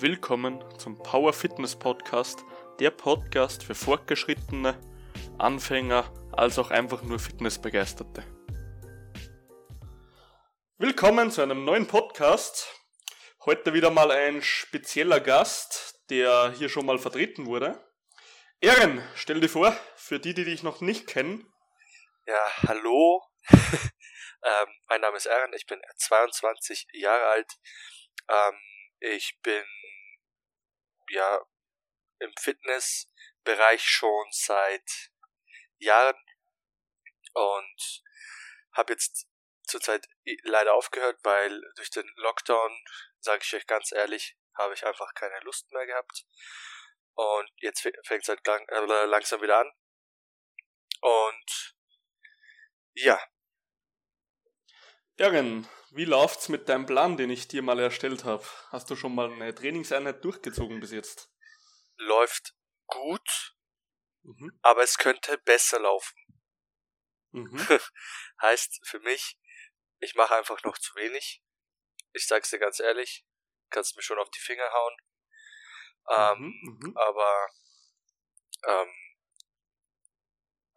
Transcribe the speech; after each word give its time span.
Willkommen 0.00 0.64
zum 0.78 0.98
Power 1.02 1.32
Fitness 1.32 1.76
Podcast, 1.76 2.44
der 2.80 2.90
Podcast 2.90 3.64
für 3.64 3.74
Fortgeschrittene, 3.74 4.80
Anfänger, 5.38 6.12
als 6.32 6.58
auch 6.58 6.70
einfach 6.70 7.02
nur 7.02 7.18
Fitnessbegeisterte. 7.18 8.24
Willkommen 10.78 11.30
zu 11.30 11.42
einem 11.42 11.64
neuen 11.64 11.86
Podcast. 11.86 12.68
Heute 13.44 13.74
wieder 13.74 13.90
mal 13.90 14.10
ein 14.10 14.42
spezieller 14.42 15.20
Gast, 15.20 16.00
der 16.10 16.52
hier 16.56 16.68
schon 16.68 16.86
mal 16.86 16.98
vertreten 16.98 17.46
wurde. 17.46 17.78
Ehren, 18.60 19.02
stell 19.14 19.40
dir 19.40 19.48
vor, 19.48 19.76
für 19.96 20.18
die, 20.18 20.34
die 20.34 20.44
dich 20.44 20.62
noch 20.62 20.80
nicht 20.80 21.06
kennen. 21.06 21.52
Ja, 22.26 22.42
hallo. 22.68 23.22
ähm, 23.50 24.68
mein 24.88 25.00
Name 25.00 25.16
ist 25.16 25.26
Ehren, 25.26 25.52
ich 25.54 25.66
bin 25.66 25.80
22 25.96 26.86
Jahre 26.92 27.26
alt. 27.26 27.52
Ähm, 28.28 28.54
ich 29.02 29.36
bin 29.42 29.64
ja 31.08 31.44
im 32.20 32.32
Fitnessbereich 32.38 33.84
schon 33.84 34.26
seit 34.30 35.10
Jahren 35.78 36.16
und 37.34 38.02
habe 38.74 38.92
jetzt 38.92 39.26
zurzeit 39.64 40.06
leider 40.44 40.74
aufgehört, 40.74 41.18
weil 41.24 41.60
durch 41.74 41.90
den 41.90 42.06
Lockdown, 42.16 42.84
sage 43.18 43.42
ich 43.42 43.54
euch 43.54 43.66
ganz 43.66 43.90
ehrlich, 43.90 44.36
habe 44.56 44.74
ich 44.74 44.86
einfach 44.86 45.12
keine 45.14 45.40
Lust 45.40 45.70
mehr 45.72 45.86
gehabt. 45.86 46.24
Und 47.14 47.50
jetzt 47.56 47.80
fängt 47.80 48.22
es 48.22 48.28
halt 48.28 48.46
lang, 48.46 48.66
äh, 48.68 49.04
langsam 49.06 49.42
wieder 49.42 49.58
an. 49.58 49.72
Und 51.00 51.76
ja. 52.94 53.20
Jürgen, 55.18 55.68
wie 55.94 56.04
läuft's 56.04 56.48
mit 56.48 56.68
deinem 56.68 56.86
Plan, 56.86 57.16
den 57.16 57.30
ich 57.30 57.48
dir 57.48 57.62
mal 57.62 57.78
erstellt 57.78 58.24
habe? 58.24 58.44
Hast 58.70 58.90
du 58.90 58.96
schon 58.96 59.14
mal 59.14 59.30
eine 59.30 59.54
Trainingseinheit 59.54 60.24
durchgezogen 60.24 60.80
bis 60.80 60.90
jetzt? 60.90 61.30
Läuft 61.96 62.54
gut, 62.86 63.54
mhm. 64.22 64.58
aber 64.62 64.82
es 64.82 64.96
könnte 64.96 65.36
besser 65.38 65.80
laufen. 65.80 66.16
Mhm. 67.32 67.58
heißt 68.42 68.80
für 68.86 69.00
mich, 69.00 69.38
ich 69.98 70.14
mache 70.14 70.34
einfach 70.34 70.62
noch 70.64 70.78
zu 70.78 70.94
wenig. 70.96 71.42
Ich 72.12 72.26
sag's 72.26 72.50
dir 72.50 72.58
ganz 72.58 72.80
ehrlich, 72.80 73.24
kannst 73.70 73.96
mir 73.96 74.02
schon 74.02 74.18
auf 74.18 74.30
die 74.30 74.40
Finger 74.40 74.70
hauen. 74.72 74.96
Ähm, 76.08 76.60
mhm, 76.62 76.78
mhm. 76.82 76.96
aber 76.96 77.48
ähm, 78.66 78.92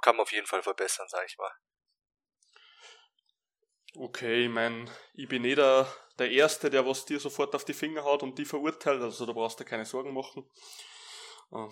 kann 0.02 0.16
man 0.18 0.24
auf 0.24 0.32
jeden 0.32 0.48
Fall 0.48 0.62
verbessern, 0.62 1.08
sag 1.10 1.26
ich 1.26 1.38
mal. 1.38 1.52
Okay, 3.98 4.46
ich 4.46 4.50
mein, 4.50 4.90
ich 5.14 5.30
bin 5.30 5.46
eh 5.46 5.56
der, 5.56 5.88
der 6.20 6.30
Erste, 6.30 6.70
der 6.70 6.86
was 6.86 7.06
dir 7.06 7.18
sofort 7.18 7.56
auf 7.56 7.64
die 7.64 7.74
Finger 7.74 8.04
haut 8.04 8.24
und 8.24 8.38
die 8.38 8.44
verurteilt, 8.44 9.02
also 9.02 9.26
da 9.26 9.32
brauchst 9.32 9.60
du 9.60 9.64
keine 9.64 9.86
Sorgen 9.86 10.14
machen. 10.14 10.52
Ähm, 11.54 11.72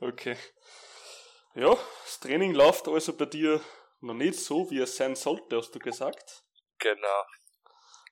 okay. 0.00 0.36
Ja, 1.54 1.76
das 2.04 2.18
Training 2.18 2.54
läuft 2.54 2.88
also 2.88 3.16
bei 3.16 3.26
dir 3.26 3.60
noch 4.00 4.14
nicht 4.14 4.38
so, 4.38 4.68
wie 4.70 4.80
es 4.80 4.96
sein 4.96 5.14
sollte, 5.14 5.58
hast 5.58 5.70
du 5.72 5.78
gesagt. 5.78 6.42
Genau. 6.78 7.24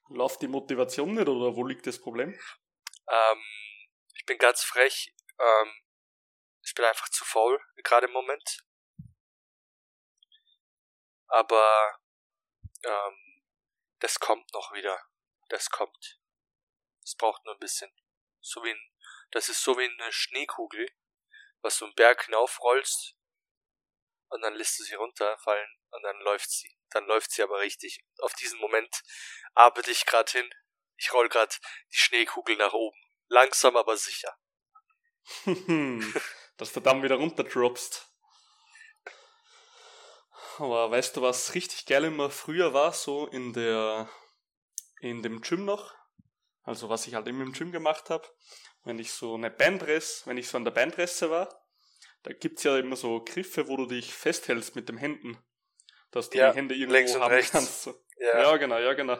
Läuft 0.09 0.41
die 0.41 0.47
Motivation 0.47 1.15
nicht 1.15 1.27
oder 1.27 1.55
wo 1.55 1.65
liegt 1.65 1.85
das 1.85 1.99
Problem? 1.99 2.29
Ähm, 3.09 3.43
ich 4.13 4.25
bin 4.25 4.37
ganz 4.37 4.63
frech. 4.63 5.13
Ähm, 5.37 5.73
ich 6.63 6.73
bin 6.75 6.85
einfach 6.85 7.09
zu 7.09 7.25
faul, 7.25 7.59
gerade 7.83 8.07
im 8.07 8.13
Moment. 8.13 8.63
Aber 11.27 11.99
ähm, 12.85 13.43
das 13.99 14.19
kommt 14.19 14.53
noch 14.53 14.73
wieder. 14.73 14.99
Das 15.49 15.69
kommt. 15.69 16.19
Es 17.03 17.15
braucht 17.15 17.43
nur 17.45 17.55
ein 17.55 17.59
bisschen. 17.59 17.91
So 18.41 18.63
wie 18.63 18.71
ein, 18.71 18.91
das 19.31 19.49
ist 19.49 19.63
so 19.63 19.77
wie 19.77 19.85
eine 19.85 20.11
Schneekugel, 20.11 20.87
was 21.61 21.77
du 21.77 21.85
einen 21.85 21.95
Berg 21.95 22.25
hinaufrollst 22.25 23.15
und 24.29 24.41
dann 24.41 24.55
lässt 24.55 24.79
du 24.79 24.83
sie 24.83 24.95
runterfallen 24.95 25.69
und 25.91 26.03
dann 26.03 26.19
läuft 26.21 26.51
sie. 26.51 26.75
Dann 26.91 27.05
läuft 27.05 27.31
sie 27.31 27.43
aber 27.43 27.59
richtig. 27.59 28.03
Auf 28.19 28.33
diesen 28.33 28.59
Moment 28.59 29.03
arbeite 29.53 29.91
ich 29.91 30.05
gerade 30.05 30.31
hin. 30.31 30.49
Ich 30.97 31.11
roll 31.13 31.29
gerade 31.29 31.55
die 31.91 31.97
Schneekugel 31.97 32.55
nach 32.57 32.73
oben. 32.73 32.97
Langsam 33.27 33.75
aber 33.75 33.97
sicher. 33.97 34.37
Dass 36.57 36.73
du 36.73 36.79
dann 36.79 37.03
wieder 37.03 37.15
runterdroppst. 37.15 38.14
Aber 40.57 40.91
weißt 40.91 41.17
du, 41.17 41.21
was 41.21 41.53
richtig 41.53 41.85
geil 41.85 42.05
immer 42.05 42.29
früher 42.29 42.73
war, 42.73 42.93
so 42.93 43.27
in 43.27 43.53
der 43.53 44.09
in 45.01 45.21
dem 45.21 45.41
Gym 45.41 45.65
noch? 45.65 45.93
Also 46.63 46.89
was 46.89 47.07
ich 47.07 47.13
halt 47.15 47.27
immer 47.27 47.43
im 47.43 47.53
Gym 47.53 47.71
gemacht 47.71 48.09
habe, 48.09 48.27
wenn 48.83 48.99
ich 48.99 49.11
so 49.11 49.35
eine 49.35 49.51
Bandress, 49.51 50.23
wenn 50.25 50.37
ich 50.37 50.47
so 50.47 50.57
an 50.57 50.63
der 50.63 50.71
Bandresse 50.71 51.29
war, 51.29 51.49
da 52.23 52.33
gibt's 52.33 52.63
ja 52.63 52.77
immer 52.77 52.95
so 52.95 53.23
Griffe, 53.23 53.67
wo 53.67 53.77
du 53.77 53.85
dich 53.85 54.13
festhältst 54.13 54.75
mit 54.75 54.89
den 54.89 54.97
Händen, 54.97 55.37
dass 56.11 56.29
du 56.29 56.39
ja, 56.39 56.51
die 56.51 56.57
Hände 56.57 56.75
irgendwo 56.75 57.19
haben 57.19 57.31
rechts. 57.31 57.51
kannst. 57.51 57.89
Ja. 58.17 58.41
ja, 58.41 58.57
genau, 58.57 58.79
ja, 58.79 58.93
genau. 58.93 59.17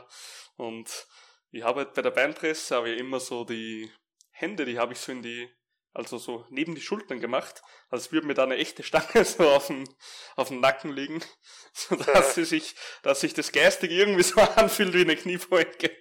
Und 0.56 1.07
ich 1.51 1.63
habe 1.63 1.81
halt 1.81 1.94
bei 1.94 2.01
der 2.01 2.12
Bandpresse 2.12 2.75
habe 2.75 2.91
ich 2.91 3.00
immer 3.00 3.19
so 3.19 3.44
die 3.44 3.91
Hände, 4.31 4.66
die 4.66 4.79
habe 4.79 4.94
ich 4.94 5.00
so 5.00 5.12
in 5.12 5.22
die 5.22 5.50
also 5.95 6.17
so 6.17 6.45
neben 6.50 6.75
die 6.75 6.81
Schultern 6.81 7.22
gemacht, 7.22 7.61
als 7.89 8.11
würde 8.11 8.28
mir 8.28 8.33
da 8.33 8.44
eine 8.44 8.57
echte 8.57 8.83
Stange 8.83 9.23
so 9.25 9.50
auf 9.50 9.67
den, 9.67 9.88
auf 10.35 10.50
den 10.50 10.59
Nacken 10.59 10.91
liegen, 10.91 11.23
so 11.73 11.95
dass 11.95 12.35
sie 12.35 12.45
sich, 12.45 12.75
dass 13.01 13.22
sich 13.22 13.33
das 13.33 13.51
Geistige 13.51 13.95
irgendwie 13.95 14.23
so 14.23 14.39
anfühlt 14.56 14.94
wie 14.94 15.01
eine 15.01 15.16
Kniebeuge. 15.16 15.95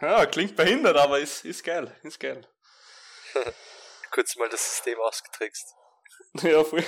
ja, 0.00 0.26
klingt 0.26 0.56
behindert, 0.56 0.96
aber 0.96 1.20
ist, 1.20 1.44
ist 1.44 1.62
geil, 1.62 1.94
ist 2.02 2.18
geil. 2.18 2.48
Kurz 4.10 4.34
mal 4.36 4.48
das 4.48 4.68
System 4.68 4.98
ausgetrickst. 4.98 5.74
Ja, 6.42 6.64
voll. 6.64 6.84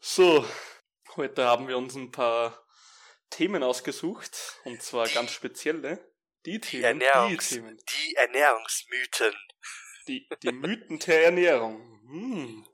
so, 0.00 0.44
heute 1.16 1.44
haben 1.44 1.68
wir 1.68 1.78
uns 1.78 1.94
ein 1.94 2.10
paar 2.10 2.62
Themen 3.30 3.62
ausgesucht, 3.62 4.60
und 4.64 4.82
zwar 4.82 5.08
ganz 5.08 5.32
spezielle. 5.32 6.10
Die 6.46 6.60
Themen, 6.60 7.00
die, 7.00 7.06
Ernährungs 7.06 7.48
die 7.48 7.54
Themen. 7.56 7.78
Die 7.78 8.14
Ernährungsmythen. 8.16 9.34
Die, 10.08 10.28
die 10.42 10.52
Mythen 10.52 10.98
der 10.98 11.24
Ernährung. 11.26 12.00
Hm. 12.08 12.66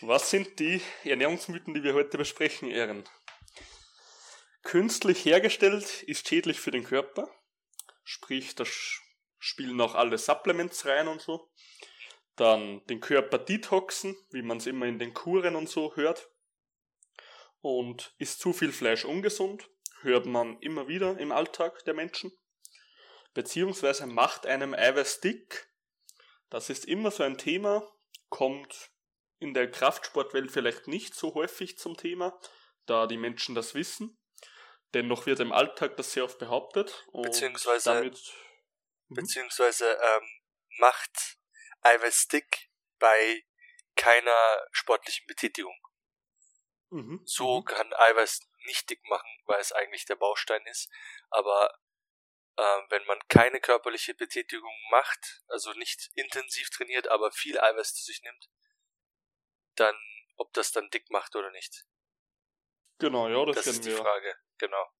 Was 0.00 0.30
sind 0.30 0.58
die 0.58 0.80
Ernährungsmythen, 1.04 1.74
die 1.74 1.82
wir 1.82 1.94
heute 1.94 2.18
besprechen, 2.18 2.70
Ehren? 2.70 3.08
Künstlich 4.62 5.24
hergestellt 5.24 6.02
ist 6.02 6.28
schädlich 6.28 6.60
für 6.60 6.70
den 6.70 6.84
Körper. 6.84 7.28
Sprich, 8.04 8.54
da 8.54 8.64
spielen 9.38 9.80
auch 9.80 9.94
alle 9.94 10.18
Supplements 10.18 10.86
rein 10.86 11.08
und 11.08 11.20
so. 11.20 11.50
Dann 12.36 12.84
den 12.86 13.00
Körper 13.00 13.38
detoxen, 13.38 14.16
wie 14.30 14.42
man 14.42 14.58
es 14.58 14.66
immer 14.66 14.86
in 14.86 14.98
den 14.98 15.14
Kuren 15.14 15.56
und 15.56 15.68
so 15.68 15.96
hört. 15.96 16.30
Und 17.60 18.14
ist 18.18 18.40
zu 18.40 18.52
viel 18.52 18.72
Fleisch 18.72 19.04
ungesund? 19.04 19.68
Hört 20.00 20.26
man 20.26 20.58
immer 20.60 20.88
wieder 20.88 21.18
im 21.18 21.32
Alltag 21.32 21.84
der 21.84 21.94
Menschen. 21.94 22.32
Beziehungsweise 23.34 24.06
macht 24.06 24.46
einem 24.46 24.74
Eiweiß 24.74 25.20
dick. 25.20 25.68
Das 26.50 26.70
ist 26.70 26.84
immer 26.84 27.10
so 27.10 27.24
ein 27.24 27.36
Thema, 27.36 27.86
kommt 28.28 28.90
in 29.38 29.54
der 29.54 29.70
Kraftsportwelt 29.70 30.50
vielleicht 30.50 30.88
nicht 30.88 31.14
so 31.14 31.34
häufig 31.34 31.78
zum 31.78 31.96
Thema, 31.96 32.38
da 32.86 33.06
die 33.06 33.18
Menschen 33.18 33.54
das 33.54 33.74
wissen. 33.74 34.18
Dennoch 34.94 35.26
wird 35.26 35.40
im 35.40 35.52
Alltag 35.52 35.96
das 35.96 36.12
sehr 36.12 36.24
oft 36.24 36.38
behauptet. 36.38 37.06
beziehungsweise 37.12 37.90
damit, 37.90 38.18
mhm. 39.08 39.14
beziehungsweise 39.16 39.86
ähm, 39.86 40.28
macht 40.78 41.38
Eiweiß 41.82 42.28
dick 42.28 42.70
bei 42.98 43.44
keiner 43.96 44.66
sportlichen 44.72 45.26
Betätigung. 45.26 45.76
Mhm. 46.90 47.20
So 47.24 47.60
mhm. 47.60 47.64
kann 47.64 47.92
Eiweiß 47.92 48.40
nicht 48.66 48.88
dick 48.90 49.02
machen, 49.08 49.28
weil 49.46 49.60
es 49.60 49.72
eigentlich 49.72 50.04
der 50.06 50.16
Baustein 50.16 50.64
ist. 50.66 50.90
Aber 51.30 51.78
äh, 52.56 52.82
wenn 52.88 53.04
man 53.06 53.18
keine 53.28 53.60
körperliche 53.60 54.14
Betätigung 54.14 54.74
macht, 54.90 55.42
also 55.48 55.72
nicht 55.74 56.10
intensiv 56.14 56.70
trainiert, 56.70 57.08
aber 57.08 57.30
viel 57.32 57.58
Eiweiß 57.58 57.94
zu 57.94 58.04
sich 58.04 58.22
nimmt, 58.22 58.48
dann, 59.74 59.96
ob 60.36 60.52
das 60.54 60.72
dann 60.72 60.90
dick 60.90 61.10
macht 61.10 61.36
oder 61.36 61.50
nicht. 61.50 61.84
Genau, 62.98 63.28
ja, 63.28 63.44
das, 63.44 63.56
das 63.56 63.66
ist 63.66 63.84
die 63.84 63.90
wir. 63.90 63.98
Frage, 63.98 64.36
genau. 64.56 64.92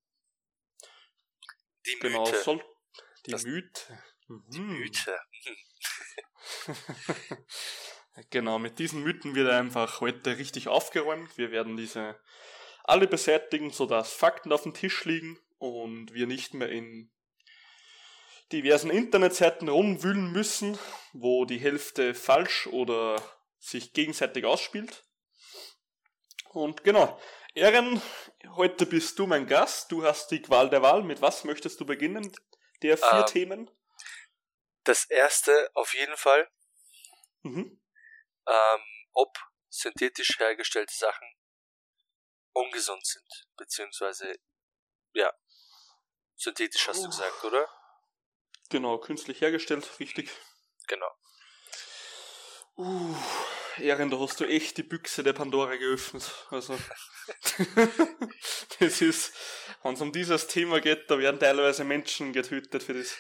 Die 1.87 1.99
genau, 1.99 2.25
Mythe. 2.25 2.43
Soll 2.43 2.65
die 3.27 3.31
das, 3.33 3.45
Mythe. 3.45 4.05
Die 4.29 4.61
mhm. 4.61 4.79
Mythe. 4.79 5.21
Genau, 8.31 8.59
mit 8.59 8.79
diesen 8.79 9.03
Mythen 9.03 9.35
wird 9.35 9.51
einfach 9.51 10.01
heute 10.01 10.39
richtig 10.39 10.69
aufgeräumt. 10.69 11.39
Wir 11.39 11.51
werden 11.51 11.77
diese 11.77 12.19
alle 12.85 13.07
beseitigen, 13.07 13.71
sodass 13.71 14.13
Fakten 14.13 14.53
auf 14.53 14.63
dem 14.63 14.75
Tisch 14.75 15.05
liegen 15.05 15.39
und 15.59 16.15
wir 16.15 16.27
nicht 16.27 16.55
mehr 16.55 16.69
in 16.69 17.11
diversen 18.51 18.91
Internetseiten 18.91 19.69
rumwühlen 19.69 20.33
müssen, 20.33 20.79
wo 21.13 21.45
die 21.45 21.59
Hälfte 21.59 22.15
falsch 22.15 22.67
oder 22.67 23.23
sich 23.59 23.93
gegenseitig 23.93 24.45
ausspielt. 24.45 25.05
Und 26.51 26.83
genau, 26.83 27.21
Ehren, 27.55 28.01
heute 28.55 28.87
bist 28.87 29.19
du 29.19 29.27
mein 29.27 29.47
Gast. 29.47 29.93
Du 29.93 30.05
hast 30.05 30.31
die 30.31 30.41
Qual 30.41 30.71
der 30.71 30.83
Wahl. 30.83 31.03
Mit 31.03 31.21
was 31.21 31.45
möchtest 31.45 31.81
du 31.81 31.85
beginnen? 31.85 32.33
Der 32.83 32.97
vier 32.97 33.21
ähm, 33.21 33.27
Themen? 33.27 33.71
Das 34.85 35.05
erste 35.05 35.71
auf 35.75 35.93
jeden 35.95 36.17
Fall. 36.17 36.49
Mhm. 37.43 37.79
Ähm, 38.49 38.81
ob 39.13 39.37
synthetisch 39.69 40.39
hergestellte 40.39 40.95
Sachen 40.95 41.29
ungesund 42.53 43.05
sind. 43.07 43.47
Beziehungsweise, 43.57 44.35
ja, 45.13 45.33
synthetisch 46.37 46.89
hast 46.89 47.05
du 47.05 47.09
gesagt, 47.09 47.45
oder? 47.45 47.69
Genau, 48.71 48.99
künstlich 48.99 49.41
hergestellt, 49.41 49.89
richtig. 50.01 50.31
Genau. 50.87 51.11
Uh, 52.77 53.15
Ehren, 53.79 54.11
da 54.11 54.19
hast 54.19 54.41
du 54.41 54.45
echt 54.45 54.77
die 54.77 54.83
Büchse 54.83 55.23
der 55.23 55.33
Pandora 55.33 55.77
geöffnet. 55.77 56.31
Also, 56.51 56.79
das 58.79 59.01
ist, 59.01 59.35
wenn 59.83 59.95
es 59.95 60.01
um 60.01 60.13
dieses 60.13 60.47
Thema 60.47 60.81
geht, 60.81 61.11
da 61.11 61.19
werden 61.19 61.41
teilweise 61.41 61.85
Menschen 61.85 62.33
getötet 62.33 62.83
für 62.83 62.95
das. 62.95 63.17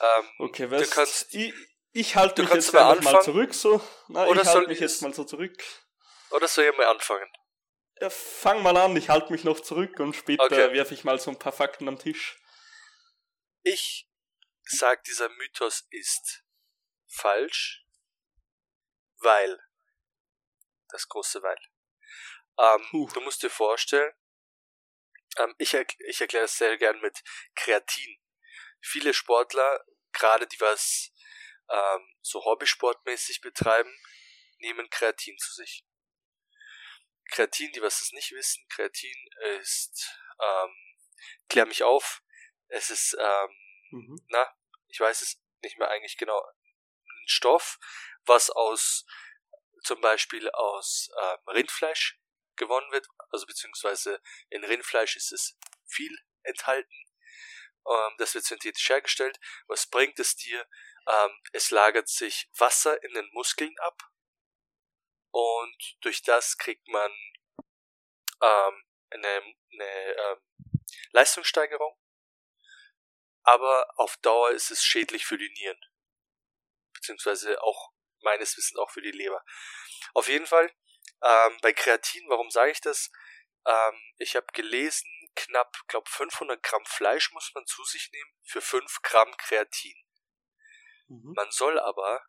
Ähm, 0.00 0.30
okay, 0.38 0.70
weißt 0.70 0.90
du, 0.90 0.94
kannst, 0.94 1.34
ich, 1.34 1.54
ich 1.94 2.16
halte 2.16 2.42
mich 2.42 2.52
jetzt 2.52 2.72
mal, 2.72 3.00
mal 3.00 3.22
zurück, 3.22 3.54
so. 3.54 3.80
Nein, 4.08 4.28
oder 4.28 4.42
ich 4.42 4.48
halte 4.48 4.68
mich 4.68 4.80
jetzt 4.80 5.00
mal 5.00 5.14
so 5.14 5.22
zurück. 5.22 5.62
Oder 6.30 6.48
soll 6.48 6.64
ich 6.64 6.76
mal 6.76 6.86
anfangen? 6.86 7.32
Ja, 8.00 8.10
fang 8.10 8.62
mal 8.62 8.76
an, 8.76 8.96
ich 8.96 9.08
halte 9.08 9.32
mich 9.32 9.44
noch 9.44 9.60
zurück 9.60 10.00
und 10.00 10.14
später 10.16 10.42
okay. 10.42 10.72
werfe 10.72 10.92
ich 10.92 11.04
mal 11.04 11.20
so 11.20 11.30
ein 11.30 11.38
paar 11.38 11.52
Fakten 11.52 11.86
am 11.86 11.96
Tisch. 11.96 12.36
Ich 13.62 14.08
sag, 14.64 15.04
dieser 15.04 15.28
Mythos 15.28 15.86
ist 15.90 16.42
falsch, 17.06 17.86
weil, 19.18 19.60
das 20.88 21.08
große 21.08 21.42
Weil. 21.42 21.58
Ähm, 22.58 23.08
du 23.14 23.20
musst 23.20 23.44
dir 23.44 23.50
vorstellen, 23.50 24.12
ähm, 25.38 25.54
ich, 25.58 25.74
ich 25.74 26.20
erkläre 26.20 26.46
es 26.46 26.58
sehr 26.58 26.76
gern 26.76 27.00
mit 27.00 27.22
Kreatin. 27.54 28.18
Viele 28.80 29.14
Sportler, 29.14 29.84
gerade 30.12 30.48
die 30.48 30.60
was 30.60 31.13
ähm, 31.70 32.16
so 32.20 32.44
hobbysportmäßig 32.44 33.40
betreiben, 33.40 33.94
nehmen 34.58 34.88
Kreatin 34.90 35.36
zu 35.38 35.52
sich. 35.52 35.84
Kreatin, 37.30 37.72
die 37.72 37.82
was 37.82 38.00
es 38.00 38.12
nicht 38.12 38.32
wissen, 38.32 38.66
Kreatin 38.68 39.28
ist, 39.60 40.18
ähm, 40.40 40.74
klär 41.48 41.66
mich 41.66 41.82
auf, 41.82 42.22
es 42.68 42.90
ist, 42.90 43.16
ähm, 43.18 43.56
mhm. 43.90 44.26
na, 44.28 44.48
ich 44.88 45.00
weiß 45.00 45.22
es 45.22 45.40
nicht 45.62 45.78
mehr 45.78 45.88
eigentlich 45.88 46.16
genau, 46.16 46.40
ein 46.40 47.24
Stoff, 47.26 47.78
was 48.26 48.50
aus, 48.50 49.06
zum 49.82 50.00
Beispiel 50.00 50.50
aus 50.50 51.10
ähm, 51.20 51.48
Rindfleisch 51.48 52.18
gewonnen 52.56 52.90
wird, 52.92 53.06
also 53.30 53.46
beziehungsweise 53.46 54.20
in 54.48 54.64
Rindfleisch 54.64 55.16
ist 55.16 55.32
es 55.32 55.58
viel 55.86 56.16
enthalten. 56.42 56.94
Ähm, 57.86 58.14
das 58.18 58.34
wird 58.34 58.44
synthetisch 58.44 58.88
hergestellt. 58.88 59.38
Was 59.66 59.88
bringt 59.88 60.18
es 60.18 60.36
dir? 60.36 60.66
Ähm, 61.06 61.40
es 61.52 61.70
lagert 61.70 62.08
sich 62.08 62.48
Wasser 62.56 63.02
in 63.02 63.12
den 63.14 63.28
Muskeln 63.32 63.74
ab 63.80 64.10
und 65.30 65.96
durch 66.00 66.22
das 66.22 66.56
kriegt 66.56 66.86
man 66.88 67.12
ähm, 68.40 68.84
eine, 69.10 69.56
eine 69.72 70.14
ähm, 70.16 70.40
Leistungssteigerung, 71.12 71.98
aber 73.42 73.88
auf 73.96 74.16
Dauer 74.18 74.50
ist 74.50 74.70
es 74.70 74.84
schädlich 74.84 75.26
für 75.26 75.38
die 75.38 75.50
Nieren, 75.50 75.80
beziehungsweise 76.94 77.62
auch 77.62 77.92
meines 78.20 78.56
Wissens 78.56 78.78
auch 78.78 78.90
für 78.90 79.02
die 79.02 79.10
Leber. 79.10 79.44
Auf 80.14 80.28
jeden 80.28 80.46
Fall 80.46 80.72
ähm, 81.22 81.58
bei 81.62 81.72
Kreatin, 81.72 82.28
warum 82.28 82.50
sage 82.50 82.70
ich 82.70 82.80
das? 82.80 83.10
Ähm, 83.66 84.14
ich 84.18 84.36
habe 84.36 84.46
gelesen, 84.52 85.08
knapp, 85.34 85.76
glaube 85.88 86.08
500 86.08 86.62
Gramm 86.62 86.84
Fleisch 86.86 87.32
muss 87.32 87.50
man 87.54 87.66
zu 87.66 87.84
sich 87.84 88.10
nehmen 88.12 88.30
für 88.44 88.60
5 88.60 89.02
Gramm 89.02 89.36
Kreatin. 89.36 89.96
Mhm. 91.08 91.32
Man 91.34 91.50
soll 91.50 91.78
aber 91.78 92.24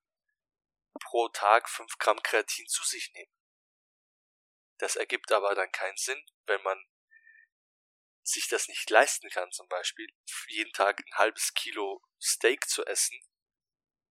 pro 1.00 1.28
Tag 1.30 1.70
5 1.70 1.98
Gramm 1.98 2.22
Kreatin 2.22 2.68
zu 2.68 2.84
sich 2.84 3.12
nehmen. 3.14 3.32
Das 4.78 4.96
ergibt 4.96 5.32
aber 5.32 5.56
dann 5.56 5.72
keinen 5.72 5.98
Sinn, 5.98 6.22
wenn 6.46 6.62
man 6.64 6.84
sich 8.24 8.48
das 8.48 8.68
nicht 8.68 8.90
leisten 8.90 9.30
kann, 9.30 9.52
zum 9.52 9.68
Beispiel 9.68 10.08
jeden 10.48 10.74
Tag 10.74 11.00
ein 11.00 11.18
halbes 11.18 11.54
Kilo 11.54 12.02
Steak 12.20 12.68
zu 12.68 12.84
essen. 12.86 13.20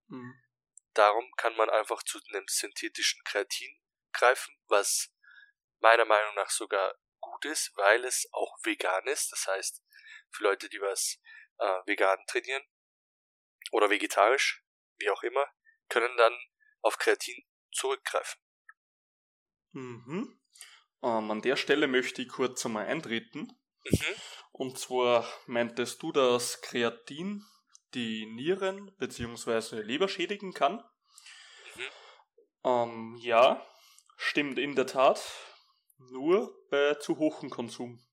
Mhm. 0.06 0.40
Darum 0.94 1.30
kann 1.36 1.56
man 1.56 1.68
einfach 1.68 2.02
zu 2.04 2.20
einem 2.28 2.46
synthetischen 2.46 3.22
Kreatin 3.24 3.80
greifen, 4.12 4.56
was 4.68 5.12
meiner 5.80 6.04
Meinung 6.04 6.34
nach 6.36 6.50
sogar 6.50 6.94
gut 7.20 7.44
ist, 7.44 7.72
weil 7.76 8.04
es 8.04 8.28
auch 8.32 8.56
vegan 8.62 9.06
ist. 9.08 9.32
Das 9.32 9.46
heißt, 9.48 9.82
für 10.30 10.44
Leute, 10.44 10.68
die 10.68 10.80
was 10.80 11.20
äh, 11.58 11.80
vegan 11.86 12.24
trainieren 12.26 12.64
oder 13.72 13.90
vegetarisch, 13.90 14.64
wie 14.98 15.10
auch 15.10 15.22
immer, 15.22 15.46
können 15.88 16.16
dann 16.16 16.34
auf 16.82 16.98
Kreatin 16.98 17.44
zurückgreifen. 17.72 18.40
Mhm. 19.72 20.40
Ähm, 21.02 21.30
an 21.30 21.42
der 21.42 21.56
Stelle 21.56 21.86
möchte 21.86 22.22
ich 22.22 22.28
kurz 22.28 22.64
einmal 22.64 22.86
eintreten. 22.86 23.52
Mhm. 23.84 24.14
Und 24.52 24.78
zwar 24.78 25.28
meintest 25.46 26.02
du, 26.02 26.12
dass 26.12 26.60
Kreatin 26.62 27.44
die 27.94 28.26
Nieren 28.26 28.94
bzw. 28.98 29.82
Leber 29.82 30.08
schädigen 30.08 30.52
kann? 30.52 30.84
Mhm. 31.74 31.88
Ähm, 32.64 33.16
ja, 33.20 33.66
stimmt 34.16 34.58
in 34.58 34.74
der 34.74 34.86
Tat. 34.86 35.22
Nur 35.98 36.54
bei 36.70 36.94
zu 36.94 37.18
hohem 37.18 37.50
Konsum. 37.50 38.04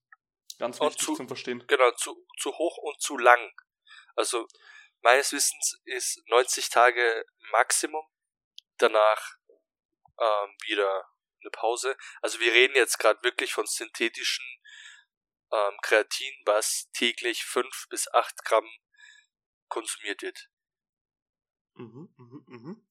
Ganz 0.58 0.80
wichtig 0.80 0.98
zu, 0.98 1.16
zum 1.16 1.26
Verstehen. 1.26 1.64
Genau, 1.66 1.90
zu, 1.92 2.16
zu 2.38 2.52
hoch 2.52 2.78
und 2.78 3.00
zu 3.00 3.18
lang. 3.18 3.50
Also 4.14 4.46
meines 5.02 5.32
Wissens 5.32 5.80
ist 5.84 6.22
90 6.28 6.68
Tage 6.70 7.24
Maximum. 7.50 8.04
Danach 8.78 9.36
ähm, 10.18 10.56
wieder 10.66 11.08
eine 11.40 11.50
Pause. 11.50 11.96
Also 12.20 12.40
wir 12.40 12.52
reden 12.52 12.74
jetzt 12.74 12.98
gerade 12.98 13.22
wirklich 13.22 13.52
von 13.52 13.66
synthetischen 13.66 14.44
ähm, 15.52 15.76
Kreatin, 15.82 16.34
was 16.46 16.90
täglich 16.92 17.44
5 17.44 17.88
bis 17.90 18.12
8 18.12 18.44
Gramm 18.44 18.68
konsumiert 19.68 20.22
wird. 20.22 20.48
Mhm, 21.74 22.12
mhm, 22.16 22.44
mhm. 22.46 22.88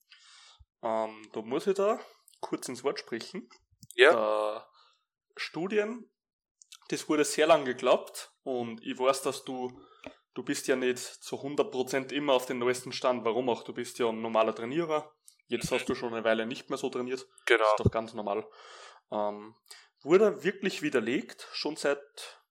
Ähm, 0.84 1.30
da 1.34 1.42
muss 1.42 1.68
ich 1.68 1.76
da 1.76 2.04
kurz 2.40 2.68
ins 2.68 2.84
Wort 2.84 3.00
sprechen. 3.00 3.50
Ja. 3.94 4.58
Äh, 4.58 4.62
Studien, 5.38 6.10
das 6.90 7.08
wurde 7.08 7.24
sehr 7.24 7.48
lang 7.48 7.66
geglaubt 7.66 8.34
und 8.44 8.84
ich 8.86 8.98
weiß, 8.98 9.22
dass 9.22 9.46
du, 9.46 9.80
du 10.34 10.44
bist 10.44 10.68
ja 10.68 10.76
nicht 10.76 11.00
zu 11.00 11.38
100% 11.38 12.12
immer 12.12 12.34
auf 12.34 12.46
den 12.46 12.60
neuesten 12.60 12.92
Stand. 12.92 13.26
Warum 13.26 13.50
auch? 13.50 13.64
Du 13.64 13.74
bist 13.74 14.00
ja 14.00 14.10
ein 14.10 14.22
normaler 14.22 14.56
Trainierer. 14.56 15.14
Jetzt 15.48 15.72
hast 15.72 15.86
du 15.90 15.96
schon 15.96 16.14
eine 16.14 16.24
Weile 16.24 16.46
nicht 16.46 16.70
mehr 16.70 16.78
so 16.78 16.90
trainiert. 16.90 17.28
Genau. 17.46 17.64
Das 17.64 17.72
ist 17.72 17.86
doch 17.86 17.92
ganz 17.92 18.14
normal. 18.14 18.48
Ähm, 19.12 19.56
wurde 20.02 20.44
wirklich 20.44 20.82
widerlegt, 20.82 21.48
schon 21.52 21.76
seit, 21.76 22.42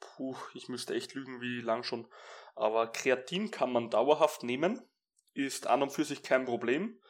puh, 0.00 0.36
ich 0.54 0.68
müsste 0.68 0.94
echt 0.94 1.14
lügen, 1.14 1.40
wie 1.40 1.62
lang 1.62 1.82
schon. 1.82 2.06
Aber 2.54 2.88
Kreatin 2.88 3.50
kann 3.50 3.72
man 3.72 3.88
dauerhaft 3.88 4.42
nehmen, 4.42 4.86
ist 5.32 5.66
an 5.66 5.82
und 5.82 5.90
für 5.90 6.04
sich 6.04 6.22
kein 6.22 6.44
Problem. 6.44 7.00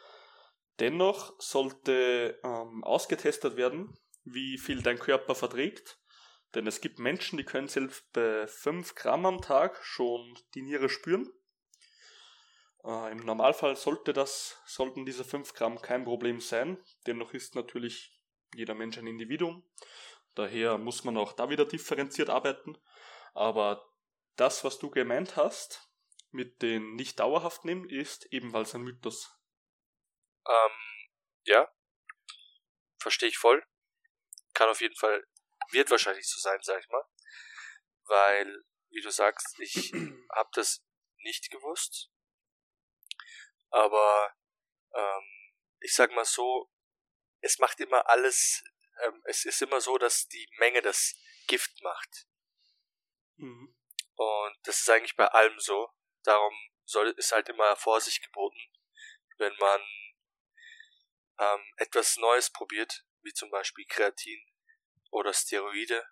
Dennoch 0.78 1.34
sollte 1.40 2.38
ähm, 2.44 2.84
ausgetestet 2.84 3.56
werden, 3.56 3.98
wie 4.24 4.58
viel 4.58 4.80
dein 4.82 4.98
Körper 4.98 5.34
verträgt. 5.34 5.98
Denn 6.54 6.66
es 6.66 6.80
gibt 6.80 6.98
Menschen, 6.98 7.38
die 7.38 7.44
können 7.44 7.68
selbst 7.68 8.12
bei 8.12 8.46
5 8.46 8.94
Gramm 8.94 9.24
am 9.24 9.40
Tag 9.40 9.82
schon 9.82 10.38
die 10.54 10.62
Niere 10.62 10.88
spüren. 10.88 11.32
Äh, 12.84 13.12
Im 13.12 13.18
Normalfall 13.18 13.76
sollte 13.76 14.12
das, 14.12 14.60
sollten 14.66 15.06
diese 15.06 15.24
5 15.24 15.54
Gramm 15.54 15.80
kein 15.80 16.04
Problem 16.04 16.40
sein. 16.40 16.82
Dennoch 17.06 17.32
ist 17.32 17.54
natürlich 17.54 18.20
jeder 18.54 18.74
Mensch 18.74 18.98
ein 18.98 19.06
Individuum. 19.06 19.64
Daher 20.34 20.78
muss 20.78 21.04
man 21.04 21.16
auch 21.16 21.32
da 21.32 21.48
wieder 21.48 21.64
differenziert 21.64 22.30
arbeiten. 22.30 22.76
Aber 23.34 23.86
das, 24.36 24.64
was 24.64 24.78
du 24.78 24.90
gemeint 24.90 25.36
hast, 25.36 25.88
mit 26.30 26.62
den 26.62 26.94
nicht 26.94 27.20
dauerhaft 27.20 27.64
nehmen, 27.64 27.88
ist 27.88 28.26
ebenfalls 28.32 28.74
ein 28.74 28.82
Mythos. 28.82 29.30
Ähm, 30.46 31.08
ja. 31.44 31.68
Verstehe 32.98 33.28
ich 33.28 33.38
voll. 33.38 33.62
Kann 34.54 34.68
auf 34.68 34.80
jeden 34.80 34.96
Fall, 34.96 35.24
wird 35.72 35.90
wahrscheinlich 35.90 36.28
so 36.28 36.40
sein, 36.40 36.58
sag 36.62 36.80
ich 36.80 36.88
mal. 36.88 37.04
Weil, 38.04 38.64
wie 38.90 39.00
du 39.00 39.10
sagst, 39.10 39.58
ich 39.58 39.92
habe 40.34 40.50
das 40.52 40.84
nicht 41.18 41.50
gewusst. 41.50 42.10
Aber 43.70 44.34
ähm, 44.94 45.54
ich 45.80 45.94
sag 45.94 46.12
mal 46.12 46.24
so, 46.24 46.70
es 47.40 47.58
macht 47.58 47.80
immer 47.80 48.08
alles, 48.08 48.62
ähm, 49.04 49.22
es 49.24 49.44
ist 49.44 49.62
immer 49.62 49.80
so, 49.80 49.98
dass 49.98 50.28
die 50.28 50.48
Menge 50.58 50.82
das 50.82 51.14
Gift 51.46 51.82
macht. 51.82 52.26
Mhm. 53.36 53.74
Und 54.14 54.58
das 54.64 54.80
ist 54.80 54.90
eigentlich 54.90 55.16
bei 55.16 55.26
allem 55.26 55.58
so. 55.58 55.90
Darum 56.22 56.54
soll, 56.84 57.08
ist 57.16 57.32
halt 57.32 57.48
immer 57.48 57.74
Vorsicht 57.76 58.22
geboten, 58.22 58.60
wenn 59.38 59.54
man 59.56 59.80
ähm, 61.38 61.74
etwas 61.76 62.16
Neues 62.18 62.50
probiert, 62.50 63.04
wie 63.22 63.32
zum 63.32 63.50
Beispiel 63.50 63.86
Kreatin 63.86 64.40
oder 65.12 65.32
Steroide. 65.32 66.02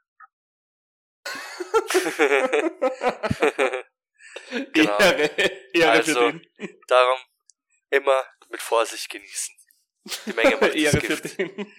genau. 4.73 4.99
Ehre, 4.99 5.31
Ehre 5.73 5.91
also. 5.91 6.33
Darum 6.87 7.19
immer 7.91 8.25
mit 8.49 8.63
Vorsicht 8.63 9.11
genießen. 9.11 9.55
Die 10.27 10.33
Menge 10.33 10.57
macht 10.57 10.63
Ehre 10.75 11.01
für 11.01 11.17
den. 11.17 11.73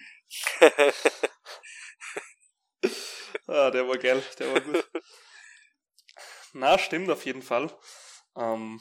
ah, 3.46 3.70
der 3.70 3.88
war 3.88 3.98
geil, 3.98 4.22
der 4.38 4.52
war 4.52 4.60
gut. 4.60 4.90
Na, 6.52 6.78
stimmt 6.78 7.10
auf 7.10 7.24
jeden 7.24 7.42
Fall. 7.42 7.76
Ähm, 8.36 8.80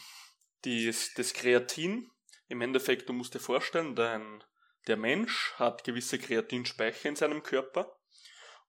die, 0.66 0.94
das 1.16 1.34
Kreatin, 1.34 2.12
im 2.48 2.62
Endeffekt, 2.62 3.10
du 3.10 3.14
musst 3.14 3.34
dir 3.34 3.40
vorstellen, 3.40 3.96
dein, 3.96 4.44
der 4.88 4.98
Mensch 4.98 5.54
hat 5.56 5.84
gewisse 5.84 6.20
Kreatinspeicher 6.20 7.10
in 7.10 7.16
seinem 7.16 7.44
Körper 7.44 7.98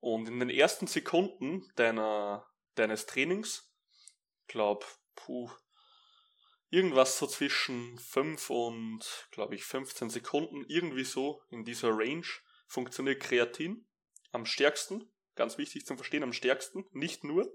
und 0.03 0.27
in 0.27 0.41
den 0.41 0.51
ersten 0.51 0.89
Sekunden 0.89 1.71
deiner, 1.77 2.45
deines 2.75 3.07
Trainings, 3.07 3.73
glaub, 4.49 4.85
puh, 5.15 5.49
irgendwas 6.71 7.19
so 7.19 7.29
zwischen 7.29 7.97
5 8.01 8.51
und, 8.51 9.29
glaube 9.31 9.55
ich, 9.55 9.65
15 9.65 10.11
Sekunden, 10.11 10.65
irgendwie 10.67 11.05
so 11.05 11.41
in 11.51 11.65
dieser 11.65 11.91
Range 11.91 12.27
funktioniert 12.67 13.23
Kreatin 13.23 13.87
am 14.33 14.45
stärksten. 14.45 15.09
Ganz 15.37 15.57
wichtig 15.57 15.87
zum 15.87 15.97
Verstehen, 15.97 16.25
am 16.25 16.33
stärksten, 16.33 16.85
nicht 16.91 17.23
nur. 17.23 17.47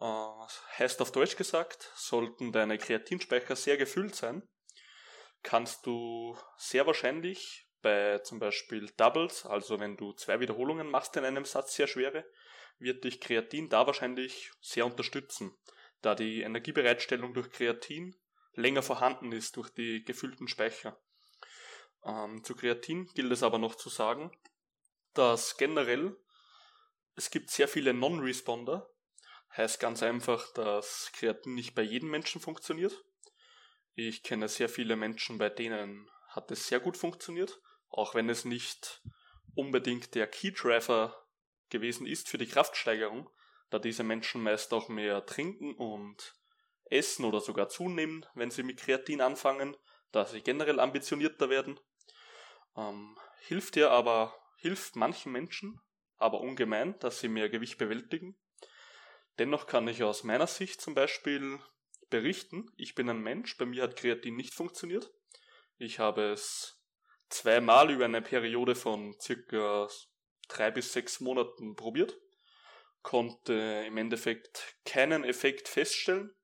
Äh, 0.00 0.46
heißt 0.78 1.02
auf 1.02 1.10
Deutsch 1.10 1.36
gesagt, 1.36 1.90
sollten 1.96 2.52
deine 2.52 2.78
Kreatinspeicher 2.78 3.56
sehr 3.56 3.76
gefüllt 3.76 4.14
sein, 4.14 4.48
kannst 5.42 5.86
du 5.86 6.38
sehr 6.56 6.86
wahrscheinlich 6.86 7.66
bei 7.82 8.18
zum 8.20 8.38
Beispiel 8.38 8.90
Doubles, 8.96 9.44
also 9.44 9.80
wenn 9.80 9.96
du 9.96 10.12
zwei 10.12 10.40
Wiederholungen 10.40 10.90
machst 10.90 11.16
in 11.16 11.24
einem 11.24 11.44
Satz 11.44 11.74
sehr 11.74 11.86
schwere, 11.86 12.24
wird 12.78 13.04
dich 13.04 13.20
Kreatin 13.20 13.68
da 13.68 13.86
wahrscheinlich 13.86 14.50
sehr 14.60 14.86
unterstützen 14.86 15.54
da 16.02 16.14
die 16.14 16.42
Energiebereitstellung 16.42 17.32
durch 17.32 17.50
Kreatin 17.50 18.14
länger 18.54 18.82
vorhanden 18.82 19.32
ist 19.32 19.56
durch 19.56 19.70
die 19.70 20.04
gefüllten 20.04 20.48
Speicher. 20.48 21.00
Ähm, 22.04 22.44
zu 22.44 22.54
Kreatin 22.54 23.06
gilt 23.14 23.32
es 23.32 23.42
aber 23.42 23.58
noch 23.58 23.76
zu 23.76 23.88
sagen, 23.88 24.30
dass 25.14 25.56
generell 25.56 26.16
es 27.14 27.30
gibt 27.30 27.50
sehr 27.50 27.68
viele 27.68 27.94
Non-Responder. 27.94 28.90
Heißt 29.56 29.80
ganz 29.80 30.02
einfach, 30.02 30.52
dass 30.54 31.10
Kreatin 31.14 31.54
nicht 31.54 31.74
bei 31.74 31.82
jedem 31.82 32.10
Menschen 32.10 32.40
funktioniert. 32.40 33.04
Ich 33.94 34.22
kenne 34.22 34.48
sehr 34.48 34.68
viele 34.68 34.96
Menschen, 34.96 35.38
bei 35.38 35.50
denen 35.50 36.10
hat 36.28 36.50
es 36.50 36.66
sehr 36.66 36.80
gut 36.80 36.96
funktioniert, 36.96 37.60
auch 37.92 38.14
wenn 38.14 38.28
es 38.28 38.44
nicht 38.44 39.02
unbedingt 39.54 40.14
der 40.14 40.26
Keydriver 40.26 41.16
gewesen 41.68 42.06
ist 42.06 42.28
für 42.28 42.38
die 42.38 42.48
Kraftsteigerung, 42.48 43.30
da 43.70 43.78
diese 43.78 44.02
Menschen 44.02 44.42
meist 44.42 44.72
auch 44.72 44.88
mehr 44.88 45.24
trinken 45.24 45.74
und 45.74 46.34
essen 46.86 47.24
oder 47.24 47.40
sogar 47.40 47.68
zunehmen, 47.68 48.26
wenn 48.34 48.50
sie 48.50 48.62
mit 48.62 48.78
Kreatin 48.78 49.20
anfangen, 49.20 49.76
da 50.10 50.24
sie 50.24 50.42
generell 50.42 50.80
ambitionierter 50.80 51.48
werden. 51.48 51.78
Ähm, 52.76 53.18
hilft 53.40 53.76
dir 53.76 53.90
aber, 53.90 54.34
hilft 54.56 54.96
manchen 54.96 55.32
Menschen 55.32 55.80
aber 56.18 56.40
ungemein, 56.40 56.98
dass 57.00 57.20
sie 57.20 57.28
mehr 57.28 57.48
Gewicht 57.48 57.78
bewältigen. 57.78 58.38
Dennoch 59.38 59.66
kann 59.66 59.88
ich 59.88 60.02
aus 60.02 60.22
meiner 60.22 60.46
Sicht 60.46 60.80
zum 60.80 60.94
Beispiel 60.94 61.58
berichten, 62.10 62.70
ich 62.76 62.94
bin 62.94 63.08
ein 63.08 63.22
Mensch, 63.22 63.56
bei 63.56 63.64
mir 63.64 63.82
hat 63.82 63.96
Kreatin 63.96 64.36
nicht 64.36 64.54
funktioniert. 64.54 65.12
Ich 65.78 65.98
habe 65.98 66.30
es 66.30 66.81
zweimal 67.32 67.90
über 67.90 68.04
eine 68.04 68.22
Periode 68.22 68.74
von 68.74 69.14
circa 69.20 69.88
drei 70.48 70.70
bis 70.70 70.92
sechs 70.92 71.20
Monaten 71.20 71.74
probiert 71.76 72.16
konnte 73.02 73.84
im 73.86 73.96
Endeffekt 73.96 74.76
keinen 74.84 75.24
Effekt 75.24 75.68
feststellen. 75.68 76.34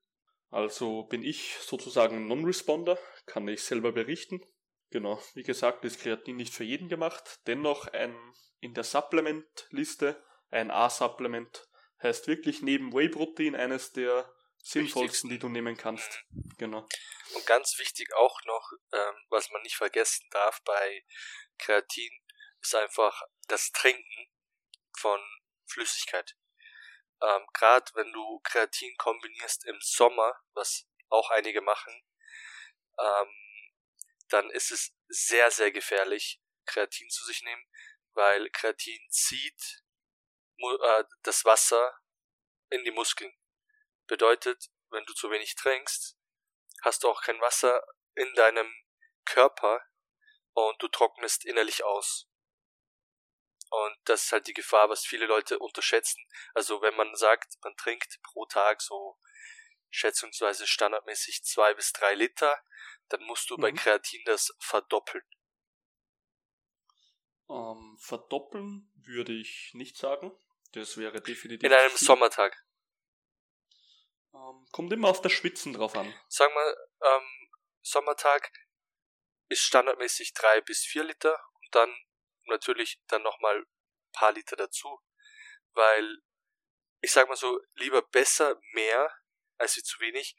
Also 0.51 1.03
bin 1.03 1.23
ich 1.23 1.55
sozusagen 1.61 2.27
Non-Responder, 2.27 2.97
kann 3.25 3.47
ich 3.47 3.63
selber 3.63 3.91
berichten. 3.91 4.41
Genau, 4.89 5.21
wie 5.35 5.43
gesagt, 5.43 5.85
ist 5.85 6.01
Kreatin 6.01 6.35
nicht 6.35 6.53
für 6.53 6.63
jeden 6.63 6.89
gemacht. 6.89 7.39
Dennoch 7.47 7.87
ein 7.87 8.15
in 8.59 8.73
der 8.73 8.83
Supplement-Liste 8.83 10.21
ein 10.49 10.71
A-Supplement 10.71 11.67
heißt 12.01 12.27
wirklich 12.27 12.61
neben 12.61 12.91
Whey-Protein 12.93 13.55
eines 13.55 13.93
der 13.93 14.29
sinnvollsten, 14.63 15.29
die 15.29 15.39
du 15.39 15.49
nehmen 15.49 15.77
kannst. 15.77 16.23
Genau. 16.57 16.87
Und 17.33 17.45
ganz 17.45 17.77
wichtig 17.77 18.13
auch 18.15 18.39
noch, 18.45 18.71
ähm, 18.91 19.15
was 19.29 19.49
man 19.51 19.61
nicht 19.61 19.75
vergessen 19.75 20.27
darf 20.31 20.61
bei 20.63 21.05
Kreatin, 21.57 22.11
ist 22.61 22.75
einfach 22.75 23.21
das 23.47 23.71
Trinken 23.71 24.31
von 24.97 25.19
Flüssigkeit. 25.67 26.35
Ähm, 27.21 27.45
Gerade 27.53 27.91
wenn 27.95 28.11
du 28.11 28.39
Kreatin 28.43 28.95
kombinierst 28.97 29.65
im 29.65 29.77
Sommer, 29.81 30.33
was 30.53 30.87
auch 31.09 31.29
einige 31.31 31.61
machen, 31.61 31.93
ähm, 32.97 33.33
dann 34.29 34.49
ist 34.51 34.71
es 34.71 34.95
sehr, 35.07 35.51
sehr 35.51 35.71
gefährlich, 35.71 36.41
Kreatin 36.65 37.09
zu 37.09 37.25
sich 37.25 37.41
nehmen, 37.43 37.65
weil 38.13 38.49
Kreatin 38.51 38.99
zieht 39.09 39.83
äh, 40.57 41.03
das 41.23 41.45
Wasser 41.45 41.99
in 42.69 42.83
die 42.83 42.91
Muskeln. 42.91 43.33
Bedeutet, 44.09 44.71
wenn 44.89 45.05
du 45.05 45.13
zu 45.13 45.29
wenig 45.29 45.55
trinkst, 45.55 46.17
hast 46.81 47.03
du 47.03 47.09
auch 47.09 47.21
kein 47.21 47.39
Wasser 47.41 47.85
in 48.15 48.33
deinem 48.33 48.67
Körper 49.23 49.85
und 50.53 50.81
du 50.81 50.87
trocknest 50.87 51.45
innerlich 51.45 51.83
aus. 51.83 52.27
Und 53.69 53.95
das 54.05 54.25
ist 54.25 54.31
halt 54.31 54.47
die 54.47 54.55
Gefahr, 54.55 54.89
was 54.89 55.05
viele 55.05 55.27
Leute 55.27 55.59
unterschätzen. 55.59 56.25
Also 56.55 56.81
wenn 56.81 56.95
man 56.95 57.15
sagt, 57.15 57.53
man 57.61 57.75
trinkt 57.77 58.19
pro 58.23 58.47
Tag 58.47 58.81
so 58.81 59.15
schätzungsweise 59.91 60.65
standardmäßig 60.65 61.43
zwei 61.43 61.75
bis 61.75 61.93
drei 61.93 62.15
Liter, 62.15 62.59
dann 63.09 63.21
musst 63.25 63.51
du 63.51 63.57
mhm. 63.57 63.61
bei 63.61 63.71
Kreatin 63.71 64.23
das 64.25 64.55
verdoppeln. 64.59 65.23
Ähm, 67.47 67.95
verdoppeln 67.99 68.91
würde 68.95 69.33
ich 69.33 69.69
nicht 69.73 69.97
sagen. 69.97 70.31
Das 70.71 70.97
wäre 70.97 71.21
definitiv. 71.21 71.63
In 71.63 71.73
einem 71.73 71.95
viel. 71.95 72.07
Sommertag. 72.07 72.57
Ähm, 74.39 74.65
kommt 74.71 74.93
immer 74.93 75.09
auf 75.09 75.21
das 75.21 75.31
Schwitzen 75.31 75.73
drauf 75.73 75.95
an. 75.95 76.13
Sagen 76.27 76.53
wir, 76.53 76.77
ähm, 77.07 77.49
Sommertag 77.81 78.51
ist 79.49 79.61
standardmäßig 79.61 80.33
drei 80.33 80.61
bis 80.61 80.85
vier 80.85 81.03
Liter 81.03 81.37
und 81.53 81.75
dann 81.75 81.93
natürlich 82.45 83.01
dann 83.07 83.23
nochmal 83.23 83.57
ein 83.57 84.11
paar 84.11 84.31
Liter 84.31 84.55
dazu, 84.55 84.99
weil 85.73 86.21
ich 87.01 87.11
sag 87.11 87.27
mal 87.27 87.35
so, 87.35 87.59
lieber 87.75 88.01
besser 88.01 88.59
mehr 88.73 89.11
als 89.57 89.77
wie 89.77 89.83
zu 89.83 89.99
wenig. 89.99 90.35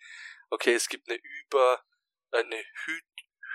Okay, 0.50 0.74
es 0.74 0.88
gibt 0.88 1.08
eine 1.08 1.18
Über, 1.18 1.84
eine 2.30 2.56
Hy 2.86 3.00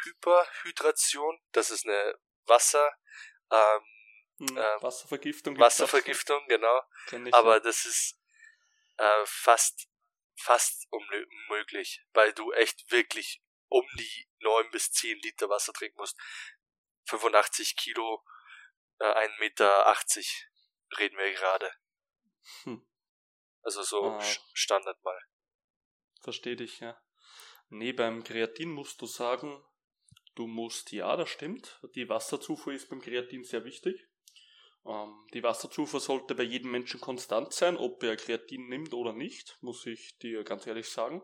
Hyperhydration, 0.04 1.40
das 1.52 1.72
ist 1.72 1.86
eine 1.86 2.20
Wasser, 2.46 2.94
ähm, 3.50 3.86
hm, 4.38 4.58
äh, 4.58 4.82
Wasservergiftung. 4.82 5.58
Wasservergiftung, 5.58 6.46
genau. 6.48 6.82
Aber 7.32 7.56
ja. 7.56 7.60
das 7.60 7.86
ist 7.86 8.20
äh, 8.98 9.26
fast, 9.26 9.88
fast 10.36 10.88
unmöglich, 10.92 12.04
weil 12.14 12.34
du 12.34 12.52
echt 12.54 12.92
wirklich 12.92 13.42
um 13.68 13.86
die 13.98 14.28
neun 14.40 14.70
bis 14.72 14.92
zehn 14.92 15.18
Liter 15.20 15.50
Wasser 15.50 15.74
trinken 15.74 15.98
musst. 15.98 16.18
85 17.06 17.76
Kilo 17.76 18.24
äh, 19.00 19.06
1,80 19.06 19.40
Meter 19.40 19.96
reden 20.98 21.18
wir 21.18 21.32
gerade. 21.34 21.72
Hm. 22.64 22.88
Also 23.62 23.84
so 23.84 24.04
ah. 24.04 24.22
Standard 24.54 25.02
mal. 25.04 25.20
Versteh 26.22 26.56
dich, 26.56 26.80
ja. 26.80 27.00
Nee, 27.70 27.94
beim 27.94 28.24
Kreatin 28.24 28.70
musst 28.70 29.02
du 29.02 29.08
sagen, 29.08 29.64
du 30.36 30.48
musst, 30.48 30.92
ja, 30.92 31.16
das 31.16 31.30
stimmt. 31.30 31.80
Die 31.96 32.08
Wasserzufuhr 32.10 32.74
ist 32.74 32.90
beim 32.90 33.02
Kreatin 33.02 33.44
sehr 33.44 33.64
wichtig. 33.66 34.08
Ähm, 34.86 35.14
die 35.34 35.44
Wasserzufuhr 35.44 36.00
sollte 36.00 36.36
bei 36.36 36.44
jedem 36.44 36.72
Menschen 36.72 37.02
konstant 37.02 37.54
sein, 37.54 37.78
ob 37.78 38.04
er 38.04 38.16
Kreatin 38.16 38.68
nimmt 38.68 38.94
oder 38.94 39.14
nicht, 39.14 39.58
muss 39.62 39.86
ich 39.86 40.18
dir 40.20 40.44
ganz 40.44 40.68
ehrlich 40.68 40.90
sagen. 40.90 41.22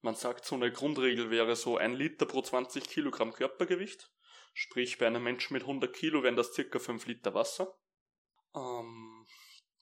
Man 0.00 0.14
sagt, 0.14 0.44
so 0.44 0.54
eine 0.54 0.72
Grundregel 0.72 1.30
wäre 1.30 1.56
so 1.56 1.76
ein 1.76 1.94
Liter 1.94 2.26
pro 2.26 2.42
20 2.42 2.88
Kilogramm 2.88 3.32
Körpergewicht. 3.32 4.10
Sprich, 4.54 4.98
bei 4.98 5.06
einem 5.06 5.22
Menschen 5.22 5.52
mit 5.54 5.62
100 5.62 5.92
Kilo 5.94 6.22
wären 6.22 6.36
das 6.36 6.54
circa 6.54 6.78
5 6.78 7.06
Liter 7.06 7.34
Wasser. 7.34 7.76
Ähm, 8.54 9.26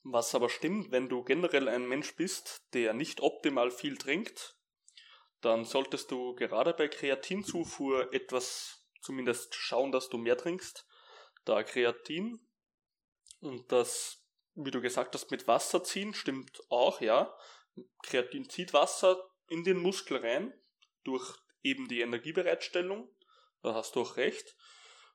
was 0.03 0.35
aber 0.35 0.49
stimmt, 0.49 0.91
wenn 0.91 1.09
du 1.09 1.23
generell 1.23 1.69
ein 1.69 1.87
Mensch 1.87 2.17
bist, 2.17 2.67
der 2.75 2.93
nicht 2.93 3.21
optimal 3.21 3.71
viel 3.71 3.97
trinkt, 3.97 4.57
dann 5.41 5.65
solltest 5.65 6.11
du 6.11 6.35
gerade 6.35 6.75
bei 6.75 6.89
Kreatinzufuhr 6.89 8.13
etwas 8.13 8.87
zumindest 9.01 9.55
schauen, 9.55 9.93
dass 9.93 10.09
du 10.09 10.19
mehr 10.19 10.37
trinkst, 10.37 10.87
da 11.45 11.63
Kreatin 11.63 12.41
und 13.45 13.71
das, 13.73 14.25
wie 14.55 14.71
du 14.71 14.81
gesagt 14.81 15.15
hast, 15.15 15.31
mit 15.31 15.47
Wasser 15.49 15.83
ziehen, 15.85 16.15
stimmt 16.15 16.61
auch, 16.71 17.01
ja. 17.01 17.37
Kreatin 18.03 18.49
zieht 18.49 18.73
Wasser 18.73 19.19
in 19.49 19.65
den 19.65 19.79
Muskel 19.79 20.19
rein 20.19 20.53
durch 21.03 21.37
eben 21.63 21.89
die 21.89 22.01
Energiebereitstellung 22.01 23.15
da 23.65 23.73
hast 23.75 23.97
du 23.97 24.03
auch 24.03 24.19
recht. 24.19 24.57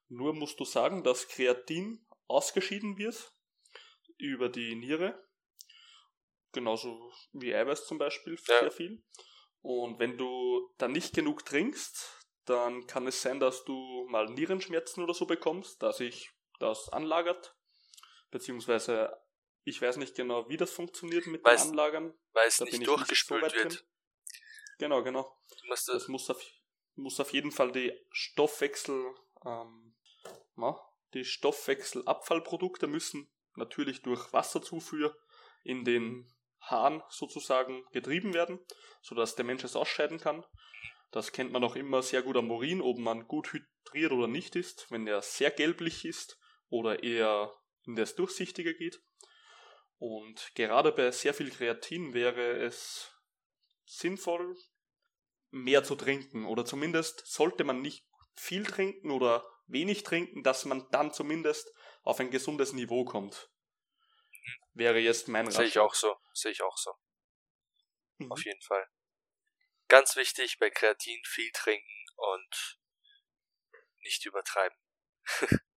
Nur 0.07 0.33
musst 0.33 0.59
du 0.59 0.65
sagen, 0.65 1.03
dass 1.03 1.27
Kreatin 1.27 2.03
ausgeschieden 2.27 2.97
wird, 2.97 3.31
über 4.17 4.49
die 4.49 4.73
Niere. 4.73 5.23
Genauso 6.51 7.13
wie 7.31 7.53
Eiweiß 7.53 7.85
zum 7.85 7.99
Beispiel, 7.99 8.33
Ja. 8.47 8.59
sehr 8.59 8.71
viel. 8.71 9.03
Und 9.61 9.99
wenn 9.99 10.17
du 10.17 10.73
dann 10.79 10.93
nicht 10.93 11.13
genug 11.13 11.45
trinkst, 11.45 12.27
dann 12.45 12.87
kann 12.87 13.05
es 13.05 13.21
sein, 13.21 13.39
dass 13.39 13.65
du 13.65 14.07
mal 14.09 14.25
Nierenschmerzen 14.25 15.03
oder 15.03 15.13
so 15.13 15.27
bekommst, 15.27 15.83
dass 15.83 15.97
sich 15.97 16.31
das 16.59 16.89
anlagert. 16.89 17.55
Beziehungsweise, 18.31 19.15
ich 19.63 19.81
weiß 19.81 19.97
nicht 19.97 20.15
genau, 20.15 20.47
wie 20.49 20.57
das 20.57 20.71
funktioniert 20.71 21.27
mit 21.27 21.43
Weiß- 21.43 21.63
dem 21.63 21.69
Anlagern. 21.71 22.13
Weil 22.33 22.47
es 22.47 22.59
nicht 22.59 22.73
ich 22.73 22.79
nicht 22.79 22.87
so 22.87 22.95
durchgespült 22.95 23.41
wird. 23.53 23.73
drin. 23.73 23.79
Genau, 24.79 25.03
genau. 25.03 25.35
Musst 25.67 25.89
Das 25.89 26.07
muss 26.07 26.29
auf, 26.29 26.41
muss 26.95 27.19
auf 27.19 27.33
jeden 27.33 27.51
Fall 27.51 27.71
die 27.71 27.91
Stoffwechsel, 28.11 29.13
ähm, 29.45 29.95
na, 30.55 30.79
die 31.13 31.25
Stoffwechselabfallprodukte 31.25 32.87
müssen 32.87 33.31
natürlich 33.55 34.01
durch 34.01 34.31
Wasserzufuhr 34.31 35.17
in 35.63 35.83
den 35.83 36.31
Hahn 36.61 37.03
sozusagen 37.09 37.85
getrieben 37.91 38.33
werden, 38.33 38.59
sodass 39.01 39.35
der 39.35 39.45
Mensch 39.45 39.63
es 39.63 39.75
ausscheiden 39.75 40.19
kann. 40.19 40.45
Das 41.11 41.31
kennt 41.31 41.51
man 41.51 41.63
auch 41.63 41.75
immer 41.75 42.01
sehr 42.03 42.21
gut 42.21 42.37
am 42.37 42.51
Urin, 42.51 42.81
ob 42.81 42.97
man 42.99 43.27
gut 43.27 43.51
hydriert 43.53 44.11
oder 44.11 44.27
nicht 44.27 44.55
ist, 44.55 44.89
wenn 44.91 45.07
er 45.07 45.21
sehr 45.21 45.51
gelblich 45.51 46.05
ist 46.05 46.37
oder 46.69 47.01
eher 47.03 47.51
in 47.85 47.95
das 47.95 48.15
Durchsichtige 48.15 48.75
geht. 48.75 49.01
Und 49.97 50.55
gerade 50.55 50.91
bei 50.91 51.11
sehr 51.11 51.33
viel 51.33 51.51
Kreatin 51.51 52.13
wäre 52.13 52.63
es 52.63 53.13
sinnvoll, 53.85 54.55
mehr 55.51 55.83
zu 55.83 55.95
trinken. 55.95 56.45
Oder 56.45 56.65
zumindest 56.65 57.25
sollte 57.25 57.63
man 57.63 57.81
nicht 57.81 58.07
viel 58.35 58.65
trinken 58.65 59.11
oder 59.11 59.45
wenig 59.67 60.03
trinken, 60.03 60.43
dass 60.43 60.65
man 60.65 60.87
dann 60.91 61.13
zumindest 61.13 61.73
auf 62.03 62.19
ein 62.19 62.31
gesundes 62.31 62.73
Niveau 62.73 63.03
kommt. 63.03 63.49
Wäre 64.73 64.99
jetzt 64.99 65.27
mein 65.27 65.49
Sehe 65.51 65.65
ich 65.65 65.79
auch 65.79 65.93
so. 65.93 66.15
Sehe 66.33 66.51
ich 66.51 66.61
auch 66.61 66.77
so. 66.77 66.93
Mhm. 68.17 68.31
Auf 68.31 68.43
jeden 68.45 68.61
Fall. 68.61 68.87
Ganz 69.87 70.15
wichtig 70.15 70.57
bei 70.59 70.69
Kreatin 70.69 71.19
viel 71.25 71.51
trinken 71.51 72.05
und 72.15 72.79
nicht 74.03 74.25
übertreiben. 74.25 74.77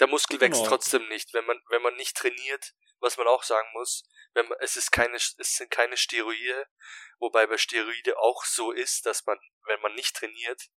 Der 0.00 0.08
Muskel 0.08 0.40
wächst 0.40 0.64
Genau. 0.64 0.66
trotzdem 0.66 1.06
nicht, 1.08 1.32
wenn 1.34 1.44
man 1.46 1.62
wenn 1.68 1.82
man 1.82 1.94
nicht 1.96 2.16
trainiert, 2.16 2.74
was 3.00 3.16
man 3.16 3.28
auch 3.28 3.42
sagen 3.44 3.68
muss, 3.74 4.02
wenn 4.34 4.48
man, 4.48 4.58
es 4.60 4.76
ist 4.76 4.90
keine 4.92 5.16
es 5.16 5.36
sind 5.38 5.70
keine 5.70 5.96
Steroide, 5.96 6.66
wobei 7.20 7.46
bei 7.46 7.58
Steroide 7.58 8.18
auch 8.18 8.44
so 8.44 8.72
ist, 8.72 9.06
dass 9.06 9.26
man 9.26 9.38
wenn 9.66 9.80
man 9.80 9.94
nicht 9.94 10.16
trainiert, 10.16 10.68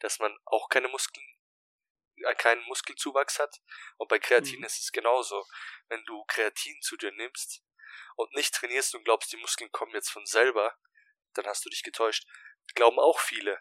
dass 0.00 0.18
man 0.18 0.36
auch 0.46 0.68
keine 0.70 0.88
Muskeln 0.88 1.26
äh, 2.24 2.34
keinen 2.34 2.62
Muskelzuwachs 2.64 3.38
hat 3.38 3.56
und 3.96 4.08
bei 4.08 4.18
Kreatin 4.18 4.62
Mhm. 4.62 4.64
ist 4.64 4.80
es 4.80 4.92
genauso. 4.92 5.46
Wenn 5.88 6.04
du 6.04 6.24
Kreatin 6.26 6.80
zu 6.82 6.96
dir 6.96 7.12
nimmst 7.12 7.62
und 8.16 8.32
nicht 8.34 8.54
trainierst 8.54 8.94
und 8.94 9.04
glaubst, 9.04 9.32
die 9.32 9.36
Muskeln 9.38 9.70
kommen 9.72 9.92
jetzt 9.94 10.10
von 10.10 10.26
selber, 10.26 10.76
dann 11.34 11.46
hast 11.46 11.64
du 11.64 11.70
dich 11.70 11.82
getäuscht. 11.82 12.26
Glauben 12.74 12.98
auch 12.98 13.20
viele. 13.20 13.60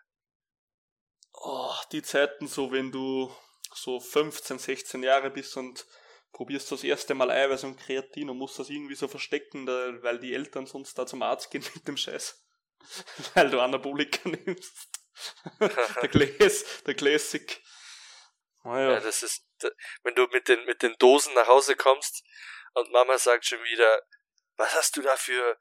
Oh, 1.34 1.74
die 1.94 2.02
Zeiten 2.02 2.48
so, 2.48 2.72
wenn 2.72 2.92
du 2.92 3.34
so 3.78 4.00
15, 4.00 4.60
16 4.60 5.04
Jahre 5.04 5.30
bist 5.30 5.56
und 5.58 5.86
probierst 6.32 6.72
das 6.72 6.84
erste 6.84 7.14
Mal 7.16 7.32
Eiweiß 7.32 7.64
und 7.64 7.78
Kreatin 7.78 8.30
und 8.30 8.38
musst 8.38 8.60
das 8.60 8.70
irgendwie 8.70 8.96
so 8.96 9.08
verstecken, 9.08 9.66
da, 9.66 10.04
weil 10.04 10.20
die 10.20 10.34
Eltern 10.34 10.66
sonst 10.66 10.98
da 10.98 11.06
zum 11.06 11.22
Arzt 11.22 11.52
gehen 11.52 11.64
mit 11.76 11.88
dem 11.88 11.98
Scheiß. 11.98 12.44
weil 13.34 13.50
du 13.50 13.60
Anabolika 13.60 14.30
nimmst. 14.30 14.90
der 15.60 16.10
Class, 16.10 16.84
der 16.86 16.94
Classic. 16.94 17.62
Naja. 18.64 18.92
Ja, 18.94 19.00
das 19.00 19.24
ist, 19.24 19.46
wenn 20.04 20.14
du 20.14 20.28
mit 20.28 20.48
den, 20.48 20.64
mit 20.66 20.84
den 20.84 20.96
Dosen 21.00 21.34
nach 21.34 21.48
Hause 21.48 21.76
kommst 21.76 22.24
und 22.74 22.92
Mama 22.92 23.18
sagt 23.18 23.46
schon 23.46 23.64
wieder, 23.64 24.02
was 24.58 24.74
hast 24.76 24.98
du 24.98 25.02
da 25.02 25.16
für 25.16 25.58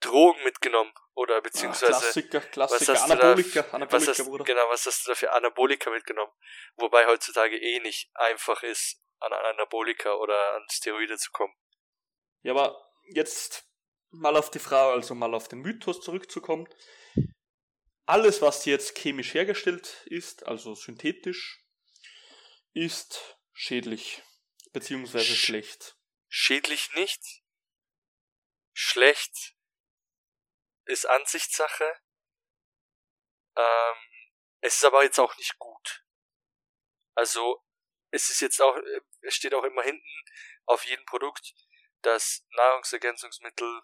Drogen 0.00 0.42
mitgenommen? 0.44 0.92
Oder 1.14 1.36
Ah, 1.36 1.40
beziehungsweise, 1.40 2.00
Klassiker, 2.00 2.40
was 2.40 2.50
Klassiker, 2.52 2.92
hast 2.94 3.10
du 3.10 3.16
da, 3.16 3.22
Anabolika, 3.32 3.60
was 3.60 3.74
Anabolika, 3.74 4.10
hast, 4.10 4.24
Bruder. 4.24 4.44
genau, 4.44 4.68
was 4.68 4.86
hast 4.86 5.04
du 5.06 5.10
da 5.10 5.14
für 5.16 5.32
Anabolika 5.32 5.90
mitgenommen? 5.90 6.32
Wobei 6.76 7.06
heutzutage 7.06 7.56
eh 7.58 7.80
nicht 7.80 8.08
einfach 8.14 8.62
ist, 8.62 9.02
an 9.18 9.32
Anabolika 9.32 10.14
oder 10.14 10.54
an 10.54 10.64
Steroide 10.70 11.16
zu 11.18 11.32
kommen. 11.32 11.54
Ja, 12.42 12.52
aber 12.52 12.88
jetzt 13.12 13.64
mal 14.10 14.36
auf 14.36 14.50
die 14.50 14.60
Frage, 14.60 14.92
also 14.92 15.14
mal 15.14 15.34
auf 15.34 15.48
den 15.48 15.58
Mythos 15.60 16.00
zurückzukommen. 16.00 16.68
Alles, 18.06 18.40
was 18.40 18.64
jetzt 18.64 18.96
chemisch 18.96 19.34
hergestellt 19.34 20.02
ist, 20.06 20.46
also 20.46 20.74
synthetisch, 20.74 21.64
ist 22.72 23.36
schädlich, 23.52 24.22
beziehungsweise 24.72 25.32
Sch- 25.32 25.46
schlecht. 25.46 25.96
Schädlich 26.28 26.90
nicht. 26.94 27.42
Schlecht 28.72 29.56
ist 30.88 31.06
Ansichtssache. 31.06 31.94
Ähm, 33.56 33.96
es 34.60 34.76
ist 34.76 34.84
aber 34.84 35.04
jetzt 35.04 35.18
auch 35.18 35.36
nicht 35.36 35.58
gut. 35.58 36.04
Also, 37.14 37.62
es 38.10 38.30
ist 38.30 38.40
jetzt 38.40 38.60
auch, 38.60 38.76
es 39.22 39.34
steht 39.34 39.54
auch 39.54 39.64
immer 39.64 39.82
hinten 39.82 40.24
auf 40.66 40.84
jedem 40.84 41.04
Produkt, 41.06 41.52
dass 42.02 42.46
Nahrungsergänzungsmittel 42.56 43.82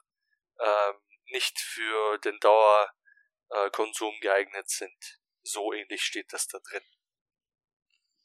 ähm, 0.61 1.01
nicht 1.27 1.59
für 1.59 2.19
den 2.19 2.39
Dauerkonsum 2.41 4.15
äh, 4.15 4.21
geeignet 4.21 4.69
sind. 4.69 5.21
So 5.43 5.73
ähnlich 5.73 6.03
steht 6.03 6.33
das 6.33 6.47
da 6.47 6.59
drin. 6.59 6.85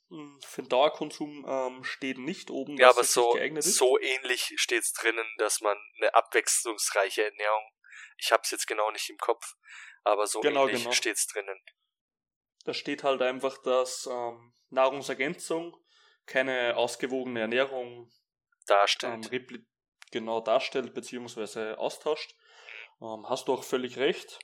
Hm, 0.10 0.40
Für 0.44 0.62
den 0.64 0.70
Dauerkonsum 0.70 1.46
ähm, 1.48 1.84
steht 1.84 2.18
nicht 2.18 2.50
oben, 2.50 2.78
Ja, 2.78 2.88
dass 2.88 2.96
aber 2.98 3.02
es 3.02 3.14
so, 3.14 3.26
nicht 3.28 3.36
geeignet 3.40 3.66
ist. 3.66 3.76
so 3.78 4.00
ähnlich 4.00 4.54
steht's 4.58 4.94
drinnen, 4.94 5.28
dass 5.38 5.62
man 5.62 5.78
eine 5.98 6.14
abwechslungsreiche 6.14 7.26
Ernährung, 7.26 7.72
ich 8.20 8.32
hab's 8.32 8.52
jetzt 8.52 8.68
genau 8.68 8.92
nicht 8.92 9.10
im 9.10 9.18
Kopf, 9.18 9.56
aber 10.04 10.28
so 10.28 10.40
Genau, 10.42 10.68
ähnlich 10.68 10.84
genau. 10.84 10.94
steht's 10.94 11.28
drinnen. 11.28 11.60
Da 12.66 12.74
steht 12.74 13.04
halt 13.04 13.22
einfach, 13.22 13.58
dass 13.60 14.06
ähm, 14.06 14.54
Nahrungsergänzung 14.70 15.76
keine 16.26 16.76
ausgewogene 16.76 17.40
Ernährung 17.42 17.88
ähm, 17.88 18.12
darstellt. 18.68 19.26
repli- 19.32 19.66
genau 20.12 20.42
darstellt 20.42 20.94
bzw. 20.94 21.74
austauscht. 21.76 22.36
Ähm, 23.02 23.26
hast 23.28 23.48
du 23.48 23.54
auch 23.54 23.64
völlig 23.64 23.98
recht. 23.98 24.40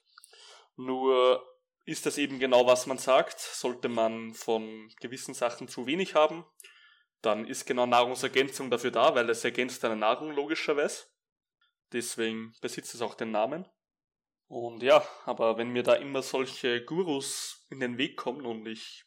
Nur 0.75 1.45
ist 1.83 2.05
das 2.05 2.17
eben 2.17 2.39
genau, 2.39 2.65
was 2.65 2.85
man 2.87 2.97
sagt. 2.97 3.39
Sollte 3.39 3.89
man 3.89 4.33
von 4.33 4.89
gewissen 4.99 5.33
Sachen 5.33 5.67
zu 5.67 5.85
wenig 5.85 6.15
haben, 6.15 6.45
dann 7.21 7.45
ist 7.47 7.65
genau 7.65 7.85
Nahrungsergänzung 7.85 8.69
dafür 8.69 8.91
da, 8.91 9.13
weil 9.15 9.29
es 9.29 9.43
ergänzt 9.43 9.83
deine 9.83 9.95
Nahrung 9.95 10.31
logischerweise. 10.31 11.05
Deswegen 11.95 12.53
besitzt 12.59 12.93
es 12.93 13.01
auch 13.01 13.15
den 13.15 13.31
Namen. 13.31 13.65
Und 14.47 14.83
ja, 14.83 15.07
aber 15.23 15.57
wenn 15.57 15.69
mir 15.69 15.81
da 15.81 15.93
immer 15.93 16.21
solche 16.21 16.83
Gurus 16.83 17.65
in 17.69 17.79
den 17.79 17.97
Weg 17.97 18.17
kommen 18.17 18.45
und 18.45 18.67
ich, 18.67 19.05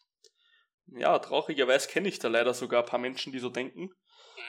ja, 0.87 1.19
traurigerweise 1.19 1.87
kenne 1.89 2.09
ich 2.09 2.19
da 2.19 2.29
leider 2.29 2.55
sogar 2.55 2.83
ein 2.83 2.89
paar 2.89 2.99
Menschen, 2.99 3.31
die 3.31 3.41
so 3.41 3.51
denken 3.51 3.91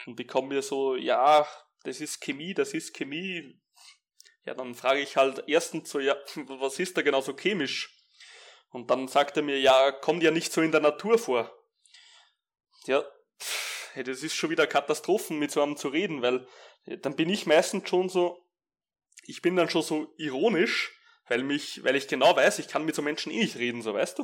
und 0.06 0.18
die 0.20 0.26
kommen 0.26 0.48
mir 0.48 0.62
so, 0.62 0.96
ja, 0.96 1.46
das 1.84 2.00
ist 2.00 2.22
Chemie, 2.22 2.54
das 2.54 2.74
ist 2.74 2.96
Chemie. 2.96 3.60
Ja, 4.46 4.54
dann 4.54 4.74
frage 4.74 5.02
ich 5.02 5.18
halt 5.18 5.44
erstens 5.48 5.90
so, 5.90 6.00
ja, 6.00 6.16
was 6.48 6.80
ist 6.80 6.96
da 6.96 7.02
genau 7.02 7.20
so 7.20 7.36
chemisch? 7.36 7.94
Und 8.70 8.90
dann 8.90 9.10
sagt 9.10 9.36
er 9.36 9.44
mir, 9.44 9.60
ja, 9.60 9.92
kommt 9.92 10.24
ja 10.24 10.32
nicht 10.32 10.54
so 10.54 10.62
in 10.62 10.72
der 10.72 10.80
Natur 10.80 11.18
vor. 11.18 11.54
Ja, 12.86 13.04
das 13.96 14.24
ist 14.24 14.36
schon 14.36 14.50
wieder 14.50 14.66
Katastrophen, 14.66 15.40
mit 15.40 15.52
so 15.52 15.62
einem 15.62 15.76
zu 15.76 15.90
reden, 15.90 16.22
weil 16.22 16.48
dann 16.86 17.16
bin 17.16 17.30
ich 17.30 17.46
meistens 17.46 17.88
schon 17.90 18.10
so, 18.10 18.46
ich 19.24 19.42
bin 19.42 19.56
dann 19.56 19.70
schon 19.70 19.84
so 19.84 20.14
ironisch, 20.18 20.92
weil 21.28 21.44
mich, 21.44 21.84
weil 21.84 21.96
ich 21.96 22.08
genau 22.08 22.36
weiß, 22.36 22.60
ich 22.60 22.68
kann 22.68 22.86
mit 22.86 22.96
so 22.96 23.02
Menschen 23.02 23.32
eh 23.32 23.40
nicht 23.40 23.58
reden, 23.58 23.82
so 23.82 23.94
weißt 23.94 24.20
du? 24.20 24.24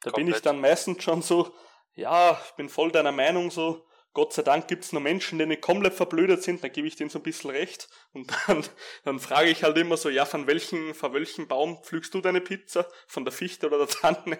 Da 0.00 0.10
bin 0.12 0.26
ich 0.26 0.34
Komplett. 0.34 0.46
dann 0.46 0.60
meistens 0.60 1.02
schon 1.02 1.22
so, 1.22 1.54
ja, 1.94 2.40
ich 2.46 2.52
bin 2.52 2.68
voll 2.68 2.92
deiner 2.92 3.12
Meinung 3.12 3.50
so, 3.50 3.86
Gott 4.16 4.32
sei 4.32 4.40
Dank 4.40 4.66
gibt's 4.66 4.92
noch 4.92 5.00
Menschen, 5.02 5.38
die 5.38 5.44
nicht 5.44 5.60
komplett 5.60 5.92
verblödet 5.92 6.42
sind, 6.42 6.64
dann 6.64 6.72
gebe 6.72 6.88
ich 6.88 6.96
denen 6.96 7.10
so 7.10 7.18
ein 7.18 7.22
bisschen 7.22 7.50
recht. 7.50 7.90
Und 8.12 8.32
dann, 8.46 8.66
dann 9.04 9.20
frage 9.20 9.50
ich 9.50 9.62
halt 9.62 9.76
immer 9.76 9.98
so, 9.98 10.08
ja, 10.08 10.24
von 10.24 10.46
welchem, 10.46 10.94
von 10.94 11.12
welchem 11.12 11.48
Baum 11.48 11.82
pflückst 11.82 12.14
du 12.14 12.22
deine 12.22 12.40
Pizza? 12.40 12.90
Von 13.06 13.26
der 13.26 13.32
Fichte 13.32 13.66
oder 13.66 13.76
der 13.84 13.88
Tanne? 13.88 14.38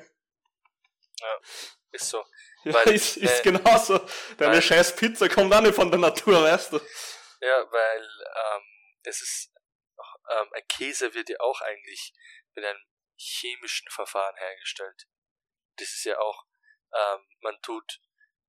Ist 1.92 2.08
so. 2.08 2.24
Ja, 2.66 2.74
Weil, 2.74 2.94
ist, 2.94 3.16
ist 3.16 3.40
äh, 3.40 3.42
genauso. 3.44 3.98
Deine 4.38 4.54
weil- 4.54 4.62
scheiß 4.62 4.96
Pizza 4.96 5.28
kommt 5.28 5.54
auch 5.54 5.60
nicht 5.60 5.76
von 5.76 5.88
der 5.88 6.00
Natur, 6.00 6.42
weißt 6.42 6.72
du? 6.72 6.80
Ja, 7.40 7.70
weil 7.70 8.02
ähm, 8.02 8.62
es 9.04 9.20
ist, 9.22 9.52
ähm, 10.30 10.48
ein 10.52 10.66
Käse 10.66 11.14
wird 11.14 11.28
ja 11.28 11.36
auch 11.38 11.60
eigentlich 11.60 12.12
mit 12.56 12.64
einem 12.64 12.80
chemischen 13.16 13.88
Verfahren 13.90 14.34
hergestellt. 14.36 15.06
Das 15.76 15.90
ist 15.90 16.04
ja 16.04 16.18
auch, 16.18 16.44
ähm, 16.92 17.24
man 17.40 17.56
tut 17.62 18.00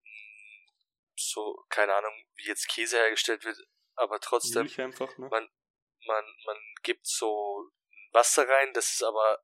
mh, 0.04 0.72
so, 1.16 1.64
keine 1.70 1.94
Ahnung, 1.94 2.14
wie 2.38 2.48
jetzt 2.48 2.68
Käse 2.70 2.98
hergestellt 2.98 3.44
wird, 3.44 3.60
aber 3.98 4.20
trotzdem, 4.20 4.64
Milch 4.64 4.82
einfach, 4.82 5.16
ne? 5.20 5.28
man, 5.30 5.48
man, 6.08 6.26
man 6.46 6.58
gibt 6.82 7.06
so 7.06 7.70
Wasser 8.14 8.50
rein, 8.50 8.74
das 8.74 8.94
ist 8.94 9.04
aber 9.04 9.44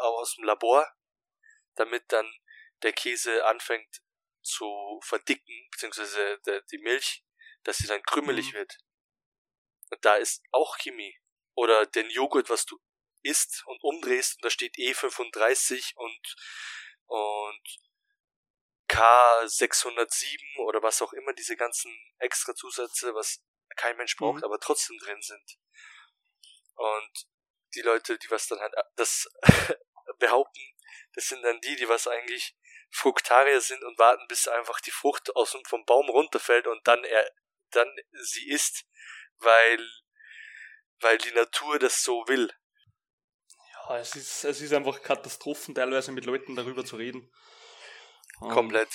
aus 0.00 0.36
dem 0.36 0.44
Labor, 0.44 0.90
damit 1.74 2.10
dann 2.10 2.32
der 2.82 2.94
Käse 2.94 3.44
anfängt 3.44 4.00
zu 4.44 5.00
verdicken, 5.02 5.68
beziehungsweise 5.72 6.38
der, 6.46 6.62
die 6.70 6.78
Milch 6.78 7.24
dass 7.64 7.78
sie 7.78 7.86
dann 7.86 8.02
krümelig 8.02 8.52
Mhm. 8.52 8.58
wird. 8.58 8.76
Und 9.90 10.04
da 10.04 10.16
ist 10.16 10.42
auch 10.52 10.76
Chemie. 10.78 11.18
Oder 11.54 11.86
den 11.86 12.10
Joghurt, 12.10 12.50
was 12.50 12.66
du 12.66 12.78
isst 13.22 13.62
und 13.66 13.82
umdrehst 13.82 14.36
und 14.36 14.44
da 14.44 14.50
steht 14.50 14.76
E35 14.76 15.94
und, 15.96 16.34
und 17.06 17.78
K607 18.90 20.58
oder 20.58 20.82
was 20.82 21.00
auch 21.00 21.12
immer, 21.14 21.32
diese 21.32 21.56
ganzen 21.56 21.90
extra 22.18 22.54
Zusätze, 22.54 23.14
was 23.14 23.42
kein 23.76 23.96
Mensch 23.96 24.16
braucht, 24.16 24.38
Mhm. 24.40 24.44
aber 24.44 24.60
trotzdem 24.60 24.98
drin 24.98 25.22
sind. 25.22 25.58
Und 26.74 27.26
die 27.74 27.80
Leute, 27.80 28.18
die 28.18 28.30
was 28.30 28.46
dann 28.46 28.60
halt 28.60 28.74
das 28.96 29.26
behaupten, 30.18 30.60
das 31.14 31.28
sind 31.28 31.42
dann 31.42 31.60
die, 31.60 31.76
die 31.76 31.88
was 31.88 32.06
eigentlich 32.06 32.54
Fruktarier 32.94 33.60
sind 33.60 33.82
und 33.82 33.98
warten, 33.98 34.24
bis 34.28 34.46
einfach 34.46 34.80
die 34.80 34.92
Frucht 34.92 35.34
aus 35.34 35.50
dem, 35.50 35.64
vom 35.64 35.84
Baum 35.84 36.08
runterfällt 36.08 36.68
und 36.68 36.86
dann 36.86 37.02
er, 37.02 37.28
dann 37.70 37.88
sie 38.12 38.48
isst, 38.48 38.84
weil, 39.38 39.90
weil 41.00 41.18
die 41.18 41.32
Natur 41.32 41.80
das 41.80 42.02
so 42.04 42.24
will. 42.28 42.52
Ja, 43.72 43.98
es 43.98 44.14
ist, 44.14 44.44
es 44.44 44.60
ist 44.60 44.72
einfach 44.72 45.02
Katastrophen, 45.02 45.74
teilweise 45.74 46.12
mit 46.12 46.24
Leuten 46.24 46.54
darüber 46.54 46.84
zu 46.84 46.94
reden. 46.94 47.30
Ähm, 48.40 48.48
Komplett. 48.50 48.88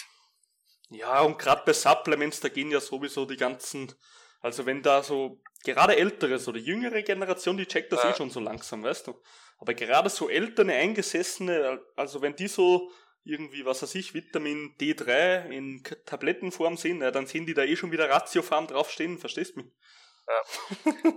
Ja, 0.89 1.21
und 1.21 1.37
gerade 1.37 1.63
bei 1.65 1.73
Supplements, 1.73 2.39
da 2.39 2.47
gehen 2.47 2.71
ja 2.71 2.79
sowieso 2.79 3.25
die 3.25 3.37
ganzen, 3.37 3.93
also 4.39 4.65
wenn 4.65 4.81
da 4.81 5.03
so, 5.03 5.43
gerade 5.65 5.97
ältere, 5.97 6.39
so 6.39 6.53
die 6.53 6.61
jüngere 6.61 7.03
Generation, 7.03 7.57
die 7.57 7.67
checkt 7.67 7.91
das 7.91 8.01
Ja. 8.03 8.11
eh 8.11 8.15
schon 8.15 8.29
so 8.29 8.39
langsam, 8.39 8.81
weißt 8.81 9.07
du. 9.07 9.21
Aber 9.57 9.73
gerade 9.73 10.09
so 10.09 10.29
ältere, 10.29 10.71
eingesessene, 10.71 11.81
also 11.97 12.21
wenn 12.21 12.35
die 12.37 12.47
so 12.47 12.89
irgendwie, 13.29 13.65
was 13.65 13.81
weiß 13.81 13.95
ich, 13.95 14.13
Vitamin 14.13 14.75
D3 14.77 15.49
in 15.49 15.83
Tablettenform 16.05 16.77
sehen, 16.77 17.01
ja, 17.01 17.11
dann 17.11 17.27
sehen 17.27 17.45
die 17.45 17.53
da 17.53 17.63
eh 17.63 17.75
schon 17.75 17.91
wieder 17.91 18.09
Ratiofarm 18.09 18.67
draufstehen, 18.67 19.19
verstehst 19.19 19.55
du 19.55 19.61
mich? 19.61 19.71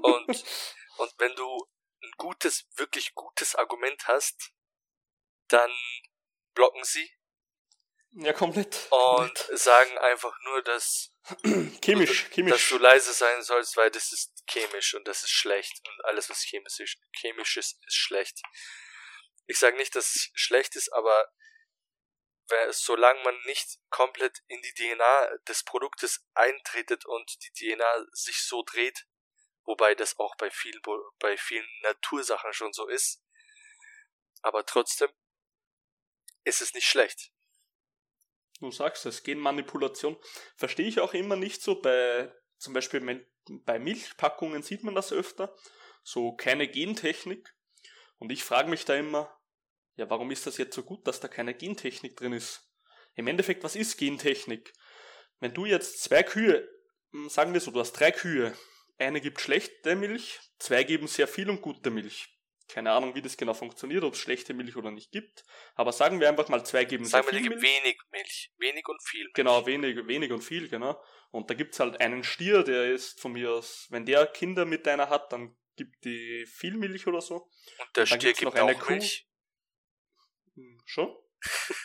Und, 0.03 0.45
und 0.99 1.13
wenn 1.19 1.35
du 1.37 1.67
ein 2.03 2.11
gutes, 2.17 2.67
wirklich 2.77 3.15
gutes 3.15 3.55
Argument 3.55 4.07
hast, 4.07 4.53
dann 5.49 5.71
blocken 6.55 6.83
sie 6.85 7.11
Ja, 8.13 8.33
komplett. 8.33 8.89
und 8.91 9.35
komplett. 9.35 9.59
sagen 9.59 9.99
einfach 9.99 10.35
nur, 10.45 10.63
dass, 10.63 11.15
Chemisch, 11.83 12.25
dass 12.25 12.35
chemisch. 12.35 12.69
du 12.71 12.79
leise 12.79 13.13
sein 13.13 13.43
sollst, 13.43 13.77
weil 13.77 13.91
das 13.91 14.13
ist 14.13 14.33
chemisch 14.49 14.95
und 14.95 15.07
das 15.07 15.23
ist 15.23 15.31
schlecht 15.31 15.73
und 15.89 16.05
alles, 16.07 16.29
was 16.31 16.43
chemisch 16.43 16.81
ist, 16.81 16.97
chemisch 17.17 17.57
ist, 17.57 17.79
ist 17.87 17.97
schlecht. 17.97 18.41
Ich 19.47 19.59
sage 19.59 19.77
nicht, 19.77 19.95
dass 19.95 20.15
es 20.15 20.31
schlecht 20.35 20.75
ist, 20.77 20.93
aber 20.93 21.29
solange 22.71 23.23
man 23.23 23.37
nicht 23.47 23.79
komplett 23.91 24.43
in 24.49 24.61
die 24.63 24.75
DNA 24.75 25.37
des 25.49 25.65
Produktes 25.65 26.27
eintretet 26.35 27.07
und 27.07 27.31
die 27.43 27.53
DNA 27.53 28.07
sich 28.13 28.43
so 28.43 28.63
dreht, 28.63 29.07
wobei 29.65 29.95
das 29.95 30.19
auch 30.19 30.35
bei 30.37 30.51
vielen, 30.51 30.81
bei 31.19 31.37
vielen 31.37 31.67
Natursachen 31.83 32.53
schon 32.53 32.73
so 32.73 32.89
ist, 32.89 33.23
aber 34.43 34.67
trotzdem 34.67 35.11
ist 36.45 36.61
es 36.61 36.75
nicht 36.75 36.87
schlecht. 36.87 37.31
Du 38.61 38.71
sagst 38.71 39.07
es, 39.07 39.23
Genmanipulation. 39.23 40.17
Verstehe 40.57 40.87
ich 40.87 41.01
auch 41.01 41.15
immer 41.15 41.37
nicht 41.37 41.63
so. 41.63 41.81
Bei, 41.81 42.33
zum 42.59 42.75
Beispiel 42.75 43.27
bei 43.49 43.79
Milchpackungen 43.79 44.63
sieht 44.63 44.85
man 44.85 44.95
das 44.95 45.13
öfter. 45.13 45.57
So 46.05 46.37
keine 46.37 46.69
Gentechnik. 46.69 47.55
Und 48.19 48.31
ich 48.31 48.45
frage 48.45 48.71
mich 48.71 48.85
da 48.85 48.95
immer, 48.95 49.37
ja, 49.97 50.09
warum 50.11 50.31
ist 50.31 50.47
das 50.47 50.59
jetzt 50.59 50.75
so 50.75 50.83
gut, 50.83 51.07
dass 51.07 51.21
da 51.21 51.29
keine 51.29 51.55
Gentechnik 51.55 52.17
drin 52.17 52.33
ist? 52.33 52.69
Im 53.15 53.27
Endeffekt, 53.27 53.63
was 53.63 53.77
ist 53.77 53.99
Gentechnik? 53.99 54.73
Wenn 55.41 55.55
du 55.55 55.67
jetzt 55.67 56.03
zwei 56.03 56.23
Kühe, 56.23 56.69
hm, 57.13 57.29
sagen 57.29 57.53
wir 57.53 57.61
so, 57.61 57.71
du 57.71 57.81
hast 57.81 57.93
drei 57.93 58.11
Kühe. 58.11 58.57
Eine 58.99 59.21
gibt 59.21 59.41
schlechte 59.41 59.97
Milch, 59.97 60.39
zwei 60.59 60.85
geben 60.85 61.09
sehr 61.09 61.27
viel 61.27 61.51
und 61.51 61.61
gute 61.61 61.91
Milch. 61.91 62.29
Keine 62.69 62.93
Ahnung, 62.93 63.15
wie 63.15 63.21
das 63.23 63.37
genau 63.37 63.53
funktioniert, 63.53 64.05
ob 64.05 64.15
es 64.15 64.21
schlechte 64.21 64.55
Milch 64.55 64.77
oder 64.77 64.91
nicht 64.91 65.11
gibt. 65.11 65.45
Aber 65.75 65.93
sagen 65.93 66.21
wir 66.21 66.29
einfach 66.29 66.49
mal, 66.49 66.65
zwei 66.65 66.85
geben 66.85 67.05
Sagen 67.05 67.27
wir, 67.27 67.33
sehr 67.33 67.41
die 67.41 67.45
viel 67.45 67.51
gibt 67.51 67.63
Milch. 67.63 67.85
wenig 67.85 67.99
Milch. 68.13 68.53
Wenig 68.59 68.89
und 68.89 69.03
viel 69.03 69.25
Milch. 69.25 69.35
Genau, 69.35 69.67
wenig, 69.67 70.07
wenig 70.07 70.33
und 70.33 70.43
viel, 70.43 70.69
genau. 70.69 71.03
Und 71.31 71.51
da 71.51 71.55
gibt's 71.55 71.81
halt 71.81 72.01
einen 72.01 72.25
Stier, 72.25 72.63
der 72.63 72.93
ist 72.93 73.21
von 73.21 73.33
mir 73.33 73.51
aus, 73.53 73.89
wenn 73.91 74.07
der 74.07 74.27
Kinder 74.27 74.65
mit 74.65 74.87
einer 74.89 75.11
hat, 75.11 75.33
dann 75.33 75.57
gibt 75.77 76.05
die 76.05 76.47
viel 76.47 76.77
Milch 76.77 77.07
oder 77.07 77.21
so. 77.21 77.37
Und 77.79 77.97
der 77.97 78.03
Und 78.03 78.09
Stier 78.09 78.33
gibt 78.33 78.43
noch 78.43 78.55
eine 78.55 78.77
auch 78.77 78.81
Kuh. 78.81 78.93
Milch. 78.93 79.27
Schon? 80.93 81.17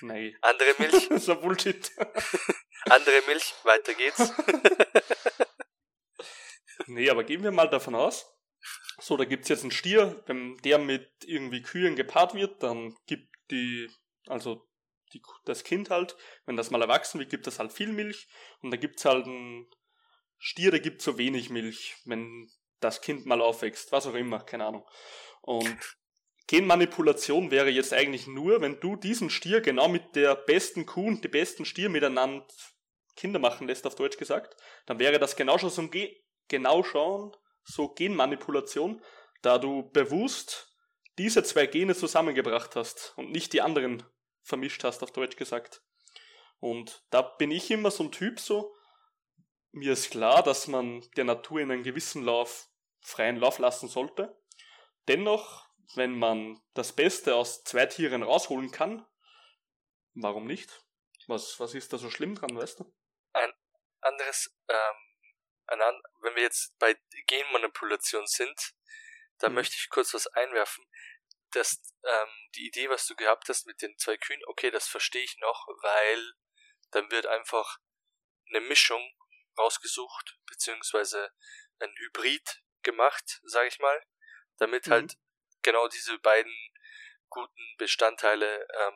Nein. 0.01 0.35
Andere 0.41 0.75
Milch, 0.79 0.91
das 1.07 1.23
ist 1.23 1.29
ein 1.29 1.39
Bullshit. 1.39 1.91
andere 2.89 3.21
Milch, 3.25 3.53
weiter 3.63 3.93
geht's. 3.93 4.27
nee, 6.87 7.09
aber 7.09 7.23
gehen 7.23 7.41
wir 7.41 7.51
mal 7.51 7.69
davon 7.69 7.95
aus. 7.95 8.29
So, 8.99 9.15
da 9.15 9.23
gibt's 9.23 9.47
jetzt 9.47 9.61
einen 9.61 9.71
Stier, 9.71 10.21
wenn 10.25 10.57
der 10.57 10.77
mit 10.77 11.09
irgendwie 11.23 11.61
Kühen 11.61 11.95
gepaart 11.95 12.33
wird, 12.33 12.61
dann 12.61 12.97
gibt 13.05 13.33
die, 13.49 13.89
also 14.27 14.67
die, 15.13 15.21
das 15.45 15.63
Kind 15.63 15.89
halt, 15.89 16.17
wenn 16.45 16.57
das 16.57 16.69
mal 16.69 16.81
erwachsen 16.81 17.19
wird, 17.19 17.29
gibt 17.29 17.47
das 17.47 17.59
halt 17.59 17.71
viel 17.71 17.93
Milch. 17.93 18.27
Und 18.59 18.71
da 18.71 18.77
gibt's 18.77 19.05
halt 19.05 19.25
einen 19.25 19.71
Stier, 20.37 20.71
der 20.71 20.81
gibt 20.81 21.01
so 21.01 21.17
wenig 21.17 21.49
Milch, 21.49 21.95
wenn 22.03 22.51
das 22.81 22.99
Kind 22.99 23.25
mal 23.25 23.39
aufwächst, 23.39 23.93
was 23.93 24.05
auch 24.05 24.15
immer, 24.15 24.43
keine 24.43 24.65
Ahnung. 24.65 24.85
Und 25.43 25.97
Genmanipulation 26.47 27.51
wäre 27.51 27.69
jetzt 27.69 27.93
eigentlich 27.93 28.25
nur, 28.25 28.61
wenn 28.61 28.79
du 28.79 28.95
diesen 28.95 29.29
Stier 29.29 29.61
genau 29.61 29.89
mit 29.89 30.15
der 30.15 30.35
besten 30.35 30.85
Kuh 30.85 31.07
und 31.07 31.23
die 31.23 31.27
besten 31.27 31.65
Stier 31.65 31.89
miteinander 31.89 32.45
Kinder 33.15 33.39
machen 33.39 33.67
lässt, 33.67 33.85
auf 33.85 33.95
Deutsch 33.95 34.17
gesagt, 34.17 34.55
dann 34.85 34.99
wäre 34.99 35.19
das 35.19 35.35
genau 35.35 35.57
schon 35.57 35.71
so 35.71 35.81
ein 35.81 35.91
Ge 35.91 36.15
genau 36.47 36.83
schon 36.83 37.35
so 37.63 37.89
Genmanipulation, 37.89 39.03
da 39.41 39.57
du 39.57 39.89
bewusst 39.91 40.73
diese 41.17 41.43
zwei 41.43 41.65
Gene 41.65 41.95
zusammengebracht 41.95 42.75
hast 42.75 43.13
und 43.17 43.31
nicht 43.31 43.51
die 43.51 43.61
anderen 43.61 44.03
vermischt 44.43 44.83
hast, 44.85 45.03
auf 45.03 45.11
Deutsch 45.11 45.35
gesagt. 45.35 45.81
Und 46.59 47.03
da 47.09 47.21
bin 47.21 47.51
ich 47.51 47.69
immer 47.69 47.91
so 47.91 48.03
ein 48.03 48.11
Typ 48.11 48.39
so, 48.39 48.73
mir 49.71 49.93
ist 49.93 50.11
klar, 50.11 50.41
dass 50.43 50.67
man 50.67 51.03
der 51.17 51.25
Natur 51.25 51.59
in 51.59 51.71
einen 51.71 51.83
gewissen 51.83 52.23
Lauf 52.23 52.69
freien 53.01 53.37
Lauf 53.37 53.59
lassen 53.59 53.87
sollte. 53.87 54.35
Dennoch, 55.07 55.66
wenn 55.95 56.17
man 56.17 56.61
das 56.73 56.93
Beste 56.95 57.35
aus 57.35 57.63
zwei 57.63 57.85
Tieren 57.85 58.23
rausholen 58.23 58.71
kann, 58.71 59.05
warum 60.15 60.45
nicht? 60.47 60.83
Was, 61.27 61.59
was 61.61 61.73
ist 61.73 61.93
da 61.93 61.97
so 61.97 62.09
schlimm 62.09 62.35
dran, 62.35 62.57
weißt 62.57 62.79
du? 62.81 62.93
Anderes, 64.01 64.51
ähm, 64.69 64.95
ein 65.67 65.81
an 65.81 66.01
wenn 66.21 66.35
wir 66.35 66.43
jetzt 66.43 66.77
bei 66.79 66.95
Genmanipulation 67.27 68.25
sind, 68.27 68.73
da 69.39 69.49
Mhm. 69.49 69.55
möchte 69.55 69.75
ich 69.75 69.89
kurz 69.89 70.13
was 70.13 70.27
einwerfen. 70.27 70.85
dass 71.51 71.81
ähm, 72.03 72.29
die 72.55 72.67
Idee, 72.67 72.89
was 72.89 73.07
du 73.07 73.15
gehabt 73.15 73.49
hast 73.49 73.67
mit 73.67 73.81
den 73.81 73.97
zwei 73.97 74.17
Kühen, 74.17 74.41
okay, 74.47 74.71
das 74.71 74.87
verstehe 74.87 75.23
ich 75.23 75.37
noch, 75.39 75.67
weil 75.83 76.33
dann 76.91 77.11
wird 77.11 77.27
einfach 77.27 77.79
eine 78.49 78.61
Mischung 78.61 79.01
rausgesucht, 79.57 80.39
beziehungsweise 80.47 81.31
ein 81.79 81.93
Hybrid 81.97 82.63
gemacht, 82.83 83.41
sage 83.43 83.69
ich 83.69 83.79
mal, 83.79 84.03
damit 84.57 84.87
Mhm. 84.87 84.91
halt 84.91 85.17
genau 85.67 85.89
diese 85.89 86.17
beiden 86.19 86.53
guten 87.29 87.75
Bestandteile 87.77 88.65
ähm, 88.79 88.95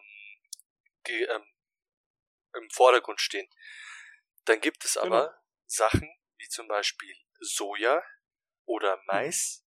die, 1.06 1.24
ähm, 1.24 1.46
im 2.54 2.70
Vordergrund 2.70 3.20
stehen. 3.20 3.50
Dann 4.46 4.62
gibt 4.62 4.86
es 4.86 4.96
aber 4.96 5.28
Genau. 5.28 5.42
Sachen 5.68 6.10
wie 6.38 6.48
zum 6.48 6.70
Beispiel 6.70 7.14
Soja 7.42 8.02
oder 8.66 9.02
Mais, 9.08 9.66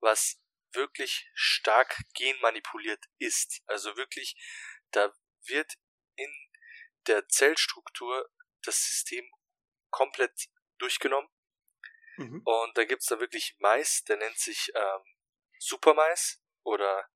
was 0.00 0.40
wirklich 0.72 1.30
stark 1.34 1.98
genmanipuliert 2.14 3.04
ist. 3.18 3.62
Also 3.66 3.96
wirklich, 3.98 4.34
da 4.90 5.12
wird 5.46 5.74
in 6.16 6.32
der 7.08 7.28
Zellstruktur 7.28 8.30
das 8.62 8.76
System 8.76 9.30
komplett 9.90 10.48
durchgenommen. 10.78 11.30
Mhm. 12.16 12.40
Und 12.42 12.78
da 12.78 12.84
gibt's 12.84 13.06
da 13.06 13.20
wirklich 13.20 13.54
Mais, 13.58 14.02
der 14.04 14.16
nennt 14.16 14.38
sich 14.38 14.72
ähm, 14.74 15.17
Supermais 15.58 16.40
oder 16.64 17.08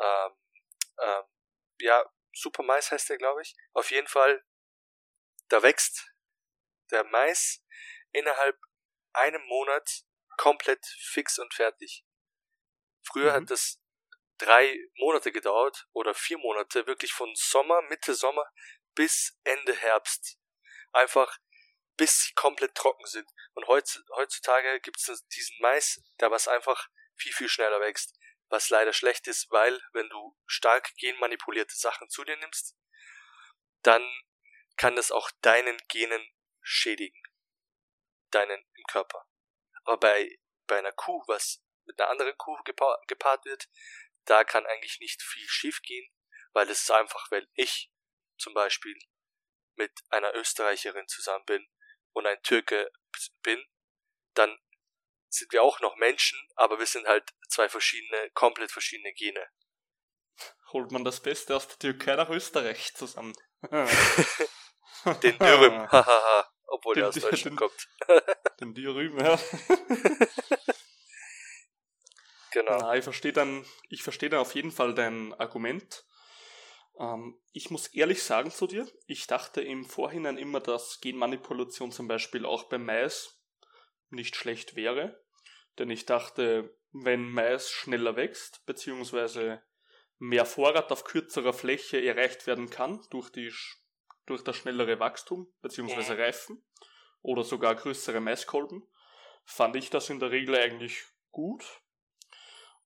ähm, 0.00 0.36
ähm, 1.00 1.24
ja, 1.80 2.04
Supermais 2.32 2.90
heißt 2.90 3.10
der, 3.10 3.18
glaube 3.18 3.42
ich. 3.42 3.54
Auf 3.72 3.90
jeden 3.90 4.08
Fall, 4.08 4.44
da 5.48 5.62
wächst 5.62 6.12
der 6.90 7.04
Mais 7.04 7.64
innerhalb 8.12 8.58
einem 9.12 9.42
Monat 9.46 10.04
komplett 10.36 10.84
fix 10.86 11.38
und 11.38 11.54
fertig. 11.54 12.04
Früher 13.02 13.32
Mhm. 13.32 13.36
hat 13.36 13.50
das 13.50 13.80
drei 14.38 14.76
Monate 14.96 15.30
gedauert 15.32 15.86
oder 15.92 16.14
vier 16.14 16.38
Monate, 16.38 16.86
wirklich 16.86 17.12
von 17.12 17.32
Sommer, 17.36 17.82
Mitte 17.82 18.14
Sommer 18.14 18.44
bis 18.94 19.38
Ende 19.44 19.74
Herbst. 19.74 20.38
Einfach 20.92 21.38
bis 21.96 22.22
sie 22.22 22.34
komplett 22.34 22.74
trocken 22.74 23.06
sind. 23.06 23.28
Und 23.54 23.68
heutz, 23.68 24.00
heutzutage 24.16 24.80
gibt 24.80 24.96
es 24.98 25.26
diesen 25.28 25.56
Mais, 25.60 26.02
der 26.20 26.30
was 26.30 26.48
einfach 26.48 26.88
viel, 27.16 27.32
viel 27.32 27.48
schneller 27.48 27.80
wächst. 27.80 28.18
Was 28.48 28.70
leider 28.70 28.92
schlecht 28.92 29.26
ist, 29.26 29.50
weil 29.50 29.80
wenn 29.92 30.08
du 30.08 30.36
stark 30.46 30.94
genmanipulierte 30.96 31.76
Sachen 31.76 32.08
zu 32.08 32.24
dir 32.24 32.36
nimmst, 32.36 32.76
dann 33.82 34.04
kann 34.76 34.96
das 34.96 35.10
auch 35.10 35.30
deinen 35.40 35.76
Genen 35.88 36.26
schädigen. 36.62 37.22
deinen 38.30 38.66
im 38.74 38.84
Körper. 38.84 39.28
Aber 39.84 39.98
bei, 39.98 40.38
bei 40.66 40.78
einer 40.78 40.92
Kuh, 40.92 41.22
was 41.28 41.62
mit 41.84 42.00
einer 42.00 42.10
anderen 42.10 42.36
Kuh 42.36 42.56
gepa 42.64 42.98
gepaart 43.06 43.44
wird, 43.44 43.68
da 44.24 44.42
kann 44.42 44.66
eigentlich 44.66 44.98
nicht 44.98 45.22
viel 45.22 45.46
schief 45.48 45.80
gehen, 45.82 46.10
weil 46.52 46.68
es 46.70 46.82
ist 46.82 46.90
einfach, 46.90 47.30
weil 47.30 47.48
ich 47.54 47.92
zum 48.38 48.54
Beispiel 48.54 48.98
mit 49.76 49.92
einer 50.08 50.34
Österreicherin 50.34 51.06
zusammen 51.06 51.44
bin 51.44 51.68
und 52.12 52.26
ein 52.26 52.42
Türke 52.42 52.90
bin, 53.42 53.64
dann 54.34 54.58
sind 55.34 55.52
wir 55.52 55.62
auch 55.62 55.80
noch 55.80 55.96
Menschen, 55.96 56.38
aber 56.54 56.78
wir 56.78 56.86
sind 56.86 57.06
halt 57.06 57.24
zwei 57.48 57.68
verschiedene, 57.68 58.30
komplett 58.32 58.70
verschiedene 58.70 59.12
Gene. 59.12 59.46
Holt 60.72 60.90
man 60.90 61.04
das 61.04 61.20
Beste 61.20 61.54
aus 61.54 61.68
der 61.68 61.78
Türkei 61.78 62.16
nach 62.16 62.30
Österreich 62.30 62.94
zusammen. 62.94 63.34
den 65.22 65.38
Dürüm, 65.38 65.72
hahaha, 65.92 66.50
obwohl 66.66 66.94
den, 66.94 67.04
er 67.04 67.08
aus 67.08 67.14
Deutschland 67.14 67.44
den, 67.44 67.56
kommt. 67.56 67.88
den 68.60 68.74
Dürüm, 68.74 69.18
ja. 69.18 69.38
genau. 72.52 72.78
Na, 72.78 72.94
ich 72.96 73.04
verstehe 73.04 73.32
dann, 73.32 73.64
ich 73.88 74.02
verstehe 74.02 74.30
dann 74.30 74.40
auf 74.40 74.54
jeden 74.54 74.72
Fall 74.72 74.94
dein 74.94 75.34
Argument. 75.34 76.04
Ähm, 76.98 77.40
ich 77.52 77.70
muss 77.70 77.88
ehrlich 77.88 78.22
sagen 78.22 78.50
zu 78.50 78.66
dir, 78.66 78.86
ich 79.06 79.26
dachte 79.26 79.60
im 79.60 79.84
Vorhinein 79.84 80.38
immer, 80.38 80.60
dass 80.60 81.00
Genmanipulation 81.00 81.92
zum 81.92 82.08
Beispiel 82.08 82.46
auch 82.46 82.64
beim 82.64 82.84
Mais 82.84 83.40
nicht 84.10 84.36
schlecht 84.36 84.76
wäre. 84.76 85.23
Denn 85.78 85.90
ich 85.90 86.06
dachte, 86.06 86.76
wenn 86.92 87.28
Mais 87.28 87.70
schneller 87.70 88.16
wächst, 88.16 88.64
beziehungsweise 88.66 89.62
mehr 90.18 90.46
Vorrat 90.46 90.92
auf 90.92 91.04
kürzerer 91.04 91.52
Fläche 91.52 92.04
erreicht 92.04 92.46
werden 92.46 92.70
kann 92.70 93.04
durch, 93.10 93.30
die, 93.30 93.52
durch 94.26 94.42
das 94.42 94.56
schnellere 94.56 95.00
Wachstum 95.00 95.52
beziehungsweise 95.60 96.16
Reifen 96.16 96.64
oder 97.22 97.42
sogar 97.42 97.74
größere 97.74 98.20
Maiskolben, 98.20 98.86
fand 99.44 99.76
ich 99.76 99.90
das 99.90 100.10
in 100.10 100.20
der 100.20 100.30
Regel 100.30 100.56
eigentlich 100.56 101.04
gut. 101.30 101.64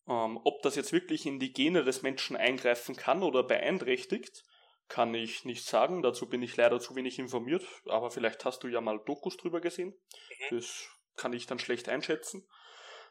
Ähm, 0.09 0.41
ob 0.45 0.63
das 0.63 0.75
jetzt 0.75 0.93
wirklich 0.93 1.27
in 1.27 1.39
die 1.39 1.53
Gene 1.53 1.85
des 1.85 2.03
Menschen 2.03 2.37
eingreifen 2.37 2.97
kann 2.97 3.23
oder 3.23 3.43
beeinträchtigt, 3.43 4.45
kann 4.89 5.15
ich 5.15 5.45
nicht 5.45 5.67
sagen. 5.67 6.03
Dazu 6.03 6.29
bin 6.29 6.43
ich 6.43 6.57
leider 6.57 6.81
zu 6.81 6.97
wenig 6.97 7.19
informiert, 7.19 7.67
aber 7.87 8.11
vielleicht 8.11 8.45
hast 8.47 8.63
du 8.63 8.69
ja 8.69 8.81
mal 8.81 8.99
Dokus 9.05 9.37
drüber 9.37 9.61
gesehen. 9.61 9.91
Mhm. 9.91 10.57
Das 10.57 10.89
kann 11.17 11.35
ich 11.35 11.47
dann 11.47 11.59
schlecht 11.59 11.89
einschätzen. 11.91 12.49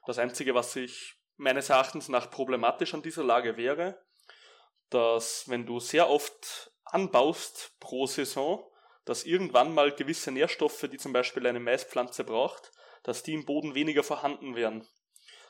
Das 0.08 0.20
Einzige, 0.20 0.56
was 0.56 0.74
ich 0.78 1.18
meines 1.36 1.70
Erachtens 1.70 2.08
nach 2.08 2.32
problematisch 2.32 2.94
an 2.94 3.02
dieser 3.02 3.26
Lage 3.26 3.58
wäre, 3.58 4.02
dass 4.90 5.50
wenn 5.50 5.66
du 5.66 5.82
sehr 5.82 6.10
oft 6.10 6.72
anbaust 6.86 7.76
pro 7.82 8.08
Saison, 8.08 8.66
dass 9.04 9.26
irgendwann 9.26 9.74
mal 9.74 9.94
gewisse 9.94 10.32
Nährstoffe, 10.32 10.88
die 10.90 10.96
zum 10.96 11.12
Beispiel 11.12 11.46
eine 11.46 11.60
Maispflanze 11.60 12.24
braucht, 12.24 12.72
dass 13.04 13.22
die 13.22 13.34
im 13.34 13.44
Boden 13.44 13.76
weniger 13.76 14.02
vorhanden 14.02 14.56
wären. 14.56 14.88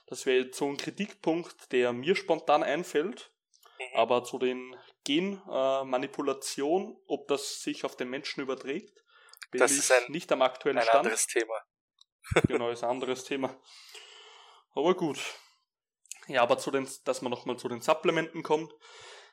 Das 0.07 0.25
wäre 0.25 0.45
jetzt 0.45 0.57
so 0.57 0.67
ein 0.67 0.77
Kritikpunkt, 0.77 1.71
der 1.71 1.93
mir 1.93 2.15
spontan 2.15 2.63
einfällt. 2.63 3.31
Mhm. 3.77 3.95
Aber 3.95 4.23
zu 4.23 4.39
den 4.39 4.75
Genmanipulationen, 5.03 6.93
äh, 6.93 6.99
ob 7.05 7.27
das 7.27 7.61
sich 7.61 7.85
auf 7.85 7.95
den 7.95 8.09
Menschen 8.09 8.41
überträgt, 8.41 9.03
bin 9.51 9.59
das 9.59 9.71
ich 9.77 9.93
ein, 9.93 10.11
nicht 10.11 10.31
am 10.31 10.41
aktuellen 10.41 10.79
ein 10.79 10.83
Stand. 10.83 10.95
Ein 10.95 11.05
anderes 11.05 11.27
Thema. 11.27 11.53
genau, 12.47 12.71
ist 12.71 12.83
ein 12.83 12.89
anderes 12.89 13.23
Thema. 13.23 13.55
Aber 14.77 14.93
gut. 14.95 15.19
Ja, 16.27 16.43
aber 16.43 16.59
zu 16.59 16.69
den, 16.69 16.87
dass 17.03 17.23
man 17.23 17.31
nochmal 17.31 17.57
zu 17.57 17.67
den 17.67 17.81
Supplementen 17.81 18.43
kommt. 18.43 18.71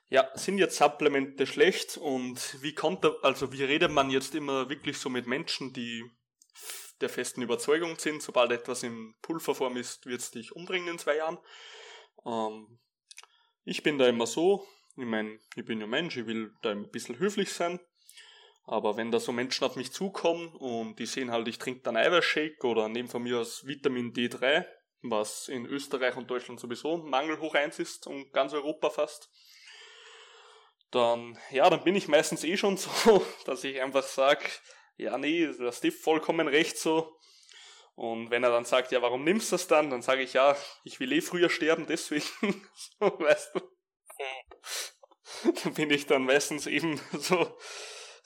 Ja, 0.08 0.30
sind 0.34 0.56
jetzt 0.56 0.78
Supplemente 0.78 1.46
schlecht 1.46 1.98
und 1.98 2.62
wie 2.62 2.74
konnte, 2.74 3.18
also 3.22 3.52
wie 3.52 3.62
redet 3.62 3.90
man 3.90 4.08
jetzt 4.08 4.34
immer 4.34 4.70
wirklich 4.70 4.96
so 4.96 5.10
mit 5.10 5.26
Menschen, 5.26 5.74
die 5.74 6.02
der 7.02 7.10
festen 7.10 7.42
Überzeugung 7.42 7.98
sind, 7.98 8.22
sobald 8.22 8.52
etwas 8.52 8.84
in 8.84 9.14
Pulverform 9.20 9.76
ist, 9.76 10.06
wird 10.06 10.22
es 10.22 10.30
dich 10.30 10.52
umbringen 10.52 10.88
in 10.88 10.98
zwei 10.98 11.16
Jahren. 11.16 11.38
Ähm, 12.24 12.78
ich 13.64 13.82
bin 13.82 13.98
da 13.98 14.06
immer 14.06 14.26
so, 14.26 14.66
ich 14.96 15.04
meine, 15.04 15.38
ich 15.56 15.64
bin 15.66 15.78
ja 15.78 15.86
Mensch, 15.86 16.16
ich 16.16 16.26
will 16.26 16.54
da 16.62 16.70
ein 16.70 16.88
bisschen 16.88 17.18
höflich 17.18 17.52
sein. 17.52 17.80
Aber 18.62 18.96
wenn 18.96 19.10
da 19.10 19.20
so 19.20 19.30
Menschen 19.30 19.64
auf 19.64 19.76
mich 19.76 19.92
zukommen 19.92 20.54
und 20.56 20.98
die 20.98 21.06
sehen 21.06 21.30
halt, 21.30 21.48
ich 21.48 21.58
trinke 21.58 21.82
dann 21.82 21.98
Eiweißshake 21.98 22.66
oder 22.66 22.88
nehme 22.88 23.10
von 23.10 23.22
mir 23.22 23.40
aus 23.40 23.66
Vitamin 23.66 24.14
D3, 24.14 24.64
was 25.10 25.48
in 25.48 25.66
Österreich 25.66 26.16
und 26.16 26.30
Deutschland 26.30 26.60
sowieso 26.60 26.96
Mangel 26.96 27.40
hoch 27.40 27.54
eins 27.54 27.78
ist 27.78 28.06
und 28.06 28.32
ganz 28.32 28.52
Europa 28.52 28.90
fast, 28.90 29.30
dann, 30.90 31.38
ja, 31.50 31.68
dann 31.68 31.84
bin 31.84 31.96
ich 31.96 32.08
meistens 32.08 32.44
eh 32.44 32.56
schon 32.56 32.76
so, 32.78 33.24
dass 33.44 33.64
ich 33.64 33.80
einfach 33.80 34.04
sage, 34.04 34.44
ja, 34.96 35.18
nee, 35.18 35.48
hast 35.60 35.84
du 35.84 35.90
vollkommen 35.90 36.48
recht 36.48 36.78
so. 36.78 37.18
Und 37.96 38.30
wenn 38.30 38.42
er 38.42 38.50
dann 38.50 38.64
sagt, 38.64 38.90
ja, 38.90 39.02
warum 39.02 39.22
nimmst 39.22 39.52
du 39.52 39.54
das 39.54 39.68
dann? 39.68 39.90
Dann 39.90 40.02
sage 40.02 40.22
ich, 40.22 40.32
ja, 40.32 40.56
ich 40.82 40.98
will 40.98 41.12
eh 41.12 41.20
früher 41.20 41.48
sterben, 41.48 41.86
deswegen, 41.86 42.24
so, 43.00 43.18
weißt 43.20 43.54
du. 43.54 43.60
dann 45.62 45.74
bin 45.74 45.90
ich 45.90 46.06
dann 46.06 46.24
meistens 46.24 46.66
eben 46.66 47.00
so 47.12 47.56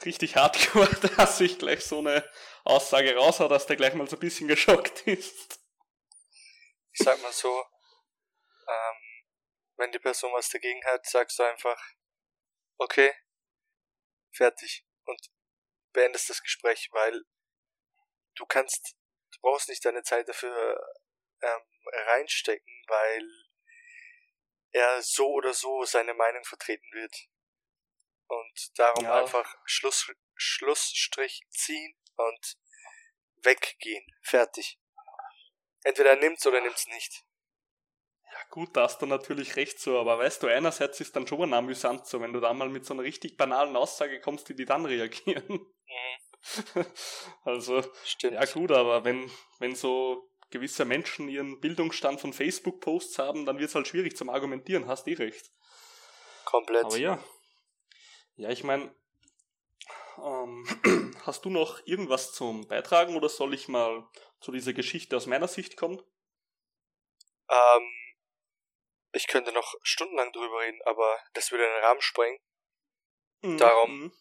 richtig 0.05 0.37
hart 0.37 0.73
geworden, 0.73 1.11
dass 1.17 1.41
ich 1.41 1.59
gleich 1.59 1.85
so 1.85 1.99
eine 1.99 2.25
Aussage 2.64 3.14
raus 3.17 3.38
dass 3.38 3.67
der 3.67 3.77
gleich 3.77 3.95
mal 3.95 4.09
so 4.09 4.17
ein 4.17 4.21
bisschen 4.21 4.49
geschockt 4.49 5.07
ist. 5.07 5.58
Ich 6.98 7.04
sag 7.04 7.22
mal 7.22 7.32
so, 7.32 7.64
ähm, 8.66 9.24
wenn 9.76 9.92
die 9.92 10.00
Person 10.00 10.32
was 10.32 10.48
dagegen 10.48 10.84
hat, 10.84 11.06
sagst 11.06 11.38
du 11.38 11.44
einfach, 11.44 11.80
okay, 12.76 13.14
fertig. 14.32 14.84
Und 15.04 15.30
beendest 15.92 16.28
das 16.28 16.42
Gespräch, 16.42 16.88
weil 16.90 17.24
du 18.34 18.46
kannst, 18.46 18.96
du 19.30 19.38
brauchst 19.42 19.68
nicht 19.68 19.84
deine 19.84 20.02
Zeit 20.02 20.28
dafür 20.28 20.76
ähm, 21.40 21.62
reinstecken, 22.08 22.84
weil 22.88 23.28
er 24.72 25.00
so 25.00 25.28
oder 25.28 25.54
so 25.54 25.84
seine 25.84 26.14
Meinung 26.14 26.44
vertreten 26.44 26.90
wird. 26.90 27.14
Und 28.26 28.76
darum 28.76 29.04
ja. 29.04 29.22
einfach 29.22 29.54
Schluss, 29.66 30.12
Schlussstrich 30.34 31.46
ziehen 31.50 31.96
und 32.16 32.58
weggehen. 33.37 34.04
Fertig. 34.20 34.80
Entweder 35.85 36.11
er 36.11 36.17
nimmt's 36.17 36.47
oder 36.47 36.61
nimmt's 36.61 36.87
nicht. 36.88 37.25
Ja 38.25 38.38
gut, 38.51 38.77
da 38.77 38.83
hast 38.83 39.01
du 39.01 39.07
natürlich 39.07 39.57
recht 39.57 39.81
so, 39.81 39.99
aber 39.99 40.19
weißt 40.19 40.43
du, 40.43 40.49
einerseits 40.49 41.01
ist 41.01 41.17
dann 41.17 41.27
schon 41.27 41.53
amüsant 41.55 42.07
so, 42.07 42.21
wenn 42.21 42.33
du 42.33 42.41
da 42.41 42.53
mal 42.53 42.69
mit 42.69 42.85
so 42.85 42.95
einer 42.95 43.03
richtig 43.03 43.37
banalen 43.37 43.77
Aussage 43.77 44.21
kommst, 44.21 44.49
wie 44.49 44.55
die 44.55 44.64
dann 44.64 44.85
reagieren. 44.85 45.45
Mhm. 45.49 46.85
also, 47.45 47.83
Stimmt. 48.05 48.35
ja 48.35 48.45
gut, 48.45 48.71
aber 48.71 49.05
wenn, 49.05 49.31
wenn 49.59 49.75
so 49.75 50.31
gewisse 50.51 50.85
Menschen 50.85 51.29
ihren 51.29 51.61
Bildungsstand 51.61 52.21
von 52.21 52.33
Facebook-Posts 52.33 53.19
haben, 53.19 53.45
dann 53.45 53.59
wird 53.59 53.71
es 53.71 53.75
halt 53.75 53.88
schwierig 53.88 54.17
zum 54.17 54.31
Argumentieren, 54.31 54.87
hast 54.87 55.07
eh 55.09 55.14
recht. 55.14 55.51
Komplett. 56.45 56.85
Aber 56.85 56.97
ja. 56.97 57.23
Ja, 58.37 58.51
ich 58.51 58.64
meine, 58.64 58.95
ähm, 60.23 61.14
hast 61.27 61.45
du 61.45 61.51
noch 61.51 61.81
irgendwas 61.87 62.33
zum 62.33 62.67
Beitragen 62.67 63.17
oder 63.17 63.29
soll 63.29 63.53
ich 63.53 63.69
mal 63.69 64.07
zu 64.40 64.53
dieser 64.53 64.72
Geschichte 64.72 65.16
aus 65.16 65.27
meiner 65.27 65.48
Sicht 65.48 65.77
kommen? 65.77 66.03
Ähm, 67.48 68.14
ich 69.12 69.27
könnte 69.27 69.53
noch 69.53 69.74
stundenlang 69.83 70.33
drüber 70.33 70.61
reden, 70.61 70.81
aber 70.85 71.18
das 71.33 71.51
würde 71.51 71.64
den 71.64 71.85
Rahmen 71.85 72.01
sprengen. 72.01 72.38
Mhm. 73.40 73.59
Darum 73.59 74.01
mhm. 74.01 74.12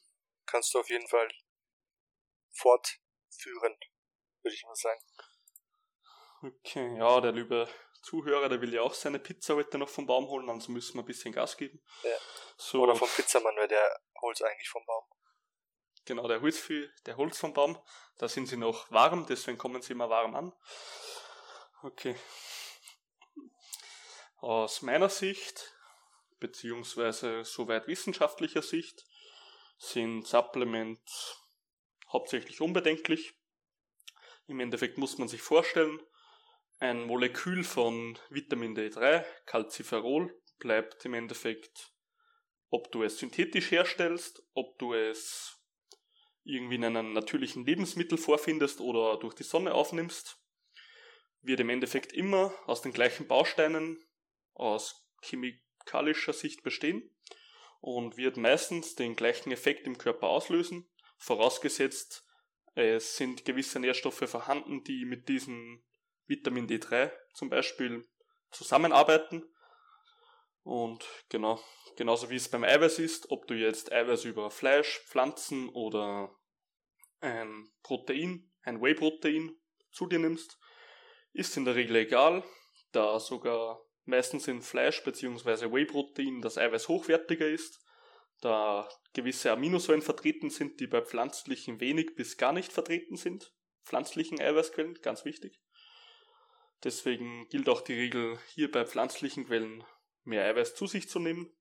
kannst 0.46 0.74
du 0.74 0.80
auf 0.80 0.90
jeden 0.90 1.08
Fall 1.08 1.30
fortführen, 2.52 3.78
würde 4.42 4.56
ich 4.56 4.64
mal 4.64 4.76
sagen. 4.76 5.02
Okay, 6.44 6.98
ja, 6.98 7.20
der 7.22 7.32
liebe 7.32 7.68
Zuhörer, 8.04 8.48
der 8.48 8.62
will 8.62 8.74
ja 8.74 8.82
auch 8.82 8.94
seine 8.94 9.20
Pizza 9.20 9.56
heute 9.56 9.78
noch 9.78 9.90
vom 9.90 10.06
Baum 10.06 10.28
holen, 10.28 10.50
also 10.50 10.72
müssen 10.72 10.96
wir 10.96 11.04
ein 11.04 11.06
bisschen 11.06 11.34
Gas 11.34 11.58
geben. 11.58 11.84
Ja. 12.04 12.18
So. 12.58 12.84
Oder 12.84 12.96
vom 12.96 13.10
Pizzamann, 13.10 13.56
weil 13.58 13.68
der 13.68 14.02
holt 14.22 14.38
es 14.38 14.44
eigentlich 14.44 14.70
vom 14.70 14.86
Baum. 14.86 15.04
Genau, 16.08 16.26
der 16.26 16.40
holt 16.40 16.56
viel, 16.56 16.90
der 17.06 17.18
holt's 17.18 17.38
vom 17.38 17.54
Baum. 17.54 17.78
Da 18.18 18.30
sind 18.30 18.48
sie 18.48 18.56
noch 18.56 18.90
warm, 18.90 19.26
deswegen 19.28 19.58
kommen 19.58 19.82
sie 19.82 19.92
immer 19.92 20.10
warm 20.10 20.36
an. 20.36 20.54
Okay. 21.84 22.16
Aus 24.38 24.82
meiner 24.82 25.10
Sicht, 25.10 25.76
beziehungsweise 26.40 27.44
soweit 27.44 27.88
wissenschaftlicher 27.88 28.62
Sicht, 28.62 29.04
sind 29.80 30.26
Supplements 30.26 31.44
hauptsächlich 32.08 32.62
unbedenklich. 32.62 33.34
Im 34.48 34.62
Endeffekt 34.62 34.98
muss 34.98 35.18
man 35.18 35.28
sich 35.28 35.42
vorstellen, 35.42 36.00
ein 36.80 37.04
Molekül 37.04 37.66
von 37.66 38.18
Vitamin 38.30 38.78
D3, 38.78 39.26
Calciferol, 39.46 40.42
bleibt 40.58 41.04
im 41.04 41.16
Endeffekt, 41.16 41.92
ob 42.70 42.92
du 42.94 43.04
es 43.04 43.18
synthetisch 43.18 43.72
herstellst, 43.72 44.42
ob 44.54 44.80
du 44.80 44.94
es 44.94 45.57
irgendwie 46.48 46.76
in 46.76 46.86
einem 46.86 47.14
natürlichen 47.14 47.66
Lebensmittel 47.66 48.18
vorfindest 48.18 48.80
oder 48.80 49.18
durch 49.18 49.34
die 49.34 49.44
Sonne 49.44 49.74
aufnimmst, 49.74 50.42
wird 51.42 51.60
im 51.60 51.70
Endeffekt 51.70 52.14
immer 52.14 52.54
aus 52.66 52.82
den 52.82 52.94
gleichen 52.94 53.28
Bausteinen 53.28 54.00
aus 54.54 55.08
chemikalischer 55.22 56.34
Sicht 56.34 56.64
bestehen 56.64 57.14
und 57.80 58.18
wird 58.18 58.38
meistens 58.38 58.96
den 58.96 59.16
gleichen 59.16 59.52
Effekt 59.52 59.86
im 59.86 59.98
Körper 59.98 60.28
auslösen, 60.28 60.90
vorausgesetzt 61.18 62.24
Es 62.76 63.18
sind 63.18 63.44
gewisse 63.46 63.80
Nährstoffe 63.80 64.30
vorhanden, 64.30 64.84
die 64.84 65.06
mit 65.06 65.30
diesem 65.30 65.84
Vitamin 66.28 66.68
D3 66.68 67.12
zum 67.34 67.50
Beispiel 67.50 68.08
zusammenarbeiten. 68.52 69.44
Und 70.68 71.08
genau, 71.30 71.62
genauso 71.96 72.30
wie 72.30 72.36
es 72.36 72.50
beim 72.50 72.66
Eiweiß 72.66 73.00
ist, 73.00 73.32
ob 73.32 73.48
du 73.48 73.54
jetzt 73.54 73.94
Eiweiß 73.94 74.26
über 74.26 74.52
Fleisch, 74.52 75.00
Pflanzen 75.06 75.70
oder 75.70 76.36
ein 77.22 77.72
Protein, 77.84 78.52
ein 78.64 78.82
Whey-Protein 78.82 79.56
zu 79.92 80.08
dir 80.08 80.20
nimmst, 80.20 80.60
ist 81.32 81.56
in 81.56 81.64
der 81.64 81.76
Regel 81.76 81.96
egal, 81.96 82.44
da 82.92 83.18
sogar 83.18 83.80
meistens 84.04 84.50
in 84.50 84.62
Fleisch 84.62 85.06
bzw. 85.06 85.72
Whey-Protein 85.72 86.42
das 86.42 86.58
Eiweiß 86.58 86.90
hochwertiger 86.90 87.48
ist, 87.48 87.80
da 88.42 88.90
gewisse 89.14 89.54
Aminosäuren 89.54 90.02
vertreten 90.02 90.50
sind, 90.50 90.82
die 90.82 90.88
bei 90.88 91.02
pflanzlichen 91.02 91.80
wenig 91.80 92.16
bis 92.16 92.36
gar 92.36 92.52
nicht 92.52 92.74
vertreten 92.74 93.16
sind. 93.16 93.54
Pflanzlichen 93.86 94.42
Eiweißquellen, 94.42 94.96
ganz 94.96 95.24
wichtig. 95.24 95.62
Deswegen 96.84 97.48
gilt 97.48 97.70
auch 97.70 97.80
die 97.80 97.94
Regel, 97.94 98.38
hier 98.54 98.70
bei 98.70 98.86
pflanzlichen 98.86 99.46
Quellen 99.46 99.86
mehr 100.28 100.46
Eiweiß 100.46 100.76
zu 100.76 100.88
sich 100.88 101.10
zu 101.10 101.20
nehmen, 101.20 101.56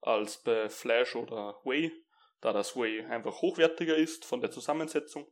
als 0.00 0.42
bei 0.42 0.68
Fleisch 0.68 1.16
oder 1.16 1.60
Whey, 1.64 1.92
da 2.40 2.52
das 2.52 2.76
Whey 2.76 3.04
einfach 3.04 3.42
hochwertiger 3.42 3.96
ist 3.96 4.24
von 4.24 4.40
der 4.40 4.50
Zusammensetzung. 4.50 5.26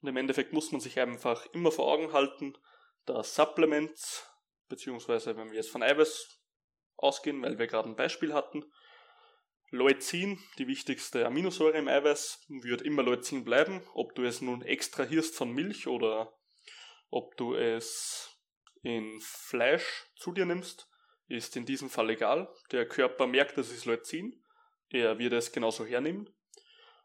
Und 0.00 0.08
im 0.08 0.16
Endeffekt 0.16 0.52
muss 0.52 0.72
man 0.72 0.80
sich 0.80 0.98
einfach 0.98 1.46
immer 1.52 1.70
vor 1.70 1.92
Augen 1.92 2.12
halten, 2.12 2.54
dass 3.06 3.34
Supplements, 3.34 4.26
beziehungsweise 4.68 5.36
wenn 5.36 5.50
wir 5.50 5.56
jetzt 5.56 5.70
von 5.70 5.82
Eiweiß 5.82 6.40
ausgehen, 6.96 7.42
weil 7.42 7.58
wir 7.58 7.66
gerade 7.66 7.88
ein 7.88 7.96
Beispiel 7.96 8.32
hatten, 8.32 8.64
Leucin, 9.70 10.38
die 10.58 10.66
wichtigste 10.66 11.24
Aminosäure 11.24 11.78
im 11.78 11.88
Eiweiß, 11.88 12.44
wird 12.48 12.82
immer 12.82 13.02
Leucin 13.02 13.42
bleiben, 13.42 13.82
ob 13.94 14.14
du 14.14 14.24
es 14.24 14.42
nun 14.42 14.62
extrahierst 14.62 15.34
von 15.34 15.50
Milch 15.50 15.86
oder 15.86 16.36
ob 17.10 17.36
du 17.36 17.54
es 17.54 18.38
in 18.82 19.18
Fleisch 19.20 20.10
zu 20.16 20.32
dir 20.32 20.44
nimmst, 20.44 20.91
ist 21.32 21.56
in 21.56 21.64
diesem 21.64 21.90
Fall 21.90 22.10
egal. 22.10 22.52
Der 22.70 22.86
Körper 22.86 23.26
merkt, 23.26 23.56
das 23.56 23.70
ist 23.70 23.86
Leucin, 23.86 24.44
er 24.90 25.18
wird 25.18 25.32
es 25.32 25.52
genauso 25.52 25.84
hernehmen. 25.84 26.28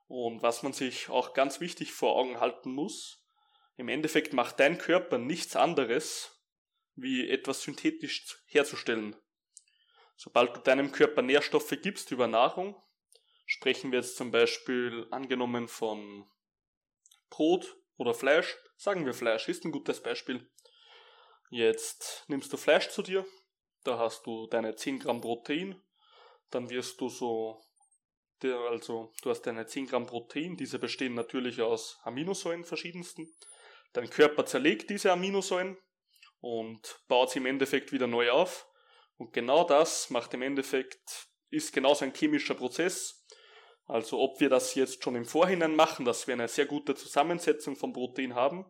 Und 0.08 0.42
was 0.42 0.63
man 0.63 0.74
sich 0.74 1.10
auch 1.10 1.34
ganz 1.34 1.60
wichtig 1.60 1.94
vor 1.94 2.16
Augen 2.16 2.40
halten 2.40 2.72
muss, 2.72 3.26
im 3.78 3.90
Endeffekt 3.90 4.34
macht 4.34 4.60
dein 4.60 4.78
Körper 4.78 5.18
nichts 5.18 5.56
anderes, 5.56 6.34
wie 6.96 7.30
etwas 7.30 7.62
synthetisch 7.62 8.38
herzustellen. 8.48 9.16
Sobald 10.16 10.56
du 10.56 10.62
deinem 10.62 10.92
Körper 10.92 11.22
Nährstoffe 11.22 11.76
gibst 11.82 12.12
über 12.12 12.28
Nahrung, 12.28 12.76
sprechen 13.46 13.92
wir 13.92 14.00
jetzt 14.00 14.18
zum 14.18 14.32
Beispiel 14.32 15.08
angenommen 15.12 15.68
von 15.68 16.28
Brot 17.30 17.78
oder 17.98 18.13
Fleisch, 18.13 18.58
sagen 18.78 19.06
wir 19.06 19.13
Fleisch, 19.13 19.48
ist 19.48 19.63
ein 19.63 19.72
gutes 19.72 20.02
Beispiel. 20.02 20.50
Jetzt 21.50 22.26
nimmst 22.28 22.52
du 22.52 22.58
Fleisch 22.58 22.90
zu 22.90 23.04
dir, 23.04 23.26
da 23.88 23.97
hast 23.97 24.26
du 24.26 24.47
deine 24.47 24.76
10 24.76 25.00
Gramm 25.00 25.21
Protein, 25.21 25.82
dann 26.52 26.69
wirst 26.69 27.00
du 27.02 27.10
so, 27.10 27.62
also 28.43 29.12
du 29.21 29.30
hast 29.30 29.41
deine 29.43 29.65
10 29.65 29.88
Gramm 29.88 30.06
Protein, 30.06 30.58
diese 30.58 30.78
bestehen 30.78 31.13
natürlich 31.13 31.62
aus 31.62 32.00
Aminosäuren 32.04 32.65
verschiedensten. 32.65 33.28
Dein 33.93 34.10
Körper 34.10 34.45
zerlegt 34.45 34.89
diese 34.89 35.12
Aminosäuren 35.12 35.78
und 36.39 37.00
baut 37.08 37.32
sie 37.32 37.39
im 37.39 37.45
Endeffekt 37.45 37.91
wieder 37.91 38.08
neu 38.08 38.32
auf. 38.32 38.67
Und 39.15 39.34
genau 39.34 39.63
das 39.63 40.10
macht 40.10 40.34
im 40.34 40.41
Endeffekt, 40.41 41.28
ist 41.50 41.73
genauso 41.73 42.06
ein 42.06 42.13
chemischer 42.13 42.54
Prozess. 42.54 43.26
Also 43.86 44.19
ob 44.19 44.39
wir 44.41 44.50
das 44.50 44.76
jetzt 44.76 45.04
schon 45.04 45.15
im 45.15 45.26
Vorhinein 45.26 45.76
machen, 45.76 46.06
dass 46.06 46.28
wir 46.28 46.34
eine 46.34 46.50
sehr 46.50 46.65
gute 46.65 46.93
Zusammensetzung 46.93 47.78
von 47.78 47.93
Protein 47.93 48.36
haben, 48.36 48.65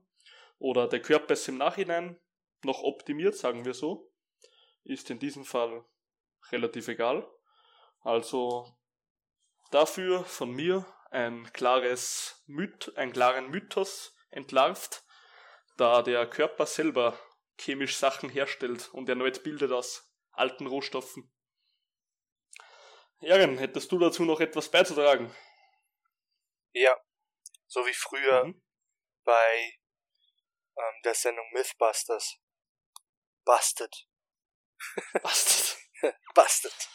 oder 0.59 0.87
der 0.87 1.01
Körper 1.01 1.33
es 1.33 1.47
im 1.47 1.57
Nachhinein 1.57 2.19
noch 2.63 2.81
optimiert, 2.81 3.35
sagen 3.35 3.65
wir 3.65 3.73
so, 3.73 4.11
ist 4.87 5.09
in 5.09 5.19
diesem 5.19 5.45
Fall 5.45 5.85
relativ 6.51 6.87
egal. 6.87 7.29
Also 8.01 8.77
dafür 9.71 10.23
von 10.23 10.51
mir 10.51 10.85
ein 11.11 11.51
klares 11.53 12.43
Myth, 12.47 12.95
einen 12.95 13.13
klaren 13.13 13.49
Mythos 13.49 14.15
entlarvt, 14.29 15.03
da 15.77 16.01
der 16.01 16.27
Körper 16.29 16.65
selber 16.65 17.19
chemisch 17.59 17.97
Sachen 17.97 18.29
herstellt 18.29 18.89
und 18.93 19.09
erneut 19.09 19.43
bildet 19.43 19.71
aus 19.71 20.13
alten 20.31 20.67
Rohstoffen. 20.67 21.31
Erin, 23.19 23.57
hättest 23.57 23.91
du 23.91 23.97
dazu 23.97 24.25
noch 24.25 24.39
etwas 24.39 24.69
beizutragen? 24.69 25.35
Ja, 26.71 26.95
so 27.65 27.85
wie 27.85 27.93
früher 27.93 28.45
mhm. 28.45 28.63
bei 29.23 29.79
ähm, 30.75 31.01
der 31.03 31.15
Sendung 31.15 31.45
Mythbusters. 31.53 32.37
Busted. 33.43 34.07
Busted. 35.21 35.77
Busted. 36.35 36.89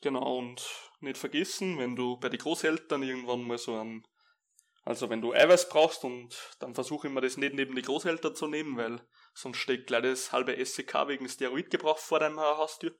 Genau, 0.00 0.38
und 0.38 0.64
nicht 1.00 1.18
vergessen, 1.18 1.78
wenn 1.78 1.96
du 1.96 2.18
bei 2.18 2.28
den 2.28 2.38
Großeltern 2.38 3.02
irgendwann 3.02 3.42
mal 3.42 3.58
so 3.58 3.76
ein 3.76 4.06
also 4.86 5.10
wenn 5.10 5.20
du 5.20 5.32
Eiweiß 5.32 5.68
brauchst 5.68 6.04
und 6.04 6.54
dann 6.60 6.76
versuche 6.76 7.08
immer 7.08 7.20
das 7.20 7.36
nicht 7.36 7.54
neben 7.54 7.74
die 7.74 7.82
Großeltern 7.82 8.36
zu 8.36 8.46
nehmen, 8.46 8.76
weil 8.76 9.04
sonst 9.34 9.58
steht 9.58 9.88
gleich 9.88 10.02
das 10.02 10.30
halbe 10.30 10.64
SEK 10.64 11.08
wegen 11.08 11.28
Steroidgebrauch 11.28 11.98
vor 11.98 12.20
deinem 12.20 12.38
Haustür. 12.38 12.96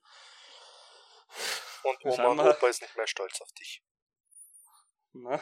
Und 1.85 2.05
Oma 2.05 2.27
und 2.27 2.41
Opa 2.41 2.67
ist 2.67 2.83
nicht 2.83 2.97
mehr 2.97 3.07
stolz 3.07 3.41
auf 3.41 3.53
dich. 3.53 3.85
Na, 5.13 5.41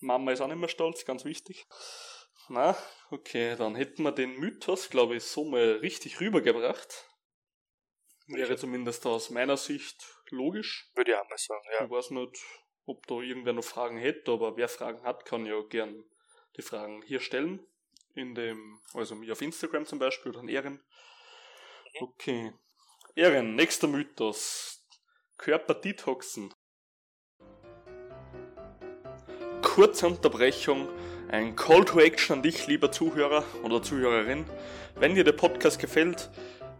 Mama 0.00 0.30
ist 0.30 0.40
auch 0.40 0.46
nicht 0.46 0.58
mehr 0.58 0.68
stolz, 0.68 1.04
ganz 1.04 1.24
wichtig. 1.24 1.66
Na, 2.48 2.76
okay, 3.10 3.56
dann 3.56 3.74
hätten 3.74 4.02
wir 4.02 4.12
den 4.12 4.38
Mythos, 4.38 4.90
glaube 4.90 5.16
ich, 5.16 5.24
so 5.24 5.44
mal 5.44 5.76
richtig 5.76 6.20
rübergebracht. 6.20 7.08
Wäre 8.26 8.56
zumindest 8.56 9.06
aus 9.06 9.30
meiner 9.30 9.56
Sicht 9.56 10.04
logisch. 10.30 10.90
Würde 10.94 11.12
ich 11.12 11.16
auch 11.16 11.28
mal 11.28 11.38
sagen, 11.38 11.62
ja. 11.78 11.84
Ich 11.84 11.90
weiß 11.90 12.10
nicht, 12.10 12.38
ob 12.86 13.06
da 13.06 13.14
irgendwer 13.16 13.52
noch 13.52 13.64
Fragen 13.64 13.98
hätte, 13.98 14.32
aber 14.32 14.56
wer 14.56 14.68
Fragen 14.68 15.02
hat, 15.02 15.24
kann 15.24 15.46
ja 15.46 15.60
gern 15.62 16.04
die 16.56 16.62
Fragen 16.62 17.02
hier 17.02 17.20
stellen. 17.20 17.66
In 18.14 18.34
dem, 18.34 18.80
also 18.92 19.14
mir 19.14 19.32
auf 19.32 19.40
Instagram 19.40 19.86
zum 19.86 19.98
Beispiel 19.98 20.32
oder 20.32 20.40
an 20.40 20.48
Ehren. 20.48 20.74
Mhm. 20.74 22.02
Okay. 22.02 22.52
Ehren, 23.14 23.54
nächster 23.54 23.88
Mythos. 23.88 24.86
Körper 25.38 25.74
detoxen. 25.74 26.52
Kurze 29.62 30.06
Unterbrechung. 30.06 30.88
Ein 31.32 31.56
Call 31.56 31.86
to 31.86 31.98
Action 31.98 32.36
an 32.36 32.42
dich, 32.42 32.66
lieber 32.66 32.92
Zuhörer 32.92 33.42
oder 33.62 33.82
Zuhörerin. 33.82 34.44
Wenn 34.96 35.14
dir 35.14 35.24
der 35.24 35.32
Podcast 35.32 35.78
gefällt, 35.78 36.28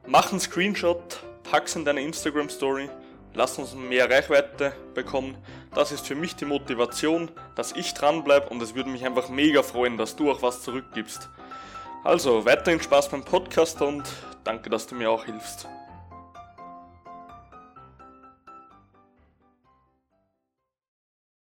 mach 0.06 0.30
einen 0.30 0.40
Screenshot, 0.40 1.20
pack's 1.42 1.74
in 1.74 1.86
deine 1.86 2.02
Instagram 2.02 2.50
Story 2.50 2.90
Lass 3.34 3.58
uns 3.58 3.72
mehr 3.72 4.10
Reichweite 4.10 4.74
bekommen. 4.92 5.42
Das 5.74 5.90
ist 5.90 6.06
für 6.06 6.14
mich 6.14 6.36
die 6.36 6.44
Motivation, 6.44 7.30
dass 7.54 7.72
ich 7.72 7.94
dranbleibe 7.94 8.50
und 8.50 8.60
es 8.60 8.74
würde 8.74 8.90
mich 8.90 9.06
einfach 9.06 9.30
mega 9.30 9.62
freuen, 9.62 9.96
dass 9.96 10.16
du 10.16 10.30
auch 10.30 10.42
was 10.42 10.62
zurückgibst. 10.62 11.30
Also 12.04 12.44
weiterhin 12.44 12.82
Spaß 12.82 13.08
beim 13.08 13.24
Podcast 13.24 13.80
und 13.80 14.04
danke, 14.44 14.68
dass 14.68 14.86
du 14.86 14.94
mir 14.94 15.10
auch 15.10 15.24
hilfst. 15.24 15.66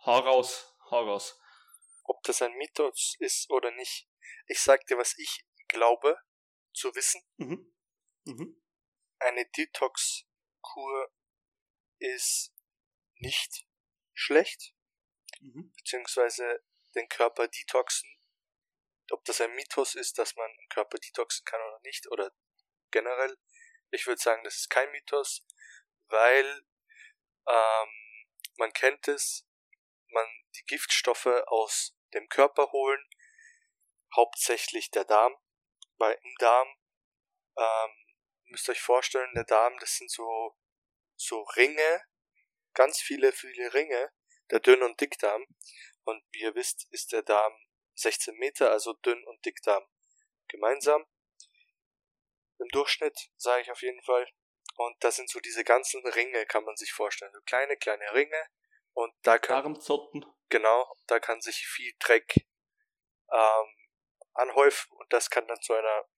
Hau 0.05 0.19
raus, 0.19 0.73
hau 0.89 1.03
raus. 1.03 1.37
Ob 2.05 2.21
das 2.23 2.41
ein 2.41 2.53
Mythos 2.53 3.15
ist 3.19 3.49
oder 3.49 3.71
nicht, 3.71 4.07
ich 4.47 4.59
sag 4.59 4.85
dir, 4.87 4.97
was 4.97 5.17
ich 5.17 5.45
glaube 5.67 6.19
zu 6.73 6.93
wissen. 6.95 7.21
Mhm. 7.37 7.73
Mhm. 8.25 8.61
Eine 9.19 9.45
Detox-Kur 9.49 11.11
ist 11.99 12.53
nicht 13.17 13.65
schlecht, 14.13 14.75
mhm. 15.39 15.71
beziehungsweise 15.77 16.63
den 16.95 17.07
Körper 17.09 17.47
detoxen. 17.47 18.09
Ob 19.11 19.23
das 19.25 19.41
ein 19.41 19.53
Mythos 19.53 19.95
ist, 19.95 20.17
dass 20.17 20.35
man 20.35 20.51
den 20.57 20.69
Körper 20.69 20.97
detoxen 20.97 21.45
kann 21.45 21.61
oder 21.61 21.79
nicht, 21.83 22.07
oder 22.11 22.31
generell, 22.91 23.37
ich 23.91 24.05
würde 24.07 24.21
sagen, 24.21 24.43
das 24.43 24.55
ist 24.55 24.69
kein 24.69 24.91
Mythos, 24.91 25.45
weil 26.07 26.65
ähm, 27.47 27.89
man 28.57 28.73
kennt 28.73 29.07
es, 29.07 29.47
man 30.07 30.27
die 30.55 30.65
Giftstoffe 30.65 31.43
aus 31.47 31.94
dem 32.13 32.27
Körper 32.29 32.71
holen, 32.71 33.03
hauptsächlich 34.15 34.91
der 34.91 35.05
Darm, 35.05 35.35
weil 35.97 36.17
im 36.21 36.35
Darm 36.39 36.67
ähm, 37.57 37.89
müsst 38.45 38.69
ihr 38.69 38.73
euch 38.73 38.81
vorstellen, 38.81 39.31
der 39.35 39.43
Darm, 39.45 39.77
das 39.79 39.95
sind 39.95 40.11
so 40.11 40.55
so 41.17 41.41
Ringe, 41.55 42.01
ganz 42.73 42.99
viele, 42.99 43.31
viele 43.31 43.73
Ringe, 43.73 44.11
der 44.51 44.59
Dünn- 44.59 44.83
und 44.83 44.99
Dickdarm. 44.99 45.45
Und 46.03 46.23
wie 46.31 46.41
ihr 46.41 46.55
wisst, 46.55 46.87
ist 46.91 47.11
der 47.11 47.23
Darm 47.23 47.53
16 47.95 48.35
Meter, 48.35 48.71
also 48.71 48.93
Dünn- 48.93 49.25
und 49.25 49.43
Dickdarm 49.45 49.85
gemeinsam. 50.47 51.05
Im 52.59 52.67
Durchschnitt, 52.69 53.31
sage 53.37 53.63
ich 53.63 53.71
auf 53.71 53.81
jeden 53.81 54.01
Fall. 54.03 54.27
Und 54.75 55.03
das 55.03 55.15
sind 55.15 55.29
so 55.29 55.39
diese 55.39 55.63
ganzen 55.63 56.05
Ringe, 56.07 56.45
kann 56.45 56.65
man 56.65 56.75
sich 56.75 56.91
vorstellen. 56.91 57.31
So 57.33 57.41
kleine, 57.41 57.77
kleine 57.77 58.13
Ringe. 58.13 58.49
Und 58.95 59.13
da 59.23 59.37
kann, 59.37 59.77
genau, 60.47 60.97
da 61.07 61.19
kann 61.19 61.41
sich 61.41 61.67
viel 61.67 61.93
Dreck 61.99 62.47
ähm, 63.29 63.75
anhäufen 64.33 64.89
und 64.97 65.11
das 65.11 65.29
kann 65.29 65.45
dann 65.47 65.61
zu 65.61 65.73
einer 65.73 66.09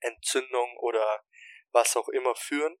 Entzündung 0.00 0.76
oder 0.78 1.24
was 1.70 1.96
auch 1.96 2.08
immer 2.08 2.34
führen. 2.34 2.76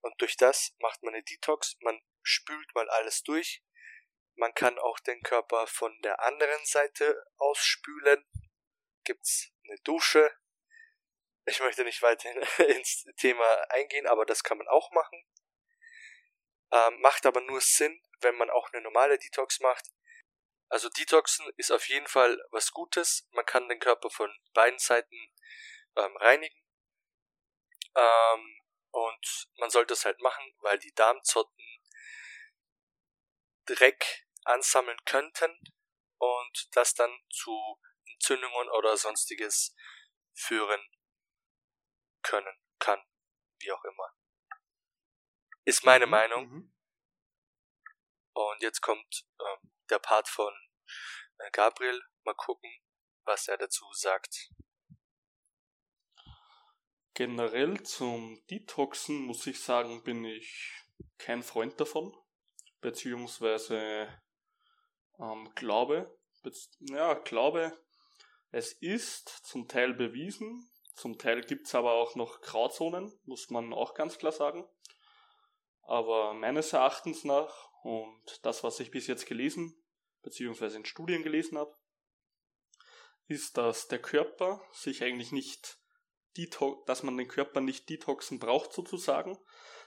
Und 0.00 0.20
durch 0.20 0.36
das 0.36 0.76
macht 0.78 1.02
man 1.02 1.12
eine 1.12 1.24
Detox, 1.24 1.76
man 1.80 2.00
spült 2.22 2.72
mal 2.76 2.88
alles 2.90 3.24
durch. 3.24 3.64
Man 4.36 4.54
kann 4.54 4.78
auch 4.78 5.00
den 5.00 5.20
Körper 5.22 5.66
von 5.66 6.00
der 6.02 6.20
anderen 6.20 6.64
Seite 6.64 7.20
ausspülen. 7.38 8.24
Gibt's 9.02 9.52
eine 9.64 9.78
Dusche. 9.80 10.32
Ich 11.46 11.58
möchte 11.58 11.82
nicht 11.82 12.00
weiter 12.00 12.30
ins 12.68 13.06
Thema 13.16 13.44
eingehen, 13.70 14.06
aber 14.06 14.24
das 14.24 14.44
kann 14.44 14.58
man 14.58 14.68
auch 14.68 14.92
machen. 14.92 15.24
Ähm, 16.70 17.00
macht 17.00 17.26
aber 17.26 17.40
nur 17.40 17.60
Sinn, 17.60 18.00
wenn 18.22 18.36
man 18.36 18.50
auch 18.50 18.72
eine 18.72 18.82
normale 18.82 19.18
Detox 19.18 19.60
macht. 19.60 19.86
Also 20.68 20.88
Detoxen 20.88 21.46
ist 21.56 21.70
auf 21.70 21.88
jeden 21.88 22.06
Fall 22.06 22.38
was 22.50 22.72
Gutes. 22.72 23.28
Man 23.32 23.44
kann 23.46 23.68
den 23.68 23.78
Körper 23.80 24.10
von 24.10 24.34
beiden 24.54 24.78
Seiten 24.78 25.16
ähm, 25.96 26.16
reinigen. 26.16 26.58
Ähm, 27.94 28.60
und 28.90 29.48
man 29.58 29.70
sollte 29.70 29.94
es 29.94 30.04
halt 30.04 30.20
machen, 30.20 30.44
weil 30.60 30.78
die 30.78 30.94
Darmzotten 30.94 31.64
Dreck 33.66 34.26
ansammeln 34.44 34.98
könnten 35.04 35.58
und 36.18 36.68
das 36.76 36.94
dann 36.94 37.16
zu 37.30 37.80
Entzündungen 38.06 38.68
oder 38.70 38.96
sonstiges 38.96 39.74
führen 40.34 40.80
können, 42.22 42.56
kann, 42.78 43.00
wie 43.60 43.72
auch 43.72 43.84
immer. 43.84 44.12
Ist 45.64 45.84
meine 45.84 46.06
Mhm, 46.06 46.10
Meinung. 46.10 46.72
Und 48.34 48.62
jetzt 48.62 48.80
kommt 48.80 49.26
ähm, 49.40 49.70
der 49.90 49.98
Part 49.98 50.28
von 50.28 50.52
äh, 51.38 51.50
Gabriel. 51.50 52.00
Mal 52.24 52.34
gucken, 52.34 52.70
was 53.24 53.48
er 53.48 53.58
dazu 53.58 53.84
sagt. 53.92 54.50
Generell 57.14 57.82
zum 57.82 58.42
Detoxen 58.46 59.16
muss 59.26 59.46
ich 59.46 59.60
sagen, 59.60 60.02
bin 60.02 60.24
ich 60.24 60.72
kein 61.18 61.42
Freund 61.42 61.78
davon. 61.80 62.16
Beziehungsweise 62.80 64.08
ähm, 65.18 65.52
glaube, 65.54 66.18
bez 66.42 66.70
ja, 66.80 67.14
glaube, 67.14 67.78
es 68.50 68.72
ist 68.72 69.28
zum 69.28 69.68
Teil 69.68 69.94
bewiesen, 69.94 70.68
zum 70.94 71.18
Teil 71.18 71.42
gibt 71.42 71.66
es 71.66 71.74
aber 71.74 71.94
auch 71.94 72.16
noch 72.16 72.40
Grauzonen, 72.40 73.12
muss 73.24 73.50
man 73.50 73.72
auch 73.72 73.94
ganz 73.94 74.18
klar 74.18 74.32
sagen. 74.32 74.68
Aber 75.82 76.34
meines 76.34 76.72
Erachtens 76.72 77.24
nach 77.24 77.71
und 77.82 78.44
das, 78.44 78.64
was 78.64 78.80
ich 78.80 78.90
bis 78.90 79.06
jetzt 79.06 79.26
gelesen, 79.26 79.76
beziehungsweise 80.22 80.76
in 80.76 80.84
Studien 80.84 81.22
gelesen 81.22 81.58
habe, 81.58 81.76
ist, 83.26 83.56
dass 83.56 83.88
der 83.88 84.00
Körper 84.00 84.62
sich 84.72 85.02
eigentlich 85.02 85.32
nicht 85.32 85.78
dass 86.86 87.02
man 87.02 87.18
den 87.18 87.28
Körper 87.28 87.60
nicht 87.60 87.90
detoxen 87.90 88.38
braucht 88.38 88.72
sozusagen, 88.72 89.38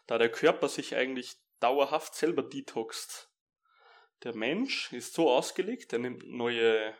da 0.06 0.20
der 0.20 0.32
Körper 0.32 0.70
sich 0.70 0.96
eigentlich 0.96 1.38
dauerhaft 1.60 2.14
selber 2.14 2.44
detoxt. 2.44 3.32
Der 4.24 4.36
Mensch 4.36 4.94
ist 4.94 5.14
so 5.14 5.32
ausgelegt, 5.32 5.92
er 5.94 6.00
nimmt 6.00 6.24
neue 6.28 6.96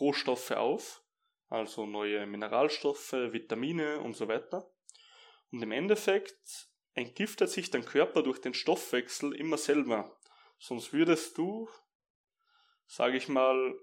Rohstoffe 0.00 0.52
auf, 0.52 1.02
also 1.48 1.86
neue 1.86 2.26
Mineralstoffe, 2.26 3.12
Vitamine 3.12 4.00
und 4.00 4.14
so 4.14 4.28
weiter. 4.28 4.70
Und 5.50 5.62
im 5.62 5.72
Endeffekt 5.72 6.68
entgiftet 6.94 7.50
sich 7.50 7.70
dein 7.70 7.84
Körper 7.84 8.22
durch 8.22 8.40
den 8.40 8.54
Stoffwechsel 8.54 9.34
immer 9.34 9.56
selber. 9.56 10.17
Sonst 10.58 10.92
würdest 10.92 11.38
du, 11.38 11.68
sage 12.86 13.16
ich 13.16 13.28
mal, 13.28 13.78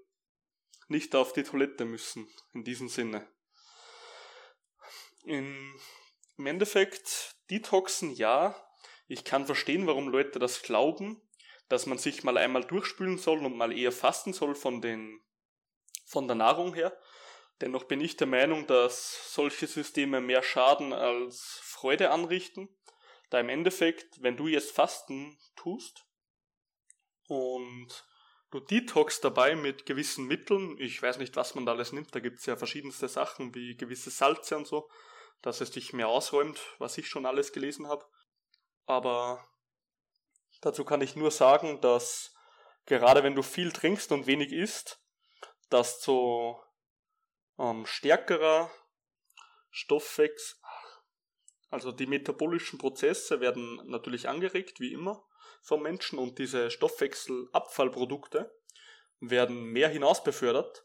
nicht 0.88 1.14
auf 1.14 1.32
die 1.32 1.42
Toilette 1.42 1.84
müssen, 1.84 2.28
in 2.52 2.64
diesem 2.64 2.88
Sinne. 2.88 3.26
In, 5.24 5.74
Im 6.36 6.46
Endeffekt, 6.46 7.36
Detoxen 7.50 8.12
ja. 8.12 8.54
Ich 9.08 9.24
kann 9.24 9.46
verstehen, 9.46 9.86
warum 9.86 10.08
Leute 10.08 10.38
das 10.38 10.62
glauben, 10.62 11.22
dass 11.68 11.86
man 11.86 11.98
sich 11.98 12.24
mal 12.24 12.36
einmal 12.36 12.64
durchspülen 12.64 13.18
soll 13.18 13.44
und 13.44 13.56
mal 13.56 13.76
eher 13.76 13.92
fasten 13.92 14.32
soll 14.32 14.54
von, 14.54 14.80
den, 14.82 15.20
von 16.04 16.28
der 16.28 16.36
Nahrung 16.36 16.74
her. 16.74 16.96
Dennoch 17.60 17.84
bin 17.84 18.00
ich 18.00 18.16
der 18.16 18.26
Meinung, 18.26 18.66
dass 18.66 19.32
solche 19.32 19.66
Systeme 19.66 20.20
mehr 20.20 20.42
Schaden 20.42 20.92
als 20.92 21.58
Freude 21.62 22.10
anrichten. 22.10 22.68
Da 23.30 23.40
im 23.40 23.48
Endeffekt, 23.48 24.22
wenn 24.22 24.36
du 24.36 24.46
jetzt 24.46 24.72
Fasten 24.72 25.38
tust 25.56 26.05
und 27.28 27.88
du 28.50 28.60
detox 28.60 29.20
dabei 29.20 29.56
mit 29.56 29.86
gewissen 29.86 30.26
Mitteln, 30.26 30.76
ich 30.78 31.02
weiß 31.02 31.18
nicht, 31.18 31.36
was 31.36 31.54
man 31.54 31.66
da 31.66 31.72
alles 31.72 31.92
nimmt, 31.92 32.14
da 32.14 32.20
gibt 32.20 32.38
es 32.38 32.46
ja 32.46 32.56
verschiedenste 32.56 33.08
Sachen 33.08 33.54
wie 33.54 33.76
gewisse 33.76 34.10
Salze 34.10 34.56
und 34.56 34.66
so, 34.66 34.88
dass 35.42 35.60
es 35.60 35.70
dich 35.70 35.92
mehr 35.92 36.08
ausräumt, 36.08 36.60
was 36.78 36.98
ich 36.98 37.08
schon 37.08 37.26
alles 37.26 37.52
gelesen 37.52 37.88
habe. 37.88 38.06
Aber 38.86 39.46
dazu 40.60 40.84
kann 40.84 41.00
ich 41.00 41.16
nur 41.16 41.30
sagen, 41.30 41.80
dass 41.80 42.34
gerade 42.86 43.22
wenn 43.22 43.34
du 43.34 43.42
viel 43.42 43.72
trinkst 43.72 44.12
und 44.12 44.26
wenig 44.26 44.52
isst, 44.52 45.00
dass 45.68 46.00
so 46.00 46.62
ähm, 47.58 47.84
stärkerer 47.86 48.70
Stoffwechsel, 49.70 50.56
also 51.68 51.90
die 51.90 52.06
metabolischen 52.06 52.78
Prozesse 52.78 53.40
werden 53.40 53.82
natürlich 53.86 54.28
angeregt, 54.28 54.80
wie 54.80 54.92
immer, 54.92 55.26
vom 55.66 55.82
Menschen 55.82 56.18
und 56.18 56.38
diese 56.38 56.70
Stoffwechselabfallprodukte 56.70 58.56
werden 59.18 59.64
mehr 59.64 59.88
hinaus 59.88 60.22
befördert. 60.22 60.84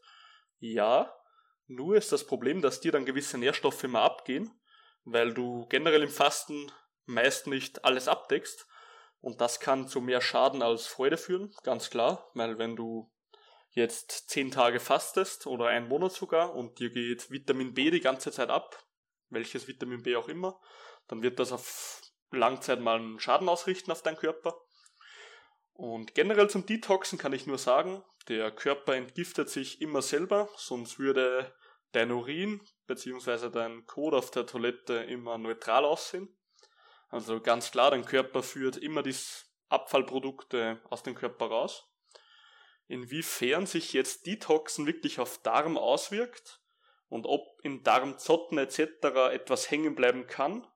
Ja, 0.58 1.14
nur 1.68 1.96
ist 1.96 2.10
das 2.10 2.26
Problem, 2.26 2.60
dass 2.62 2.80
dir 2.80 2.90
dann 2.90 3.06
gewisse 3.06 3.38
Nährstoffe 3.38 3.84
immer 3.84 4.02
abgehen, 4.02 4.50
weil 5.04 5.32
du 5.32 5.66
generell 5.68 6.02
im 6.02 6.08
Fasten 6.08 6.72
meist 7.06 7.46
nicht 7.46 7.84
alles 7.84 8.08
abdeckst. 8.08 8.66
Und 9.20 9.40
das 9.40 9.60
kann 9.60 9.86
zu 9.86 10.00
mehr 10.00 10.20
Schaden 10.20 10.62
als 10.62 10.88
Freude 10.88 11.16
führen, 11.16 11.54
ganz 11.62 11.88
klar, 11.88 12.28
weil 12.34 12.58
wenn 12.58 12.74
du 12.74 13.08
jetzt 13.70 14.30
zehn 14.30 14.50
Tage 14.50 14.80
fastest 14.80 15.46
oder 15.46 15.66
einen 15.66 15.86
Monat 15.86 16.12
sogar 16.12 16.56
und 16.56 16.80
dir 16.80 16.90
geht 16.90 17.30
Vitamin 17.30 17.72
B 17.72 17.92
die 17.92 18.00
ganze 18.00 18.32
Zeit 18.32 18.50
ab, 18.50 18.84
welches 19.28 19.68
Vitamin 19.68 20.02
B 20.02 20.16
auch 20.16 20.28
immer, 20.28 20.60
dann 21.06 21.22
wird 21.22 21.38
das 21.38 21.52
auf 21.52 22.02
Langzeit 22.32 22.80
mal 22.80 22.98
einen 22.98 23.20
Schaden 23.20 23.48
ausrichten 23.48 23.92
auf 23.92 24.02
deinen 24.02 24.16
Körper. 24.16 24.60
Und 25.74 26.14
generell 26.14 26.50
zum 26.50 26.66
Detoxen 26.66 27.18
kann 27.18 27.32
ich 27.32 27.46
nur 27.46 27.58
sagen, 27.58 28.04
der 28.28 28.50
Körper 28.50 28.94
entgiftet 28.94 29.48
sich 29.48 29.80
immer 29.80 30.02
selber, 30.02 30.48
sonst 30.56 30.98
würde 30.98 31.54
dein 31.92 32.12
Urin 32.12 32.60
bzw. 32.86 33.50
dein 33.50 33.86
Kot 33.86 34.14
auf 34.14 34.30
der 34.30 34.46
Toilette 34.46 34.94
immer 34.94 35.38
neutral 35.38 35.84
aussehen. 35.84 36.28
Also 37.08 37.40
ganz 37.40 37.70
klar, 37.70 37.90
dein 37.90 38.04
Körper 38.04 38.42
führt 38.42 38.76
immer 38.76 39.02
die 39.02 39.14
Abfallprodukte 39.68 40.80
aus 40.88 41.02
dem 41.02 41.14
Körper 41.14 41.46
raus. 41.46 41.88
Inwiefern 42.86 43.66
sich 43.66 43.92
jetzt 43.92 44.26
Detoxen 44.26 44.86
wirklich 44.86 45.18
auf 45.18 45.38
Darm 45.38 45.78
auswirkt 45.78 46.60
und 47.08 47.26
ob 47.26 47.58
in 47.62 47.82
Darmzotten 47.82 48.58
etc. 48.58 48.78
etwas 49.32 49.70
hängen 49.70 49.94
bleiben 49.94 50.26
kann, 50.26 50.66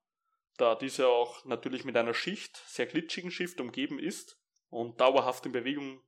da 0.57 0.75
diese 0.75 1.07
auch 1.07 1.45
natürlich 1.45 1.85
mit 1.85 1.95
einer 1.95 2.13
Schicht, 2.13 2.57
sehr 2.67 2.87
glitschigen 2.87 3.31
Schicht 3.31 3.59
umgeben 3.61 3.99
ist 3.99 4.39
und 4.69 4.99
dauerhaft 4.99 5.45
in 5.45 5.51
Bewegung 5.51 6.03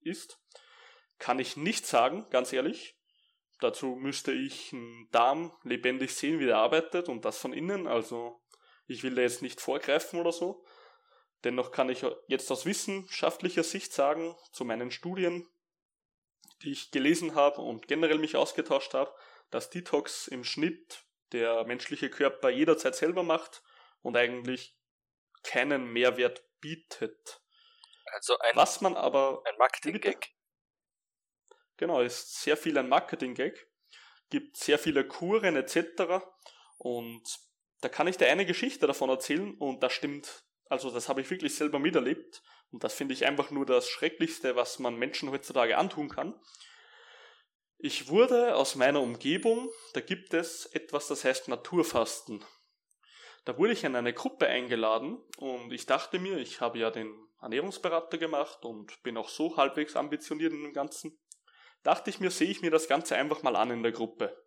ist, 0.00 0.40
kann 1.18 1.38
ich 1.38 1.56
nicht 1.56 1.86
sagen, 1.86 2.26
ganz 2.30 2.52
ehrlich. 2.52 2.98
Dazu 3.60 3.94
müsste 3.94 4.32
ich 4.32 4.72
einen 4.72 5.08
Darm 5.12 5.56
lebendig 5.62 6.14
sehen, 6.14 6.40
wie 6.40 6.46
der 6.46 6.58
arbeitet 6.58 7.08
und 7.08 7.24
das 7.24 7.38
von 7.38 7.52
innen. 7.52 7.86
Also 7.86 8.42
ich 8.86 9.04
will 9.04 9.14
da 9.14 9.22
jetzt 9.22 9.42
nicht 9.42 9.60
vorgreifen 9.60 10.18
oder 10.20 10.32
so. 10.32 10.64
Dennoch 11.44 11.70
kann 11.70 11.88
ich 11.88 12.04
jetzt 12.26 12.50
aus 12.50 12.66
wissenschaftlicher 12.66 13.62
Sicht 13.62 13.92
sagen, 13.92 14.36
zu 14.52 14.64
meinen 14.64 14.90
Studien, 14.90 15.48
die 16.62 16.72
ich 16.72 16.90
gelesen 16.90 17.34
habe 17.34 17.60
und 17.60 17.88
generell 17.88 18.18
mich 18.18 18.36
ausgetauscht 18.36 18.94
habe, 18.94 19.12
dass 19.50 19.70
Detox 19.70 20.28
im 20.28 20.44
Schnitt 20.44 21.04
der 21.32 21.64
menschliche 21.64 22.10
Körper 22.10 22.50
jederzeit 22.50 22.94
selber 22.94 23.22
macht 23.22 23.62
und 24.00 24.16
eigentlich 24.16 24.76
keinen 25.42 25.92
Mehrwert 25.92 26.44
bietet. 26.60 27.41
Also 28.04 28.38
ein, 28.38 28.56
Was 28.56 28.80
man 28.80 28.96
aber 28.96 29.42
ein 29.46 29.56
Marketing-Gag. 29.58 30.30
Genau, 31.76 32.00
ist 32.00 32.42
sehr 32.42 32.56
viel 32.56 32.76
ein 32.78 32.88
Marketing-Gag. 32.88 33.68
Gibt 34.30 34.56
sehr 34.56 34.78
viele 34.78 35.06
Kuren 35.06 35.56
etc. 35.56 36.24
Und 36.78 37.22
da 37.80 37.88
kann 37.88 38.06
ich 38.06 38.16
dir 38.16 38.28
eine 38.28 38.46
Geschichte 38.46 38.86
davon 38.86 39.10
erzählen 39.10 39.54
und 39.58 39.82
das 39.82 39.92
stimmt. 39.92 40.44
Also 40.68 40.90
das 40.90 41.08
habe 41.08 41.20
ich 41.20 41.30
wirklich 41.30 41.54
selber 41.54 41.78
miterlebt. 41.78 42.42
Und 42.70 42.84
das 42.84 42.94
finde 42.94 43.12
ich 43.14 43.26
einfach 43.26 43.50
nur 43.50 43.66
das 43.66 43.88
Schrecklichste, 43.88 44.56
was 44.56 44.78
man 44.78 44.96
Menschen 44.96 45.30
heutzutage 45.30 45.76
antun 45.76 46.08
kann. 46.08 46.40
Ich 47.78 48.08
wurde 48.08 48.54
aus 48.54 48.76
meiner 48.76 49.00
Umgebung, 49.00 49.70
da 49.92 50.00
gibt 50.00 50.34
es 50.34 50.66
etwas, 50.66 51.08
das 51.08 51.24
heißt 51.24 51.48
Naturfasten. 51.48 52.44
Da 53.44 53.58
wurde 53.58 53.72
ich 53.72 53.82
in 53.82 53.96
eine 53.96 54.14
Gruppe 54.14 54.46
eingeladen 54.46 55.18
und 55.36 55.72
ich 55.72 55.86
dachte 55.86 56.20
mir, 56.20 56.38
ich 56.38 56.60
habe 56.60 56.78
ja 56.78 56.92
den 56.92 57.12
Ernährungsberater 57.42 58.18
gemacht 58.18 58.64
und 58.64 59.02
bin 59.02 59.16
auch 59.16 59.28
so 59.28 59.56
halbwegs 59.56 59.96
ambitioniert 59.96 60.52
in 60.52 60.62
dem 60.62 60.72
Ganzen. 60.72 61.18
Dachte 61.82 62.10
ich 62.10 62.20
mir, 62.20 62.30
sehe 62.30 62.48
ich 62.48 62.62
mir 62.62 62.70
das 62.70 62.88
Ganze 62.88 63.16
einfach 63.16 63.42
mal 63.42 63.56
an 63.56 63.70
in 63.70 63.82
der 63.82 63.92
Gruppe. 63.92 64.40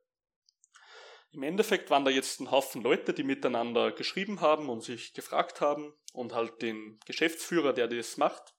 Im 1.31 1.43
Endeffekt 1.43 1.89
waren 1.89 2.05
da 2.05 2.11
jetzt 2.11 2.39
ein 2.39 2.49
Haufen 2.49 2.81
Leute, 2.81 3.13
die 3.13 3.23
miteinander 3.23 3.91
geschrieben 3.91 4.39
haben 4.39 4.69
und 4.69 4.81
sich 4.81 5.13
gefragt 5.13 5.59
haben 5.59 5.93
und 6.13 6.33
halt 6.33 6.61
den 6.61 6.97
Geschäftsführer, 7.05 7.73
der 7.73 7.89
das 7.89 8.15
macht. 8.15 8.53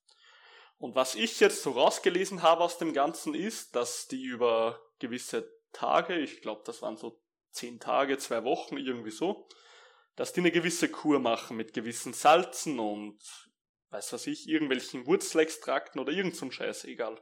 Und 0.76 0.94
was 0.94 1.14
ich 1.14 1.40
jetzt 1.40 1.62
so 1.62 1.70
rausgelesen 1.70 2.42
habe 2.42 2.62
aus 2.62 2.76
dem 2.76 2.92
Ganzen 2.92 3.34
ist, 3.34 3.74
dass 3.74 4.08
die 4.08 4.22
über 4.22 4.78
gewisse 4.98 5.50
Tage, 5.72 6.18
ich 6.18 6.42
glaube, 6.42 6.62
das 6.66 6.82
waren 6.82 6.98
so 6.98 7.18
zehn 7.50 7.80
Tage, 7.80 8.18
zwei 8.18 8.44
Wochen, 8.44 8.76
irgendwie 8.76 9.10
so, 9.10 9.48
dass 10.14 10.34
die 10.34 10.40
eine 10.40 10.50
gewisse 10.50 10.90
Kur 10.90 11.18
machen 11.18 11.56
mit 11.56 11.72
gewissen 11.72 12.12
Salzen 12.12 12.78
und 12.78 13.18
weiß 13.90 14.12
was 14.12 14.26
ich, 14.26 14.48
irgendwelchen 14.48 15.06
Wurzelextrakten 15.06 16.00
oder 16.00 16.12
irgend 16.12 16.36
so 16.36 16.50
Scheiß, 16.50 16.84
egal. 16.84 17.20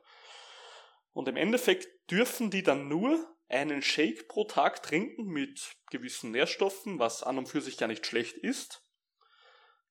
Und 1.13 1.29
im 1.29 1.37
Endeffekt 1.37 1.89
dürfen 2.11 2.51
die 2.51 2.63
dann 2.63 2.89
nur 2.89 3.35
einen 3.49 3.83
Shake 3.83 4.29
pro 4.29 4.45
Tag 4.45 4.83
trinken 4.83 5.27
mit 5.27 5.77
gewissen 5.91 6.31
Nährstoffen, 6.31 6.99
was 6.99 7.23
an 7.23 7.39
und 7.39 7.47
für 7.47 7.61
sich 7.61 7.77
gar 7.77 7.87
nicht 7.87 8.07
schlecht 8.07 8.37
ist. 8.37 8.83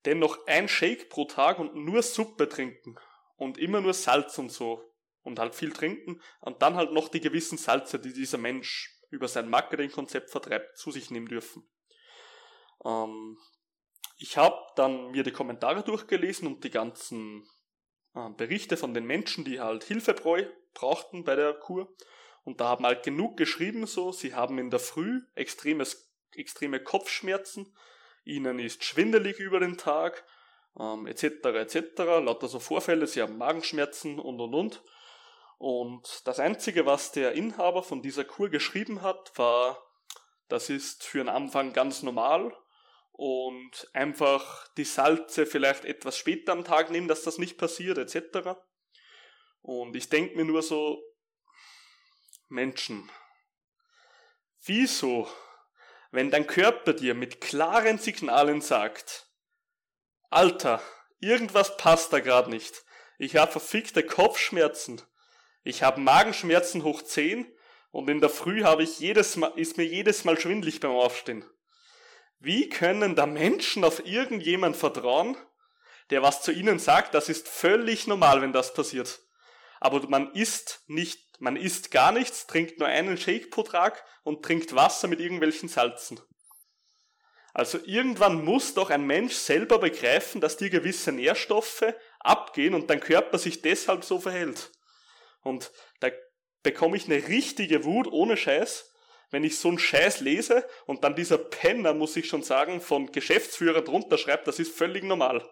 Dennoch 0.04 0.46
ein 0.46 0.68
Shake 0.68 1.08
pro 1.08 1.24
Tag 1.24 1.58
und 1.58 1.74
nur 1.74 2.02
Suppe 2.02 2.48
trinken 2.48 2.96
und 3.36 3.56
immer 3.56 3.80
nur 3.80 3.94
Salz 3.94 4.38
und 4.38 4.50
so 4.50 4.82
und 5.22 5.38
halt 5.38 5.54
viel 5.54 5.72
trinken 5.72 6.20
und 6.40 6.60
dann 6.60 6.74
halt 6.74 6.92
noch 6.92 7.08
die 7.08 7.20
gewissen 7.20 7.56
Salze, 7.56 7.98
die 7.98 8.12
dieser 8.12 8.38
Mensch 8.38 9.00
über 9.10 9.28
sein 9.28 9.48
Marketingkonzept 9.48 10.30
vertreibt, 10.30 10.76
zu 10.76 10.90
sich 10.90 11.10
nehmen 11.10 11.28
dürfen. 11.28 11.66
Ähm, 12.84 13.38
ich 14.16 14.36
habe 14.36 14.58
dann 14.76 15.10
mir 15.10 15.22
die 15.22 15.32
Kommentare 15.32 15.82
durchgelesen 15.82 16.46
und 16.46 16.64
die 16.64 16.70
ganzen 16.70 17.48
äh, 18.14 18.30
Berichte 18.36 18.76
von 18.76 18.94
den 18.94 19.04
Menschen, 19.04 19.44
die 19.44 19.60
halt 19.60 19.84
Hilfe 19.84 20.14
brauchten 20.14 21.24
bei 21.24 21.34
der 21.34 21.54
Kur. 21.54 21.94
Und 22.44 22.60
da 22.60 22.68
haben 22.68 22.84
halt 22.84 23.02
genug 23.02 23.36
geschrieben 23.36 23.86
so, 23.86 24.12
sie 24.12 24.34
haben 24.34 24.58
in 24.58 24.70
der 24.70 24.80
Früh 24.80 25.22
extremes, 25.34 26.12
extreme 26.34 26.80
Kopfschmerzen, 26.80 27.74
ihnen 28.24 28.58
ist 28.58 28.84
schwindelig 28.84 29.38
über 29.38 29.60
den 29.60 29.78
Tag, 29.78 30.24
ähm, 30.78 31.06
etc. 31.06 31.24
etc. 31.44 31.98
Lauter 31.98 32.48
so 32.48 32.60
Vorfälle, 32.60 33.06
sie 33.06 33.22
haben 33.22 33.38
Magenschmerzen 33.38 34.18
und 34.18 34.40
und 34.40 34.54
und. 34.54 34.82
Und 35.58 36.26
das 36.26 36.40
Einzige, 36.40 36.84
was 36.84 37.12
der 37.12 37.32
Inhaber 37.32 37.82
von 37.82 38.02
dieser 38.02 38.24
Kur 38.24 38.50
geschrieben 38.50 39.02
hat, 39.02 39.32
war, 39.38 39.82
das 40.48 40.68
ist 40.68 41.04
für 41.04 41.18
den 41.18 41.28
Anfang 41.28 41.72
ganz 41.72 42.02
normal 42.02 42.54
und 43.16 43.88
einfach 43.92 44.66
die 44.74 44.84
Salze 44.84 45.46
vielleicht 45.46 45.84
etwas 45.84 46.18
später 46.18 46.50
am 46.50 46.64
Tag 46.64 46.90
nehmen, 46.90 47.06
dass 47.06 47.22
das 47.22 47.38
nicht 47.38 47.56
passiert, 47.58 47.96
etc. 47.96 48.58
Und 49.60 49.94
ich 49.94 50.08
denke 50.08 50.36
mir 50.36 50.44
nur 50.44 50.62
so, 50.62 51.00
Menschen, 52.48 53.08
wieso, 54.64 55.28
wenn 56.10 56.32
dein 56.32 56.48
Körper 56.48 56.92
dir 56.92 57.14
mit 57.14 57.40
klaren 57.40 57.98
Signalen 57.98 58.60
sagt, 58.60 59.30
Alter, 60.30 60.82
irgendwas 61.20 61.76
passt 61.76 62.12
da 62.12 62.18
gerade 62.18 62.50
nicht, 62.50 62.84
ich 63.18 63.36
habe 63.36 63.52
verfickte 63.52 64.02
Kopfschmerzen, 64.04 65.00
ich 65.62 65.84
habe 65.84 66.00
Magenschmerzen 66.00 66.82
hoch 66.82 67.00
10 67.00 67.46
und 67.92 68.10
in 68.10 68.20
der 68.20 68.28
Früh 68.28 68.64
habe 68.64 68.82
ich 68.82 68.98
jedes 68.98 69.36
Mal, 69.36 69.52
ist 69.56 69.76
mir 69.76 69.86
jedes 69.86 70.24
Mal 70.24 70.38
schwindlig 70.38 70.80
beim 70.80 70.90
Aufstehen. 70.90 71.48
Wie 72.44 72.68
können 72.68 73.16
da 73.16 73.26
Menschen 73.26 73.84
auf 73.84 74.06
irgendjemand 74.06 74.76
vertrauen, 74.76 75.36
der 76.10 76.22
was 76.22 76.42
zu 76.42 76.52
ihnen 76.52 76.78
sagt, 76.78 77.14
das 77.14 77.28
ist 77.28 77.48
völlig 77.48 78.06
normal, 78.06 78.42
wenn 78.42 78.52
das 78.52 78.74
passiert. 78.74 79.20
Aber 79.80 80.06
man 80.08 80.32
isst 80.32 80.82
nicht, 80.86 81.40
man 81.40 81.56
isst 81.56 81.90
gar 81.90 82.12
nichts, 82.12 82.46
trinkt 82.46 82.78
nur 82.78 82.88
einen 82.88 83.16
Shake 83.16 83.50
pro 83.50 83.62
Tag 83.62 84.04
und 84.22 84.44
trinkt 84.44 84.74
Wasser 84.74 85.08
mit 85.08 85.20
irgendwelchen 85.20 85.68
Salzen. 85.68 86.20
Also 87.54 87.78
irgendwann 87.84 88.44
muss 88.44 88.74
doch 88.74 88.90
ein 88.90 89.06
Mensch 89.06 89.34
selber 89.34 89.78
begreifen, 89.78 90.40
dass 90.40 90.56
dir 90.56 90.70
gewisse 90.70 91.12
Nährstoffe 91.12 91.84
abgehen 92.18 92.74
und 92.74 92.90
dein 92.90 93.00
Körper 93.00 93.38
sich 93.38 93.62
deshalb 93.62 94.04
so 94.04 94.18
verhält. 94.18 94.72
Und 95.42 95.70
da 96.00 96.10
bekomme 96.62 96.96
ich 96.96 97.06
eine 97.06 97.28
richtige 97.28 97.84
Wut 97.84 98.08
ohne 98.08 98.36
Scheiß, 98.36 98.93
wenn 99.30 99.44
ich 99.44 99.58
so 99.58 99.68
einen 99.68 99.78
Scheiß 99.78 100.20
lese 100.20 100.66
und 100.86 101.04
dann 101.04 101.16
dieser 101.16 101.38
Penner, 101.38 101.94
muss 101.94 102.16
ich 102.16 102.28
schon 102.28 102.42
sagen, 102.42 102.80
von 102.80 103.10
Geschäftsführer 103.12 103.82
drunter 103.82 104.18
schreibt, 104.18 104.46
das 104.46 104.58
ist 104.58 104.76
völlig 104.76 105.04
normal. 105.04 105.48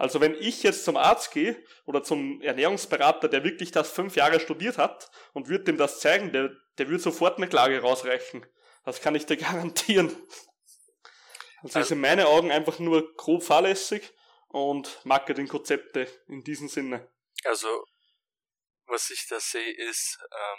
Also 0.00 0.22
wenn 0.22 0.34
ich 0.34 0.62
jetzt 0.62 0.84
zum 0.84 0.96
Arzt 0.96 1.30
gehe 1.32 1.62
oder 1.84 2.02
zum 2.02 2.40
Ernährungsberater, 2.40 3.28
der 3.28 3.44
wirklich 3.44 3.70
das 3.70 3.90
fünf 3.90 4.16
Jahre 4.16 4.40
studiert 4.40 4.78
hat 4.78 5.10
und 5.34 5.48
würde 5.48 5.64
dem 5.64 5.76
das 5.76 6.00
zeigen, 6.00 6.32
der, 6.32 6.50
der 6.78 6.88
würde 6.88 7.02
sofort 7.02 7.36
eine 7.36 7.48
Klage 7.48 7.82
rausreichen. 7.82 8.46
Das 8.84 9.02
kann 9.02 9.14
ich 9.14 9.26
dir 9.26 9.36
garantieren. 9.38 10.08
Also, 11.62 11.78
also 11.78 11.80
ist 11.80 11.90
in 11.90 12.00
meinen 12.00 12.24
Augen 12.24 12.50
einfach 12.50 12.78
nur 12.78 13.14
grob 13.16 13.42
fahrlässig 13.42 14.10
und 14.48 15.04
Marketingkonzepte 15.04 16.08
in 16.28 16.42
diesem 16.44 16.68
Sinne. 16.68 17.12
Also, 17.44 17.68
was 18.86 19.10
ich 19.10 19.26
da 19.28 19.38
sehe, 19.38 19.70
ist 19.88 20.18
ähm, 20.32 20.58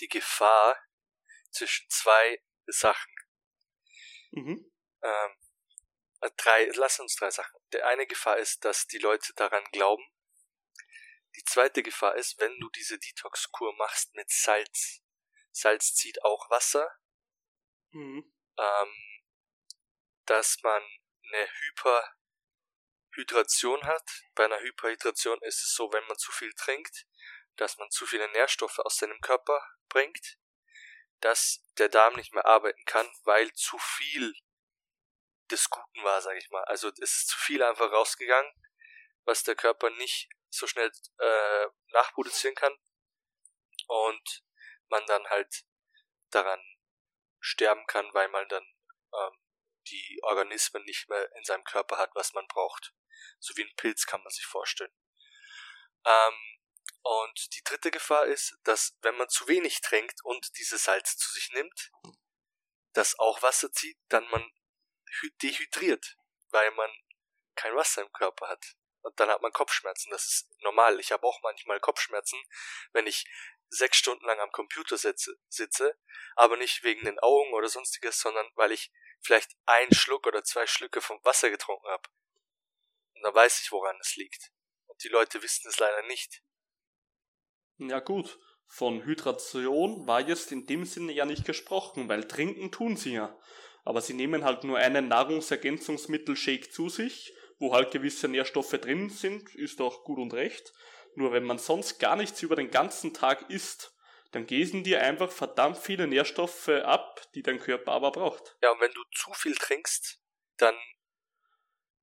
die 0.00 0.08
Gefahr, 0.08 0.76
zwischen 1.50 1.88
zwei 1.90 2.42
Sachen. 2.66 3.12
Mhm. 4.30 4.70
Ähm, 5.02 5.36
äh, 6.20 6.30
drei, 6.36 6.70
lass 6.74 7.00
uns 7.00 7.16
drei 7.16 7.30
Sachen. 7.30 7.58
Der 7.72 7.86
eine 7.86 8.06
Gefahr 8.06 8.36
ist, 8.38 8.64
dass 8.64 8.86
die 8.86 8.98
Leute 8.98 9.32
daran 9.34 9.64
glauben. 9.72 10.04
Die 11.36 11.44
zweite 11.44 11.82
Gefahr 11.82 12.16
ist, 12.16 12.38
wenn 12.38 12.58
du 12.58 12.68
diese 12.70 12.98
Detox-Kur 12.98 13.74
machst 13.76 14.14
mit 14.14 14.30
Salz. 14.30 15.02
Salz 15.52 15.94
zieht 15.94 16.24
auch 16.24 16.50
Wasser. 16.50 16.90
Mhm. 17.90 18.34
Ähm, 18.58 18.94
dass 20.26 20.58
man 20.62 20.82
eine 20.82 21.48
Hyperhydration 23.12 23.82
hat. 23.84 24.24
Bei 24.34 24.44
einer 24.44 24.60
Hyperhydration 24.60 25.40
ist 25.42 25.62
es 25.64 25.74
so, 25.74 25.92
wenn 25.92 26.06
man 26.06 26.18
zu 26.18 26.32
viel 26.32 26.52
trinkt, 26.54 27.06
dass 27.56 27.78
man 27.78 27.90
zu 27.90 28.06
viele 28.06 28.28
Nährstoffe 28.32 28.78
aus 28.80 28.96
seinem 28.98 29.20
Körper 29.20 29.64
bringt 29.88 30.38
dass 31.20 31.64
der 31.78 31.88
Darm 31.88 32.14
nicht 32.14 32.32
mehr 32.32 32.46
arbeiten 32.46 32.84
kann, 32.84 33.08
weil 33.24 33.52
zu 33.52 33.78
viel 33.78 34.34
des 35.50 35.70
Guten 35.70 36.04
war, 36.04 36.20
sage 36.20 36.38
ich 36.38 36.50
mal. 36.50 36.64
Also 36.64 36.88
es 36.88 36.98
ist 36.98 37.28
zu 37.28 37.38
viel 37.38 37.62
einfach 37.62 37.90
rausgegangen, 37.90 38.52
was 39.24 39.42
der 39.42 39.56
Körper 39.56 39.90
nicht 39.90 40.28
so 40.50 40.66
schnell 40.66 40.90
äh, 41.18 41.66
nachproduzieren 41.92 42.54
kann 42.54 42.76
und 43.86 44.44
man 44.88 45.04
dann 45.06 45.26
halt 45.28 45.64
daran 46.30 46.60
sterben 47.40 47.86
kann, 47.86 48.12
weil 48.14 48.28
man 48.28 48.48
dann 48.48 48.64
ähm, 49.12 49.38
die 49.86 50.20
Organismen 50.22 50.84
nicht 50.84 51.08
mehr 51.08 51.30
in 51.36 51.44
seinem 51.44 51.64
Körper 51.64 51.98
hat, 51.98 52.10
was 52.14 52.32
man 52.32 52.46
braucht. 52.46 52.94
So 53.38 53.56
wie 53.56 53.62
ein 53.62 53.76
Pilz 53.76 54.06
kann 54.06 54.22
man 54.22 54.30
sich 54.30 54.44
vorstellen. 54.44 54.92
Ähm, 56.04 56.57
und 57.08 57.54
die 57.54 57.62
dritte 57.62 57.90
Gefahr 57.90 58.26
ist, 58.26 58.58
dass 58.64 58.98
wenn 59.00 59.16
man 59.16 59.30
zu 59.30 59.48
wenig 59.48 59.80
trinkt 59.80 60.22
und 60.24 60.58
diese 60.58 60.76
Salz 60.76 61.16
zu 61.16 61.32
sich 61.32 61.48
nimmt, 61.54 61.90
das 62.92 63.18
auch 63.18 63.40
Wasser 63.40 63.72
zieht, 63.72 63.96
dann 64.08 64.28
man 64.28 64.44
dehydriert, 65.40 66.18
weil 66.50 66.70
man 66.72 66.90
kein 67.54 67.74
Wasser 67.74 68.02
im 68.02 68.12
Körper 68.12 68.48
hat. 68.48 68.76
Und 69.00 69.18
dann 69.18 69.30
hat 69.30 69.40
man 69.40 69.52
Kopfschmerzen. 69.52 70.10
Das 70.10 70.26
ist 70.26 70.50
normal. 70.58 71.00
Ich 71.00 71.10
habe 71.10 71.26
auch 71.26 71.40
manchmal 71.42 71.80
Kopfschmerzen, 71.80 72.38
wenn 72.92 73.06
ich 73.06 73.24
sechs 73.70 73.96
Stunden 73.96 74.26
lang 74.26 74.38
am 74.40 74.52
Computer 74.52 74.98
sitze, 74.98 75.34
sitze, 75.48 75.98
aber 76.36 76.58
nicht 76.58 76.82
wegen 76.82 77.06
den 77.06 77.18
Augen 77.20 77.54
oder 77.54 77.68
sonstiges, 77.68 78.20
sondern 78.20 78.50
weil 78.54 78.72
ich 78.72 78.92
vielleicht 79.22 79.56
einen 79.64 79.94
Schluck 79.94 80.26
oder 80.26 80.44
zwei 80.44 80.66
Schlücke 80.66 81.00
vom 81.00 81.18
Wasser 81.24 81.48
getrunken 81.48 81.88
habe. 81.88 82.06
Und 83.14 83.22
dann 83.22 83.34
weiß 83.34 83.62
ich, 83.62 83.72
woran 83.72 83.96
es 83.98 84.16
liegt. 84.16 84.52
Und 84.88 85.02
die 85.02 85.08
Leute 85.08 85.42
wissen 85.42 85.68
es 85.68 85.78
leider 85.78 86.02
nicht. 86.02 86.42
Ja 87.78 88.00
gut, 88.00 88.38
von 88.66 89.04
Hydration 89.04 90.06
war 90.06 90.20
jetzt 90.20 90.52
in 90.52 90.66
dem 90.66 90.84
Sinne 90.84 91.12
ja 91.12 91.24
nicht 91.24 91.44
gesprochen, 91.44 92.08
weil 92.08 92.28
trinken 92.28 92.70
tun 92.70 92.96
sie 92.96 93.14
ja. 93.14 93.36
Aber 93.84 94.00
sie 94.00 94.14
nehmen 94.14 94.44
halt 94.44 94.64
nur 94.64 94.78
einen 94.78 95.08
Nahrungsergänzungsmittel-Shake 95.08 96.72
zu 96.72 96.88
sich, 96.88 97.32
wo 97.58 97.72
halt 97.72 97.90
gewisse 97.90 98.28
Nährstoffe 98.28 98.72
drin 98.72 99.10
sind, 99.10 99.54
ist 99.54 99.80
auch 99.80 100.04
gut 100.04 100.18
und 100.18 100.34
recht. 100.34 100.72
Nur 101.14 101.32
wenn 101.32 101.44
man 101.44 101.58
sonst 101.58 101.98
gar 101.98 102.16
nichts 102.16 102.42
über 102.42 102.56
den 102.56 102.70
ganzen 102.70 103.14
Tag 103.14 103.48
isst, 103.48 103.94
dann 104.32 104.46
gehen 104.46 104.84
dir 104.84 105.02
einfach 105.02 105.32
verdammt 105.32 105.78
viele 105.78 106.06
Nährstoffe 106.06 106.68
ab, 106.68 107.22
die 107.34 107.42
dein 107.42 107.58
Körper 107.58 107.92
aber 107.92 108.12
braucht. 108.12 108.56
Ja, 108.62 108.72
und 108.72 108.80
wenn 108.80 108.92
du 108.92 109.02
zu 109.14 109.32
viel 109.32 109.54
trinkst, 109.54 110.20
dann 110.58 110.76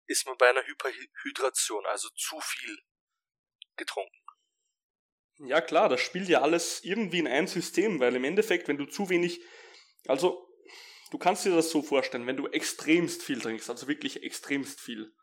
ist 0.08 0.26
man 0.26 0.38
bei 0.38 0.50
einer 0.50 0.66
Hyperhydration, 0.66 1.86
also 1.86 2.10
zu 2.10 2.40
viel 2.40 2.78
getrunken. 3.76 4.25
Ja 5.40 5.60
klar, 5.60 5.90
das 5.90 6.00
spielt 6.02 6.30
ja 6.30 6.42
alles 6.42 6.84
irgendwie 6.84 7.20
in 7.20 7.28
ein 7.28 7.48
System, 7.48 8.00
weil 8.00 8.16
im 8.16 8.24
Endeffekt, 8.24 8.68
wenn 8.68 8.78
du 8.78 8.86
zu 8.86 9.10
wenig, 9.10 9.42
also 10.08 10.48
du 11.12 11.18
kannst 11.18 11.46
dir 11.46 11.54
das 11.54 11.70
so 11.70 11.82
vorstellen, 11.82 12.26
wenn 12.26 12.38
du 12.38 12.48
extremst 12.48 13.22
viel 13.22 13.42
trinkst, 13.42 13.70
also 13.70 13.88
wirklich 13.88 14.24
extremst 14.24 14.80
viel, 14.80 15.14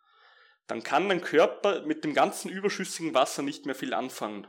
dann 0.66 0.82
kann 0.82 1.08
dein 1.08 1.22
Körper 1.22 1.82
mit 1.86 2.04
dem 2.04 2.14
ganzen 2.14 2.50
überschüssigen 2.50 3.14
Wasser 3.14 3.42
nicht 3.42 3.64
mehr 3.64 3.74
viel 3.74 3.94
anfangen. 3.94 4.46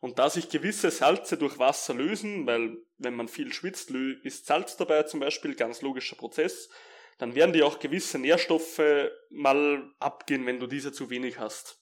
Und 0.00 0.18
da 0.18 0.30
sich 0.30 0.48
gewisse 0.48 0.90
Salze 0.90 1.36
durch 1.36 1.58
Wasser 1.58 1.94
lösen, 1.94 2.46
weil 2.46 2.76
wenn 2.98 3.14
man 3.14 3.28
viel 3.28 3.52
schwitzt, 3.52 3.90
ist 3.90 4.46
Salz 4.46 4.76
dabei 4.76 5.04
zum 5.04 5.20
Beispiel, 5.20 5.54
ganz 5.54 5.82
logischer 5.82 6.16
Prozess, 6.16 6.68
dann 7.18 7.34
werden 7.34 7.52
dir 7.52 7.66
auch 7.66 7.78
gewisse 7.78 8.18
Nährstoffe 8.18 8.82
mal 9.30 9.92
abgehen, 10.00 10.46
wenn 10.46 10.58
du 10.58 10.66
diese 10.66 10.92
zu 10.92 11.10
wenig 11.10 11.38
hast. 11.38 11.81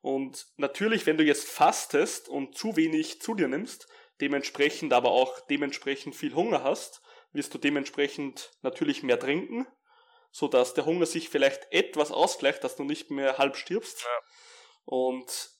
Und 0.00 0.46
natürlich, 0.56 1.06
wenn 1.06 1.18
du 1.18 1.24
jetzt 1.24 1.48
fastest 1.48 2.28
und 2.28 2.56
zu 2.56 2.76
wenig 2.76 3.20
zu 3.20 3.34
dir 3.34 3.48
nimmst, 3.48 3.86
dementsprechend 4.20 4.92
aber 4.92 5.10
auch 5.10 5.40
dementsprechend 5.46 6.14
viel 6.14 6.34
Hunger 6.34 6.62
hast, 6.62 7.02
wirst 7.32 7.54
du 7.54 7.58
dementsprechend 7.58 8.50
natürlich 8.62 9.02
mehr 9.02 9.18
trinken, 9.18 9.66
so 10.30 10.48
dass 10.48 10.74
der 10.74 10.86
Hunger 10.86 11.06
sich 11.06 11.28
vielleicht 11.28 11.70
etwas 11.70 12.10
ausgleicht, 12.10 12.64
dass 12.64 12.76
du 12.76 12.84
nicht 12.84 13.10
mehr 13.10 13.38
halb 13.38 13.56
stirbst. 13.56 14.02
Ja. 14.02 14.24
Und 14.84 15.50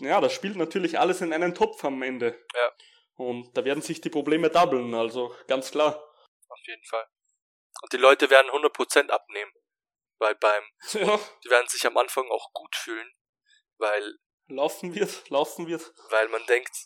ja, 0.00 0.20
das 0.20 0.32
spielt 0.32 0.56
natürlich 0.56 0.98
alles 0.98 1.20
in 1.20 1.32
einen 1.32 1.54
Topf 1.54 1.84
am 1.84 2.02
Ende. 2.02 2.38
Ja. 2.54 2.72
Und 3.14 3.56
da 3.56 3.64
werden 3.64 3.82
sich 3.82 4.00
die 4.00 4.10
Probleme 4.10 4.50
doublen, 4.50 4.94
also 4.94 5.34
ganz 5.46 5.70
klar. 5.70 5.94
Auf 6.48 6.60
jeden 6.66 6.84
Fall. 6.84 7.06
Und 7.82 7.92
die 7.92 7.98
Leute 7.98 8.30
werden 8.30 8.50
100% 8.50 9.08
abnehmen. 9.08 9.52
Weil 10.18 10.34
beim, 10.36 10.62
ja. 10.92 11.18
die 11.44 11.50
werden 11.50 11.68
sich 11.68 11.86
am 11.86 11.96
Anfang 11.96 12.28
auch 12.30 12.52
gut 12.52 12.76
fühlen, 12.76 13.10
weil. 13.78 14.18
Laufen 14.48 14.94
wird, 14.94 15.28
laufen 15.30 15.66
wird. 15.66 15.92
Weil 16.10 16.28
man 16.28 16.44
denkt, 16.46 16.76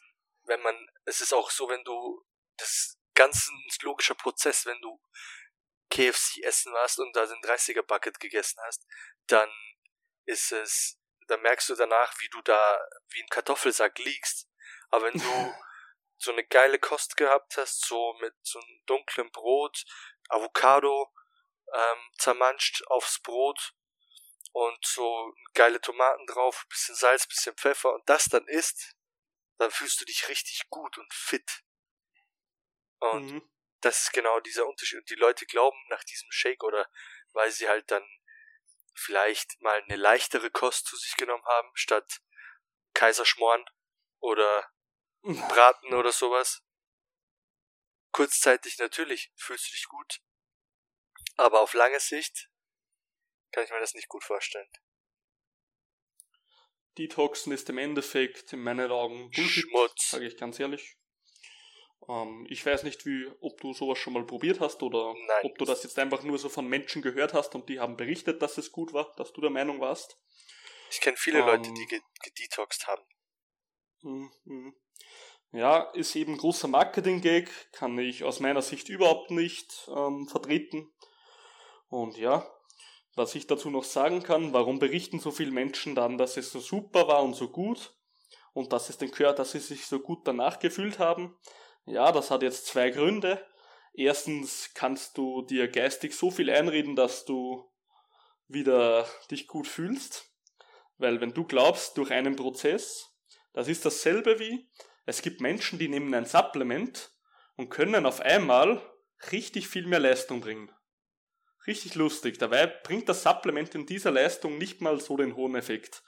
wenn 0.44 0.60
man, 0.62 0.88
es 1.04 1.20
ist 1.20 1.32
auch 1.32 1.50
so, 1.50 1.68
wenn 1.68 1.82
du, 1.84 2.24
das 2.56 2.96
ganz 3.14 3.48
ein 3.48 3.68
logischer 3.82 4.14
Prozess, 4.14 4.66
wenn 4.66 4.80
du 4.80 5.00
KFC 5.90 6.42
essen 6.42 6.72
warst 6.72 6.98
und 6.98 7.14
da 7.16 7.26
den 7.26 7.40
30er 7.42 7.82
Bucket 7.82 8.20
gegessen 8.20 8.60
hast, 8.64 8.86
dann 9.26 9.50
ist 10.26 10.52
es, 10.52 10.98
dann 11.28 11.40
merkst 11.42 11.68
du 11.68 11.74
danach, 11.74 12.12
wie 12.20 12.28
du 12.28 12.40
da 12.42 12.78
wie 13.10 13.22
ein 13.22 13.28
Kartoffelsack 13.28 13.98
liegst. 13.98 14.48
Aber 14.90 15.06
wenn 15.06 15.18
du 15.18 15.54
so 16.18 16.32
eine 16.32 16.44
geile 16.44 16.78
Kost 16.78 17.16
gehabt 17.16 17.56
hast, 17.56 17.86
so 17.86 18.14
mit 18.20 18.34
so 18.42 18.58
einem 18.60 18.82
dunklen 18.86 19.30
Brot, 19.30 19.84
Avocado 20.28 21.12
ähm, 21.72 21.98
zermanscht 22.18 22.82
aufs 22.86 23.20
Brot 23.20 23.74
und 24.56 24.86
so 24.86 25.34
geile 25.52 25.82
Tomaten 25.82 26.26
drauf, 26.26 26.64
bisschen 26.70 26.94
Salz, 26.94 27.26
bisschen 27.26 27.54
Pfeffer 27.56 27.92
und 27.92 28.08
das 28.08 28.24
dann 28.24 28.48
isst, 28.48 28.96
dann 29.58 29.70
fühlst 29.70 30.00
du 30.00 30.06
dich 30.06 30.30
richtig 30.30 30.70
gut 30.70 30.96
und 30.96 31.12
fit. 31.12 31.62
Und 32.98 33.32
mhm. 33.32 33.50
das 33.82 34.04
ist 34.04 34.12
genau 34.14 34.40
dieser 34.40 34.66
Unterschied. 34.66 35.00
Und 35.00 35.10
die 35.10 35.16
Leute 35.16 35.44
glauben 35.44 35.76
nach 35.90 36.02
diesem 36.04 36.30
Shake 36.30 36.64
oder 36.64 36.90
weil 37.32 37.50
sie 37.50 37.68
halt 37.68 37.90
dann 37.90 38.02
vielleicht 38.94 39.60
mal 39.60 39.78
eine 39.82 39.96
leichtere 39.96 40.50
Kost 40.50 40.86
zu 40.86 40.96
sich 40.96 41.16
genommen 41.16 41.44
haben, 41.44 41.70
statt 41.74 42.22
Kaiserschmoren 42.94 43.66
oder 44.20 44.72
Braten 45.22 45.92
oder 45.92 46.12
sowas. 46.12 46.62
Kurzzeitig 48.10 48.78
natürlich 48.78 49.30
fühlst 49.36 49.66
du 49.66 49.72
dich 49.72 49.84
gut, 49.84 50.20
aber 51.36 51.60
auf 51.60 51.74
lange 51.74 52.00
Sicht 52.00 52.48
kann 53.56 53.64
ich 53.64 53.70
mir 53.70 53.80
das 53.80 53.94
nicht 53.94 54.08
gut 54.08 54.22
vorstellen. 54.22 54.68
Detoxen 56.98 57.52
ist 57.52 57.70
im 57.70 57.78
Endeffekt 57.78 58.52
in 58.52 58.62
meinen 58.62 58.90
Augen 58.90 59.30
Bullshit, 59.30 59.64
Schmutz, 59.64 60.10
sage 60.10 60.26
ich 60.26 60.36
ganz 60.36 60.60
ehrlich. 60.60 60.98
Ähm, 62.06 62.46
ich 62.50 62.64
weiß 62.66 62.82
nicht, 62.82 63.06
wie, 63.06 63.26
ob 63.40 63.58
du 63.62 63.72
sowas 63.72 63.96
schon 63.96 64.12
mal 64.12 64.26
probiert 64.26 64.60
hast 64.60 64.82
oder 64.82 65.14
Nein. 65.14 65.44
ob 65.44 65.56
du 65.56 65.64
das 65.64 65.82
jetzt 65.84 65.98
einfach 65.98 66.22
nur 66.22 66.38
so 66.38 66.50
von 66.50 66.66
Menschen 66.66 67.00
gehört 67.00 67.32
hast 67.32 67.54
und 67.54 67.70
die 67.70 67.80
haben 67.80 67.96
berichtet, 67.96 68.42
dass 68.42 68.58
es 68.58 68.72
gut 68.72 68.92
war, 68.92 69.14
dass 69.16 69.32
du 69.32 69.40
der 69.40 69.50
Meinung 69.50 69.80
warst. 69.80 70.18
Ich 70.90 71.00
kenne 71.00 71.16
viele 71.16 71.38
ähm, 71.38 71.46
Leute, 71.46 71.72
die 71.72 72.02
gedetoxt 72.22 72.86
haben. 72.86 73.06
Mh, 74.02 74.30
mh. 74.44 74.72
Ja, 75.52 75.90
ist 75.92 76.14
eben 76.14 76.36
großer 76.36 76.68
Marketing-Gag, 76.68 77.72
kann 77.72 77.98
ich 77.98 78.22
aus 78.24 78.40
meiner 78.40 78.60
Sicht 78.60 78.90
überhaupt 78.90 79.30
nicht 79.30 79.88
ähm, 79.88 80.28
vertreten. 80.28 80.92
Und 81.88 82.18
ja, 82.18 82.46
was 83.16 83.34
ich 83.34 83.46
dazu 83.46 83.70
noch 83.70 83.84
sagen 83.84 84.22
kann, 84.22 84.52
warum 84.52 84.78
berichten 84.78 85.18
so 85.18 85.30
viele 85.30 85.50
Menschen 85.50 85.94
dann, 85.94 86.18
dass 86.18 86.36
es 86.36 86.52
so 86.52 86.60
super 86.60 87.08
war 87.08 87.22
und 87.22 87.34
so 87.34 87.48
gut 87.48 87.94
und 88.52 88.72
dass 88.72 88.90
es 88.90 88.98
den 88.98 89.10
Körper, 89.10 89.38
dass 89.38 89.52
sie 89.52 89.58
sich 89.58 89.86
so 89.86 89.98
gut 89.98 90.26
danach 90.28 90.58
gefühlt 90.58 90.98
haben? 90.98 91.36
Ja, 91.86 92.12
das 92.12 92.30
hat 92.30 92.42
jetzt 92.42 92.66
zwei 92.66 92.90
Gründe. 92.90 93.44
Erstens 93.94 94.70
kannst 94.74 95.16
du 95.16 95.42
dir 95.42 95.68
geistig 95.68 96.14
so 96.14 96.30
viel 96.30 96.50
einreden, 96.50 96.94
dass 96.94 97.24
du 97.24 97.64
wieder 98.48 99.08
dich 99.30 99.46
gut 99.46 99.66
fühlst. 99.66 100.30
Weil 100.98 101.20
wenn 101.20 101.32
du 101.32 101.44
glaubst, 101.44 101.96
durch 101.96 102.10
einen 102.10 102.36
Prozess, 102.36 103.16
das 103.54 103.68
ist 103.68 103.84
dasselbe 103.86 104.38
wie, 104.38 104.68
es 105.06 105.22
gibt 105.22 105.40
Menschen, 105.40 105.78
die 105.78 105.88
nehmen 105.88 106.12
ein 106.12 106.26
Supplement 106.26 107.12
und 107.56 107.70
können 107.70 108.04
auf 108.04 108.20
einmal 108.20 108.82
richtig 109.32 109.68
viel 109.68 109.86
mehr 109.86 110.00
Leistung 110.00 110.40
bringen. 110.40 110.70
Richtig 111.66 111.94
lustig. 111.94 112.38
Dabei 112.38 112.66
bringt 112.66 113.08
das 113.08 113.22
Supplement 113.22 113.74
in 113.74 113.86
dieser 113.86 114.10
Leistung 114.10 114.58
nicht 114.58 114.80
mal 114.80 115.00
so 115.00 115.16
den 115.16 115.34
hohen 115.34 115.56
Effekt. 115.56 116.02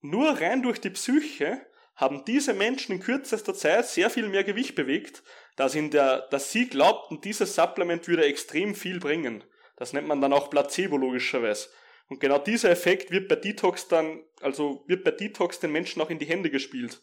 Nur 0.00 0.40
rein 0.40 0.62
durch 0.62 0.80
die 0.80 0.90
Psyche 0.90 1.64
haben 1.94 2.24
diese 2.24 2.52
Menschen 2.52 2.92
in 2.92 3.00
kürzester 3.00 3.54
Zeit 3.54 3.86
sehr 3.86 4.10
viel 4.10 4.28
mehr 4.28 4.44
Gewicht 4.44 4.74
bewegt, 4.74 5.22
dass, 5.56 5.74
in 5.74 5.90
der, 5.90 6.28
dass 6.30 6.52
sie 6.52 6.68
glaubten, 6.68 7.20
dieses 7.22 7.54
Supplement 7.54 8.06
würde 8.06 8.24
extrem 8.24 8.74
viel 8.74 9.00
bringen. 9.00 9.44
Das 9.76 9.92
nennt 9.92 10.06
man 10.06 10.20
dann 10.20 10.32
auch 10.32 10.50
Placebo 10.50 10.96
logischerweise. 10.96 11.68
Und 12.08 12.20
genau 12.20 12.38
dieser 12.38 12.70
Effekt 12.70 13.10
wird 13.10 13.28
bei 13.28 13.36
Detox 13.36 13.88
dann, 13.88 14.22
also 14.40 14.84
wird 14.86 15.04
bei 15.04 15.10
Detox 15.10 15.58
den 15.58 15.72
Menschen 15.72 16.02
auch 16.02 16.10
in 16.10 16.18
die 16.18 16.26
Hände 16.26 16.50
gespielt. 16.50 17.02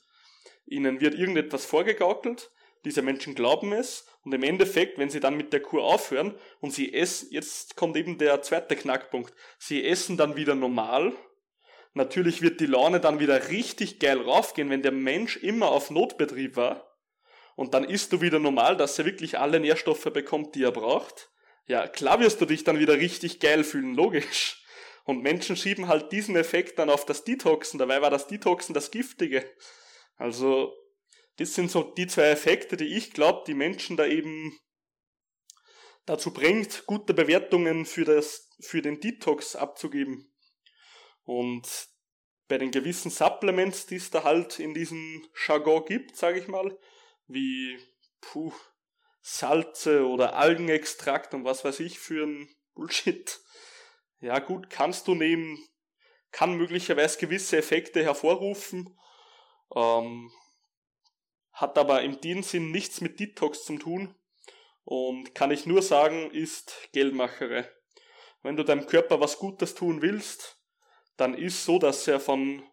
Ihnen 0.65 1.01
wird 1.01 1.15
irgendetwas 1.15 1.65
vorgegaukelt, 1.65 2.51
diese 2.85 3.01
Menschen 3.01 3.35
glauben 3.35 3.71
es 3.71 4.07
und 4.23 4.33
im 4.33 4.43
Endeffekt, 4.43 4.97
wenn 4.97 5.09
sie 5.09 5.19
dann 5.19 5.37
mit 5.37 5.53
der 5.53 5.61
Kur 5.61 5.83
aufhören 5.83 6.35
und 6.59 6.71
sie 6.71 6.93
essen, 6.93 7.29
jetzt 7.31 7.75
kommt 7.75 7.95
eben 7.97 8.17
der 8.17 8.41
zweite 8.41 8.75
Knackpunkt, 8.75 9.33
sie 9.57 9.85
essen 9.85 10.17
dann 10.17 10.35
wieder 10.35 10.55
normal. 10.55 11.13
Natürlich 11.93 12.41
wird 12.41 12.59
die 12.59 12.65
Laune 12.65 12.99
dann 12.99 13.19
wieder 13.19 13.49
richtig 13.49 13.99
geil 13.99 14.19
raufgehen, 14.19 14.69
wenn 14.69 14.81
der 14.81 14.91
Mensch 14.91 15.37
immer 15.37 15.69
auf 15.69 15.91
Notbetrieb 15.91 16.55
war. 16.55 16.89
Und 17.55 17.73
dann 17.73 17.83
isst 17.83 18.11
du 18.11 18.21
wieder 18.21 18.39
normal, 18.39 18.75
dass 18.77 18.97
er 18.97 19.05
wirklich 19.05 19.37
alle 19.37 19.59
Nährstoffe 19.59 20.11
bekommt, 20.11 20.55
die 20.55 20.63
er 20.63 20.71
braucht. 20.71 21.29
Ja, 21.67 21.87
klar 21.87 22.19
wirst 22.19 22.41
du 22.41 22.45
dich 22.45 22.63
dann 22.63 22.79
wieder 22.79 22.95
richtig 22.95 23.39
geil 23.39 23.63
fühlen, 23.63 23.93
logisch. 23.93 24.63
Und 25.05 25.21
Menschen 25.21 25.55
schieben 25.55 25.87
halt 25.87 26.11
diesen 26.11 26.35
Effekt 26.35 26.79
dann 26.79 26.89
auf 26.89 27.05
das 27.05 27.23
Detoxen. 27.23 27.77
Dabei 27.77 28.01
war 28.01 28.09
das 28.09 28.27
Detoxen 28.27 28.73
das 28.73 28.89
Giftige. 28.89 29.45
Also 30.15 30.73
das 31.37 31.53
sind 31.55 31.71
so 31.71 31.83
die 31.83 32.07
zwei 32.07 32.29
Effekte, 32.29 32.77
die 32.77 32.95
ich 32.95 33.11
glaube, 33.11 33.43
die 33.47 33.53
Menschen 33.53 33.97
da 33.97 34.05
eben 34.05 34.57
dazu 36.05 36.33
bringt, 36.33 36.85
gute 36.85 37.13
Bewertungen 37.13 37.85
für, 37.85 38.05
das, 38.05 38.49
für 38.59 38.81
den 38.81 38.99
Detox 38.99 39.55
abzugeben. 39.55 40.33
Und 41.23 41.87
bei 42.47 42.57
den 42.57 42.71
gewissen 42.71 43.09
Supplements, 43.09 43.85
die 43.85 43.95
es 43.95 44.11
da 44.11 44.23
halt 44.23 44.59
in 44.59 44.73
diesem 44.73 45.25
Jargon 45.47 45.85
gibt, 45.85 46.15
sage 46.15 46.39
ich 46.39 46.47
mal, 46.47 46.77
wie 47.27 47.79
puh, 48.21 48.53
Salze 49.21 50.05
oder 50.05 50.35
Algenextrakt 50.35 51.33
und 51.33 51.45
was 51.45 51.63
weiß 51.63 51.79
ich 51.79 51.99
für 51.99 52.25
ein 52.25 52.49
Bullshit. 52.73 53.39
Ja 54.19 54.39
gut, 54.39 54.69
kannst 54.69 55.07
du 55.07 55.15
nehmen, 55.15 55.57
kann 56.31 56.57
möglicherweise 56.57 57.17
gewisse 57.17 57.57
Effekte 57.57 58.03
hervorrufen, 58.03 58.97
ähm, 59.75 60.31
hat 61.53 61.77
aber 61.77 62.01
in 62.01 62.19
dem 62.21 62.43
Sinn 62.43 62.71
nichts 62.71 62.99
mit 62.99 63.19
Detox 63.19 63.63
zu 63.63 63.77
tun 63.77 64.15
und 64.83 65.33
kann 65.33 65.51
ich 65.51 65.65
nur 65.65 65.81
sagen, 65.81 66.29
ist 66.31 66.89
Geldmacherei. 66.91 67.69
Wenn 68.41 68.57
du 68.57 68.63
deinem 68.63 68.87
Körper 68.87 69.21
was 69.21 69.37
Gutes 69.37 69.75
tun 69.75 70.01
willst, 70.01 70.59
dann 71.15 71.33
ist 71.33 71.63
so, 71.63 71.79
dass 71.79 72.07
er 72.07 72.19
von 72.19 72.63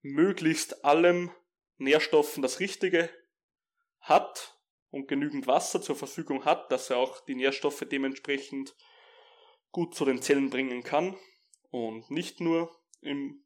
möglichst 0.00 0.84
allem 0.84 1.30
Nährstoffen 1.76 2.42
das 2.42 2.60
Richtige 2.60 3.10
hat 4.00 4.58
und 4.90 5.08
genügend 5.08 5.46
Wasser 5.46 5.82
zur 5.82 5.96
Verfügung 5.96 6.44
hat, 6.44 6.70
dass 6.70 6.90
er 6.90 6.98
auch 6.98 7.20
die 7.24 7.34
Nährstoffe 7.34 7.84
dementsprechend 7.90 8.76
gut 9.72 9.94
zu 9.94 10.04
den 10.04 10.22
Zellen 10.22 10.50
bringen 10.50 10.84
kann 10.84 11.18
und 11.70 12.10
nicht 12.10 12.40
nur 12.40 12.70
im 13.00 13.44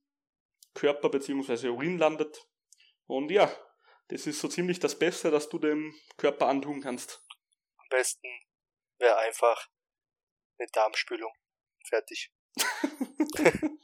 Körper 0.74 1.08
bzw. 1.08 1.68
Urin 1.68 1.96
landet. 1.96 2.46
Und 3.06 3.30
ja, 3.30 3.50
das 4.08 4.26
ist 4.26 4.40
so 4.40 4.48
ziemlich 4.48 4.80
das 4.80 4.98
Beste, 4.98 5.30
das 5.30 5.48
du 5.48 5.58
dem 5.58 5.94
Körper 6.16 6.46
antun 6.46 6.80
kannst. 6.80 7.22
Am 7.76 7.88
besten 7.90 8.28
wäre 8.98 9.16
einfach 9.18 9.68
eine 10.58 10.68
Darmspülung. 10.72 11.32
Fertig. 11.86 12.32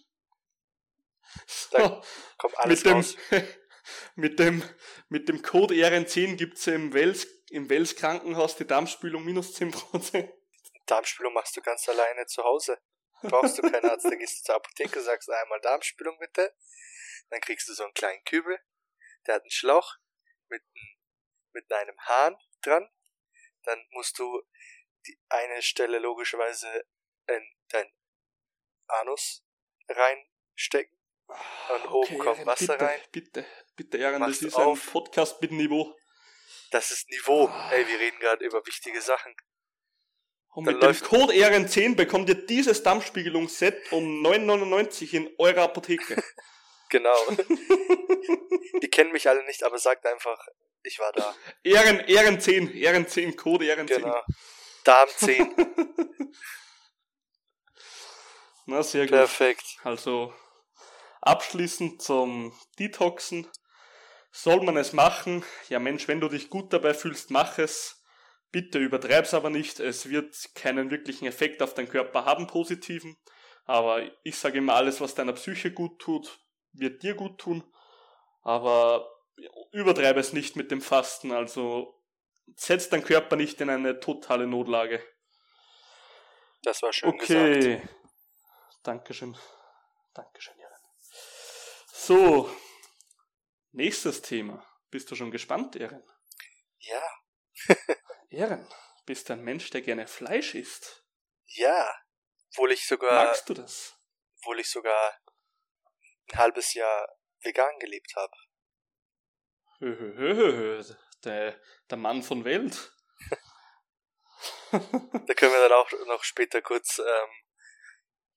Dann 1.70 2.02
kommt 2.38 2.58
alles 2.58 2.84
mit 2.84 2.90
dem, 2.90 2.96
raus. 2.96 3.16
mit 4.14 4.38
dem, 4.38 4.62
mit 5.08 5.28
dem 5.28 5.42
Code 5.42 5.74
RN10 5.74 6.36
gibt 6.36 6.58
es 6.58 6.66
im 6.68 6.92
Wels, 6.92 7.26
im 7.50 7.68
Wels 7.68 7.96
Krankenhaus 7.96 8.56
die 8.56 8.66
Darmspülung 8.66 9.24
minus 9.24 9.56
10%. 9.56 10.32
Darmspülung 10.86 11.32
machst 11.32 11.56
du 11.56 11.60
ganz 11.60 11.88
alleine 11.88 12.26
zu 12.26 12.42
Hause. 12.44 12.78
brauchst 13.22 13.58
du 13.58 13.62
keinen 13.62 13.88
Arzt, 13.88 14.04
dann 14.04 14.18
gehst 14.18 14.40
du 14.40 14.44
zur 14.44 14.54
Apotheke, 14.56 15.00
sagst 15.00 15.30
einmal 15.30 15.60
Darmspülung 15.60 16.18
bitte, 16.18 16.54
dann 17.30 17.40
kriegst 17.40 17.68
du 17.68 17.74
so 17.74 17.84
einen 17.84 17.94
kleinen 17.94 18.22
Kübel, 18.24 18.58
der 19.26 19.36
hat 19.36 19.42
einen 19.42 19.50
Schlauch 19.50 19.96
mit, 20.54 20.62
mit 21.52 21.72
einem 21.72 21.98
Hahn 22.00 22.36
dran, 22.62 22.88
dann 23.64 23.84
musst 23.90 24.18
du 24.18 24.42
die 25.06 25.18
eine 25.28 25.60
Stelle 25.62 25.98
logischerweise 25.98 26.86
in 27.26 27.42
dein 27.68 27.90
Anus 28.86 29.44
reinstecken 29.88 30.98
und 31.26 31.90
oben 31.90 32.18
kommt 32.18 32.46
Wasser 32.46 32.74
bitte, 32.74 32.84
rein. 32.84 33.00
Bitte, 33.12 33.46
bitte, 33.76 33.98
Ehren, 33.98 34.22
das 34.22 34.42
ist 34.42 34.54
auf. 34.54 34.86
ein 34.86 34.92
Podcast 34.92 35.40
mit 35.40 35.50
Niveau. 35.50 35.96
Das 36.70 36.90
ist 36.90 37.08
Niveau. 37.10 37.48
Ey, 37.70 37.86
wir 37.86 37.98
reden 37.98 38.18
gerade 38.20 38.44
über 38.44 38.64
wichtige 38.66 39.00
Sachen. 39.00 39.34
Und 40.54 40.66
Dann 40.66 40.74
mit 40.74 40.82
dem 40.82 41.08
Code 41.08 41.32
ERN10 41.32 41.96
bekommt 41.96 42.28
ihr 42.28 42.46
dieses 42.46 42.82
Darmspiegelungsset 42.82 43.92
um 43.92 44.24
9,99 44.24 45.12
in 45.14 45.34
eurer 45.38 45.62
Apotheke. 45.62 46.22
Genau. 46.90 47.16
die 48.82 48.88
kennen 48.90 49.12
mich 49.12 49.28
alle 49.28 49.44
nicht, 49.44 49.62
aber 49.62 49.78
sagt 49.78 50.06
einfach, 50.06 50.38
ich 50.82 50.98
war 50.98 51.12
da. 51.12 51.34
Ehren, 51.62 52.00
ERN10, 52.02 52.72
ERN10, 52.72 53.36
Code 53.36 53.64
ERN10. 53.64 53.86
Genau. 53.86 54.22
Darm 54.84 55.08
10. 55.16 55.54
Na, 58.66 58.82
sehr 58.82 59.04
gut. 59.04 59.12
Perfekt. 59.12 59.78
Also, 59.82 60.32
abschließend 61.20 62.00
zum 62.02 62.58
Detoxen. 62.78 63.50
Soll 64.30 64.62
man 64.62 64.76
es 64.76 64.92
machen? 64.92 65.44
Ja 65.68 65.78
Mensch, 65.78 66.08
wenn 66.08 66.20
du 66.20 66.28
dich 66.28 66.50
gut 66.50 66.72
dabei 66.72 66.92
fühlst, 66.92 67.30
mach 67.30 67.58
es. 67.58 68.02
Bitte 68.50 68.78
übertreib's 68.78 69.32
aber 69.32 69.50
nicht. 69.50 69.80
Es 69.80 70.08
wird 70.10 70.34
keinen 70.54 70.90
wirklichen 70.90 71.26
Effekt 71.26 71.62
auf 71.62 71.74
deinen 71.74 71.88
Körper 71.88 72.24
haben, 72.24 72.46
positiven. 72.46 73.16
Aber 73.64 74.02
ich 74.22 74.36
sage 74.36 74.58
immer, 74.58 74.74
alles, 74.74 75.00
was 75.00 75.14
deiner 75.14 75.32
Psyche 75.32 75.72
gut 75.72 76.00
tut, 76.00 76.38
wird 76.74 77.02
dir 77.02 77.14
gut 77.14 77.38
tun. 77.38 77.64
Aber 78.42 79.10
übertreibe 79.72 80.20
es 80.20 80.32
nicht 80.32 80.56
mit 80.56 80.70
dem 80.70 80.80
Fasten. 80.80 81.32
Also, 81.32 82.00
setz 82.56 82.88
deinen 82.88 83.04
Körper 83.04 83.36
nicht 83.36 83.60
in 83.60 83.70
eine 83.70 84.00
totale 84.00 84.46
Notlage. 84.46 85.02
Das 86.62 86.82
war 86.82 86.92
schön 86.92 87.16
gesagt. 87.18 87.56
Okay. 87.56 87.88
Dankeschön. 88.82 89.36
Dankeschön, 90.14 90.58
Jörn. 90.58 90.72
So. 91.92 92.50
Nächstes 93.72 94.22
Thema. 94.22 94.64
Bist 94.90 95.10
du 95.10 95.16
schon 95.16 95.30
gespannt, 95.30 95.74
Ehren? 95.74 96.04
Ja, 96.78 97.02
Ehren, 98.30 98.68
bist 99.06 99.28
du 99.28 99.32
ein 99.32 99.42
Mensch, 99.42 99.70
der 99.70 99.80
gerne 99.80 100.06
Fleisch 100.06 100.54
isst? 100.54 101.04
ja. 101.46 101.92
Obwohl 102.56 102.70
ich 102.72 102.86
sogar, 102.86 103.24
Magst 103.24 103.48
du 103.48 103.54
das? 103.54 103.98
obwohl 104.38 104.60
ich 104.60 104.70
sogar 104.70 105.18
ein 106.30 106.38
halbes 106.38 106.74
Jahr 106.74 107.08
vegan 107.42 107.78
gelebt 107.78 108.14
habe. 108.16 108.32
Hö. 109.78 110.82
Der, 111.24 111.58
der 111.88 111.96
Mann 111.96 112.22
von 112.22 112.44
Welt. 112.44 112.92
Da 114.72 115.34
können 115.34 115.52
wir 115.52 115.68
dann 115.68 115.78
auch 115.78 115.90
noch 116.06 116.22
später 116.24 116.60
kurz 116.60 116.98
ähm, 116.98 117.30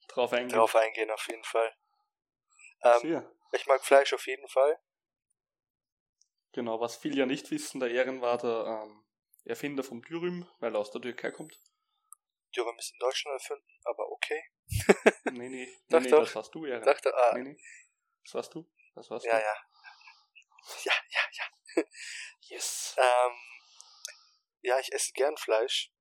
Drauf 0.07 0.31
eingehen. 0.31 0.55
drauf 0.55 0.75
eingehen, 0.75 1.11
auf 1.11 1.27
jeden 1.27 1.43
Fall. 1.43 1.75
Ähm, 2.83 3.27
ich 3.51 3.65
mag 3.65 3.83
Fleisch 3.83 4.13
auf 4.13 4.25
jeden 4.27 4.47
Fall. 4.47 4.79
Genau, 6.53 6.79
was 6.79 6.95
viele 6.95 7.17
ja 7.17 7.25
nicht 7.25 7.51
wissen, 7.51 7.79
der 7.79 7.89
Ehren 7.91 8.21
war 8.21 8.37
der 8.37 8.83
ähm, 8.85 9.03
Erfinder 9.45 9.83
vom 9.83 10.01
Dürüm, 10.03 10.47
weil 10.59 10.75
er 10.75 10.79
aus 10.79 10.91
der 10.91 11.01
Türkei 11.01 11.31
kommt. 11.31 11.59
Dürüm 12.55 12.77
ist 12.77 12.91
in 12.93 12.99
Deutschland 12.99 13.39
erfunden, 13.41 13.79
aber 13.83 14.09
okay. 14.11 14.43
Nee, 15.31 15.49
nee, 15.49 15.49
nee, 15.49 15.77
Doch, 15.89 15.99
nee 15.99 16.09
doch. 16.09 16.19
das 16.23 16.35
warst 16.35 16.55
du, 16.55 16.65
Ehren. 16.65 16.83
Dachte, 16.83 17.13
ah, 17.15 17.33
Nee, 17.35 17.43
nee. 17.43 17.57
Das 18.23 18.33
warst 18.33 18.53
du. 18.53 18.69
Das 18.95 19.09
warst 19.09 19.25
ja, 19.25 19.37
du. 19.37 19.43
ja. 19.43 19.55
Ja, 20.83 20.93
ja, 21.09 21.21
ja. 21.31 21.83
Yes. 22.49 22.95
Ähm, 22.97 23.37
ja, 24.61 24.79
ich 24.79 24.91
esse 24.93 25.11
gern 25.13 25.37
Fleisch. 25.37 25.91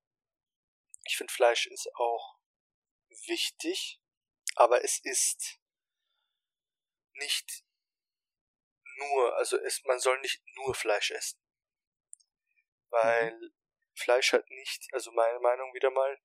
Ich 1.04 1.16
finde 1.16 1.32
Fleisch 1.32 1.66
ist 1.66 1.88
auch 1.94 2.38
wichtig, 3.26 4.00
aber 4.54 4.84
es 4.84 4.98
ist 5.04 5.60
nicht 7.14 7.64
nur, 8.96 9.36
also 9.36 9.56
es, 9.58 9.82
man 9.84 9.98
soll 9.98 10.18
nicht 10.20 10.42
nur 10.56 10.74
Fleisch 10.74 11.10
essen. 11.10 11.40
Weil 12.90 13.52
Fleisch 13.94 14.32
hat 14.32 14.48
nicht, 14.50 14.92
also 14.92 15.10
meine 15.12 15.38
Meinung 15.40 15.72
wieder 15.74 15.90
mal, 15.90 16.18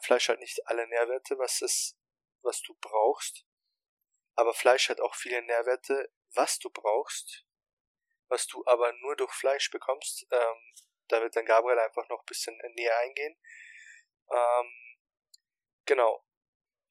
Fleisch 0.00 0.28
hat 0.28 0.38
nicht 0.38 0.66
alle 0.66 0.86
Nährwerte, 0.86 1.38
was 1.38 1.62
es, 1.62 1.98
was 2.42 2.60
du 2.62 2.74
brauchst. 2.80 3.44
Aber 4.34 4.54
Fleisch 4.54 4.88
hat 4.88 5.00
auch 5.00 5.14
viele 5.14 5.42
Nährwerte, 5.42 6.12
was 6.34 6.58
du 6.58 6.70
brauchst, 6.70 7.44
was 8.28 8.46
du 8.46 8.64
aber 8.66 8.92
nur 8.94 9.16
durch 9.16 9.32
Fleisch 9.32 9.70
bekommst. 9.70 10.26
Ähm, 10.30 10.74
da 11.08 11.20
wird 11.22 11.34
dann 11.34 11.46
Gabriel 11.46 11.78
einfach 11.78 12.08
noch 12.08 12.20
ein 12.20 12.26
bisschen 12.26 12.56
näher 12.74 12.96
eingehen. 12.98 13.36
Ähm, 14.30 14.98
genau. 15.86 16.24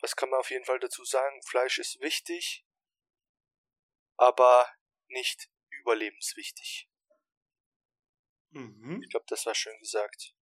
Was 0.01 0.15
kann 0.15 0.29
man 0.29 0.39
auf 0.39 0.51
jeden 0.51 0.65
Fall 0.65 0.79
dazu 0.79 1.03
sagen? 1.03 1.41
Fleisch 1.43 1.79
ist 1.79 1.99
wichtig, 2.01 2.65
aber 4.17 4.71
nicht 5.07 5.49
überlebenswichtig. 5.69 6.89
Mhm. 8.49 9.01
Ich 9.03 9.09
glaube, 9.09 9.25
das 9.29 9.45
war 9.45 9.55
schön 9.55 9.77
gesagt. 9.79 10.33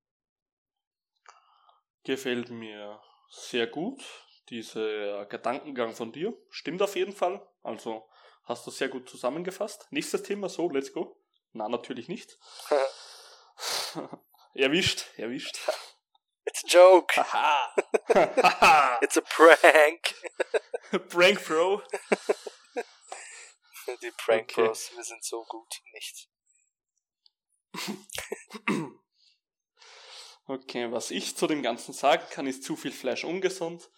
Gefällt 2.06 2.50
mir 2.52 3.02
sehr 3.30 3.68
gut. 3.68 4.02
Dieser 4.50 5.26
Gedankengang 5.26 5.96
von 5.96 6.12
dir 6.12 6.38
stimmt 6.50 6.82
auf 6.84 6.96
jeden 6.96 7.14
Fall. 7.14 7.46
Also 7.64 8.08
hast 8.44 8.66
du 8.68 8.72
sehr 8.72 8.90
gut 8.90 9.10
zusammengefasst. 9.10 9.88
Nächstes 9.90 10.22
Thema, 10.22 10.48
so, 10.48 10.70
let's 10.70 10.94
go. 10.94 11.20
Na, 11.52 11.68
natürlich 11.68 12.08
nicht. 12.08 12.38
erwischt, 14.54 15.08
erwischt. 15.18 15.60
It's 16.46 16.64
a 16.64 16.68
joke. 16.68 17.16
It's 19.02 19.18
a 19.18 19.22
prank. 19.22 20.14
Prank 21.10 21.44
Bro. 21.44 21.82
Die 24.02 24.12
Prank 24.12 24.52
Okay. 24.52 24.68
Bros, 24.68 24.92
wir 24.96 25.04
sind 25.04 25.24
so 25.24 25.44
gut 25.46 25.82
nicht. 25.94 26.30
Okay, 30.48 30.92
was 30.92 31.10
ich 31.12 31.36
zu 31.36 31.48
dem 31.48 31.64
Ganzen 31.64 31.94
sagen 31.94 32.24
kann, 32.30 32.46
ist 32.46 32.64
zu 32.64 32.76
viel 32.76 32.92
Fleisch 32.92 33.24
ungesund. 33.24 33.90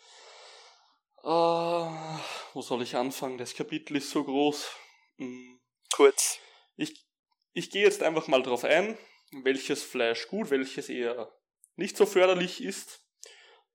Ah, 1.24 2.20
wo 2.54 2.62
soll 2.62 2.84
ich 2.84 2.96
anfangen? 2.96 3.38
Das 3.38 3.54
Kapitel 3.54 3.98
ist 3.98 4.12
so 4.12 4.24
groß. 4.24 4.70
Hm, 5.18 5.60
Kurz. 5.94 6.40
Ich, 6.76 7.06
ich 7.54 7.70
gehe 7.70 7.84
jetzt 7.84 8.04
einfach 8.04 8.28
mal 8.28 8.44
drauf 8.44 8.64
ein, 8.64 8.98
welches 9.44 9.84
Fleisch 9.84 10.28
gut, 10.28 10.50
welches 10.50 10.90
eher 10.90 11.34
nicht 11.76 11.98
so 11.98 12.06
förderlich 12.06 12.64
ist. 12.64 13.02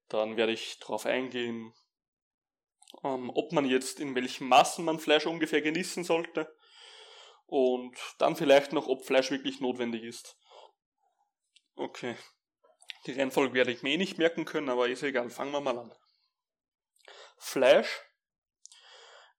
Dann 0.09 0.37
werde 0.37 0.53
ich 0.53 0.79
drauf 0.79 1.05
eingehen, 1.05 1.75
ähm, 3.03 3.31
ob 3.35 3.53
man 3.53 3.65
jetzt 3.67 4.01
in 4.01 4.15
welchem 4.15 4.49
Maßen 4.49 4.85
man 4.85 4.99
Fleisch 4.99 5.27
ungefähr 5.27 5.63
genießen 5.63 6.05
sollte. 6.05 6.55
Und 7.47 7.99
dann 8.19 8.37
vielleicht 8.37 8.73
noch, 8.73 8.87
ob 8.87 9.05
Fleisch 9.05 9.31
wirklich 9.31 9.61
notwendig 9.61 10.05
ist. 10.05 10.39
Okay. 11.77 12.17
Die 13.07 13.13
Reihenfolge 13.13 13.55
werde 13.55 13.73
ich 13.73 13.83
mir 13.83 13.91
eh 13.91 13.97
nicht 13.97 14.19
merken 14.19 14.45
können, 14.45 14.69
aber 14.69 14.89
ist 14.89 15.03
egal. 15.03 15.31
Fangen 15.31 15.53
wir 15.53 15.61
mal 15.61 15.79
an. 15.79 15.95
Fleisch 17.37 18.01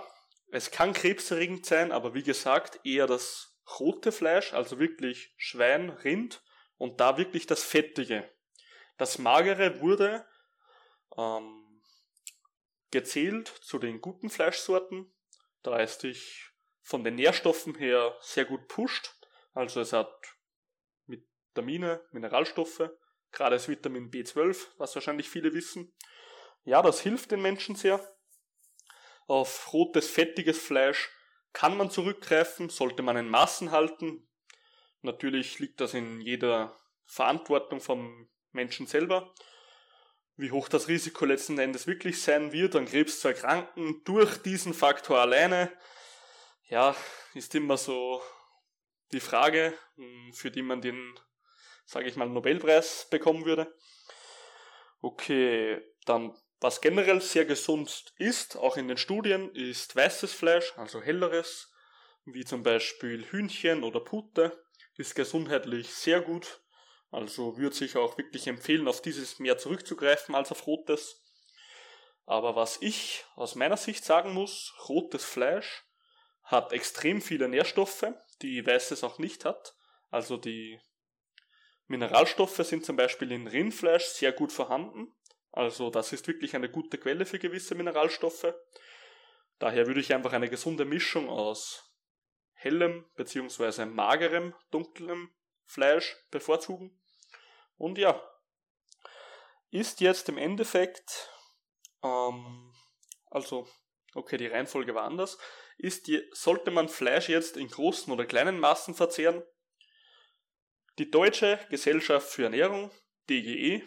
es 0.53 0.71
kann 0.71 0.93
krebserregend 0.93 1.65
sein, 1.65 1.93
aber 1.93 2.13
wie 2.13 2.23
gesagt, 2.23 2.81
eher 2.85 3.07
das 3.07 3.50
rote 3.79 4.11
Fleisch, 4.11 4.53
also 4.53 4.79
wirklich 4.79 5.35
Schwein, 5.37 5.91
Rind 5.91 6.43
und 6.77 7.01
da 7.01 7.19
wirklich 7.19 7.47
das 7.47 7.63
Fettige. 7.63 8.29
Das 8.97 9.19
Magere 9.19 9.81
wurde 9.81 10.27
ähm, 11.17 11.83
gezählt 12.91 13.49
zu 13.49 13.79
den 13.79 14.01
guten 14.01 14.31
Fleischsorten, 14.31 15.13
da 15.63 15.79
es 15.81 15.99
dich 15.99 16.51
von 16.83 17.05
den 17.05 17.15
Nährstoffen 17.15 17.77
her 17.77 18.17
sehr 18.21 18.45
gut 18.45 18.67
pusht. 18.67 19.15
Also 19.53 19.81
es 19.81 19.93
hat 19.93 20.11
Vitamine, 21.07 22.05
Mineralstoffe, 22.11 22.91
gerade 23.31 23.57
das 23.57 23.69
Vitamin 23.69 24.11
B12, 24.11 24.67
was 24.79 24.95
wahrscheinlich 24.95 25.29
viele 25.29 25.53
wissen. 25.53 25.95
Ja, 26.65 26.83
das 26.83 27.01
hilft 27.01 27.31
den 27.31 27.43
Menschen 27.43 27.77
sehr. 27.77 28.01
Auf 29.27 29.73
rotes, 29.73 30.11
fettiges 30.11 30.59
Fleisch 30.59 31.11
kann 31.53 31.77
man 31.77 31.91
zurückgreifen, 31.91 32.69
sollte 32.69 33.03
man 33.03 33.17
in 33.17 33.29
Maßen 33.29 33.71
halten. 33.71 34.29
Natürlich 35.03 35.59
liegt 35.59 35.81
das 35.81 35.95
in 35.95 36.21
jeder 36.21 36.77
Verantwortung 37.07 37.81
vom 37.81 38.29
Menschen 38.53 38.87
selber. 38.87 39.35
Wie 40.37 40.53
hoch 40.53 40.69
das 40.69 40.89
Risiko 40.89 41.25
letzten 41.25 41.59
Endes 41.59 41.87
wirklich 41.87 42.23
sein 42.23 42.53
wird, 42.53 42.77
an 42.77 42.87
Krebs 42.87 43.21
zu 43.21 43.29
erkranken 43.29 44.03
durch 44.05 44.39
diesen 44.39 44.73
Faktor 44.73 45.19
alleine, 45.19 45.71
ja, 46.69 46.95
ist 47.35 47.55
immer 47.55 47.77
so 47.77 48.23
die 49.13 49.21
Frage, 49.21 49.75
hm, 49.97 50.33
für 50.33 50.51
die 50.51 50.63
man 50.63 50.81
den, 50.81 51.19
sage 51.85 52.09
ich 52.09 52.17
mal, 52.17 52.29
Nobelpreis 52.29 53.09
bekommen 53.11 53.45
würde. 53.45 53.75
Okay, 55.01 55.83
dann 56.07 56.35
was 56.61 56.81
generell 56.81 57.21
sehr 57.21 57.47
gesund 57.47 58.13
ist, 58.17 58.57
auch 58.57 58.77
in 58.77 58.89
den 58.89 58.99
Studien, 58.99 59.55
ist 59.55 59.97
weißes 59.97 60.33
Fleisch, 60.33 60.75
also 60.77 61.01
helleres, 61.01 61.73
wie 62.25 62.45
zum 62.45 62.63
Beispiel 62.63 63.25
Hühnchen 63.31 63.83
oder 63.83 64.01
Pute, 64.01 64.63
ist 64.97 65.15
gesundheitlich 65.15 65.89
sehr 65.95 66.21
gut. 66.21 66.61
Also 67.11 67.57
würde 67.57 67.75
sich 67.75 67.97
auch 67.97 68.19
wirklich 68.19 68.47
empfehlen, 68.47 68.87
auf 68.87 69.03
dieses 69.03 69.39
mehr 69.39 69.59
zurückzugreifen 69.59 70.35
als 70.35 70.53
auf 70.53 70.67
rotes. 70.67 71.25
Aber 72.27 72.55
was 72.55 72.81
ich 72.81 73.25
aus 73.35 73.57
meiner 73.57 73.77
Sicht 73.77 74.05
sagen 74.05 74.33
muss, 74.33 74.75
rotes 74.89 75.25
Fleisch 75.25 75.85
hat 76.45 76.73
extrem 76.73 77.23
viele 77.23 77.49
Nährstoffe, 77.49 78.07
die 78.43 78.65
weißes 78.65 79.03
auch 79.03 79.19
nicht 79.19 79.45
hat. 79.45 79.75
Also 80.11 80.37
die 80.37 80.81
Mineralstoffe 81.87 82.65
sind 82.65 82.85
zum 82.85 82.97
Beispiel 82.97 83.33
in 83.33 83.47
Rindfleisch 83.49 84.05
sehr 84.05 84.33
gut 84.33 84.53
vorhanden. 84.53 85.13
Also 85.53 85.91
das 85.91 86.13
ist 86.13 86.27
wirklich 86.29 86.55
eine 86.55 86.71
gute 86.71 86.99
Quelle 86.99 87.27
für 87.27 87.39
gewisse 87.39 87.75
Mineralstoffe. 87.75 88.55
Daher 89.59 89.87
würde 89.87 90.01
ich 90.01 90.15
einfach 90.15 90.33
eine 90.33 90.49
gesunde 90.49 90.85
Mischung 90.85 91.29
aus 91.29 91.91
hellem 92.55 93.07
bzw. 93.17 93.87
magerem, 93.87 94.55
dunklem 94.71 95.31
Fleisch 95.65 96.17
bevorzugen. 96.31 97.01
Und 97.77 97.99
ja, 97.99 98.23
ist 99.71 100.01
jetzt 100.01 100.29
im 100.29 100.37
Endeffekt, 100.37 101.31
ähm, 102.03 102.75
also, 103.27 103.69
okay, 104.15 104.37
die 104.37 104.49
Reihenfolge 104.49 104.95
war 104.95 105.05
anders, 105.05 105.39
ist 105.79 106.09
die, 106.09 106.29
sollte 106.33 106.71
man 106.71 106.89
Fleisch 106.89 107.29
jetzt 107.29 107.57
in 107.57 107.69
großen 107.69 108.13
oder 108.13 108.27
kleinen 108.27 108.59
Maßen 108.59 108.95
verzehren? 108.95 109.43
Die 110.99 111.11
Deutsche 111.11 111.59
Gesellschaft 111.71 112.29
für 112.29 112.45
Ernährung, 112.45 112.91
DGE, 113.31 113.83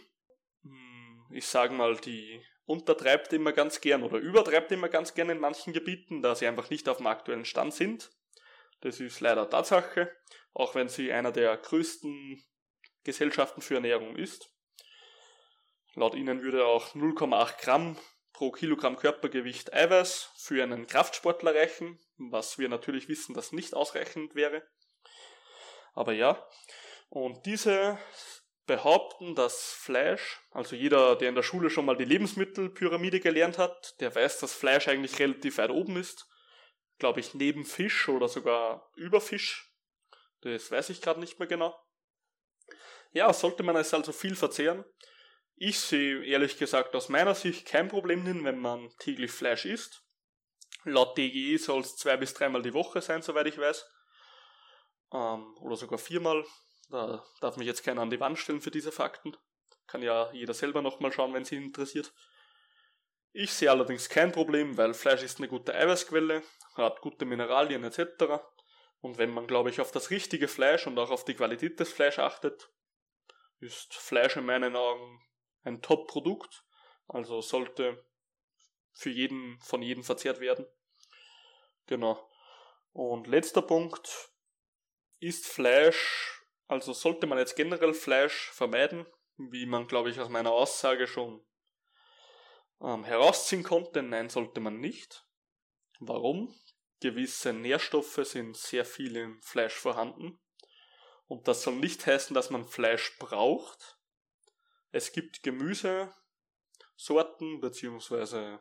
ich 1.33 1.47
sage 1.47 1.73
mal, 1.73 1.97
die 1.97 2.43
untertreibt 2.65 3.33
immer 3.33 3.51
ganz 3.51 3.81
gern 3.81 4.03
oder 4.03 4.17
übertreibt 4.17 4.71
immer 4.71 4.89
ganz 4.89 5.13
gern 5.13 5.29
in 5.29 5.39
manchen 5.39 5.73
Gebieten, 5.73 6.21
da 6.21 6.35
sie 6.35 6.47
einfach 6.47 6.69
nicht 6.69 6.87
auf 6.87 6.97
dem 6.97 7.07
aktuellen 7.07 7.45
Stand 7.45 7.73
sind. 7.73 8.11
Das 8.81 8.99
ist 8.99 9.19
leider 9.19 9.49
Tatsache, 9.49 10.11
auch 10.53 10.75
wenn 10.75 10.89
sie 10.89 11.11
einer 11.11 11.31
der 11.31 11.55
größten 11.57 12.43
Gesellschaften 13.03 13.61
für 13.61 13.75
Ernährung 13.75 14.15
ist. 14.15 14.49
Laut 15.95 16.15
ihnen 16.15 16.41
würde 16.41 16.65
auch 16.65 16.95
0,8 16.95 17.61
Gramm 17.61 17.97
pro 18.31 18.51
Kilogramm 18.51 18.97
Körpergewicht 18.97 19.73
Eiweiß 19.73 20.31
für 20.35 20.63
einen 20.63 20.87
Kraftsportler 20.87 21.53
reichen, 21.53 21.99
was 22.17 22.57
wir 22.57 22.67
natürlich 22.67 23.07
wissen, 23.07 23.33
dass 23.33 23.51
nicht 23.51 23.75
ausreichend 23.75 24.35
wäre. 24.35 24.63
Aber 25.93 26.13
ja, 26.13 26.43
und 27.09 27.45
diese 27.45 27.99
behaupten, 28.65 29.35
dass 29.35 29.73
Fleisch, 29.73 30.39
also 30.51 30.75
jeder, 30.75 31.15
der 31.15 31.29
in 31.29 31.35
der 31.35 31.43
Schule 31.43 31.69
schon 31.69 31.85
mal 31.85 31.97
die 31.97 32.05
Lebensmittelpyramide 32.05 33.19
gelernt 33.19 33.57
hat, 33.57 33.95
der 33.99 34.13
weiß, 34.13 34.39
dass 34.39 34.53
Fleisch 34.53 34.87
eigentlich 34.87 35.19
relativ 35.19 35.57
weit 35.57 35.71
oben 35.71 35.97
ist. 35.97 36.25
Glaube 36.99 37.19
ich, 37.19 37.33
neben 37.33 37.65
Fisch 37.65 38.07
oder 38.07 38.29
sogar 38.29 38.89
über 38.95 39.19
Fisch. 39.19 39.73
Das 40.41 40.71
weiß 40.71 40.89
ich 40.89 41.01
gerade 41.01 41.19
nicht 41.19 41.39
mehr 41.39 41.47
genau. 41.47 41.77
Ja, 43.11 43.31
sollte 43.33 43.63
man 43.63 43.75
es 43.75 43.93
also 43.93 44.11
viel 44.11 44.35
verzehren. 44.35 44.85
Ich 45.55 45.79
sehe 45.79 46.23
ehrlich 46.25 46.57
gesagt 46.57 46.95
aus 46.95 47.09
meiner 47.09 47.35
Sicht 47.35 47.67
kein 47.67 47.87
Problem 47.87 48.25
hin, 48.25 48.43
wenn 48.43 48.59
man 48.59 48.89
täglich 48.99 49.31
Fleisch 49.31 49.65
isst. 49.65 50.03
Laut 50.83 51.17
DGE 51.17 51.57
soll 51.57 51.81
es 51.81 51.95
zwei 51.95 52.17
bis 52.17 52.33
dreimal 52.33 52.61
die 52.61 52.73
Woche 52.73 53.01
sein, 53.01 53.21
soweit 53.21 53.47
ich 53.47 53.57
weiß. 53.57 53.85
Ähm, 55.13 55.55
oder 55.61 55.75
sogar 55.75 55.99
viermal. 55.99 56.43
Da 56.93 57.25
darf 57.41 57.57
mich 57.57 57.65
jetzt 57.65 57.83
keiner 57.83 58.03
an 58.03 58.11
die 58.11 58.19
Wand 58.19 58.37
stellen 58.37 58.61
für 58.61 58.69
diese 58.69 58.91
Fakten. 58.91 59.35
Kann 59.87 60.03
ja 60.03 60.31
jeder 60.31 60.53
selber 60.53 60.83
nochmal 60.83 61.11
schauen, 61.11 61.33
wenn 61.33 61.41
es 61.41 61.51
ihn 61.51 61.63
interessiert. 61.63 62.13
Ich 63.31 63.51
sehe 63.51 63.71
allerdings 63.71 64.09
kein 64.09 64.31
Problem, 64.31 64.77
weil 64.77 64.93
Fleisch 64.93 65.23
ist 65.23 65.39
eine 65.39 65.47
gute 65.47 65.73
Eiweißquelle, 65.73 66.43
hat 66.75 67.01
gute 67.01 67.25
Mineralien 67.25 67.83
etc. 67.83 68.43
Und 69.01 69.17
wenn 69.17 69.33
man, 69.33 69.47
glaube 69.47 69.71
ich, 69.71 69.81
auf 69.81 69.91
das 69.91 70.11
richtige 70.11 70.47
Fleisch 70.47 70.85
und 70.85 70.99
auch 70.99 71.09
auf 71.09 71.25
die 71.25 71.33
Qualität 71.33 71.79
des 71.79 71.91
Fleisch 71.91 72.19
achtet, 72.19 72.69
ist 73.59 73.95
Fleisch 73.95 74.37
in 74.37 74.45
meinen 74.45 74.75
Augen 74.75 75.19
ein 75.63 75.81
Top-Produkt. 75.81 76.63
Also 77.07 77.41
sollte 77.41 78.05
für 78.91 79.09
jeden, 79.09 79.59
von 79.61 79.81
jedem 79.81 80.03
verzehrt 80.03 80.39
werden. 80.39 80.67
Genau. 81.87 82.29
Und 82.91 83.25
letzter 83.25 83.63
Punkt. 83.63 84.29
Ist 85.19 85.47
Fleisch 85.47 86.42
also 86.73 86.93
sollte 86.93 87.27
man 87.27 87.37
jetzt 87.37 87.55
generell 87.55 87.93
Fleisch 87.93 88.49
vermeiden, 88.51 89.05
wie 89.37 89.65
man, 89.65 89.87
glaube 89.87 90.09
ich, 90.09 90.19
aus 90.19 90.29
meiner 90.29 90.51
Aussage 90.51 91.07
schon 91.07 91.45
ähm, 92.81 93.03
herausziehen 93.03 93.63
konnte. 93.63 94.03
Nein, 94.03 94.29
sollte 94.29 94.59
man 94.59 94.79
nicht. 94.79 95.25
Warum? 95.99 96.53
Gewisse 96.99 97.53
Nährstoffe 97.53 98.19
sind 98.23 98.57
sehr 98.57 98.85
viel 98.85 99.15
im 99.15 99.41
Fleisch 99.41 99.75
vorhanden. 99.75 100.39
Und 101.27 101.47
das 101.47 101.63
soll 101.63 101.75
nicht 101.75 102.05
heißen, 102.05 102.33
dass 102.33 102.49
man 102.49 102.67
Fleisch 102.67 103.17
braucht. 103.19 103.97
Es 104.91 105.11
gibt 105.11 105.43
Gemüsesorten 105.43 106.13
bzw. 107.61 108.57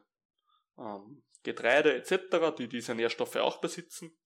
Ähm, 0.78 1.24
Getreide 1.42 1.94
etc., 1.94 2.56
die 2.56 2.68
diese 2.68 2.94
Nährstoffe 2.94 3.36
auch 3.36 3.60
besitzen, 3.60 4.16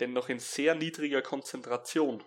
dennoch 0.00 0.28
in 0.28 0.38
sehr 0.38 0.74
niedriger 0.74 1.22
Konzentration. 1.22 2.24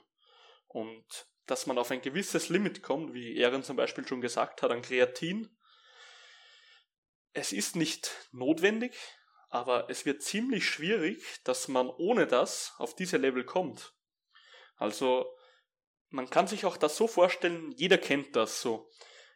Und 0.73 1.05
dass 1.45 1.67
man 1.67 1.77
auf 1.77 1.91
ein 1.91 2.01
gewisses 2.01 2.49
Limit 2.49 2.81
kommt, 2.81 3.13
wie 3.13 3.37
Ehren 3.37 3.63
zum 3.63 3.77
Beispiel 3.77 4.07
schon 4.07 4.21
gesagt 4.21 4.61
hat, 4.61 4.71
an 4.71 4.81
Kreatin. 4.81 5.55
Es 7.31 7.53
ist 7.53 7.75
nicht 7.75 8.11
notwendig, 8.31 8.95
aber 9.49 9.89
es 9.89 10.05
wird 10.05 10.23
ziemlich 10.23 10.67
schwierig, 10.67 11.41
dass 11.43 11.67
man 11.67 11.89
ohne 11.89 12.27
das 12.27 12.73
auf 12.77 12.95
diese 12.95 13.17
Level 13.17 13.45
kommt. 13.45 13.93
Also, 14.75 15.31
man 16.09 16.29
kann 16.29 16.47
sich 16.47 16.65
auch 16.65 16.77
das 16.77 16.97
so 16.97 17.07
vorstellen, 17.07 17.71
jeder 17.71 17.97
kennt 17.97 18.35
das 18.35 18.61
so. 18.61 18.89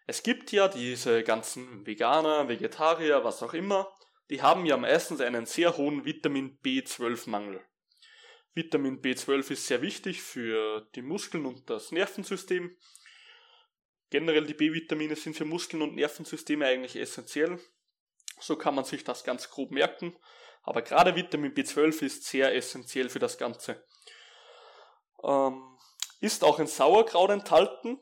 Es 0.08 0.24
gibt 0.24 0.52
ja 0.52 0.68
diese 0.68 1.24
ganzen 1.24 1.86
Veganer, 1.86 2.48
Vegetarier, 2.48 3.24
was 3.24 3.44
auch 3.44 3.54
immer, 3.54 3.94
die 4.30 4.42
haben 4.42 4.66
ja 4.66 4.78
meistens 4.78 5.22
einen 5.22 5.46
sehr 5.46 5.78
hohen 5.78 6.06
Vitamin 6.06 6.60
B12-Mangel. 6.64 7.64
Vitamin 8.58 9.04
B12 9.04 9.52
ist 9.52 9.68
sehr 9.68 9.84
wichtig 9.84 10.24
für 10.24 10.82
die 10.96 11.04
Muskeln 11.04 11.46
und 11.46 11.70
das 11.70 11.92
Nervensystem. 11.92 12.76
Generell 14.10 14.48
die 14.48 14.56
B-Vitamine 14.56 15.16
sind 15.16 15.36
für 15.36 15.46
Muskeln 15.46 15.84
und 15.84 15.94
Nervensysteme 15.94 16.66
eigentlich 16.66 16.96
essentiell. 16.96 17.60
So 18.40 18.56
kann 18.56 18.74
man 18.74 18.84
sich 18.84 19.04
das 19.04 19.24
ganz 19.24 19.52
grob 19.52 19.70
merken. 19.70 20.18
Aber 20.64 20.82
gerade 20.82 21.16
Vitamin 21.16 21.54
B12 21.54 22.02
ist 22.02 22.24
sehr 22.24 22.56
essentiell 22.56 23.10
für 23.10 23.20
das 23.20 23.38
Ganze. 23.38 23.86
Ähm, 25.24 25.78
ist 26.20 26.44
auch 26.44 26.58
in 26.58 26.68
Sauerkraut 26.68 27.30
enthalten. 27.30 28.00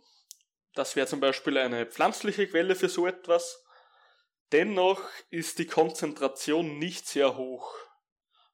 Das 0.74 0.96
wäre 0.96 1.08
zum 1.08 1.20
Beispiel 1.20 1.58
eine 1.58 1.86
pflanzliche 1.86 2.48
Quelle 2.48 2.76
für 2.76 2.88
so 2.88 3.08
etwas. 3.08 3.62
Dennoch 4.54 5.02
ist 5.32 5.60
die 5.60 5.68
Konzentration 5.68 6.80
nicht 6.80 7.08
sehr 7.08 7.36
hoch. 7.36 7.76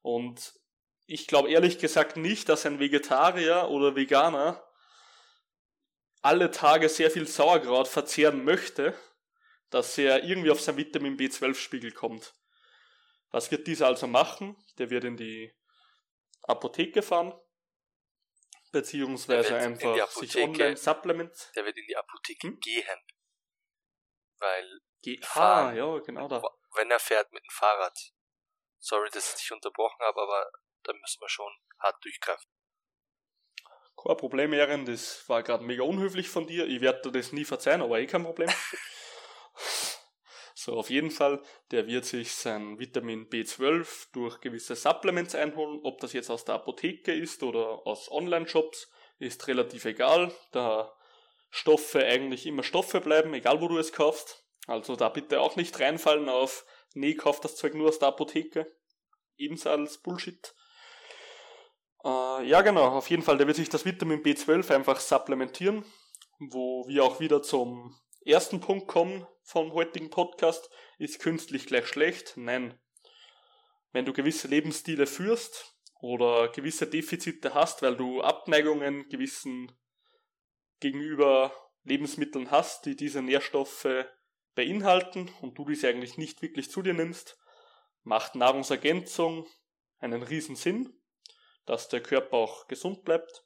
Und 0.00 0.61
ich 1.06 1.26
glaube 1.26 1.50
ehrlich 1.50 1.78
gesagt 1.78 2.16
nicht, 2.16 2.48
dass 2.48 2.66
ein 2.66 2.78
Vegetarier 2.78 3.68
oder 3.68 3.96
Veganer 3.96 4.66
alle 6.22 6.50
Tage 6.50 6.88
sehr 6.88 7.10
viel 7.10 7.26
Sauerkraut 7.26 7.88
verzehren 7.88 8.44
möchte, 8.44 8.96
dass 9.70 9.98
er 9.98 10.22
irgendwie 10.24 10.50
auf 10.50 10.60
sein 10.60 10.76
Vitamin 10.76 11.16
B12-Spiegel 11.16 11.92
kommt. 11.92 12.34
Was 13.30 13.50
wird 13.50 13.66
dieser 13.66 13.86
also 13.86 14.06
machen? 14.06 14.56
Der 14.78 14.90
wird 14.90 15.04
in 15.04 15.16
die 15.16 15.52
Apotheke 16.42 17.02
fahren, 17.02 17.32
beziehungsweise 18.70 19.56
einfach 19.56 19.98
Apotheke, 19.98 20.32
sich 20.32 20.42
online 20.42 20.76
Supplements. 20.76 21.50
Der 21.56 21.64
wird 21.64 21.76
in 21.76 21.86
die 21.86 21.96
Apotheke 21.96 22.48
hm? 22.48 22.60
gehen. 22.60 23.00
Weil. 24.38 24.80
Ge 25.02 25.20
ah, 25.34 25.72
ja, 25.72 25.98
genau 25.98 26.28
da. 26.28 26.42
Wenn 26.74 26.90
er 26.90 27.00
fährt 27.00 27.32
mit 27.32 27.42
dem 27.42 27.50
Fahrrad. 27.50 27.98
Sorry, 28.78 29.08
dass 29.10 29.30
ich 29.30 29.40
dich 29.40 29.52
unterbrochen 29.52 30.00
habe, 30.00 30.20
aber 30.20 30.50
da 30.84 30.92
müssen 30.92 31.20
wir 31.20 31.28
schon 31.28 31.52
hart 31.78 31.96
durchgreifen. 32.04 32.50
Kein 33.96 34.16
Problem, 34.16 34.52
Ehren, 34.52 34.84
das 34.84 35.28
war 35.28 35.42
gerade 35.42 35.64
mega 35.64 35.82
unhöflich 35.82 36.28
von 36.28 36.46
dir. 36.46 36.66
Ich 36.66 36.80
werde 36.80 37.02
dir 37.02 37.12
das 37.12 37.32
nie 37.32 37.44
verzeihen, 37.44 37.82
aber 37.82 38.00
eh 38.00 38.06
kein 38.06 38.24
Problem. 38.24 38.48
so, 40.54 40.74
auf 40.74 40.90
jeden 40.90 41.10
Fall, 41.10 41.42
der 41.70 41.86
wird 41.86 42.04
sich 42.04 42.32
sein 42.32 42.78
Vitamin 42.78 43.28
B12 43.28 44.08
durch 44.12 44.40
gewisse 44.40 44.74
Supplements 44.74 45.34
einholen. 45.34 45.80
Ob 45.84 46.00
das 46.00 46.14
jetzt 46.14 46.30
aus 46.30 46.44
der 46.44 46.56
Apotheke 46.56 47.12
ist 47.12 47.42
oder 47.42 47.86
aus 47.86 48.10
Online-Shops, 48.10 48.90
ist 49.18 49.46
relativ 49.46 49.84
egal, 49.84 50.34
da 50.50 50.92
Stoffe 51.50 52.04
eigentlich 52.04 52.46
immer 52.46 52.62
Stoffe 52.62 53.00
bleiben, 53.00 53.34
egal 53.34 53.60
wo 53.60 53.68
du 53.68 53.78
es 53.78 53.92
kaufst. 53.92 54.44
Also 54.66 54.96
da 54.96 55.08
bitte 55.08 55.40
auch 55.40 55.56
nicht 55.56 55.78
reinfallen 55.78 56.28
auf, 56.28 56.64
nee, 56.94 57.14
kauf 57.14 57.40
das 57.40 57.56
Zeug 57.56 57.74
nur 57.74 57.88
aus 57.88 57.98
der 57.98 58.08
Apotheke. 58.08 58.74
Ebenso 59.36 59.70
als 59.70 59.98
Bullshit. 59.98 60.54
Äh, 62.04 62.48
ja, 62.48 62.62
genau, 62.62 62.86
auf 62.88 63.10
jeden 63.10 63.22
Fall, 63.22 63.38
der 63.38 63.46
wird 63.46 63.56
sich 63.56 63.68
das 63.68 63.84
Vitamin 63.84 64.22
B12 64.22 64.74
einfach 64.74 65.00
supplementieren, 65.00 65.84
wo 66.38 66.86
wir 66.88 67.04
auch 67.04 67.20
wieder 67.20 67.42
zum 67.42 67.96
ersten 68.24 68.60
Punkt 68.60 68.88
kommen 68.88 69.26
vom 69.42 69.72
heutigen 69.72 70.10
Podcast. 70.10 70.68
Ist 70.98 71.20
künstlich 71.20 71.66
gleich 71.66 71.86
schlecht? 71.86 72.34
Nein. 72.36 72.78
Wenn 73.92 74.04
du 74.04 74.12
gewisse 74.12 74.48
Lebensstile 74.48 75.06
führst 75.06 75.76
oder 76.00 76.48
gewisse 76.48 76.86
Defizite 76.86 77.54
hast, 77.54 77.82
weil 77.82 77.96
du 77.96 78.22
Abneigungen 78.22 79.08
gewissen 79.08 79.70
gegenüber 80.80 81.52
Lebensmitteln 81.84 82.50
hast, 82.50 82.86
die 82.86 82.96
diese 82.96 83.22
Nährstoffe 83.22 84.06
beinhalten 84.54 85.30
und 85.40 85.56
du 85.58 85.64
diese 85.64 85.88
eigentlich 85.88 86.16
nicht 86.16 86.42
wirklich 86.42 86.70
zu 86.70 86.82
dir 86.82 86.94
nimmst, 86.94 87.38
macht 88.02 88.34
Nahrungsergänzung 88.34 89.46
einen 89.98 90.22
riesen 90.22 90.56
Sinn 90.56 91.01
dass 91.66 91.88
der 91.88 92.02
Körper 92.02 92.36
auch 92.36 92.66
gesund 92.68 93.04
bleibt. 93.04 93.44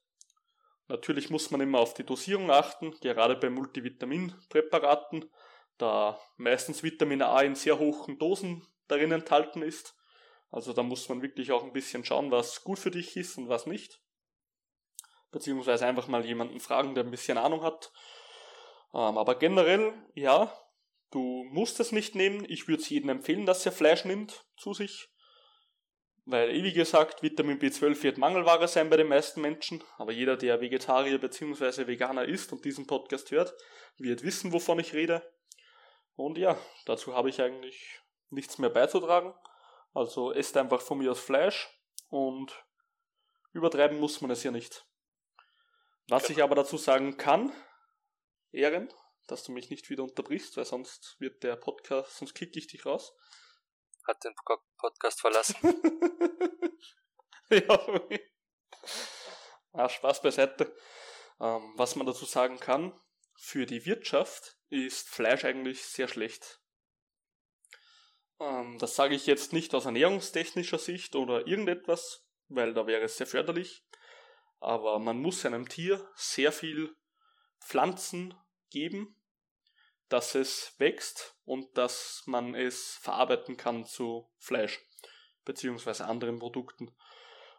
Natürlich 0.88 1.30
muss 1.30 1.50
man 1.50 1.60
immer 1.60 1.80
auf 1.80 1.94
die 1.94 2.04
Dosierung 2.04 2.50
achten, 2.50 2.92
gerade 3.00 3.36
bei 3.36 3.50
Multivitaminpräparaten, 3.50 5.30
da 5.78 6.18
meistens 6.36 6.82
Vitamin 6.82 7.22
A 7.22 7.40
in 7.42 7.54
sehr 7.54 7.78
hohen 7.78 8.18
Dosen 8.18 8.66
darin 8.88 9.12
enthalten 9.12 9.62
ist. 9.62 9.94
Also 10.50 10.72
da 10.72 10.82
muss 10.82 11.08
man 11.08 11.22
wirklich 11.22 11.52
auch 11.52 11.64
ein 11.64 11.72
bisschen 11.72 12.04
schauen, 12.04 12.30
was 12.30 12.62
gut 12.62 12.78
für 12.78 12.90
dich 12.90 13.16
ist 13.16 13.36
und 13.36 13.48
was 13.48 13.66
nicht. 13.66 14.00
Beziehungsweise 15.32 15.86
einfach 15.86 16.08
mal 16.08 16.24
jemanden 16.24 16.60
fragen, 16.60 16.94
der 16.94 17.04
ein 17.04 17.10
bisschen 17.10 17.36
Ahnung 17.36 17.62
hat. 17.62 17.92
Ähm, 18.94 19.18
aber 19.18 19.34
generell, 19.34 19.92
ja, 20.14 20.56
du 21.10 21.44
musst 21.50 21.80
es 21.80 21.92
nicht 21.92 22.14
nehmen. 22.14 22.46
Ich 22.48 22.68
würde 22.68 22.82
es 22.82 22.88
jedem 22.88 23.10
empfehlen, 23.10 23.44
dass 23.44 23.66
er 23.66 23.72
Fleisch 23.72 24.04
nimmt 24.04 24.46
zu 24.56 24.72
sich. 24.72 25.10
Weil, 26.28 26.52
wie 26.64 26.72
gesagt, 26.72 27.22
Vitamin 27.22 27.60
B12 27.60 28.02
wird 28.02 28.18
Mangelware 28.18 28.66
sein 28.66 28.90
bei 28.90 28.96
den 28.96 29.06
meisten 29.06 29.40
Menschen, 29.40 29.84
aber 29.96 30.10
jeder, 30.10 30.36
der 30.36 30.60
Vegetarier 30.60 31.18
bzw. 31.18 31.86
Veganer 31.86 32.24
ist 32.24 32.52
und 32.52 32.64
diesen 32.64 32.88
Podcast 32.88 33.30
hört, 33.30 33.54
wird 33.96 34.24
wissen, 34.24 34.52
wovon 34.52 34.80
ich 34.80 34.92
rede. 34.92 35.22
Und 36.16 36.36
ja, 36.36 36.58
dazu 36.84 37.14
habe 37.14 37.28
ich 37.28 37.40
eigentlich 37.40 38.00
nichts 38.30 38.58
mehr 38.58 38.70
beizutragen. 38.70 39.34
Also 39.94 40.32
esst 40.32 40.56
einfach 40.56 40.80
von 40.80 40.98
mir 40.98 41.12
aus 41.12 41.20
Fleisch 41.20 41.70
und 42.08 42.52
übertreiben 43.52 44.00
muss 44.00 44.20
man 44.20 44.32
es 44.32 44.42
ja 44.42 44.50
nicht. 44.50 44.84
Was 46.08 46.28
ich 46.28 46.42
aber 46.42 46.56
dazu 46.56 46.76
sagen 46.76 47.18
kann, 47.18 47.52
Ehren, 48.50 48.92
dass 49.28 49.44
du 49.44 49.52
mich 49.52 49.70
nicht 49.70 49.90
wieder 49.90 50.02
unterbrichst, 50.02 50.56
weil 50.56 50.64
sonst 50.64 51.20
wird 51.20 51.44
der 51.44 51.54
Podcast, 51.54 52.16
sonst 52.16 52.34
kicke 52.34 52.58
ich 52.58 52.66
dich 52.66 52.84
raus 52.84 53.14
hat 54.06 54.24
den 54.24 54.34
Podcast 54.78 55.20
verlassen. 55.20 55.56
ja. 57.50 58.00
Ah, 59.72 59.88
Spaß 59.88 60.22
beiseite. 60.22 60.74
Ähm, 61.40 61.74
was 61.76 61.96
man 61.96 62.06
dazu 62.06 62.24
sagen 62.24 62.58
kann, 62.58 62.98
für 63.34 63.66
die 63.66 63.84
Wirtschaft 63.84 64.56
ist 64.70 65.08
Fleisch 65.08 65.44
eigentlich 65.44 65.84
sehr 65.84 66.08
schlecht. 66.08 66.60
Ähm, 68.40 68.78
das 68.78 68.96
sage 68.96 69.14
ich 69.14 69.26
jetzt 69.26 69.52
nicht 69.52 69.74
aus 69.74 69.84
ernährungstechnischer 69.84 70.78
Sicht 70.78 71.16
oder 71.16 71.46
irgendetwas, 71.46 72.26
weil 72.48 72.74
da 72.74 72.86
wäre 72.86 73.02
es 73.02 73.16
sehr 73.16 73.26
förderlich. 73.26 73.84
Aber 74.60 74.98
man 74.98 75.18
muss 75.18 75.44
einem 75.44 75.68
Tier 75.68 76.10
sehr 76.14 76.52
viel 76.52 76.96
Pflanzen 77.60 78.34
geben, 78.70 79.15
dass 80.08 80.34
es 80.34 80.74
wächst 80.78 81.36
und 81.44 81.76
dass 81.76 82.22
man 82.26 82.54
es 82.54 82.98
verarbeiten 83.00 83.56
kann 83.56 83.84
zu 83.84 84.28
Fleisch 84.38 84.80
beziehungsweise 85.44 86.06
anderen 86.06 86.38
Produkten. 86.38 86.94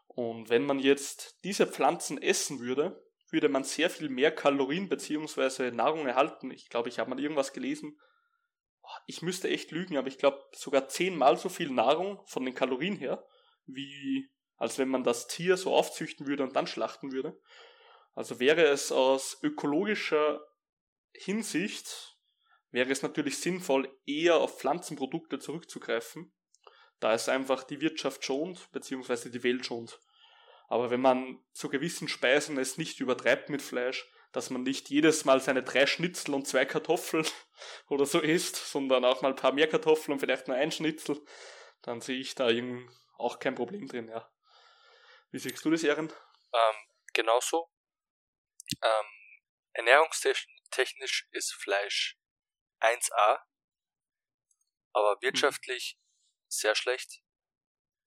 Und 0.08 0.50
wenn 0.50 0.66
man 0.66 0.80
jetzt 0.80 1.40
diese 1.44 1.68
Pflanzen 1.68 2.22
essen 2.22 2.60
würde, 2.60 3.04
würde 3.30 3.50
man 3.50 3.64
sehr 3.64 3.90
viel 3.90 4.10
mehr 4.10 4.34
Kalorien 4.34 4.90
beziehungsweise 4.90 5.72
Nahrung 5.72 6.08
erhalten. 6.08 6.52
Ich 6.52 6.70
glaube, 6.70 6.90
ich 6.90 7.00
habe 7.00 7.10
mal 7.10 7.20
irgendwas 7.20 7.54
gelesen. 7.54 8.00
Ich 9.06 9.22
müsste 9.22 9.50
echt 9.50 9.72
lügen, 9.72 9.98
aber 9.98 10.08
ich 10.08 10.18
glaube 10.18 10.42
sogar 10.54 10.88
zehnmal 10.88 11.38
so 11.38 11.50
viel 11.50 11.70
Nahrung 11.70 12.26
von 12.26 12.46
den 12.46 12.56
Kalorien 12.56 12.96
her, 12.96 13.26
wie 13.66 14.30
als 14.56 14.78
wenn 14.78 14.90
man 14.90 15.04
das 15.04 15.28
Tier 15.28 15.56
so 15.58 15.76
aufzüchten 15.76 16.26
würde 16.26 16.44
und 16.44 16.56
dann 16.56 16.68
schlachten 16.68 17.12
würde. 17.12 17.40
Also 18.16 18.40
wäre 18.40 18.64
es 18.64 18.92
aus 18.92 19.38
ökologischer 19.44 20.42
Hinsicht 21.14 22.17
wäre 22.86 22.92
es 22.92 23.02
natürlich 23.02 23.40
sinnvoll, 23.40 23.90
eher 24.06 24.36
auf 24.36 24.60
Pflanzenprodukte 24.60 25.40
zurückzugreifen, 25.40 26.34
da 27.00 27.14
es 27.14 27.30
einfach 27.30 27.64
die 27.64 27.82
Wirtschaft 27.82 28.24
schont, 28.26 28.72
beziehungsweise 28.72 29.32
die 29.32 29.44
Welt 29.44 29.66
schont. 29.66 30.00
Aber 30.68 30.90
wenn 30.90 31.02
man 31.02 31.40
zu 31.54 31.70
gewissen 31.70 32.08
Speisen 32.08 32.58
es 32.58 32.78
nicht 32.78 33.00
übertreibt 33.00 33.50
mit 33.50 33.62
Fleisch, 33.62 34.06
dass 34.34 34.50
man 34.50 34.64
nicht 34.64 34.90
jedes 34.90 35.24
Mal 35.24 35.40
seine 35.40 35.64
drei 35.64 35.88
Schnitzel 35.88 36.34
und 36.34 36.48
zwei 36.48 36.66
Kartoffeln 36.66 37.26
oder 37.88 38.06
so 38.06 38.20
isst, 38.20 38.56
sondern 38.56 39.06
auch 39.06 39.22
mal 39.22 39.30
ein 39.30 39.36
paar 39.36 39.54
mehr 39.54 39.70
Kartoffeln 39.70 40.14
und 40.14 40.20
vielleicht 40.20 40.48
nur 40.48 40.58
ein 40.58 40.72
Schnitzel, 40.72 41.24
dann 41.82 42.02
sehe 42.02 42.20
ich 42.20 42.36
da 42.36 42.50
auch 43.18 43.40
kein 43.40 43.56
Problem 43.56 43.88
drin, 43.88 44.10
ja. 44.10 44.30
Wie 45.32 45.40
siehst 45.40 45.64
du 45.64 45.72
das, 45.72 45.84
Ehren? 45.84 46.12
Ähm, 46.54 46.76
genauso. 47.14 47.70
Ähm, 48.82 49.06
ernährungstechnisch 49.74 51.28
ist 51.32 51.54
Fleisch 51.54 52.18
1A, 52.80 53.44
aber 54.94 55.22
wirtschaftlich 55.22 56.00
sehr 56.48 56.76
schlecht. 56.76 57.22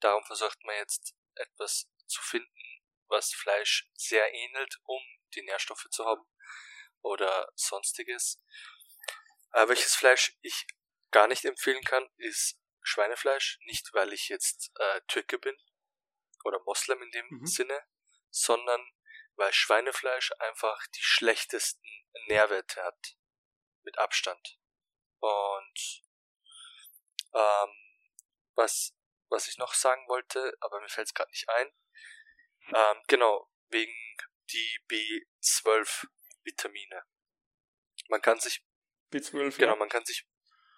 Darum 0.00 0.24
versucht 0.24 0.58
man 0.64 0.76
jetzt 0.76 1.14
etwas 1.34 1.90
zu 2.06 2.22
finden, 2.22 2.82
was 3.08 3.32
Fleisch 3.32 3.90
sehr 3.94 4.32
ähnelt, 4.32 4.80
um 4.84 5.00
die 5.34 5.42
Nährstoffe 5.42 5.86
zu 5.90 6.04
haben 6.04 6.24
oder 7.02 7.50
sonstiges. 7.54 8.42
Äh, 9.52 9.68
welches 9.68 9.94
Fleisch 9.94 10.36
ich 10.40 10.66
gar 11.10 11.26
nicht 11.26 11.44
empfehlen 11.44 11.82
kann, 11.84 12.08
ist 12.16 12.58
Schweinefleisch. 12.82 13.58
Nicht, 13.64 13.92
weil 13.92 14.12
ich 14.12 14.28
jetzt 14.28 14.72
äh, 14.76 15.00
Türke 15.08 15.38
bin 15.38 15.56
oder 16.44 16.60
Moslem 16.64 17.02
in 17.02 17.10
dem 17.10 17.26
mhm. 17.30 17.46
Sinne, 17.46 17.84
sondern 18.30 18.80
weil 19.36 19.52
Schweinefleisch 19.52 20.32
einfach 20.38 20.86
die 20.88 21.02
schlechtesten 21.02 21.82
Nährwerte 22.26 22.82
hat. 22.82 23.16
Mit 23.82 23.98
Abstand. 23.98 24.59
Und 25.20 26.02
ähm, 27.34 27.70
was, 28.54 28.94
was 29.28 29.48
ich 29.48 29.58
noch 29.58 29.74
sagen 29.74 30.06
wollte, 30.08 30.56
aber 30.60 30.80
mir 30.80 30.88
fällt 30.88 31.08
es 31.08 31.14
gerade 31.14 31.30
nicht 31.30 31.48
ein. 31.48 31.72
Ähm, 32.74 33.02
genau, 33.06 33.50
wegen 33.68 33.94
die 34.50 34.80
B12 34.88 36.06
Vitamine. 36.42 37.04
Man 38.08 38.20
kann 38.20 38.40
sich 38.40 38.64
B12 39.12 39.56
genau, 39.56 39.72
ja. 39.72 39.78
man 39.78 39.88
kann 39.88 40.04
sich 40.04 40.26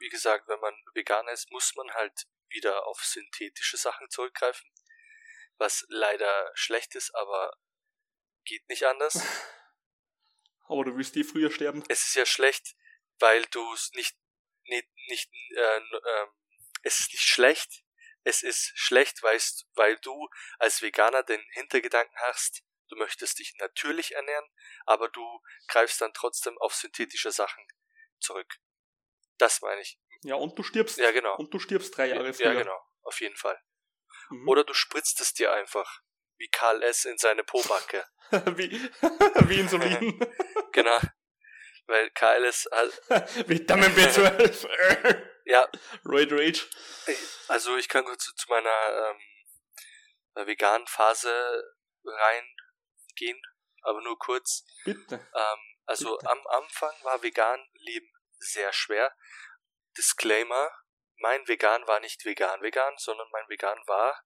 wie 0.02 0.08
gesagt, 0.08 0.48
wenn 0.48 0.58
man 0.58 0.74
vegan 0.94 1.28
ist, 1.28 1.50
muss 1.52 1.74
man 1.76 1.88
halt 1.94 2.26
wieder 2.48 2.86
auf 2.86 3.00
synthetische 3.04 3.76
Sachen 3.76 4.10
zurückgreifen, 4.10 4.68
was 5.58 5.86
leider 5.88 6.50
schlecht 6.54 6.96
ist, 6.96 7.14
aber 7.14 7.56
geht 8.44 8.68
nicht 8.68 8.84
anders. 8.84 9.14
aber 10.66 10.84
du 10.84 10.96
willst 10.96 11.16
eh 11.16 11.22
früher 11.22 11.52
sterben. 11.52 11.84
Es 11.88 12.02
ist 12.02 12.16
ja 12.16 12.26
schlecht, 12.26 12.74
weil 13.20 13.44
du 13.46 13.72
es 13.72 13.92
nicht, 13.92 14.16
nicht, 14.64 14.88
nicht 15.08 15.30
äh, 15.56 15.78
äh, 15.78 16.26
es 16.82 17.00
ist 17.00 17.12
nicht 17.12 17.24
schlecht, 17.24 17.84
es 18.24 18.42
ist 18.42 18.72
schlecht, 18.74 19.22
weißt, 19.22 19.66
weil 19.74 19.98
du 19.98 20.28
als 20.58 20.82
Veganer 20.82 21.22
den 21.22 21.44
Hintergedanken 21.52 22.16
hast, 22.28 22.62
du 22.88 22.96
möchtest 22.96 23.38
dich 23.38 23.54
natürlich 23.58 24.12
ernähren, 24.14 24.48
aber 24.86 25.08
du 25.08 25.42
greifst 25.68 26.00
dann 26.00 26.12
trotzdem 26.12 26.56
auf 26.58 26.74
synthetische 26.74 27.32
Sachen 27.32 27.64
zurück. 28.20 28.58
Das 29.38 29.60
meine 29.62 29.80
ich. 29.80 29.98
Ja, 30.22 30.36
und 30.36 30.56
du 30.56 30.62
stirbst. 30.62 30.98
Ja, 30.98 31.10
genau. 31.10 31.36
Und 31.36 31.52
du 31.52 31.58
stirbst 31.58 31.96
drei 31.96 32.08
Jahre 32.08 32.32
früher. 32.32 32.52
Ja, 32.52 32.54
genau. 32.54 32.78
Auf 33.02 33.20
jeden 33.20 33.36
Fall. 33.36 33.58
Mhm. 34.30 34.48
Oder 34.48 34.64
du 34.64 34.74
spritzt 34.74 35.20
es 35.20 35.34
dir 35.34 35.52
einfach. 35.52 36.00
Wie 36.36 36.48
Karl 36.48 36.82
S. 36.82 37.04
in 37.04 37.18
seine 37.18 37.42
Pobacke. 37.42 38.04
wie, 38.30 38.70
wie 39.48 39.60
Insulin. 39.60 40.20
genau. 40.72 41.00
Weil 41.86 42.10
Karl 42.10 42.44
S. 42.44 42.68
hat, 42.72 43.48
Vitamin 43.48 43.94
B12. 43.94 45.22
ja, 45.46 45.68
Roid 46.04 46.32
Rage. 46.32 46.68
also 47.48 47.76
ich 47.76 47.88
kann 47.88 48.04
kurz 48.04 48.24
zu 48.24 48.48
meiner 48.48 49.14
ähm, 50.36 50.46
veganen 50.46 50.86
Phase 50.86 51.64
reingehen, 52.04 53.42
aber 53.82 54.00
nur 54.02 54.18
kurz. 54.18 54.64
Bitte. 54.84 55.14
Ähm, 55.34 55.58
also 55.86 56.16
Bitte. 56.16 56.30
am 56.30 56.46
Anfang 56.46 56.94
war 57.02 57.22
vegan 57.22 57.66
Leben 57.74 58.10
sehr 58.38 58.72
schwer. 58.72 59.14
Disclaimer, 59.96 60.70
mein 61.16 61.46
Vegan 61.46 61.86
war 61.86 62.00
nicht 62.00 62.24
vegan 62.24 62.62
vegan, 62.62 62.94
sondern 62.96 63.28
mein 63.30 63.48
Vegan 63.48 63.78
war, 63.86 64.22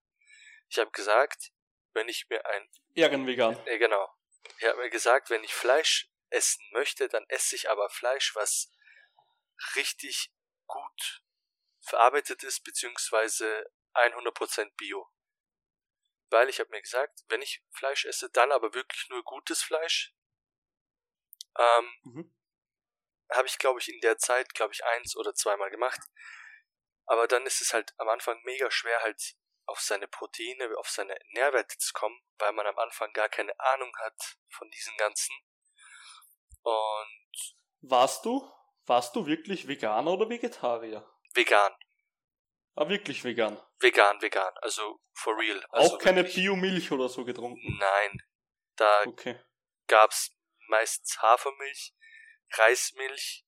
ich 0.68 0.78
habe 0.78 0.90
gesagt, 0.90 1.50
wenn 1.92 2.08
ich 2.08 2.26
mir 2.28 2.44
ein, 2.46 2.70
Ehrenvegan. 2.94 3.58
äh, 3.66 3.78
genau, 3.78 4.08
ich 4.58 4.64
habe 4.64 4.78
mir 4.78 4.90
gesagt, 4.90 5.30
wenn 5.30 5.44
ich 5.44 5.54
Fleisch 5.54 6.10
essen 6.30 6.64
möchte, 6.72 7.08
dann 7.08 7.24
esse 7.28 7.56
ich 7.56 7.70
aber 7.70 7.88
Fleisch, 7.90 8.34
was 8.34 8.70
richtig 9.74 10.32
gut 10.66 11.22
verarbeitet 11.80 12.42
ist, 12.42 12.62
beziehungsweise 12.64 13.70
100% 13.94 14.76
Bio. 14.76 15.08
Weil 16.30 16.48
ich 16.48 16.58
habe 16.60 16.70
mir 16.70 16.82
gesagt, 16.82 17.24
wenn 17.28 17.42
ich 17.42 17.62
Fleisch 17.70 18.04
esse, 18.04 18.30
dann 18.30 18.52
aber 18.52 18.74
wirklich 18.74 19.08
nur 19.08 19.22
gutes 19.22 19.62
Fleisch. 19.62 20.12
Ähm, 21.58 21.92
Mhm. 22.04 22.34
habe 23.32 23.46
ich, 23.46 23.58
glaube 23.58 23.80
ich, 23.80 23.88
in 23.88 24.00
der 24.00 24.18
Zeit, 24.18 24.52
glaube 24.54 24.72
ich, 24.72 24.84
eins 24.84 25.16
oder 25.16 25.34
zweimal 25.34 25.70
gemacht. 25.70 26.00
Aber 27.06 27.28
dann 27.28 27.46
ist 27.46 27.60
es 27.60 27.72
halt 27.72 27.94
am 27.98 28.08
Anfang 28.08 28.40
mega 28.42 28.70
schwer, 28.70 29.00
halt 29.02 29.36
auf 29.66 29.80
seine 29.80 30.08
Proteine, 30.08 30.76
auf 30.78 30.88
seine 30.88 31.16
Nährwerte 31.30 31.78
zu 31.78 31.92
kommen, 31.92 32.20
weil 32.38 32.52
man 32.52 32.66
am 32.66 32.78
Anfang 32.78 33.12
gar 33.12 33.28
keine 33.28 33.58
Ahnung 33.58 33.92
hat 33.98 34.36
von 34.48 34.70
diesen 34.70 34.96
ganzen. 34.96 35.34
Und 36.66 37.56
Warst 37.82 38.24
du, 38.24 38.44
warst 38.86 39.14
du 39.14 39.24
wirklich 39.26 39.68
Veganer 39.68 40.10
oder 40.10 40.28
Vegetarier? 40.28 41.08
vegan, 41.34 41.72
Ah, 42.74 42.88
wirklich 42.88 43.22
vegan. 43.22 43.56
vegan, 43.80 44.20
vegan, 44.20 44.52
also 44.62 44.98
for 45.14 45.38
real. 45.38 45.64
Also 45.70 45.94
Auch 45.94 45.98
keine 46.00 46.24
Biomilch 46.24 46.90
oder 46.90 47.08
so 47.08 47.24
getrunken. 47.24 47.76
Nein, 47.78 48.22
da 48.76 49.04
Okay. 49.06 49.38
gab's 49.86 50.30
meistens 50.68 51.22
Hafermilch, 51.22 51.94
Reismilch, 52.54 53.44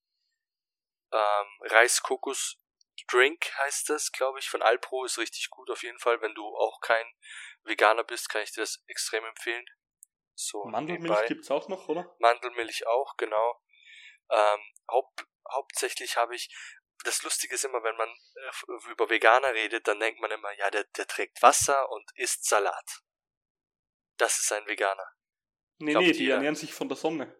ähm, 1.11 1.47
Reiskokos-Drink 1.63 3.51
heißt 3.59 3.89
das, 3.91 4.13
glaube 4.13 4.39
ich, 4.39 4.49
von 4.49 4.63
Alpro 4.63 5.05
ist 5.05 5.19
richtig 5.19 5.51
gut 5.51 5.71
auf 5.71 5.83
jeden 5.83 5.99
Fall. 5.99 6.21
Wenn 6.21 6.35
du 6.35 6.47
auch 6.47 6.81
kein 6.81 7.07
Veganer 7.65 8.05
bist, 8.05 8.29
kann 8.29 8.43
ich 8.43 8.53
dir 8.53 8.61
das 8.61 8.83
extrem 8.87 9.25
empfehlen. 9.25 9.65
So 10.41 10.65
Mandelmilch 10.67 11.03
nebenbei. 11.11 11.27
gibt's 11.27 11.51
auch 11.51 11.67
noch, 11.69 11.89
oder? 11.89 12.15
Mandelmilch 12.21 12.87
auch, 12.87 13.17
genau. 13.17 13.61
Ähm, 14.31 14.61
haupt, 14.89 15.27
hauptsächlich 15.53 16.17
habe 16.17 16.37
ich, 16.37 16.49
das 17.05 17.23
Lustige 17.25 17.57
ist 17.57 17.65
immer, 17.65 17.83
wenn 17.83 17.97
man 17.97 18.09
äh, 18.09 18.49
f- 18.49 18.65
über 18.91 19.11
Veganer 19.11 19.53
redet, 19.53 19.89
dann 19.89 19.99
denkt 19.99 20.21
man 20.21 20.31
immer, 20.31 20.53
ja, 20.59 20.71
der, 20.71 20.85
der 20.85 21.07
trägt 21.09 21.43
Wasser 21.43 21.91
und 21.91 22.09
isst 22.15 22.45
Salat. 22.47 23.01
Das 24.17 24.39
ist 24.39 24.53
ein 24.53 24.67
Veganer. 24.69 25.11
Nee, 25.79 25.91
Glaubt 25.93 26.07
nee, 26.07 26.13
die 26.13 26.19
jeder. 26.25 26.35
ernähren 26.35 26.55
sich 26.57 26.73
von 26.73 26.89
der 26.89 26.97
Sonne. 26.97 27.35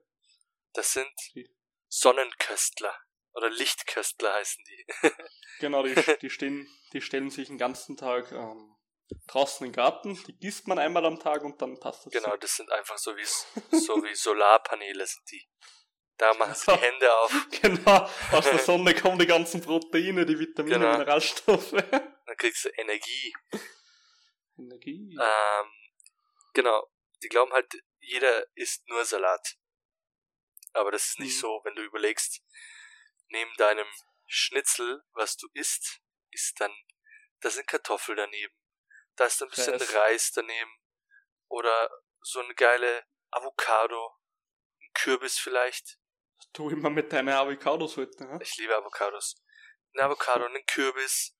Das 0.73 0.93
sind 0.93 1.13
Die- 1.35 1.49
Sonnenköstler. 1.89 2.97
Oder 3.35 3.51
Lichtköstler 3.51 4.35
heißen 4.35 4.65
die. 4.65 4.87
Genau, 5.61 5.83
die, 5.85 5.95
die, 6.23 6.31
stehen, 6.31 6.69
die 6.93 7.01
stellen 7.01 7.31
sich 7.31 7.47
den 7.49 7.59
ganzen 7.59 7.97
Tag 7.97 8.33
ähm, 8.33 8.77
draußen 9.27 9.67
im 9.67 9.73
Garten, 9.73 10.15
die 10.25 10.37
gießt 10.39 10.67
man 10.69 10.79
einmal 10.79 11.05
am 11.07 11.19
Tag 11.19 11.43
und 11.43 11.61
dann 11.63 11.79
passt 11.81 12.07
das. 12.07 12.13
Genau, 12.13 12.31
so. 12.31 12.37
das 12.37 12.57
sind 12.57 12.71
einfach 12.73 12.99
so 12.99 13.17
wie, 13.17 13.25
so 13.25 14.03
wie 14.05 14.15
Solarpaneele 14.15 15.07
sind 15.07 15.31
die. 15.31 15.49
Da 16.17 16.35
machen 16.35 16.55
sie 16.55 16.73
die 16.73 16.79
Hände 16.81 17.19
auf, 17.19 17.33
Genau, 17.63 18.09
aus 18.33 18.45
der 18.45 18.59
Sonne 18.59 18.95
kommen 18.95 19.19
die 19.19 19.27
ganzen 19.27 19.61
Proteine, 19.61 20.27
die 20.27 20.39
Vitamine, 20.39 20.79
Genau. 20.79 20.93
Mineralstoffe. 20.93 21.71
dann 21.73 22.37
kriegst 22.37 22.65
du 22.65 22.69
Energie. 22.71 23.33
Energie. 24.57 25.17
Ähm, 25.21 25.73
genau. 26.55 26.89
Die 27.23 27.29
glauben 27.29 27.53
halt, 27.53 27.73
jeder 28.01 28.47
isst 28.55 28.87
nur 28.89 29.05
Salat. 29.05 29.57
Aber 30.73 30.91
das 30.91 31.07
ist 31.09 31.19
nicht 31.21 31.37
Mhm. 31.37 31.41
so, 31.41 31.61
wenn 31.65 31.75
du 31.75 31.83
überlegst, 31.83 32.43
neben 33.29 33.53
deinem 33.57 33.87
Schnitzel, 34.27 35.03
was 35.13 35.37
du 35.37 35.49
isst, 35.55 36.01
ist 36.31 36.61
dann, 36.61 36.73
da 37.41 37.51
sind 37.51 37.67
Kartoffeln 37.67 38.17
daneben. 38.17 38.55
Da 39.19 39.27
ist 39.27 39.43
ein 39.43 39.49
bisschen 39.49 39.75
Reis. 39.75 39.95
Reis 39.95 40.33
daneben. 40.33 40.71
Oder 41.49 41.91
so 42.21 42.39
eine 42.39 42.55
geile 42.55 43.05
Avocado. 43.31 44.15
Ein 44.81 44.91
Kürbis 44.95 45.39
vielleicht. 45.39 45.99
Du 46.53 46.71
immer 46.71 46.89
mit 46.89 47.13
deinen 47.13 47.31
Avocados 47.31 47.97
heute, 47.97 48.25
ne? 48.25 48.39
Ich 48.41 48.57
liebe 48.59 48.77
Avocados. 48.77 49.43
Ein 49.95 50.05
Avocado, 50.05 50.47
ein 50.47 50.67
Kürbis, 50.67 51.37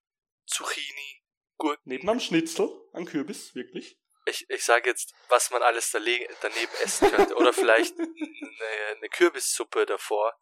Zucchini, 0.47 1.23
Gurken. 1.57 1.83
Neben 1.85 2.09
am 2.09 2.19
Schnitzel, 2.19 2.69
ein 2.95 3.07
Kürbis, 3.07 3.55
wirklich. 3.55 3.97
Ich, 4.25 4.51
ich 4.51 4.65
sage 4.65 4.91
jetzt, 4.91 5.15
was 5.29 5.51
man 5.53 5.63
alles 5.63 5.93
daneben 5.93 6.75
essen 6.83 7.11
könnte. 7.11 7.37
Oder 7.37 7.53
vielleicht 7.53 7.97
eine, 7.99 8.97
eine 8.97 9.09
Kürbissuppe 9.09 9.87
davor. 9.87 10.37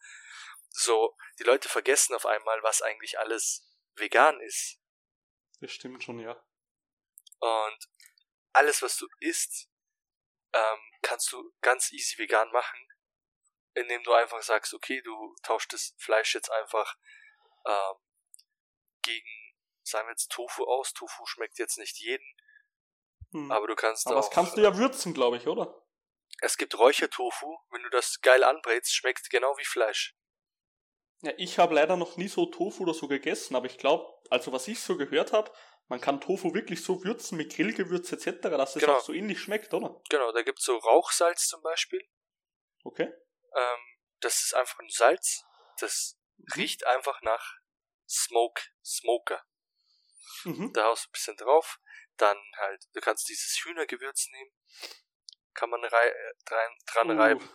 So, 0.70 1.14
die 1.38 1.44
Leute 1.44 1.68
vergessen 1.68 2.14
auf 2.14 2.24
einmal, 2.24 2.62
was 2.62 2.80
eigentlich 2.80 3.18
alles 3.18 3.68
vegan 3.94 4.40
ist. 4.40 4.78
Das 5.60 5.70
stimmt 5.72 6.02
schon, 6.02 6.18
ja. 6.18 6.42
Und 7.40 7.78
alles, 8.52 8.82
was 8.82 8.96
du 8.96 9.06
isst, 9.20 9.68
ähm, 10.52 10.78
kannst 11.02 11.30
du 11.32 11.52
ganz 11.60 11.92
easy 11.92 12.18
vegan 12.18 12.50
machen, 12.52 12.78
indem 13.74 14.02
du 14.04 14.12
einfach 14.12 14.42
sagst, 14.42 14.72
okay, 14.74 15.02
du 15.02 15.34
tauschst 15.42 15.72
das 15.72 15.94
Fleisch 15.98 16.34
jetzt 16.34 16.50
einfach 16.50 16.96
ähm, 17.66 17.94
gegen, 19.02 19.54
sagen 19.82 20.08
wir 20.08 20.12
jetzt 20.12 20.30
Tofu 20.32 20.64
aus. 20.64 20.92
Tofu 20.92 21.26
schmeckt 21.26 21.58
jetzt 21.58 21.78
nicht 21.78 21.98
jeden, 21.98 22.26
Hm. 23.32 23.50
aber 23.50 23.66
du 23.66 23.74
kannst 23.74 24.06
Aber 24.06 24.16
auch. 24.16 24.20
das 24.22 24.30
kannst 24.30 24.56
du 24.56 24.62
ja 24.62 24.76
würzen, 24.76 25.12
glaube 25.12 25.36
ich, 25.36 25.46
oder? 25.46 25.82
Es 26.40 26.56
gibt 26.56 26.78
Räuchertofu, 26.78 27.58
wenn 27.70 27.82
du 27.82 27.90
das 27.90 28.20
geil 28.20 28.44
anbrätst, 28.44 28.94
schmeckt 28.94 29.28
genau 29.30 29.56
wie 29.58 29.64
Fleisch. 29.64 30.14
Ja, 31.22 31.32
ich 31.38 31.58
habe 31.58 31.74
leider 31.74 31.96
noch 31.96 32.16
nie 32.16 32.28
so 32.28 32.46
Tofu 32.46 32.82
oder 32.82 32.94
so 32.94 33.08
gegessen, 33.08 33.56
aber 33.56 33.66
ich 33.66 33.78
glaube, 33.78 34.06
also 34.30 34.52
was 34.52 34.68
ich 34.68 34.80
so 34.80 34.96
gehört 34.96 35.32
habe, 35.32 35.50
man 35.88 36.00
kann 36.00 36.20
Tofu 36.20 36.52
wirklich 36.54 36.82
so 36.82 37.04
würzen 37.04 37.36
mit 37.38 37.54
Grillgewürz 37.54 38.10
etc., 38.12 38.42
dass 38.42 38.76
es 38.76 38.82
Genau. 38.82 38.94
auch 38.96 39.00
so 39.04 39.12
ähnlich 39.12 39.40
schmeckt, 39.40 39.72
oder? 39.72 40.00
Genau, 40.10 40.32
da 40.32 40.42
gibt's 40.42 40.64
so 40.64 40.76
Rauchsalz 40.76 41.46
zum 41.46 41.62
Beispiel. 41.62 42.02
Okay. 42.84 43.12
Ähm, 43.54 43.78
das 44.20 44.42
ist 44.42 44.54
einfach 44.54 44.78
ein 44.80 44.88
Salz. 44.88 45.44
Das 45.78 46.18
riecht 46.56 46.86
einfach 46.86 47.20
nach 47.22 47.54
Smoke, 48.08 48.62
Smoker. 48.84 49.44
Mhm. 50.44 50.72
Da 50.72 50.84
haust 50.84 51.06
du 51.06 51.08
ein 51.08 51.12
bisschen 51.12 51.36
drauf. 51.36 51.78
Dann 52.16 52.38
halt, 52.58 52.84
du 52.94 53.00
kannst 53.00 53.28
dieses 53.28 53.60
Hühnergewürz 53.64 54.28
nehmen. 54.30 54.52
Kann 55.54 55.70
man 55.70 55.84
rei 55.84 56.08
äh, 56.08 56.32
dran, 56.44 56.70
dran 56.86 57.10
Uh, 57.10 57.20
reiben. 57.20 57.50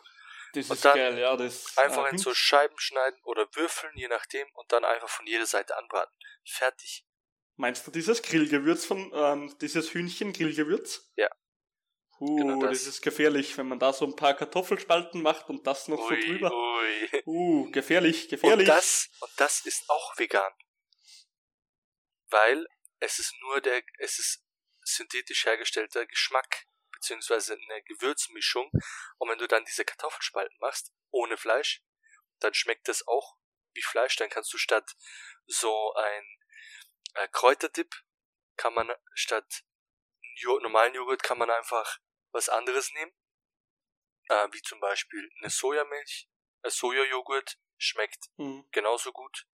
Das 0.53 0.69
Und 0.69 0.75
ist 0.75 0.85
dann 0.85 0.95
geil, 0.95 1.17
ja. 1.17 1.35
Das, 1.37 1.77
Einfach 1.77 2.11
in 2.11 2.17
so 2.17 2.33
Scheiben 2.33 2.77
schneiden 2.77 3.19
oder 3.23 3.47
würfeln, 3.55 3.93
je 3.95 4.07
nachdem. 4.07 4.47
Und 4.53 4.71
dann 4.71 4.83
einfach 4.83 5.09
von 5.09 5.25
jeder 5.25 5.45
Seite 5.45 5.77
anbraten. 5.77 6.13
Fertig. 6.45 7.05
Meinst 7.57 7.85
du 7.85 7.91
dieses 7.91 8.21
Grillgewürz 8.21 8.85
von, 8.85 9.11
ähm, 9.13 9.55
dieses 9.59 9.93
Hühnchen-Grillgewürz? 9.93 11.11
Ja. 11.15 11.29
Uh, 12.19 12.35
Genau 12.37 12.61
das. 12.61 12.79
das. 12.79 12.87
ist 12.87 13.01
gefährlich, 13.01 13.57
wenn 13.57 13.67
man 13.67 13.79
da 13.79 13.93
so 13.93 14.05
ein 14.05 14.15
paar 14.15 14.33
Kartoffelspalten 14.35 15.21
macht 15.21 15.49
und 15.49 15.65
das 15.65 15.87
noch 15.87 15.97
so 15.97 16.13
Ui, 16.13 16.21
drüber. 16.25 16.51
ui. 16.53 17.23
Uh, 17.25 17.71
gefährlich, 17.71 18.23
Und 18.23 18.29
gefährlich. 18.29 18.67
das, 18.67 19.09
und 19.19 19.31
das 19.37 19.65
ist 19.65 19.89
auch 19.89 20.17
vegan. 20.17 20.51
Weil 22.29 22.65
es 22.99 23.19
ist 23.19 23.33
nur 23.41 23.59
der, 23.61 23.81
es 23.99 24.19
ist 24.19 24.43
synthetisch 24.83 25.45
hergestellter 25.45 26.05
Geschmack, 26.05 26.65
beziehungsweise 26.93 27.53
eine 27.53 27.81
Gewürzmischung. 27.83 28.69
Und 29.17 29.29
wenn 29.29 29.37
du 29.39 29.47
dann 29.47 29.65
diese 29.65 29.85
Kartoffelspalten 29.85 30.57
machst, 30.59 30.91
ohne 31.11 31.37
Fleisch, 31.37 31.81
dann 32.39 32.53
schmeckt 32.53 32.87
das 32.87 33.05
auch 33.07 33.35
wie 33.73 33.81
Fleisch. 33.81 34.15
Dann 34.15 34.29
kannst 34.29 34.53
du 34.53 34.57
statt 34.57 34.95
so 35.47 35.93
ein 35.95 36.23
äh, 37.15 37.27
Kräuterdip, 37.29 37.93
kann 38.57 38.73
man 38.73 38.91
statt 39.13 39.63
normalen 40.61 40.93
Joghurt 40.95 41.23
kann 41.23 41.37
man 41.37 41.49
einfach 41.49 41.99
was 42.31 42.49
anderes 42.49 42.91
nehmen. 42.93 43.13
äh, 44.29 44.47
wie 44.53 44.61
zum 44.61 44.79
Beispiel 44.79 45.29
eine 45.41 45.49
Sojamilch, 45.49 46.29
ein 46.63 46.71
Sojajoghurt, 46.71 47.57
schmeckt 47.77 48.29
Mhm. 48.37 48.65
genauso 48.71 49.11
gut. 49.11 49.45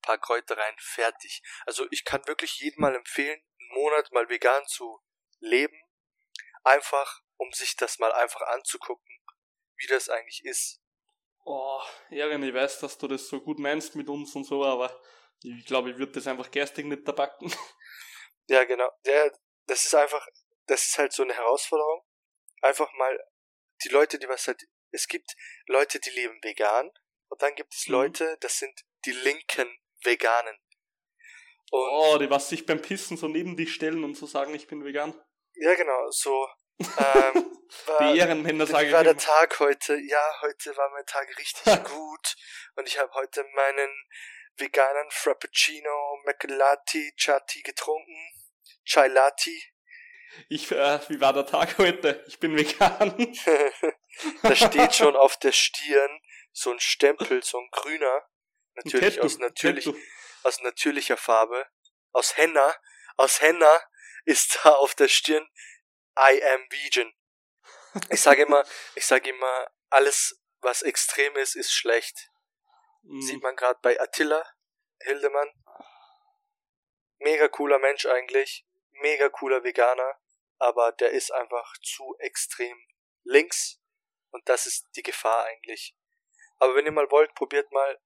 paar 0.00 0.18
Kräuter 0.18 0.56
rein, 0.58 0.74
fertig. 0.78 1.42
Also 1.66 1.86
ich 1.90 2.04
kann 2.04 2.26
wirklich 2.26 2.60
jedem 2.60 2.80
mal 2.82 2.94
empfehlen, 2.94 3.42
einen 3.58 3.82
Monat 3.82 4.12
mal 4.12 4.28
vegan 4.28 4.66
zu 4.66 5.00
leben. 5.40 5.78
Einfach, 6.62 7.20
um 7.36 7.52
sich 7.52 7.76
das 7.76 7.98
mal 7.98 8.12
einfach 8.12 8.42
anzugucken, 8.42 9.18
wie 9.76 9.86
das 9.86 10.08
eigentlich 10.08 10.44
ist. 10.44 10.80
Oh, 11.44 11.82
Erin, 12.10 12.42
ich 12.42 12.54
weiß, 12.54 12.80
dass 12.80 12.98
du 12.98 13.08
das 13.08 13.28
so 13.28 13.40
gut 13.40 13.58
meinst 13.58 13.96
mit 13.96 14.08
uns 14.08 14.34
und 14.34 14.44
so, 14.44 14.64
aber 14.64 14.98
ich 15.42 15.66
glaube, 15.66 15.90
ich 15.90 15.98
würde 15.98 16.12
das 16.12 16.26
einfach 16.26 16.50
gerstig 16.50 16.86
nicht 16.86 17.04
tabacken. 17.04 17.52
Ja, 18.46 18.64
genau. 18.64 18.90
Ja, 19.06 19.30
das 19.66 19.86
ist 19.86 19.94
einfach, 19.94 20.26
das 20.66 20.84
ist 20.86 20.98
halt 20.98 21.14
so 21.14 21.22
eine 21.22 21.32
Herausforderung. 21.34 22.04
Einfach 22.60 22.92
mal 22.92 23.18
die 23.82 23.88
Leute, 23.88 24.18
die 24.18 24.28
was 24.28 24.46
halt, 24.46 24.62
es 24.90 25.08
gibt 25.08 25.30
Leute, 25.66 25.98
die 25.98 26.10
leben 26.10 26.38
vegan 26.42 26.90
und 27.28 27.40
dann 27.40 27.54
gibt 27.54 27.72
es 27.74 27.86
Mhm. 27.86 27.92
Leute, 27.94 28.36
das 28.40 28.58
sind 28.58 28.78
die 29.06 29.12
linken 29.12 29.68
Veganen. 30.02 30.58
Und 31.70 31.88
Oh, 31.90 32.18
die 32.18 32.28
was 32.28 32.50
sich 32.50 32.66
beim 32.66 32.82
Pissen 32.82 33.16
so 33.16 33.28
neben 33.28 33.56
dich 33.56 33.72
stellen 33.74 34.04
und 34.04 34.14
so 34.14 34.26
sagen, 34.26 34.54
ich 34.54 34.66
bin 34.66 34.84
vegan. 34.84 35.14
ja, 35.54 35.74
genau, 35.74 36.10
so. 36.10 36.46
Ähm, 36.80 37.56
war, 37.86 38.12
Die 38.12 38.18
Ehrenmänner 38.18 38.68
wie 38.68 38.72
sage 38.72 38.86
ich 38.88 38.92
war 38.92 39.04
der. 39.04 39.16
Tag 39.16 39.58
heute? 39.60 39.96
Ja, 39.96 40.40
heute 40.42 40.76
war 40.76 40.90
mein 40.90 41.06
Tag 41.06 41.28
richtig 41.38 41.64
gut 41.84 42.34
und 42.76 42.86
ich 42.88 42.98
habe 42.98 43.10
heute 43.14 43.42
meinen 43.54 43.90
veganen 44.56 45.10
Frappuccino 45.10 46.18
Macalati 46.24 47.12
Chati 47.16 47.62
getrunken. 47.62 48.16
Chai 48.84 49.08
Latte. 49.08 49.50
Ich, 50.48 50.70
äh, 50.70 51.00
wie 51.08 51.20
war 51.20 51.32
der 51.32 51.46
Tag 51.46 51.78
heute? 51.78 52.24
Ich 52.26 52.38
bin 52.38 52.56
vegan. 52.56 53.16
da 54.42 54.56
steht 54.56 54.94
schon 54.94 55.16
auf 55.16 55.36
der 55.38 55.52
Stirn 55.52 56.20
so 56.52 56.70
ein 56.70 56.80
Stempel, 56.80 57.42
so 57.42 57.58
ein 57.58 57.68
grüner, 57.70 58.28
natürlich 58.74 59.20
aus 59.20 59.38
natürlich 59.38 59.88
aus 60.42 60.60
natürlicher 60.60 61.16
Farbe, 61.16 61.66
aus 62.12 62.36
Henna, 62.36 62.76
aus 63.16 63.40
Henna 63.40 63.80
ist 64.24 64.60
da 64.62 64.74
auf 64.74 64.94
der 64.94 65.08
Stirn 65.08 65.46
I 66.18 66.42
am 66.42 66.60
vegan. 66.70 67.12
Ich 68.10 68.20
sage 68.20 68.42
immer, 68.42 68.64
ich 68.94 69.06
sage 69.06 69.30
immer, 69.30 69.70
alles 69.90 70.40
was 70.60 70.82
extrem 70.82 71.36
ist, 71.36 71.54
ist 71.56 71.72
schlecht. 71.72 72.30
Mhm. 73.04 73.20
Sieht 73.20 73.42
man 73.42 73.56
gerade 73.56 73.78
bei 73.82 74.00
Attila 74.00 74.44
Hildemann. 75.00 75.52
Mega 77.18 77.48
cooler 77.48 77.78
Mensch 77.78 78.06
eigentlich, 78.06 78.66
mega 78.90 79.28
cooler 79.28 79.62
Veganer, 79.64 80.18
aber 80.58 80.92
der 80.92 81.10
ist 81.10 81.30
einfach 81.32 81.72
zu 81.82 82.16
extrem 82.18 82.76
links 83.22 83.80
und 84.30 84.48
das 84.48 84.66
ist 84.66 84.88
die 84.96 85.02
Gefahr 85.02 85.44
eigentlich. 85.44 85.96
Aber 86.58 86.74
wenn 86.74 86.86
ihr 86.86 86.92
mal 86.92 87.10
wollt, 87.10 87.34
probiert 87.34 87.70
mal 87.72 88.00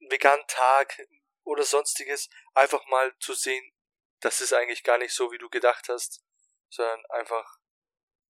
einen 0.00 0.10
veganen 0.10 0.46
Tag 0.46 1.00
oder 1.44 1.64
sonstiges, 1.64 2.28
einfach 2.54 2.84
mal 2.86 3.16
zu 3.18 3.34
sehen, 3.34 3.72
das 4.20 4.40
ist 4.40 4.52
eigentlich 4.52 4.84
gar 4.84 4.98
nicht 4.98 5.12
so, 5.12 5.32
wie 5.32 5.38
du 5.38 5.48
gedacht 5.48 5.88
hast, 5.88 6.22
sondern 6.68 7.04
einfach, 7.06 7.58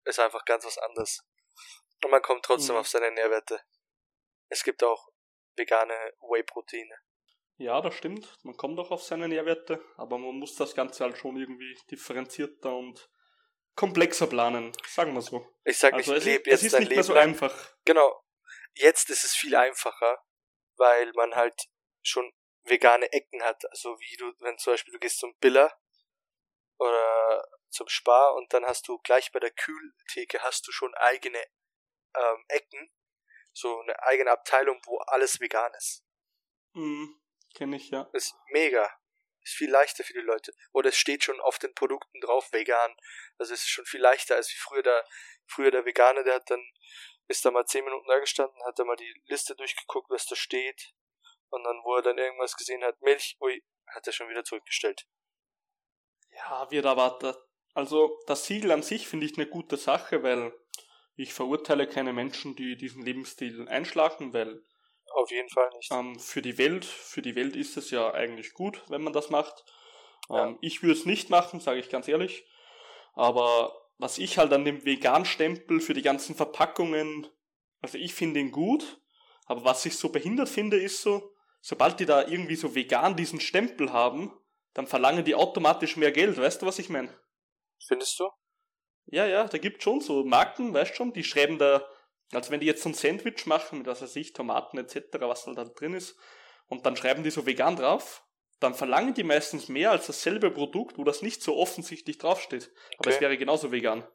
ist 0.05 0.19
einfach 0.19 0.45
ganz 0.45 0.65
was 0.65 0.79
anderes. 0.79 1.25
Und 2.03 2.11
man 2.11 2.23
kommt 2.23 2.45
trotzdem 2.45 2.75
Mhm. 2.75 2.81
auf 2.81 2.89
seine 2.89 3.11
Nährwerte. 3.11 3.63
Es 4.49 4.65
gibt 4.65 4.83
auch 4.83 5.12
vegane 5.57 6.13
Whey-Proteine. 6.21 6.95
Ja, 7.57 7.81
das 7.81 7.95
stimmt. 7.95 8.39
Man 8.45 8.57
kommt 8.57 8.79
auch 8.79 8.91
auf 8.91 9.03
seine 9.03 9.29
Nährwerte, 9.29 9.83
aber 9.97 10.19
man 10.19 10.35
muss 10.37 10.57
das 10.57 10.75
Ganze 10.75 11.05
halt 11.05 11.19
schon 11.19 11.37
irgendwie 11.37 11.77
differenzierter 11.91 12.75
und 12.75 13.09
komplexer 13.77 14.27
planen, 14.27 14.73
sagen 14.87 15.15
wir 15.15 15.23
so. 15.23 15.47
Ich 15.65 15.79
sag, 15.79 15.95
Also 15.95 16.13
ich 16.13 16.19
es, 16.19 16.25
lebe 16.25 16.51
ist- 16.51 16.57
es 16.57 16.63
jetzt 16.63 16.73
ist 16.75 16.79
nicht 16.81 16.89
Leben 16.89 16.97
mehr 16.97 17.05
so 17.05 17.15
lang. 17.15 17.29
einfach. 17.29 17.75
Genau. 17.85 18.23
Jetzt 18.75 19.11
ist 19.11 19.25
es 19.25 19.35
viel 19.35 19.55
einfacher, 19.55 20.19
weil 20.77 21.13
man 21.15 21.35
halt 21.35 21.55
schon 22.03 22.33
vegane 22.65 23.11
Ecken 23.13 23.43
hat. 23.43 23.65
Also 23.71 23.99
wie 24.01 24.17
du, 24.17 24.33
wenn 24.41 24.59
zum 24.59 24.73
Beispiel 24.73 24.93
du 24.93 24.99
gehst 24.99 25.19
zum 25.19 25.35
Biller 25.39 25.73
oder 26.79 27.45
zum 27.71 27.89
Spar 27.89 28.35
und 28.35 28.53
dann 28.53 28.65
hast 28.65 28.89
du 28.89 28.99
gleich 28.99 29.31
bei 29.33 29.41
der 29.41 29.51
Kühltheke 29.53 30.41
hast 30.43 30.67
du 30.67 30.73
schon 30.73 30.95
eigene 30.95 31.39
ähm, 32.15 32.45
Ecken, 32.49 32.91
so 33.53 33.81
eine 33.81 34.03
eigene 34.03 34.31
Abteilung, 34.31 34.81
wo 34.87 34.99
alles 34.99 35.41
vegan 35.41 35.73
ist. 35.75 36.05
Mhm, 36.75 37.23
Kenne 37.55 37.77
ich 37.77 37.91
ja. 37.91 38.09
Ist 38.13 38.35
mega. 38.49 38.91
Ist 39.45 39.55
viel 39.55 39.71
leichter 39.71 40.05
für 40.05 40.13
die 40.13 40.21
Leute. 40.21 40.53
Oder 40.73 40.91
es 40.91 40.97
steht 40.97 41.25
schon 41.25 41.41
auf 41.41 41.59
den 41.59 41.75
Produkten 41.75 42.21
drauf 42.21 42.53
vegan. 42.53 42.95
Also 43.39 43.53
es 43.55 43.63
ist 43.63 43.71
schon 43.71 43.85
viel 43.85 44.01
leichter 44.01 44.37
als 44.37 44.49
wie 44.51 44.59
früher 44.59 44.83
der, 44.83 45.05
früher 45.47 45.71
der 45.71 45.85
Veganer, 45.85 46.23
der 46.23 46.35
hat 46.37 46.49
dann, 46.49 46.65
ist 47.27 47.45
da 47.45 47.51
mal 47.51 47.67
zehn 47.67 47.85
Minuten 47.85 48.07
da 48.09 48.19
gestanden, 48.19 48.57
hat 48.65 48.79
da 48.79 48.85
mal 48.85 48.97
die 48.97 49.23
Liste 49.27 49.57
durchgeguckt, 49.57 50.11
was 50.11 50.27
da 50.27 50.37
steht. 50.37 50.93
Und 51.51 51.65
dann, 51.65 51.83
wo 51.85 51.97
er 51.97 52.03
dann 52.03 52.19
irgendwas 52.19 52.57
gesehen 52.57 52.83
hat, 52.85 53.01
Milch, 53.03 53.37
ui, 53.41 53.63
hat 53.89 54.07
er 54.07 54.13
schon 54.13 54.29
wieder 54.29 54.45
zurückgestellt. 54.45 55.07
Ja, 56.31 56.71
wird 56.71 56.85
erwartet. 56.85 57.37
Also 57.75 58.19
das 58.27 58.47
Siegel 58.47 58.71
an 58.71 58.83
sich 58.83 59.09
finde 59.09 59.27
ich 59.27 59.37
eine 59.37 59.47
gute 59.47 59.77
Sache, 59.77 60.23
weil 60.23 60.53
ich 61.17 61.33
verurteile 61.33 61.87
keine 61.87 62.13
Menschen, 62.13 62.57
die 62.57 62.77
diesen 62.77 63.03
Lebensstil 63.05 63.69
einschlagen, 63.69 64.33
weil 64.33 64.63
Auf 65.15 65.31
jeden 65.31 65.49
Fall 65.51 65.69
nicht. 65.77 65.91
ähm, 65.93 66.19
für 66.19 66.43
die 66.43 66.59
Welt, 66.59 66.85
für 66.85 67.23
die 67.23 67.35
Welt 67.35 67.57
ist 67.57 67.77
es 67.77 67.91
ja 67.91 68.13
eigentlich 68.13 68.55
gut, 68.55 68.83
wenn 68.89 69.03
man 69.03 69.13
das 69.13 69.31
macht. 69.31 69.65
Ja. 70.29 70.49
Ähm, 70.49 70.59
ich 70.61 70.83
würde 70.83 70.95
es 70.99 71.07
nicht 71.07 71.31
machen, 71.31 71.61
sage 71.61 71.81
ich 71.81 71.91
ganz 71.91 72.09
ehrlich. 72.09 72.45
Aber 73.15 73.75
was 73.99 74.19
ich 74.19 74.39
halt 74.39 74.53
an 74.53 74.65
dem 74.65 74.85
Vegan-Stempel 74.85 75.81
für 75.81 75.95
die 75.95 76.03
ganzen 76.03 76.35
Verpackungen, 76.35 77.27
also 77.83 77.99
ich 77.99 78.15
finde 78.15 78.41
ihn 78.41 78.51
gut, 78.53 79.01
aber 79.47 79.65
was 79.65 79.85
ich 79.87 79.97
so 79.99 80.09
behindert 80.09 80.49
finde, 80.49 80.79
ist 80.79 81.03
so, 81.03 81.35
sobald 81.61 82.01
die 82.01 82.07
da 82.07 82.27
irgendwie 82.27 82.57
so 82.57 82.75
vegan 82.75 83.17
diesen 83.17 83.41
Stempel 83.41 83.93
haben, 83.93 84.33
dann 84.73 84.87
verlangen 84.87 85.25
die 85.25 85.35
automatisch 85.35 85.97
mehr 85.97 86.11
Geld, 86.13 86.39
weißt 86.39 86.63
du, 86.63 86.67
was 86.67 86.79
ich 86.79 86.89
meine? 86.89 87.15
Findest 87.87 88.19
du? 88.19 88.29
Ja, 89.07 89.27
ja, 89.27 89.45
da 89.45 89.59
gibt 89.59 89.83
schon 89.83 90.01
so 90.01 90.25
Marken, 90.25 90.73
weißt 90.73 90.95
schon, 90.97 91.13
die 91.13 91.25
schreiben 91.25 91.59
da, 91.59 91.87
also 92.33 92.51
wenn 92.51 92.61
die 92.61 92.67
jetzt 92.67 92.83
so 92.83 92.89
ein 92.89 92.95
Sandwich 92.95 93.47
machen 93.47 93.79
mit, 93.79 93.87
was 93.87 94.03
weiß 94.03 94.17
ich, 94.17 94.33
Tomaten 94.33 94.79
etc., 94.79 95.07
was 95.21 95.45
da 95.45 95.65
drin 95.65 95.95
ist, 95.95 96.17
und 96.69 96.87
dann 96.87 96.97
schreiben 96.97 97.23
die 97.23 97.31
so 97.31 97.45
vegan 97.45 97.77
drauf, 97.77 98.25
dann 98.61 98.75
verlangen 98.75 99.13
die 99.15 99.25
meistens 99.25 99.69
mehr 99.69 99.91
als 99.91 100.07
dasselbe 100.07 100.51
Produkt, 100.51 100.97
wo 100.97 101.05
das 101.05 101.21
nicht 101.21 101.43
so 101.43 101.57
offensichtlich 101.57 102.19
draufsteht. 102.19 102.71
Aber 102.99 103.09
Okay. 103.09 103.15
es 103.17 103.21
wäre 103.21 103.37
genauso 103.37 103.73
vegan. 103.73 104.07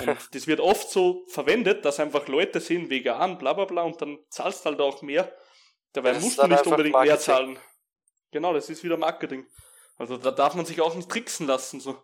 Und 0.00 0.18
das 0.34 0.46
wird 0.46 0.60
oft 0.60 0.88
so 0.90 1.24
verwendet, 1.28 1.84
dass 1.84 2.00
einfach 2.00 2.26
Leute 2.26 2.60
sehen 2.60 2.88
vegan, 2.90 3.38
bla 3.38 3.52
bla 3.52 3.66
bla, 3.66 3.82
und 3.82 4.00
dann 4.00 4.18
zahlst 4.30 4.64
halt 4.64 4.80
auch 4.80 5.02
mehr. 5.02 5.36
Dabei 5.92 6.12
Das 6.12 6.24
musst 6.24 6.38
du 6.38 6.46
nicht 6.46 6.66
unbedingt 6.66 6.94
mehr 6.94 7.04
Marketing. 7.04 7.20
zahlen. 7.20 7.58
Genau, 8.32 8.52
das 8.54 8.68
ist 8.70 8.82
wieder 8.82 8.96
Marketing. 8.96 9.46
Also 9.96 10.16
da 10.16 10.32
darf 10.32 10.54
man 10.54 10.66
sich 10.66 10.80
auch 10.80 10.94
nicht 10.96 11.08
tricksen 11.08 11.46
lassen, 11.46 11.78
so. 11.78 12.02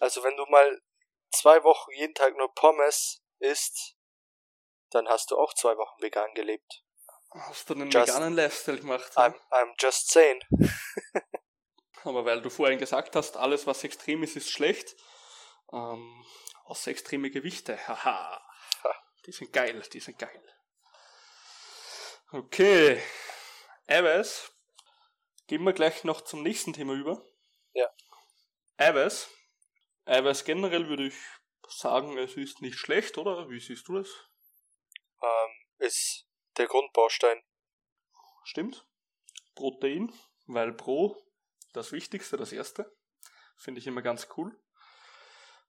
Also 0.00 0.24
wenn 0.24 0.36
du 0.36 0.44
mal 0.50 0.80
zwei 1.34 1.62
Wochen 1.64 1.90
jeden 1.92 2.14
Tag 2.14 2.36
nur 2.36 2.52
Pommes 2.54 3.22
isst, 3.38 3.96
dann 4.90 5.08
hast 5.08 5.30
du 5.30 5.36
auch 5.38 5.52
zwei 5.54 5.76
Wochen 5.76 6.00
vegan 6.02 6.32
gelebt. 6.34 6.82
Hast 7.30 7.68
du 7.68 7.74
einen 7.74 7.90
Just- 7.90 8.08
veganen 8.08 8.34
Lifestyle 8.34 8.78
gemacht? 8.78 9.12
ja? 9.16 9.26
I'm, 9.26 9.34
I'm 9.50 9.74
just 9.78 10.10
saying. 10.10 10.40
Aber 12.04 12.24
weil 12.24 12.40
du 12.42 12.50
vorhin 12.50 12.78
gesagt 12.78 13.16
hast, 13.16 13.36
alles 13.36 13.66
was 13.66 13.82
extrem 13.82 14.22
ist, 14.22 14.36
ist 14.36 14.50
schlecht. 14.50 14.94
Ähm, 15.72 16.24
außer 16.64 16.90
extreme 16.90 17.30
Gewichte. 17.30 17.76
Haha. 17.88 18.40
Die 19.26 19.32
sind 19.32 19.52
geil, 19.52 19.80
die 19.92 20.00
sind 20.00 20.18
geil. 20.18 20.42
Okay. 22.30 23.02
Eiweiß. 23.86 24.50
Gehen 25.46 25.62
wir 25.64 25.72
gleich 25.72 26.04
noch 26.04 26.20
zum 26.22 26.42
nächsten 26.42 26.72
Thema 26.72 26.94
über. 26.94 27.22
Ja. 27.72 27.88
Eiweiß. 28.76 29.28
Eiweiß 30.06 30.44
generell 30.44 30.88
würde 30.88 31.06
ich 31.06 31.14
sagen, 31.68 32.18
es 32.18 32.36
ist 32.36 32.60
nicht 32.60 32.78
schlecht, 32.78 33.16
oder? 33.18 33.48
Wie 33.48 33.60
siehst 33.60 33.88
du 33.88 33.94
das? 33.98 34.08
Ähm, 35.22 35.50
ist 35.78 36.26
der 36.56 36.66
Grundbaustein. 36.66 37.42
Stimmt. 38.44 38.86
Protein, 39.54 40.12
weil 40.46 40.72
Pro 40.72 41.16
das 41.72 41.92
Wichtigste, 41.92 42.36
das 42.36 42.52
Erste. 42.52 42.94
Finde 43.56 43.80
ich 43.80 43.86
immer 43.86 44.02
ganz 44.02 44.28
cool. 44.36 44.58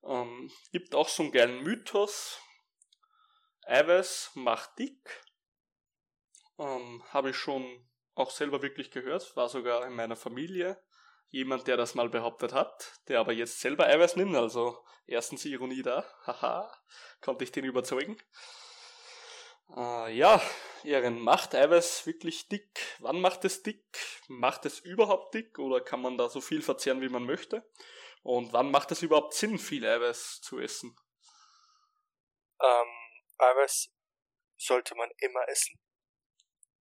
Ähm, 0.04 0.50
gibt 0.72 0.94
auch 0.94 1.08
so 1.08 1.22
einen 1.22 1.32
geilen 1.32 1.62
Mythos. 1.62 2.40
Eiweiß 3.62 4.32
macht 4.34 4.78
dick. 4.78 5.24
Ähm, 6.58 7.02
Habe 7.08 7.30
ich 7.30 7.36
schon 7.36 7.88
auch 8.14 8.30
selber 8.30 8.62
wirklich 8.62 8.90
gehört. 8.90 9.34
War 9.36 9.48
sogar 9.48 9.86
in 9.86 9.94
meiner 9.94 10.16
Familie 10.16 10.82
jemand, 11.30 11.66
der 11.66 11.76
das 11.76 11.94
mal 11.94 12.08
behauptet 12.08 12.52
hat, 12.52 13.00
der 13.08 13.20
aber 13.20 13.32
jetzt 13.32 13.60
selber 13.60 13.86
Eiweiß 13.86 14.16
nimmt. 14.16 14.36
Also 14.36 14.84
erstens 15.06 15.44
Ironie 15.44 15.82
da. 15.82 16.04
Haha. 16.26 16.72
Konnte 17.20 17.44
ich 17.44 17.52
den 17.52 17.64
überzeugen. 17.64 18.16
Äh, 19.74 20.12
ja, 20.16 20.40
Ehren, 20.84 21.20
macht 21.20 21.54
Eiweiß 21.54 22.06
wirklich 22.06 22.48
dick? 22.48 22.96
Wann 23.00 23.20
macht 23.20 23.44
es 23.44 23.62
dick? 23.62 23.84
Macht 24.28 24.64
es 24.64 24.78
überhaupt 24.78 25.34
dick 25.34 25.58
oder 25.58 25.80
kann 25.80 26.00
man 26.00 26.16
da 26.16 26.28
so 26.28 26.40
viel 26.40 26.62
verzehren, 26.62 27.00
wie 27.00 27.08
man 27.08 27.24
möchte? 27.24 27.68
Und 28.22 28.52
wann 28.52 28.70
macht 28.70 28.92
es 28.92 29.02
überhaupt 29.02 29.34
Sinn, 29.34 29.58
viel 29.58 29.86
Eiweiß 29.86 30.40
zu 30.42 30.58
essen? 30.58 30.96
Ähm, 32.60 32.88
Eiweiß 33.38 33.92
sollte 34.56 34.94
man 34.94 35.10
immer 35.18 35.46
essen. 35.48 35.78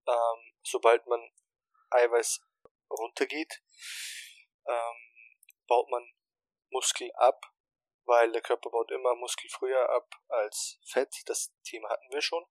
Ähm, 0.07 0.53
sobald 0.63 1.05
man 1.07 1.19
Eiweiß 1.89 2.41
runtergeht, 2.89 3.61
baut 5.67 5.89
man 5.89 6.03
Muskel 6.69 7.11
ab, 7.15 7.45
weil 8.05 8.31
der 8.31 8.41
Körper 8.41 8.69
baut 8.69 8.91
immer 8.91 9.15
Muskel 9.15 9.49
früher 9.49 9.89
ab 9.89 10.09
als 10.27 10.79
Fett. 10.85 11.13
Das 11.25 11.53
Thema 11.63 11.89
hatten 11.89 12.11
wir 12.11 12.21
schon, 12.21 12.45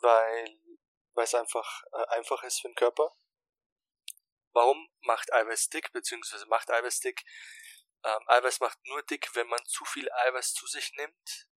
weil 0.00 0.58
weil 1.14 1.24
es 1.24 1.34
einfach 1.34 1.82
äh, 1.92 2.06
einfach 2.16 2.44
ist 2.44 2.60
für 2.60 2.68
den 2.68 2.76
Körper. 2.76 3.12
Warum 4.52 4.88
macht 5.00 5.32
Eiweiß 5.32 5.68
dick, 5.68 5.92
beziehungsweise 5.92 6.46
macht 6.46 6.70
Eiweiß 6.70 7.00
dick? 7.00 7.24
Ähm, 8.04 8.20
Eiweiß 8.26 8.60
macht 8.60 8.78
nur 8.86 9.02
dick, 9.02 9.34
wenn 9.34 9.48
man 9.48 9.64
zu 9.66 9.84
viel 9.84 10.10
Eiweiß 10.10 10.54
zu 10.54 10.66
sich 10.66 10.92
nimmt, 10.92 11.48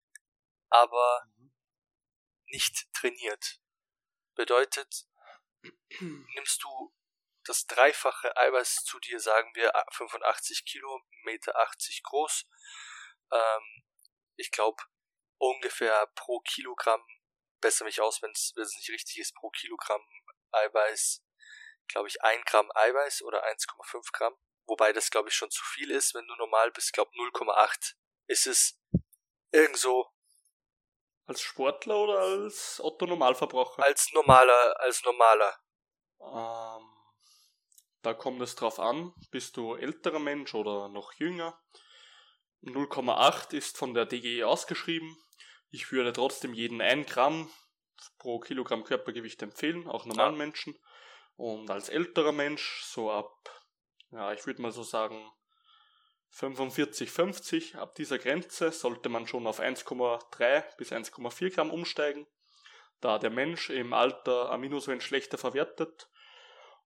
aber 0.70 1.26
mhm. 1.38 1.54
nicht 2.48 2.92
trainiert. 2.94 3.62
Bedeutet, 4.34 5.08
nimmst 6.00 6.64
du 6.64 6.94
das 7.46 7.66
dreifache 7.66 8.36
Eiweiß 8.38 8.84
zu 8.86 9.00
dir, 9.00 9.20
sagen 9.20 9.52
wir 9.56 9.72
85 9.92 10.66
Kilo, 10.66 11.02
Meter 11.24 11.56
80 11.56 12.04
groß, 12.04 12.46
ähm, 13.32 13.84
ich 14.36 14.52
glaube 14.52 14.84
ungefähr 15.38 16.08
pro 16.16 16.40
Kilogramm, 16.42 17.04
besser 17.62 17.86
mich 17.86 18.02
aus, 18.02 18.22
wenn 18.22 18.32
es 18.32 18.54
nicht 18.56 18.90
richtig 18.90 19.18
ist, 19.20 19.36
pro 19.36 19.50
Kilogramm 19.50 20.02
Eiweiß, 20.52 21.24
glaube 21.88 22.08
ich, 22.08 22.22
1 22.22 22.46
Gramm 22.46 22.70
Eiweiß 22.74 23.24
oder 23.24 23.44
1,5 23.46 24.12
Gramm. 24.12 24.36
Wobei 24.66 24.94
das, 24.94 25.10
glaube 25.10 25.30
ich, 25.30 25.36
schon 25.36 25.50
zu 25.50 25.64
viel 25.64 25.92
ist, 25.92 26.14
wenn 26.14 26.28
du 26.28 26.36
normal 26.36 26.72
bist, 26.72 26.94
glaube 26.94 27.12
0,8 27.16 27.96
ist 28.28 28.48
es 28.48 28.80
irgendwo. 29.52 30.10
Als 31.26 31.42
Sportler 31.42 31.98
oder 31.98 32.20
als 32.20 32.80
Otto 32.82 33.06
Normalverbraucher? 33.06 33.84
Als 33.84 34.12
normaler, 34.14 34.80
als 34.80 35.04
normaler. 35.04 35.60
Ähm, 36.20 36.91
da 38.02 38.14
kommt 38.14 38.42
es 38.42 38.56
drauf 38.56 38.80
an, 38.80 39.14
bist 39.30 39.58
du 39.58 39.76
älterer 39.76 40.20
Mensch 40.20 40.54
oder 40.56 40.90
noch 40.90 41.14
jünger. 41.14 41.60
0,8 42.64 43.54
ist 43.54 43.78
von 43.78 43.94
der 43.94 44.06
DGE 44.06 44.44
ausgeschrieben. 44.44 45.18
Ich 45.70 45.92
würde 45.92 46.14
trotzdem 46.14 46.54
jeden 46.54 46.82
1 46.82 47.10
Gramm 47.10 47.50
pro 48.18 48.40
Kilogramm 48.40 48.84
Körpergewicht 48.84 49.42
empfehlen, 49.42 49.88
auch 49.88 50.06
normalen. 50.06 50.38
Menschen. 50.38 50.78
Und 51.36 51.70
als 51.70 51.90
älterer 51.90 52.32
Mensch, 52.32 52.84
so 52.84 53.12
ab, 53.12 53.50
ja, 54.12 54.34
ich 54.34 54.46
würde 54.46 54.62
mal 54.62 54.72
so 54.72 54.84
sagen, 54.84 55.32
45, 56.32 57.12
50, 57.12 57.76
ab 57.76 57.96
dieser 57.96 58.18
Grenze 58.18 58.72
sollte 58.72 59.10
man 59.10 59.28
schon 59.28 59.48
auf 59.48 59.60
1,3 59.60 60.78
bis 60.78 60.92
1,4 60.92 61.54
Gramm 61.54 61.72
umsteigen, 61.72 62.28
da 63.00 63.18
der 63.18 63.32
Mensch 63.32 63.70
im 63.70 63.94
Alter 63.94 64.52
Aminosäuren 64.52 65.02
schlechter 65.02 65.38
verwertet 65.38 66.11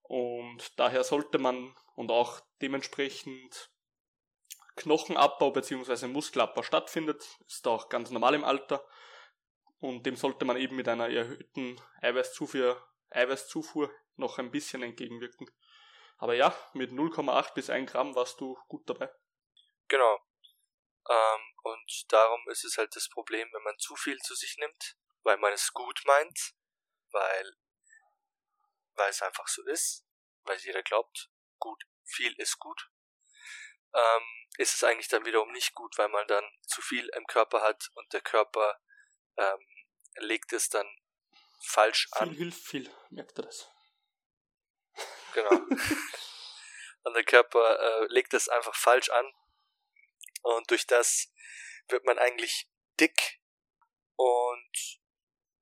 und 0.08 0.78
daher 0.78 1.04
sollte 1.04 1.38
man 1.38 1.74
und 1.94 2.10
auch 2.10 2.40
dementsprechend 2.62 3.70
Knochenabbau 4.76 5.50
bzw. 5.50 6.06
Muskelabbau 6.06 6.62
stattfindet, 6.62 7.26
ist 7.46 7.66
auch 7.66 7.88
ganz 7.88 8.10
normal 8.10 8.34
im 8.34 8.44
Alter. 8.44 8.86
Und 9.78 10.06
dem 10.06 10.16
sollte 10.16 10.44
man 10.44 10.56
eben 10.56 10.76
mit 10.76 10.88
einer 10.88 11.08
erhöhten 11.08 11.80
Eiweißzufuhr, 12.00 12.82
Eiweißzufuhr 13.10 13.90
noch 14.16 14.38
ein 14.38 14.50
bisschen 14.50 14.82
entgegenwirken. 14.82 15.50
Aber 16.18 16.34
ja, 16.34 16.56
mit 16.72 16.92
0,8 16.92 17.54
bis 17.54 17.68
1 17.68 17.90
Gramm 17.90 18.14
warst 18.14 18.40
du 18.40 18.56
gut 18.68 18.88
dabei. 18.88 19.10
Genau. 19.88 20.18
Ähm, 21.08 21.40
und 21.62 22.12
darum 22.12 22.40
ist 22.48 22.64
es 22.64 22.78
halt 22.78 22.94
das 22.96 23.08
Problem, 23.08 23.48
wenn 23.52 23.62
man 23.62 23.78
zu 23.78 23.94
viel 23.96 24.18
zu 24.18 24.34
sich 24.34 24.56
nimmt, 24.58 24.96
weil 25.22 25.36
man 25.38 25.52
es 25.52 25.72
gut 25.72 26.00
meint, 26.06 26.54
weil 27.12 27.54
weil 28.96 29.10
es 29.10 29.22
einfach 29.22 29.46
so 29.48 29.64
ist, 29.66 30.06
weil 30.44 30.58
jeder 30.58 30.82
glaubt, 30.82 31.30
gut, 31.58 31.82
viel 32.04 32.32
ist 32.40 32.58
gut, 32.58 32.90
ähm, 33.94 34.48
ist 34.58 34.74
es 34.74 34.84
eigentlich 34.84 35.08
dann 35.08 35.24
wiederum 35.24 35.50
nicht 35.52 35.74
gut, 35.74 35.96
weil 35.98 36.08
man 36.08 36.26
dann 36.26 36.44
zu 36.66 36.82
viel 36.82 37.08
im 37.16 37.26
Körper 37.26 37.62
hat 37.62 37.90
und 37.94 38.12
der 38.12 38.20
Körper 38.20 38.80
ähm, 39.36 39.66
legt 40.16 40.52
es 40.52 40.68
dann 40.68 40.88
falsch 41.62 42.08
viel 42.12 42.22
an. 42.22 42.28
Viel 42.30 42.38
hilft 42.38 42.66
viel, 42.66 42.94
merkt 43.10 43.38
er 43.38 43.44
das. 43.44 43.70
Genau. 45.34 45.50
und 47.02 47.14
der 47.14 47.24
Körper 47.24 47.78
äh, 47.78 48.06
legt 48.08 48.34
es 48.34 48.48
einfach 48.48 48.74
falsch 48.74 49.10
an 49.10 49.32
und 50.42 50.70
durch 50.70 50.86
das 50.86 51.32
wird 51.88 52.04
man 52.04 52.18
eigentlich 52.18 52.68
dick 52.98 53.40
und 54.16 55.00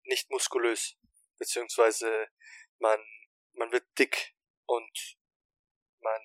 nicht 0.04 0.30
muskulös, 0.30 0.96
beziehungsweise 1.38 2.28
man 2.78 3.02
man 3.54 3.72
wird 3.72 3.86
dick 3.98 4.34
und 4.66 5.16
man 6.00 6.20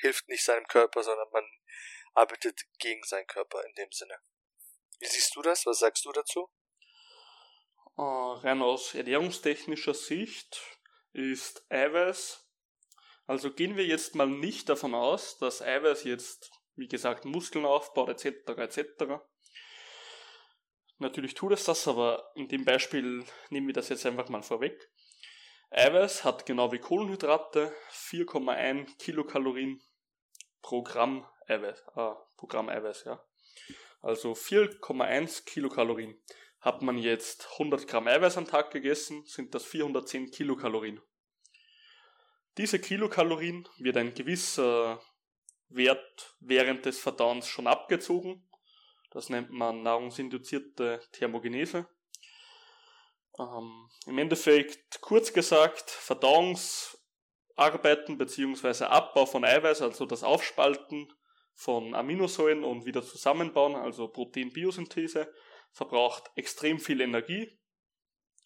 hilft 0.00 0.28
nicht 0.28 0.44
seinem 0.44 0.66
Körper, 0.66 1.02
sondern 1.02 1.28
man 1.32 1.44
arbeitet 2.14 2.62
gegen 2.78 3.02
seinen 3.04 3.26
Körper 3.26 3.64
in 3.64 3.74
dem 3.74 3.90
Sinne. 3.92 4.18
Wie 4.98 5.06
siehst 5.06 5.34
du 5.34 5.42
das? 5.42 5.66
Was 5.66 5.80
sagst 5.80 6.04
du 6.04 6.12
dazu? 6.12 6.48
Äh, 7.96 8.02
rein 8.02 8.62
aus 8.62 8.94
ernährungstechnischer 8.94 9.94
Sicht 9.94 10.60
ist 11.12 11.64
Eiweiß, 11.70 12.42
also 13.26 13.52
gehen 13.52 13.76
wir 13.76 13.86
jetzt 13.86 14.14
mal 14.14 14.26
nicht 14.26 14.68
davon 14.68 14.94
aus, 14.94 15.38
dass 15.38 15.62
Eiweiß 15.62 16.04
jetzt, 16.04 16.50
wie 16.74 16.88
gesagt, 16.88 17.24
Muskeln 17.24 17.64
aufbaut, 17.64 18.08
etc., 18.08 18.48
etc. 18.58 19.22
Natürlich 20.98 21.34
tut 21.34 21.52
es 21.52 21.64
das, 21.64 21.86
aber 21.86 22.32
in 22.34 22.48
dem 22.48 22.64
Beispiel 22.64 23.24
nehmen 23.50 23.68
wir 23.68 23.74
das 23.74 23.88
jetzt 23.88 24.06
einfach 24.06 24.28
mal 24.28 24.42
vorweg. 24.42 24.91
Eiweiß 25.74 26.24
hat 26.24 26.44
genau 26.44 26.70
wie 26.70 26.78
Kohlenhydrate 26.78 27.74
4,1 27.92 28.98
Kilokalorien 28.98 29.82
pro 30.60 30.82
Gramm 30.82 31.26
Eiweiß, 31.48 31.80
äh, 31.96 32.14
pro 32.36 32.46
Gramm 32.46 32.68
Eiweiß, 32.68 33.04
ja. 33.04 33.24
Also 34.02 34.32
4,1 34.32 35.46
Kilokalorien. 35.46 36.20
Hat 36.60 36.82
man 36.82 36.98
jetzt 36.98 37.48
100 37.52 37.88
Gramm 37.88 38.06
Eiweiß 38.06 38.36
am 38.36 38.46
Tag 38.46 38.70
gegessen, 38.70 39.24
sind 39.24 39.54
das 39.54 39.64
410 39.64 40.30
Kilokalorien. 40.30 41.00
Diese 42.58 42.78
Kilokalorien 42.78 43.66
wird 43.78 43.96
ein 43.96 44.12
gewisser 44.12 45.00
Wert 45.70 46.36
während 46.40 46.84
des 46.84 46.98
Verdauens 46.98 47.48
schon 47.48 47.66
abgezogen. 47.66 48.46
Das 49.10 49.30
nennt 49.30 49.50
man 49.50 49.82
nahrungsinduzierte 49.82 51.00
Thermogenese. 51.12 51.88
Ähm, 53.38 53.88
Im 54.06 54.18
Endeffekt, 54.18 55.00
kurz 55.00 55.32
gesagt, 55.32 55.90
Verdauungsarbeiten 55.90 58.18
bzw. 58.18 58.84
Abbau 58.84 59.26
von 59.26 59.44
Eiweiß, 59.44 59.82
also 59.82 60.06
das 60.06 60.22
Aufspalten 60.22 61.12
von 61.54 61.94
Aminosäuren 61.94 62.64
und 62.64 62.86
wieder 62.86 63.02
zusammenbauen, 63.02 63.76
also 63.76 64.08
Proteinbiosynthese, 64.08 65.32
verbraucht 65.72 66.30
extrem 66.36 66.78
viel 66.78 67.00
Energie. 67.00 67.58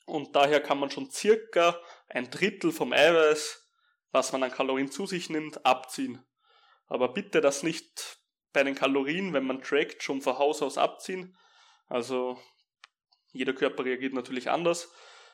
Und 0.07 0.37
daher 0.37 0.61
kann 0.61 0.79
man 0.79 0.91
schon 0.91 1.11
circa 1.11 1.81
ein 2.09 2.31
Drittel 2.31 2.71
vom 2.71 2.93
Eiweiß, 2.93 3.69
was 4.13 4.31
man 4.33 4.45
an 4.45 4.53
Kalorien 4.53 4.91
zu 4.91 5.07
sich 5.07 5.31
nimmt, 5.31 5.67
abziehen. 5.67 6.25
Aber 6.87 7.13
bitte 7.13 7.41
das 7.41 7.65
nicht 7.65 8.21
bei 8.53 8.63
den 8.63 8.77
Kalorien, 8.77 9.33
wenn 9.33 9.47
man 9.47 9.63
trackt, 9.63 10.03
schon 10.03 10.23
von 10.23 10.39
Haus 10.39 10.63
aus 10.63 10.79
abziehen. 10.79 11.37
Also 11.89 12.39
jeder 13.37 13.53
Körper 13.53 13.85
reagiert 13.85 14.15
natürlich 14.15 14.51
anders. 14.51 14.93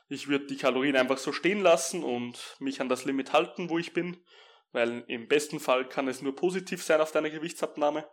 Ich 0.09 0.29
würde 0.29 0.47
die 0.47 0.57
Kalorien 0.57 0.97
einfach 0.97 1.19
so 1.19 1.33
stehen 1.33 1.63
lassen 1.63 2.05
und 2.05 2.57
mich 2.59 2.81
an 2.81 2.89
das 2.89 3.05
Limit 3.05 3.33
halten, 3.33 3.71
wo 3.71 3.79
ich 3.79 3.93
bin, 3.93 4.23
weil 4.73 5.05
im 5.09 5.29
besten 5.29 5.61
Fall 5.61 5.89
kann 5.89 6.09
es 6.09 6.23
nur 6.23 6.35
positiv 6.35 6.83
sein 6.83 7.01
auf 7.01 7.13
deine 7.13 7.31
Gewichtsabnahme. 7.31 8.09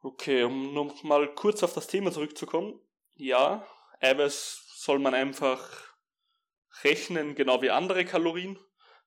Okay, 0.00 0.44
um 0.44 0.72
nochmal 0.74 1.34
kurz 1.34 1.62
auf 1.62 1.74
das 1.74 1.86
Thema 1.86 2.10
zurückzukommen. 2.10 2.80
Ja, 3.14 3.66
Eiweiß 4.00 4.64
soll 4.76 4.98
man 4.98 5.14
einfach 5.14 5.94
rechnen, 6.82 7.34
genau 7.34 7.62
wie 7.62 7.70
andere 7.70 8.04
Kalorien. 8.04 8.58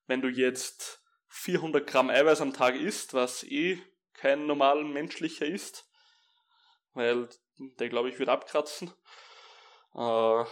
Wenn 0.06 0.22
du 0.22 0.28
jetzt 0.28 1.02
400 1.28 1.86
Gramm 1.86 2.10
Eiweiß 2.10 2.40
am 2.40 2.54
Tag 2.54 2.76
isst, 2.76 3.12
was 3.12 3.44
eh 3.44 3.82
kein 4.14 4.46
normal 4.46 4.84
menschlicher 4.84 5.46
ist, 5.46 5.86
weil 6.94 7.28
der 7.58 7.88
glaube 7.88 8.08
ich 8.08 8.18
wird 8.18 8.28
abkratzen, 8.28 8.92
äh, 9.96 10.44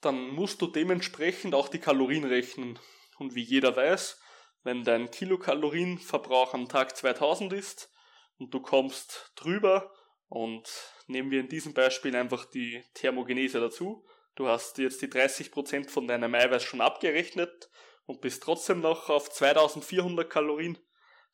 dann 0.00 0.28
musst 0.30 0.62
du 0.62 0.68
dementsprechend 0.68 1.54
auch 1.54 1.68
die 1.68 1.80
Kalorien 1.80 2.24
rechnen. 2.24 2.78
Und 3.18 3.34
wie 3.34 3.42
jeder 3.42 3.74
weiß, 3.74 4.20
wenn 4.62 4.84
dein 4.84 5.10
Kilokalorienverbrauch 5.10 6.54
am 6.54 6.68
Tag 6.68 6.96
2000 6.96 7.52
ist 7.52 7.92
und 8.38 8.52
du 8.52 8.60
kommst 8.60 9.32
drüber 9.36 9.92
und 10.28 10.68
nehmen 11.06 11.30
wir 11.30 11.40
in 11.40 11.48
diesem 11.48 11.72
Beispiel 11.72 12.14
einfach 12.14 12.44
die 12.44 12.84
Thermogenese 12.94 13.60
dazu, 13.60 14.04
du 14.34 14.48
hast 14.48 14.78
jetzt 14.78 15.02
die 15.02 15.08
30% 15.08 15.88
von 15.88 16.06
deinem 16.06 16.34
Eiweiß 16.34 16.62
schon 16.62 16.80
abgerechnet 16.80 17.70
und 18.06 18.20
bist 18.20 18.42
trotzdem 18.42 18.80
noch 18.80 19.08
auf 19.08 19.30
2400 19.30 20.28
Kalorien, 20.28 20.78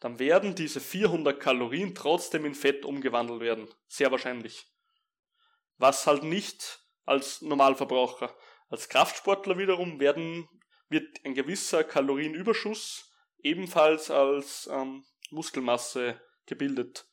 dann 0.00 0.18
werden 0.18 0.54
diese 0.54 0.80
400 0.80 1.38
Kalorien 1.38 1.94
trotzdem 1.94 2.44
in 2.44 2.54
Fett 2.54 2.84
umgewandelt 2.84 3.40
werden. 3.40 3.68
Sehr 3.86 4.10
wahrscheinlich. 4.10 4.66
Was 5.78 6.06
halt 6.06 6.22
nicht 6.22 6.81
als 7.04 7.42
Normalverbraucher. 7.42 8.34
Als 8.68 8.88
Kraftsportler 8.88 9.58
wiederum 9.58 10.00
werden, 10.00 10.48
wird 10.88 11.24
ein 11.24 11.34
gewisser 11.34 11.84
Kalorienüberschuss 11.84 13.12
ebenfalls 13.38 14.10
als 14.10 14.68
ähm, 14.72 15.04
Muskelmasse 15.30 16.20
gebildet. 16.46 17.06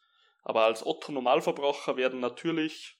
Aber 0.44 0.64
als 0.64 0.86
Otto-Normalverbraucher 0.86 1.98
werden 1.98 2.20
natürlich 2.20 3.00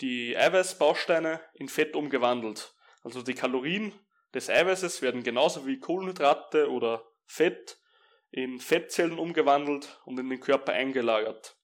die 0.00 0.36
Eiweißbausteine 0.36 1.40
in 1.54 1.68
Fett 1.68 1.96
umgewandelt. 1.96 2.74
Also 3.02 3.22
die 3.22 3.34
Kalorien 3.34 3.92
des 4.32 4.50
Eiweißes 4.50 5.02
werden 5.02 5.22
genauso 5.22 5.66
wie 5.66 5.78
Kohlenhydrate 5.78 6.70
oder 6.70 7.04
Fett 7.26 7.78
in 8.30 8.58
Fettzellen 8.58 9.18
umgewandelt 9.18 10.00
und 10.04 10.18
in 10.18 10.28
den 10.28 10.40
Körper 10.40 10.72
eingelagert. 10.72 11.56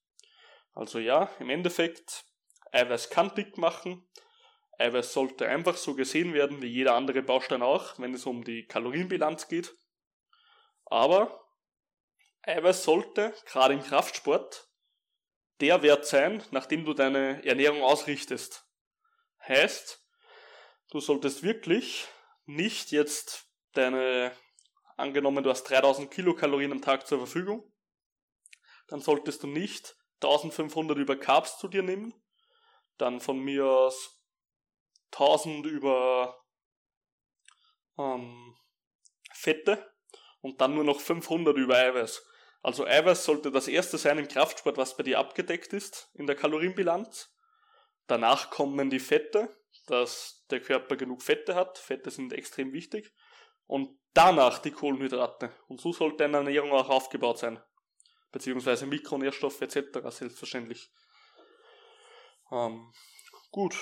Also 0.72 1.00
ja, 1.00 1.28
im 1.40 1.50
Endeffekt, 1.50 2.24
Eiweiß 2.72 3.10
kann 3.10 3.34
dick 3.34 3.58
machen. 3.58 4.08
Eiweiß 4.78 5.12
sollte 5.12 5.48
einfach 5.48 5.76
so 5.76 5.94
gesehen 5.94 6.32
werden 6.32 6.62
wie 6.62 6.68
jeder 6.68 6.94
andere 6.94 7.22
Baustein 7.22 7.62
auch, 7.62 7.98
wenn 7.98 8.14
es 8.14 8.26
um 8.26 8.44
die 8.44 8.66
Kalorienbilanz 8.66 9.48
geht. 9.48 9.76
Aber 10.86 11.44
Eiweiß 12.42 12.84
sollte, 12.84 13.34
gerade 13.44 13.74
im 13.74 13.82
Kraftsport, 13.82 14.68
der 15.60 15.82
Wert 15.82 16.06
sein, 16.06 16.42
nachdem 16.50 16.84
du 16.84 16.94
deine 16.94 17.44
Ernährung 17.44 17.82
ausrichtest. 17.82 18.66
Heißt, 19.46 20.02
du 20.90 21.00
solltest 21.00 21.42
wirklich 21.42 22.06
nicht 22.46 22.90
jetzt 22.90 23.46
deine, 23.72 24.32
angenommen 24.96 25.44
du 25.44 25.50
hast 25.50 25.64
3000 25.64 26.10
Kilokalorien 26.10 26.72
am 26.72 26.82
Tag 26.82 27.06
zur 27.06 27.18
Verfügung, 27.18 27.70
dann 28.88 29.00
solltest 29.00 29.42
du 29.42 29.46
nicht 29.46 29.96
1500 30.22 30.98
über 30.98 31.16
Carbs 31.16 31.58
zu 31.58 31.68
dir 31.68 31.82
nehmen, 31.82 32.14
dann 33.00 33.20
von 33.20 33.38
mir 33.38 33.66
aus 33.66 34.22
1000 35.12 35.66
über 35.66 36.40
ähm, 37.98 38.56
Fette 39.32 39.92
und 40.40 40.60
dann 40.60 40.74
nur 40.74 40.84
noch 40.84 41.00
500 41.00 41.56
über 41.56 41.76
Eiweiß. 41.76 42.24
Also 42.62 42.86
Eiweiß 42.86 43.24
sollte 43.24 43.50
das 43.50 43.68
erste 43.68 43.98
sein 43.98 44.18
im 44.18 44.28
Kraftsport, 44.28 44.76
was 44.76 44.96
bei 44.96 45.02
dir 45.02 45.18
abgedeckt 45.18 45.72
ist 45.72 46.10
in 46.14 46.26
der 46.26 46.36
Kalorienbilanz. 46.36 47.34
Danach 48.06 48.50
kommen 48.50 48.90
die 48.90 48.98
Fette, 48.98 49.56
dass 49.86 50.44
der 50.50 50.60
Körper 50.60 50.96
genug 50.96 51.22
Fette 51.22 51.54
hat. 51.54 51.78
Fette 51.78 52.10
sind 52.10 52.32
extrem 52.32 52.72
wichtig. 52.72 53.12
Und 53.66 53.98
danach 54.14 54.58
die 54.58 54.72
Kohlenhydrate. 54.72 55.54
Und 55.68 55.80
so 55.80 55.92
sollte 55.92 56.18
deine 56.18 56.38
Ernährung 56.38 56.72
auch 56.72 56.88
aufgebaut 56.88 57.38
sein. 57.38 57.62
Beziehungsweise 58.32 58.86
Mikronährstoffe 58.86 59.60
etc. 59.60 60.00
selbstverständlich. 60.10 60.90
Ähm, 62.50 62.92
gut. 63.50 63.74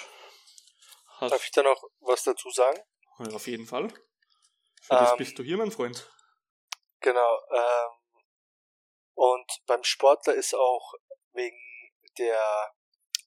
Hast 1.19 1.33
Darf 1.33 1.45
ich 1.45 1.51
da 1.51 1.63
noch 1.63 1.83
was 2.01 2.23
dazu 2.23 2.51
sagen? 2.51 2.79
Ja, 3.19 3.35
auf 3.35 3.47
jeden 3.47 3.67
Fall. 3.67 3.89
Für 4.83 4.95
ähm, 4.95 4.99
das 5.01 5.17
bist 5.17 5.39
du 5.39 5.43
hier, 5.43 5.57
mein 5.57 5.73
Freund. 5.73 6.11
Genau. 7.01 7.41
Ähm, 7.51 7.91
und 9.15 9.51
beim 9.67 9.83
Sportler 9.85 10.35
ist 10.35 10.55
auch 10.55 10.95
wegen 11.33 11.59
der 12.19 12.75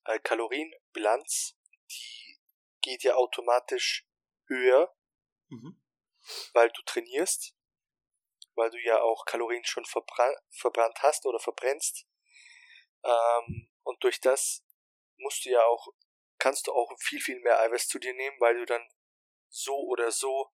äh, 0.05 0.19
Kalorienbilanz, 0.19 1.57
die 1.89 2.39
geht 2.81 3.03
ja 3.03 3.15
automatisch 3.15 4.07
höher, 4.47 4.95
mhm. 5.49 5.81
weil 6.53 6.69
du 6.69 6.81
trainierst, 6.83 7.55
weil 8.55 8.69
du 8.71 8.79
ja 8.79 9.01
auch 9.01 9.25
Kalorien 9.25 9.65
schon 9.65 9.85
verbrannt, 9.85 10.37
verbrannt 10.49 10.97
hast 11.01 11.25
oder 11.25 11.39
verbrennst. 11.39 12.05
Ähm, 13.03 13.69
und 13.83 14.03
durch 14.03 14.19
das 14.19 14.63
musst 15.21 15.45
du 15.45 15.49
ja 15.49 15.63
auch, 15.65 15.87
kannst 16.37 16.67
du 16.67 16.73
auch 16.73 16.89
viel, 16.99 17.21
viel 17.21 17.39
mehr 17.41 17.59
Eiweiß 17.59 17.87
zu 17.87 17.99
dir 17.99 18.13
nehmen, 18.13 18.39
weil 18.39 18.57
du 18.57 18.65
dann 18.65 18.87
so 19.49 19.75
oder 19.75 20.11
so 20.11 20.51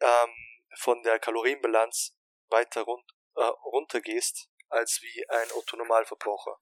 ähm, 0.00 0.34
von 0.78 1.02
der 1.02 1.18
Kalorienbilanz 1.18 2.16
weiter 2.48 2.82
rund, 2.82 3.04
äh, 3.36 3.42
runtergehst 3.42 4.50
als 4.68 5.00
wie 5.02 5.28
ein 5.28 5.52
Otto-Normalverbraucher. 5.52 6.58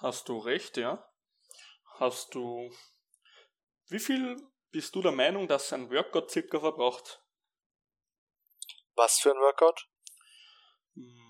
Hast 0.00 0.28
du 0.28 0.38
recht, 0.38 0.76
ja. 0.76 1.04
Hast 1.98 2.34
du. 2.34 2.72
Wie 3.88 3.98
viel 3.98 4.36
bist 4.70 4.94
du 4.94 5.02
der 5.02 5.12
Meinung, 5.12 5.48
dass 5.48 5.72
ein 5.72 5.90
Workout 5.90 6.30
circa 6.30 6.60
verbraucht? 6.60 7.20
Was 8.94 9.18
für 9.18 9.30
ein 9.30 9.40
Workout? 9.40 9.88
Hm, 10.94 11.27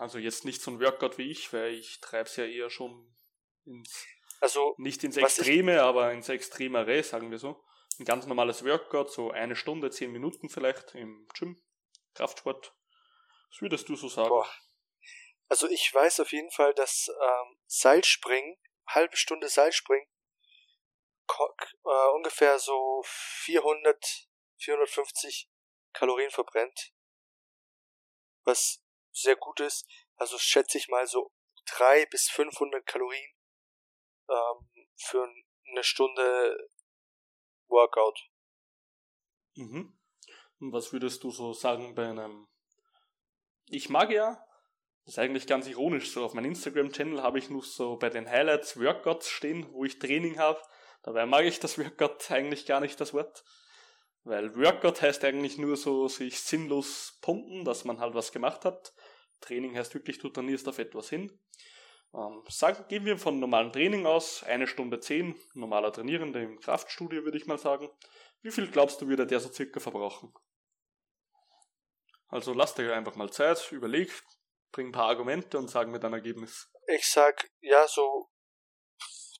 also 0.00 0.18
jetzt 0.18 0.44
nicht 0.44 0.62
so 0.62 0.70
ein 0.70 0.80
Workout 0.80 1.18
wie 1.18 1.30
ich, 1.30 1.52
weil 1.52 1.74
ich 1.74 2.00
treibe 2.00 2.28
es 2.28 2.36
ja 2.36 2.44
eher 2.44 2.70
schon 2.70 3.14
ins. 3.64 4.06
Also, 4.40 4.74
nicht 4.78 5.04
ins 5.04 5.18
Extreme, 5.18 5.82
aber 5.82 6.12
ins 6.12 6.28
Extremere, 6.30 7.02
sagen 7.02 7.30
wir 7.30 7.38
so. 7.38 7.62
Ein 7.98 8.06
ganz 8.06 8.26
normales 8.26 8.64
Workout, 8.64 9.12
so 9.12 9.30
eine 9.30 9.54
Stunde, 9.54 9.90
zehn 9.90 10.10
Minuten 10.10 10.48
vielleicht 10.48 10.94
im 10.94 11.28
Gym. 11.38 11.62
Kraftsport. 12.14 12.74
Was 13.50 13.60
würdest 13.60 13.88
du 13.88 13.96
so 13.96 14.08
sagen? 14.08 14.30
Boah. 14.30 14.50
Also 15.48 15.68
ich 15.68 15.92
weiß 15.92 16.20
auf 16.20 16.32
jeden 16.32 16.50
Fall, 16.50 16.72
dass 16.74 17.08
ähm, 17.08 17.58
Seilspringen, 17.66 18.56
halbe 18.86 19.16
Stunde 19.16 19.48
Seilspringen, 19.48 20.08
äh, 21.28 22.08
ungefähr 22.14 22.58
so 22.58 23.02
400, 23.04 24.28
450 24.58 25.50
Kalorien 25.92 26.30
verbrennt. 26.30 26.92
Was 28.44 28.79
sehr 29.12 29.36
gut 29.36 29.60
ist. 29.60 29.86
Also 30.16 30.38
schätze 30.38 30.78
ich 30.78 30.88
mal 30.88 31.06
so 31.06 31.32
3 31.76 32.06
bis 32.06 32.28
500 32.30 32.84
Kalorien 32.86 33.30
ähm, 34.28 34.86
für 34.96 35.28
eine 35.70 35.84
Stunde 35.84 36.68
Workout. 37.68 38.18
Mhm. 39.54 39.98
Und 40.60 40.72
was 40.72 40.92
würdest 40.92 41.22
du 41.24 41.30
so 41.30 41.52
sagen 41.52 41.94
bei 41.94 42.08
einem... 42.08 42.48
Ich 43.66 43.88
mag 43.88 44.10
ja, 44.10 44.44
das 45.04 45.14
ist 45.14 45.18
eigentlich 45.18 45.46
ganz 45.46 45.66
ironisch, 45.66 46.12
so 46.12 46.24
auf 46.24 46.34
meinem 46.34 46.50
Instagram-Channel 46.50 47.22
habe 47.22 47.38
ich 47.38 47.50
noch 47.50 47.64
so 47.64 47.96
bei 47.96 48.10
den 48.10 48.28
Highlights 48.28 48.78
Workouts 48.78 49.28
stehen, 49.28 49.72
wo 49.72 49.84
ich 49.84 49.98
Training 49.98 50.38
habe. 50.38 50.60
Dabei 51.02 51.24
mag 51.26 51.44
ich 51.44 51.60
das 51.60 51.78
Workout 51.78 52.30
eigentlich 52.30 52.66
gar 52.66 52.80
nicht, 52.80 53.00
das 53.00 53.14
Wort. 53.14 53.44
Weil 54.24 54.54
Workout 54.56 55.00
heißt 55.00 55.24
eigentlich 55.24 55.56
nur 55.58 55.76
so 55.76 56.08
sich 56.08 56.40
sinnlos 56.40 57.18
pumpen, 57.22 57.64
dass 57.64 57.84
man 57.84 58.00
halt 58.00 58.14
was 58.14 58.32
gemacht 58.32 58.64
hat. 58.64 58.92
Training 59.40 59.76
heißt 59.76 59.94
wirklich, 59.94 60.18
du 60.18 60.28
trainierst 60.28 60.68
auf 60.68 60.78
etwas 60.78 61.08
hin. 61.08 61.40
Ähm, 62.12 62.42
sagen, 62.48 62.84
gehen 62.88 63.04
wir 63.04 63.18
von 63.18 63.38
normalen 63.38 63.72
Training 63.72 64.04
aus, 64.04 64.42
eine 64.42 64.66
Stunde 64.66 65.00
zehn, 65.00 65.40
normaler 65.54 65.92
Trainierender 65.92 66.40
im 66.40 66.58
Kraftstudio 66.58 67.24
würde 67.24 67.38
ich 67.38 67.46
mal 67.46 67.58
sagen. 67.58 67.88
Wie 68.42 68.50
viel 68.50 68.70
glaubst 68.70 69.00
du, 69.00 69.08
würde 69.08 69.26
der 69.26 69.40
so 69.40 69.50
circa 69.50 69.80
verbrauchen? 69.80 70.34
Also 72.28 72.52
lass 72.52 72.74
dir 72.74 72.94
einfach 72.94 73.16
mal 73.16 73.30
Zeit, 73.30 73.70
überleg, 73.72 74.10
bring 74.72 74.88
ein 74.88 74.92
paar 74.92 75.08
Argumente 75.08 75.58
und 75.58 75.68
sag 75.68 75.88
mir 75.88 76.00
dein 76.00 76.12
Ergebnis. 76.12 76.70
Ich 76.86 77.06
sag, 77.06 77.48
ja, 77.60 77.86
so 77.86 78.28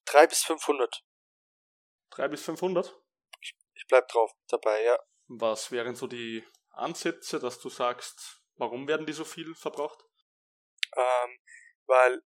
3 0.07 0.27
bis 0.27 0.43
500. 0.43 1.02
3 2.11 2.28
bis 2.28 2.43
500? 2.43 3.01
Bleib 3.90 4.06
drauf 4.06 4.32
dabei, 4.46 4.84
ja. 4.84 4.98
Was 5.26 5.72
wären 5.72 5.96
so 5.96 6.06
die 6.06 6.46
Ansätze, 6.70 7.40
dass 7.40 7.58
du 7.58 7.68
sagst, 7.68 8.40
warum 8.54 8.86
werden 8.86 9.04
die 9.04 9.12
so 9.12 9.24
viel 9.24 9.52
verbraucht? 9.56 10.04
Ähm, 10.96 11.40
weil, 11.86 12.22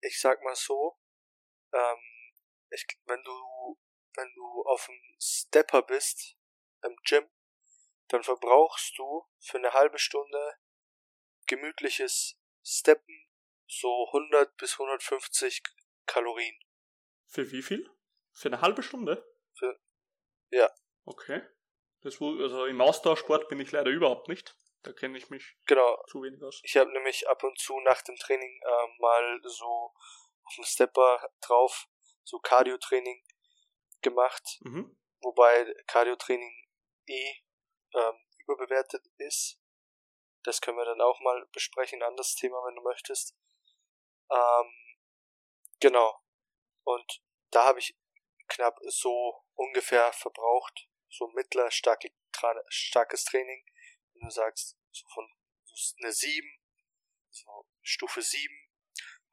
ich 0.00 0.18
sag 0.18 0.42
mal 0.42 0.56
so, 0.56 0.98
ähm, 1.72 2.32
ich, 2.70 2.86
wenn 3.04 3.22
du, 3.22 3.78
wenn 4.14 4.32
du 4.34 4.62
auf 4.64 4.86
dem 4.86 4.98
Stepper 5.20 5.82
bist, 5.82 6.36
im 6.82 6.96
Gym, 7.04 7.28
dann 8.08 8.22
verbrauchst 8.22 8.98
du 8.98 9.26
für 9.38 9.58
eine 9.58 9.74
halbe 9.74 9.98
Stunde 9.98 10.56
gemütliches 11.46 12.38
Steppen 12.64 13.28
so 13.66 14.06
100 14.14 14.56
bis 14.56 14.72
150 14.72 15.62
Kalorien. 16.06 16.58
Für 17.26 17.52
wie 17.52 17.62
viel? 17.62 17.88
Für 18.32 18.48
eine 18.48 18.62
halbe 18.62 18.82
Stunde? 18.82 19.29
Ja. 20.50 20.70
Okay. 21.04 21.42
Das, 22.02 22.20
also 22.20 22.66
im 22.66 22.80
Austauschsport 22.80 23.48
bin 23.48 23.60
ich 23.60 23.72
leider 23.72 23.90
überhaupt 23.90 24.28
nicht. 24.28 24.56
Da 24.82 24.92
kenne 24.92 25.18
ich 25.18 25.28
mich 25.28 25.56
genau. 25.66 26.02
zu 26.08 26.22
wenig 26.22 26.42
aus. 26.42 26.60
Ich 26.64 26.76
habe 26.76 26.90
nämlich 26.92 27.28
ab 27.28 27.42
und 27.44 27.58
zu 27.58 27.78
nach 27.80 28.00
dem 28.02 28.16
Training 28.16 28.60
äh, 28.62 29.00
mal 29.00 29.40
so 29.44 29.92
auf 30.44 30.54
dem 30.56 30.64
Stepper 30.64 31.30
drauf 31.40 31.88
so 32.24 32.38
Cardio-Training 32.38 33.22
gemacht. 34.00 34.58
Mhm. 34.62 34.96
Wobei 35.20 35.74
Cardio-Training 35.86 36.66
eh 37.06 37.34
ähm, 37.94 38.26
überbewertet 38.38 39.06
ist. 39.18 39.58
Das 40.42 40.60
können 40.60 40.78
wir 40.78 40.86
dann 40.86 41.02
auch 41.02 41.20
mal 41.20 41.46
besprechen, 41.52 42.02
ein 42.02 42.08
anderes 42.08 42.34
Thema, 42.34 42.56
wenn 42.64 42.76
du 42.76 42.82
möchtest. 42.82 43.36
Ähm, 44.30 44.74
genau. 45.80 46.18
Und 46.84 47.22
da 47.50 47.66
habe 47.66 47.80
ich 47.80 47.98
knapp 48.48 48.78
so 48.86 49.44
ungefähr 49.60 50.12
verbraucht, 50.12 50.88
so 51.08 51.28
mittler 51.28 51.70
starke, 51.70 52.10
starkes 52.68 53.24
Training. 53.24 53.64
Wenn 54.12 54.22
du 54.22 54.30
sagst, 54.30 54.78
so 54.90 55.06
von 55.12 55.28
so 55.64 55.96
eine 56.02 56.12
7, 56.12 56.48
so 57.30 57.66
Stufe 57.82 58.22
7, 58.22 58.54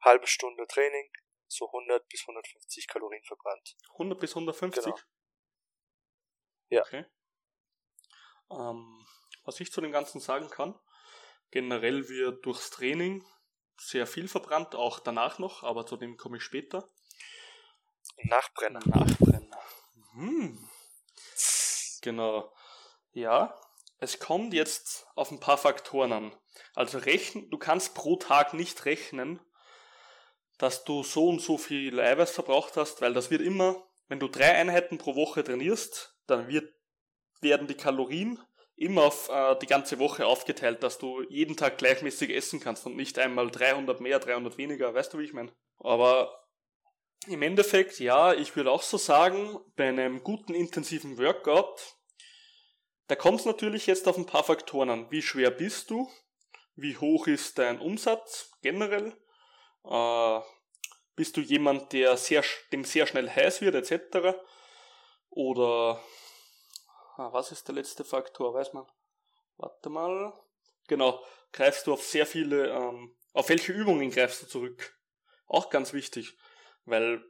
halbe 0.02 0.26
Stunde 0.26 0.66
Training, 0.66 1.10
so 1.46 1.66
100 1.66 2.08
bis 2.08 2.22
150 2.22 2.86
Kalorien 2.88 3.24
verbrannt. 3.24 3.76
100 3.92 4.20
bis 4.20 4.30
150? 4.32 4.84
Genau. 4.84 4.98
Ja. 6.68 6.82
Okay. 6.82 7.06
Ähm, 8.50 9.06
was 9.44 9.60
ich 9.60 9.72
zu 9.72 9.80
dem 9.80 9.92
Ganzen 9.92 10.20
sagen 10.20 10.50
kann, 10.50 10.78
generell 11.50 12.08
wird 12.08 12.44
durchs 12.44 12.70
Training 12.70 13.24
sehr 13.78 14.06
viel 14.06 14.28
verbrannt, 14.28 14.74
auch 14.74 15.00
danach 15.00 15.38
noch, 15.38 15.62
aber 15.62 15.86
zu 15.86 15.96
dem 15.96 16.16
komme 16.16 16.36
ich 16.36 16.42
später. 16.42 16.86
Nachbrenner. 18.24 18.80
Nachbrenner. 18.84 19.47
Hm. 20.18 20.58
Genau. 22.02 22.52
Ja, 23.12 23.54
es 23.98 24.18
kommt 24.18 24.52
jetzt 24.52 25.06
auf 25.14 25.30
ein 25.30 25.38
paar 25.38 25.58
Faktoren 25.58 26.12
an. 26.12 26.36
Also 26.74 26.98
rechnen, 26.98 27.50
du 27.50 27.58
kannst 27.58 27.94
pro 27.94 28.16
Tag 28.16 28.52
nicht 28.52 28.84
rechnen, 28.84 29.40
dass 30.58 30.84
du 30.84 31.04
so 31.04 31.28
und 31.28 31.40
so 31.40 31.56
viel 31.56 32.00
Eiweiß 32.00 32.32
verbraucht 32.32 32.76
hast, 32.76 33.00
weil 33.00 33.14
das 33.14 33.30
wird 33.30 33.42
immer, 33.42 33.86
wenn 34.08 34.18
du 34.18 34.26
drei 34.26 34.52
Einheiten 34.54 34.98
pro 34.98 35.14
Woche 35.14 35.44
trainierst, 35.44 36.16
dann 36.26 36.48
wird, 36.48 36.72
werden 37.40 37.68
die 37.68 37.76
Kalorien 37.76 38.40
immer 38.74 39.04
auf 39.04 39.28
äh, 39.28 39.56
die 39.60 39.66
ganze 39.66 40.00
Woche 40.00 40.26
aufgeteilt, 40.26 40.82
dass 40.82 40.98
du 40.98 41.22
jeden 41.28 41.56
Tag 41.56 41.78
gleichmäßig 41.78 42.30
essen 42.34 42.58
kannst 42.58 42.86
und 42.86 42.96
nicht 42.96 43.18
einmal 43.20 43.50
300 43.50 44.00
mehr, 44.00 44.18
300 44.18 44.58
weniger, 44.58 44.92
weißt 44.94 45.14
du, 45.14 45.18
wie 45.18 45.24
ich 45.24 45.32
meine? 45.32 45.52
Aber 45.78 46.47
im 47.26 47.42
Endeffekt, 47.42 47.98
ja, 47.98 48.32
ich 48.32 48.56
würde 48.56 48.70
auch 48.70 48.82
so 48.82 48.96
sagen, 48.96 49.58
bei 49.76 49.88
einem 49.88 50.22
guten 50.22 50.54
intensiven 50.54 51.18
Workout, 51.18 51.96
da 53.08 53.16
kommt 53.16 53.40
es 53.40 53.46
natürlich 53.46 53.86
jetzt 53.86 54.06
auf 54.06 54.16
ein 54.16 54.26
paar 54.26 54.44
Faktoren 54.44 54.90
an. 54.90 55.10
Wie 55.10 55.22
schwer 55.22 55.50
bist 55.50 55.90
du? 55.90 56.08
Wie 56.76 56.96
hoch 56.96 57.26
ist 57.26 57.58
dein 57.58 57.80
Umsatz 57.80 58.52
generell? 58.62 59.16
Äh, 59.84 60.40
bist 61.16 61.36
du 61.36 61.40
jemand, 61.40 61.92
der 61.92 62.16
sehr, 62.16 62.44
dem 62.70 62.84
sehr 62.84 63.06
schnell 63.06 63.28
heiß 63.28 63.62
wird, 63.62 63.74
etc.? 63.74 64.38
Oder 65.30 66.02
ah, 67.16 67.32
was 67.32 67.50
ist 67.50 67.66
der 67.66 67.74
letzte 67.74 68.04
Faktor? 68.04 68.54
Weiß 68.54 68.72
man? 68.74 68.86
Warte 69.56 69.90
mal. 69.90 70.32
Genau, 70.86 71.24
greifst 71.52 71.86
du 71.86 71.94
auf 71.94 72.04
sehr 72.04 72.26
viele, 72.26 72.68
ähm, 72.68 73.16
auf 73.32 73.48
welche 73.48 73.72
Übungen 73.72 74.10
greifst 74.10 74.42
du 74.42 74.46
zurück? 74.46 74.96
Auch 75.46 75.70
ganz 75.70 75.92
wichtig. 75.92 76.36
Weil 76.88 77.22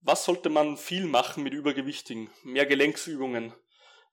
was 0.00 0.24
sollte 0.24 0.48
man 0.48 0.76
viel 0.76 1.06
machen 1.06 1.42
mit 1.42 1.52
Übergewichtigen? 1.52 2.30
Mehr 2.44 2.66
Gelenksübungen. 2.66 3.54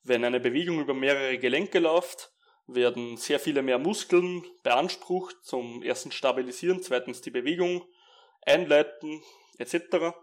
Wenn 0.03 0.26
eine 0.26 0.40
Bewegung 0.40 0.80
über 0.80 0.94
mehrere 0.94 1.38
Gelenke 1.38 1.80
läuft, 1.80 2.34
werden 2.68 3.18
sehr 3.18 3.40
viele 3.40 3.61
mehr 3.61 3.78
Muskeln 3.78 4.44
beansprucht 4.64 5.36
zum 5.44 5.82
ersten 5.84 6.11
Stabilisieren, 6.11 6.82
zweitens 6.82 7.22
die 7.22 7.32
Bewegung 7.32 7.86
einleiten 8.41 9.22
etc. 9.57 10.15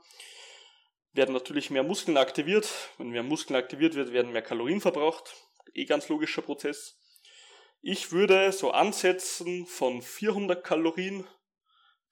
Werden 1.13 1.33
natürlich 1.33 1.71
mehr 1.71 1.83
Muskeln 1.83 2.17
aktiviert. 2.17 2.69
Wenn 2.99 3.11
mehr 3.11 3.23
Muskeln 3.23 3.57
aktiviert 3.57 3.95
wird, 3.95 4.13
werden 4.13 4.33
mehr 4.33 4.43
Kalorien 4.43 4.81
verbraucht. 4.81 5.35
Eh 5.75 5.85
ganz 5.85 6.09
logischer 6.09 6.43
Prozess. 6.43 6.99
Ich 7.81 8.13
würde 8.13 8.53
so 8.53 8.73
ansetzen 8.73 9.67
von 9.67 10.03
400 10.03 10.63
Kalorien 10.63 11.27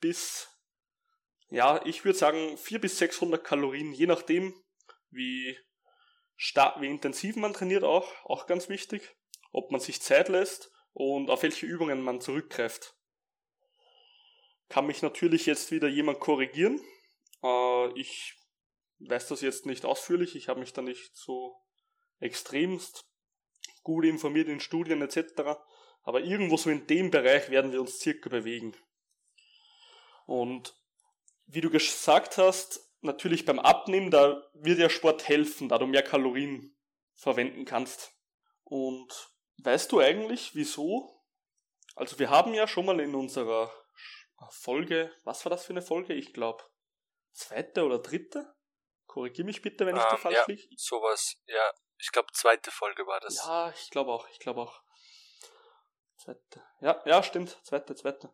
bis 0.00 0.48
ja, 1.50 1.84
ich 1.84 2.04
würde 2.04 2.18
sagen 2.18 2.56
400 2.56 2.80
bis 2.80 2.98
600 2.98 3.44
Kalorien, 3.44 3.92
je 3.92 4.06
nachdem, 4.06 4.54
wie, 5.10 5.56
stark, 6.36 6.80
wie 6.80 6.86
intensiv 6.86 7.36
man 7.36 7.52
trainiert 7.52 7.84
auch, 7.84 8.10
auch 8.24 8.46
ganz 8.46 8.68
wichtig, 8.68 9.16
ob 9.52 9.70
man 9.70 9.80
sich 9.80 10.00
Zeit 10.00 10.28
lässt 10.28 10.70
und 10.92 11.30
auf 11.30 11.42
welche 11.42 11.66
Übungen 11.66 12.02
man 12.02 12.20
zurückgreift. 12.20 12.94
Kann 14.68 14.86
mich 14.86 15.02
natürlich 15.02 15.46
jetzt 15.46 15.70
wieder 15.70 15.88
jemand 15.88 16.20
korrigieren. 16.20 16.80
Äh, 17.42 17.98
ich 17.98 18.34
weiß 19.00 19.28
das 19.28 19.40
jetzt 19.40 19.66
nicht 19.66 19.84
ausführlich, 19.84 20.36
ich 20.36 20.48
habe 20.48 20.60
mich 20.60 20.72
da 20.72 20.82
nicht 20.82 21.16
so 21.16 21.56
extremst 22.20 23.06
gut 23.82 24.04
informiert 24.04 24.48
in 24.48 24.60
Studien 24.60 25.00
etc. 25.02 25.58
Aber 26.02 26.20
irgendwo 26.20 26.56
so 26.56 26.68
in 26.68 26.86
dem 26.86 27.10
Bereich 27.10 27.50
werden 27.50 27.72
wir 27.72 27.80
uns 27.80 27.98
circa 27.98 28.28
bewegen. 28.28 28.76
Und 30.26 30.77
wie 31.48 31.60
du 31.60 31.70
gesagt 31.70 32.38
hast, 32.38 32.80
natürlich 33.00 33.44
beim 33.44 33.58
Abnehmen, 33.58 34.10
da 34.10 34.42
wird 34.54 34.78
der 34.78 34.90
Sport 34.90 35.28
helfen, 35.28 35.68
da 35.68 35.78
du 35.78 35.86
mehr 35.86 36.02
Kalorien 36.02 36.76
verwenden 37.14 37.64
kannst. 37.64 38.12
Und 38.64 39.32
weißt 39.62 39.90
du 39.90 40.00
eigentlich, 40.00 40.54
wieso? 40.54 41.24
Also 41.96 42.18
wir 42.18 42.30
haben 42.30 42.54
ja 42.54 42.68
schon 42.68 42.86
mal 42.86 43.00
in 43.00 43.14
unserer 43.14 43.72
Folge, 44.50 45.12
was 45.24 45.44
war 45.44 45.50
das 45.50 45.64
für 45.64 45.72
eine 45.72 45.82
Folge? 45.82 46.14
Ich 46.14 46.32
glaube, 46.32 46.62
zweite 47.32 47.84
oder 47.84 47.98
dritte? 47.98 48.54
Korrigier 49.06 49.44
mich 49.44 49.62
bitte, 49.62 49.86
wenn 49.86 49.96
ich 49.96 50.02
um, 50.02 50.08
da 50.08 50.14
ähm, 50.14 50.20
falsch 50.20 50.36
ja, 50.36 50.44
liege. 50.46 50.68
Sowas, 50.76 51.34
ja. 51.46 51.72
Ich 51.98 52.12
glaube, 52.12 52.28
zweite 52.32 52.70
Folge 52.70 53.06
war 53.06 53.20
das. 53.20 53.38
Ja, 53.38 53.70
ich 53.70 53.90
glaube 53.90 54.12
auch, 54.12 54.28
ich 54.28 54.38
glaube 54.38 54.60
auch. 54.60 54.82
Zweite. 56.18 56.62
Ja, 56.80 57.02
ja, 57.06 57.22
stimmt. 57.22 57.58
Zweite, 57.64 57.94
zweite. 57.94 58.32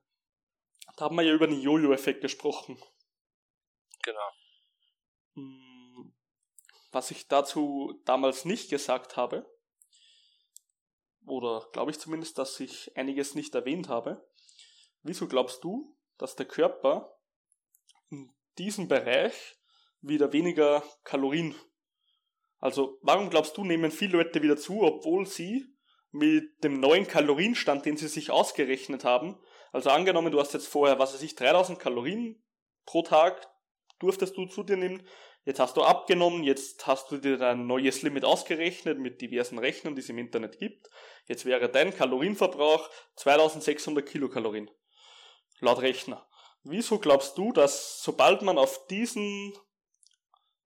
Da 0.96 1.06
haben 1.06 1.16
wir 1.16 1.22
ja 1.22 1.32
über 1.32 1.46
den 1.46 1.60
Jojo-Effekt 1.60 2.20
gesprochen. 2.20 2.82
Genau. 4.04 4.30
Hm, 5.34 6.14
was 6.92 7.10
ich 7.10 7.26
dazu 7.26 8.00
damals 8.04 8.44
nicht 8.44 8.70
gesagt 8.70 9.16
habe, 9.16 9.50
oder 11.26 11.66
glaube 11.72 11.90
ich 11.90 11.98
zumindest, 11.98 12.38
dass 12.38 12.60
ich 12.60 12.94
einiges 12.96 13.34
nicht 13.34 13.54
erwähnt 13.54 13.88
habe, 13.88 14.28
wieso 15.02 15.26
glaubst 15.26 15.64
du, 15.64 15.96
dass 16.18 16.36
der 16.36 16.46
Körper 16.46 17.18
in 18.10 18.30
diesem 18.58 18.88
Bereich 18.88 19.56
wieder 20.00 20.32
weniger 20.32 20.82
Kalorien, 21.02 21.54
also 22.58 22.98
warum 23.02 23.30
glaubst 23.30 23.56
du, 23.56 23.64
nehmen 23.64 23.90
viele 23.90 24.18
Leute 24.18 24.42
wieder 24.42 24.56
zu, 24.56 24.82
obwohl 24.82 25.26
sie 25.26 25.66
mit 26.10 26.62
dem 26.62 26.78
neuen 26.78 27.08
Kalorienstand, 27.08 27.86
den 27.86 27.96
sie 27.96 28.08
sich 28.08 28.30
ausgerechnet 28.30 29.04
haben, 29.04 29.40
also 29.72 29.90
angenommen, 29.90 30.30
du 30.30 30.38
hast 30.38 30.54
jetzt 30.54 30.68
vorher, 30.68 30.98
was 30.98 31.14
weiß 31.14 31.22
ich, 31.22 31.34
3000 31.34 31.80
Kalorien 31.80 32.44
pro 32.86 33.02
Tag, 33.02 33.50
durftest 34.04 34.36
du 34.36 34.46
zu 34.46 34.62
dir 34.62 34.76
nehmen. 34.76 35.02
Jetzt 35.44 35.60
hast 35.60 35.76
du 35.76 35.82
abgenommen, 35.82 36.44
jetzt 36.44 36.86
hast 36.86 37.10
du 37.10 37.16
dir 37.16 37.38
dein 37.38 37.66
neues 37.66 38.02
Limit 38.02 38.24
ausgerechnet 38.24 38.98
mit 38.98 39.20
diversen 39.20 39.58
Rechnern, 39.58 39.94
die 39.94 40.02
es 40.02 40.08
im 40.10 40.18
Internet 40.18 40.58
gibt. 40.58 40.90
Jetzt 41.26 41.46
wäre 41.46 41.70
dein 41.70 41.94
Kalorienverbrauch 41.94 42.90
2600 43.16 44.06
Kilokalorien. 44.06 44.70
Laut 45.60 45.80
Rechner. 45.80 46.28
Wieso 46.64 46.98
glaubst 46.98 47.38
du, 47.38 47.52
dass 47.52 48.02
sobald 48.02 48.42
man 48.42 48.58
auf 48.58 48.86
diesen 48.86 49.54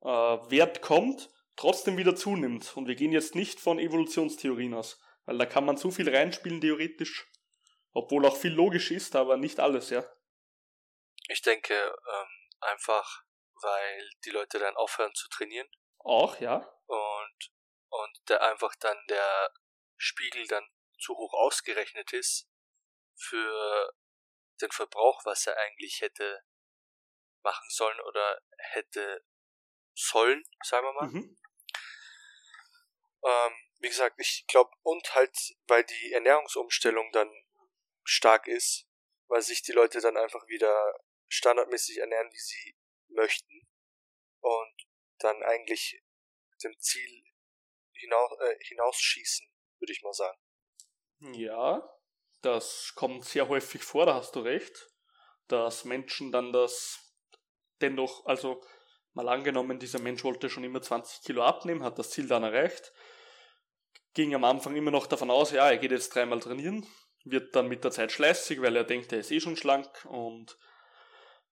äh, 0.00 0.08
Wert 0.08 0.82
kommt, 0.82 1.30
trotzdem 1.56 1.96
wieder 1.96 2.16
zunimmt? 2.16 2.76
Und 2.76 2.88
wir 2.88 2.96
gehen 2.96 3.12
jetzt 3.12 3.34
nicht 3.34 3.60
von 3.60 3.78
Evolutionstheorien 3.78 4.74
aus, 4.74 5.00
weil 5.26 5.38
da 5.38 5.46
kann 5.46 5.64
man 5.64 5.76
zu 5.76 5.90
viel 5.90 6.08
reinspielen 6.08 6.60
theoretisch, 6.60 7.30
obwohl 7.92 8.26
auch 8.26 8.36
viel 8.36 8.52
logisch 8.52 8.90
ist, 8.90 9.14
aber 9.14 9.36
nicht 9.36 9.60
alles, 9.60 9.90
ja. 9.90 10.04
Ich 11.28 11.42
denke, 11.42 11.74
ähm, 11.74 12.28
einfach 12.60 13.27
weil 13.62 14.10
die 14.24 14.30
Leute 14.30 14.58
dann 14.58 14.76
aufhören 14.76 15.14
zu 15.14 15.28
trainieren. 15.28 15.68
Auch, 15.98 16.38
ja. 16.40 16.56
Und, 16.86 17.52
und 17.88 18.28
der 18.28 18.42
einfach 18.42 18.74
dann 18.76 18.98
der 19.08 19.52
Spiegel 19.96 20.46
dann 20.46 20.66
zu 20.98 21.16
hoch 21.16 21.34
ausgerechnet 21.34 22.12
ist 22.12 22.48
für 23.16 23.92
den 24.60 24.70
Verbrauch, 24.70 25.24
was 25.24 25.46
er 25.46 25.56
eigentlich 25.56 26.00
hätte 26.00 26.42
machen 27.42 27.68
sollen 27.70 28.00
oder 28.00 28.40
hätte 28.58 29.24
sollen, 29.94 30.44
sagen 30.62 30.86
wir 30.86 30.92
mal. 30.92 31.08
Mhm. 31.08 31.38
Ähm, 33.24 33.52
wie 33.80 33.88
gesagt, 33.88 34.16
ich 34.18 34.44
glaube, 34.48 34.70
und 34.82 35.14
halt, 35.14 35.36
weil 35.66 35.84
die 35.84 36.12
Ernährungsumstellung 36.12 37.10
dann 37.12 37.30
stark 38.04 38.46
ist, 38.46 38.86
weil 39.28 39.42
sich 39.42 39.62
die 39.62 39.72
Leute 39.72 40.00
dann 40.00 40.16
einfach 40.16 40.46
wieder 40.46 40.94
standardmäßig 41.28 41.98
ernähren, 41.98 42.30
wie 42.32 42.38
sie 42.38 42.77
möchten 43.18 43.66
und 44.40 44.86
dann 45.18 45.42
eigentlich 45.42 46.00
dem 46.62 46.78
Ziel 46.78 47.24
hinaus, 47.92 48.32
äh, 48.40 48.56
hinausschießen, 48.64 49.46
würde 49.80 49.92
ich 49.92 50.02
mal 50.02 50.12
sagen. 50.12 50.38
Ja, 51.34 51.82
das 52.42 52.92
kommt 52.94 53.24
sehr 53.24 53.48
häufig 53.48 53.82
vor, 53.82 54.06
da 54.06 54.14
hast 54.14 54.36
du 54.36 54.40
recht, 54.40 54.88
dass 55.48 55.84
Menschen 55.84 56.30
dann 56.30 56.52
das 56.52 57.16
dennoch, 57.80 58.24
also 58.26 58.62
mal 59.14 59.28
angenommen, 59.28 59.80
dieser 59.80 59.98
Mensch 59.98 60.22
wollte 60.22 60.48
schon 60.48 60.64
immer 60.64 60.80
20 60.80 61.24
Kilo 61.24 61.42
abnehmen, 61.42 61.82
hat 61.82 61.98
das 61.98 62.10
Ziel 62.10 62.28
dann 62.28 62.44
erreicht, 62.44 62.92
ging 64.14 64.34
am 64.34 64.44
Anfang 64.44 64.76
immer 64.76 64.90
noch 64.90 65.06
davon 65.06 65.30
aus, 65.30 65.50
ja, 65.50 65.68
er 65.68 65.78
geht 65.78 65.90
jetzt 65.90 66.14
dreimal 66.14 66.40
trainieren, 66.40 66.86
wird 67.24 67.54
dann 67.56 67.68
mit 67.68 67.82
der 67.82 67.90
Zeit 67.90 68.12
schleißig, 68.12 68.62
weil 68.62 68.76
er 68.76 68.84
denkt, 68.84 69.12
er 69.12 69.18
ist 69.18 69.32
eh 69.32 69.40
schon 69.40 69.56
schlank 69.56 70.04
und 70.04 70.56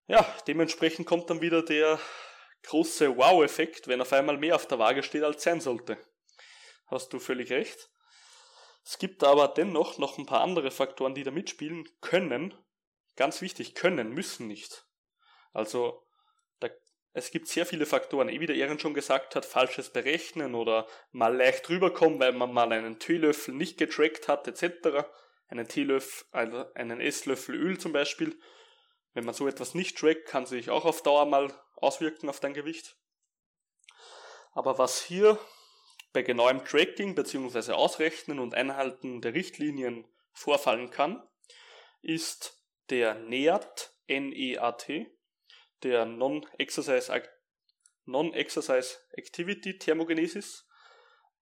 ja, 0.07 0.25
dementsprechend 0.47 1.07
kommt 1.07 1.31
dann 1.31 1.41
wieder 1.41 1.63
der 1.63 1.99
große 2.65 3.17
Wow-Effekt, 3.17 3.89
wenn 3.89 4.01
auf 4.01 4.13
einmal 4.13 4.39
mehr 4.39 4.57
auf 4.57 4.67
der 4.67 4.79
Waage 4.79 5.03
steht, 5.03 5.23
als 5.23 5.43
sein 5.43 5.61
sollte. 5.61 5.99
Hast 6.87 7.13
du 7.13 7.19
völlig 7.19 7.51
recht. 7.51 7.91
Es 8.85 8.99
gibt 8.99 9.25
aber 9.25 9.49
dennoch 9.49 9.99
noch 9.99 10.19
ein 10.19 10.27
paar 10.27 10.43
andere 10.43 10.71
Faktoren, 10.71 11.15
die 11.15 11.25
da 11.25 11.31
mitspielen 11.31 11.89
können. 12.01 12.55
Ganz 13.17 13.41
wichtig, 13.41 13.75
können, 13.75 14.11
müssen 14.11 14.47
nicht. 14.47 14.87
Also, 15.53 16.07
es 17.17 17.31
gibt 17.31 17.49
sehr 17.49 17.65
viele 17.65 17.87
Faktoren, 17.87 18.29
eh 18.29 18.41
wie 18.41 18.47
der 18.47 18.57
Ehren 18.57 18.79
schon 18.79 18.93
gesagt 18.93 19.37
hat, 19.37 19.47
falsches 19.47 19.89
Berechnen 19.89 20.55
oder 20.55 20.87
mal 21.13 21.35
leicht 21.35 21.67
rüberkommen, 21.71 22.21
weil 22.21 22.33
man 22.33 22.53
mal 22.53 22.71
einen 22.73 22.99
Teelöffel 22.99 23.55
nicht 23.55 23.79
getrackt 23.79 24.29
hat, 24.29 24.47
etc. 24.47 25.09
Einen 25.49 25.67
Teelöffel, 25.67 26.27
also 26.31 26.67
einen 26.75 27.01
Esslöffel 27.01 27.55
Öl 27.55 27.79
zum 27.79 27.95
Beispiel. 27.95 28.39
Wenn 29.17 29.25
man 29.25 29.35
so 29.35 29.49
etwas 29.49 29.75
nicht 29.75 29.97
trackt, 29.97 30.27
kann 30.27 30.45
sich 30.45 30.69
auch 30.69 30.85
auf 30.85 31.03
Dauer 31.03 31.25
mal 31.25 31.51
auswirken 31.77 32.29
auf 32.29 32.39
dein 32.39 32.53
Gewicht. 32.53 32.99
Aber 34.53 34.77
was 34.77 35.01
hier 35.01 35.39
bei 36.13 36.21
genauem 36.21 36.63
Tracking 36.63 37.15
bzw. 37.15 37.73
Ausrechnen 37.73 38.39
und 38.39 38.55
Einhalten 38.55 39.23
der 39.23 39.33
Richtlinien 39.33 40.07
vorfallen 40.35 40.91
kann, 40.91 41.27
ist 42.03 42.63
der 42.91 43.15
NEAT, 43.15 43.95
N-E-A-T, 44.07 45.11
der 45.83 46.05
Non-Exercise 46.05 47.11
non 48.05 48.35
Activity 48.35 49.79
Thermogenesis. 49.79 50.69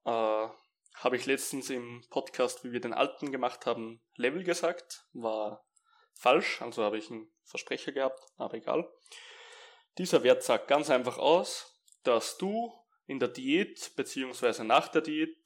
Äh, 0.04 0.10
habe 0.10 1.16
ich 1.16 1.26
letztens 1.26 1.70
im 1.70 2.04
Podcast, 2.08 2.62
wie 2.62 2.70
wir 2.70 2.80
den 2.80 2.94
alten 2.94 3.32
gemacht 3.32 3.66
haben, 3.66 4.00
Level 4.14 4.44
gesagt. 4.44 5.08
War 5.12 5.66
falsch, 6.12 6.62
also 6.62 6.84
habe 6.84 6.98
ich 6.98 7.10
einen 7.10 7.33
Versprecher 7.44 7.92
gehabt, 7.92 8.20
aber 8.36 8.54
egal. 8.54 8.90
Dieser 9.98 10.22
Wert 10.22 10.42
sagt 10.42 10.68
ganz 10.68 10.90
einfach 10.90 11.18
aus, 11.18 11.80
dass 12.02 12.36
du 12.36 12.72
in 13.06 13.18
der 13.18 13.28
Diät 13.28 13.92
bzw. 13.96 14.64
nach 14.64 14.88
der 14.88 15.02
Diät 15.02 15.36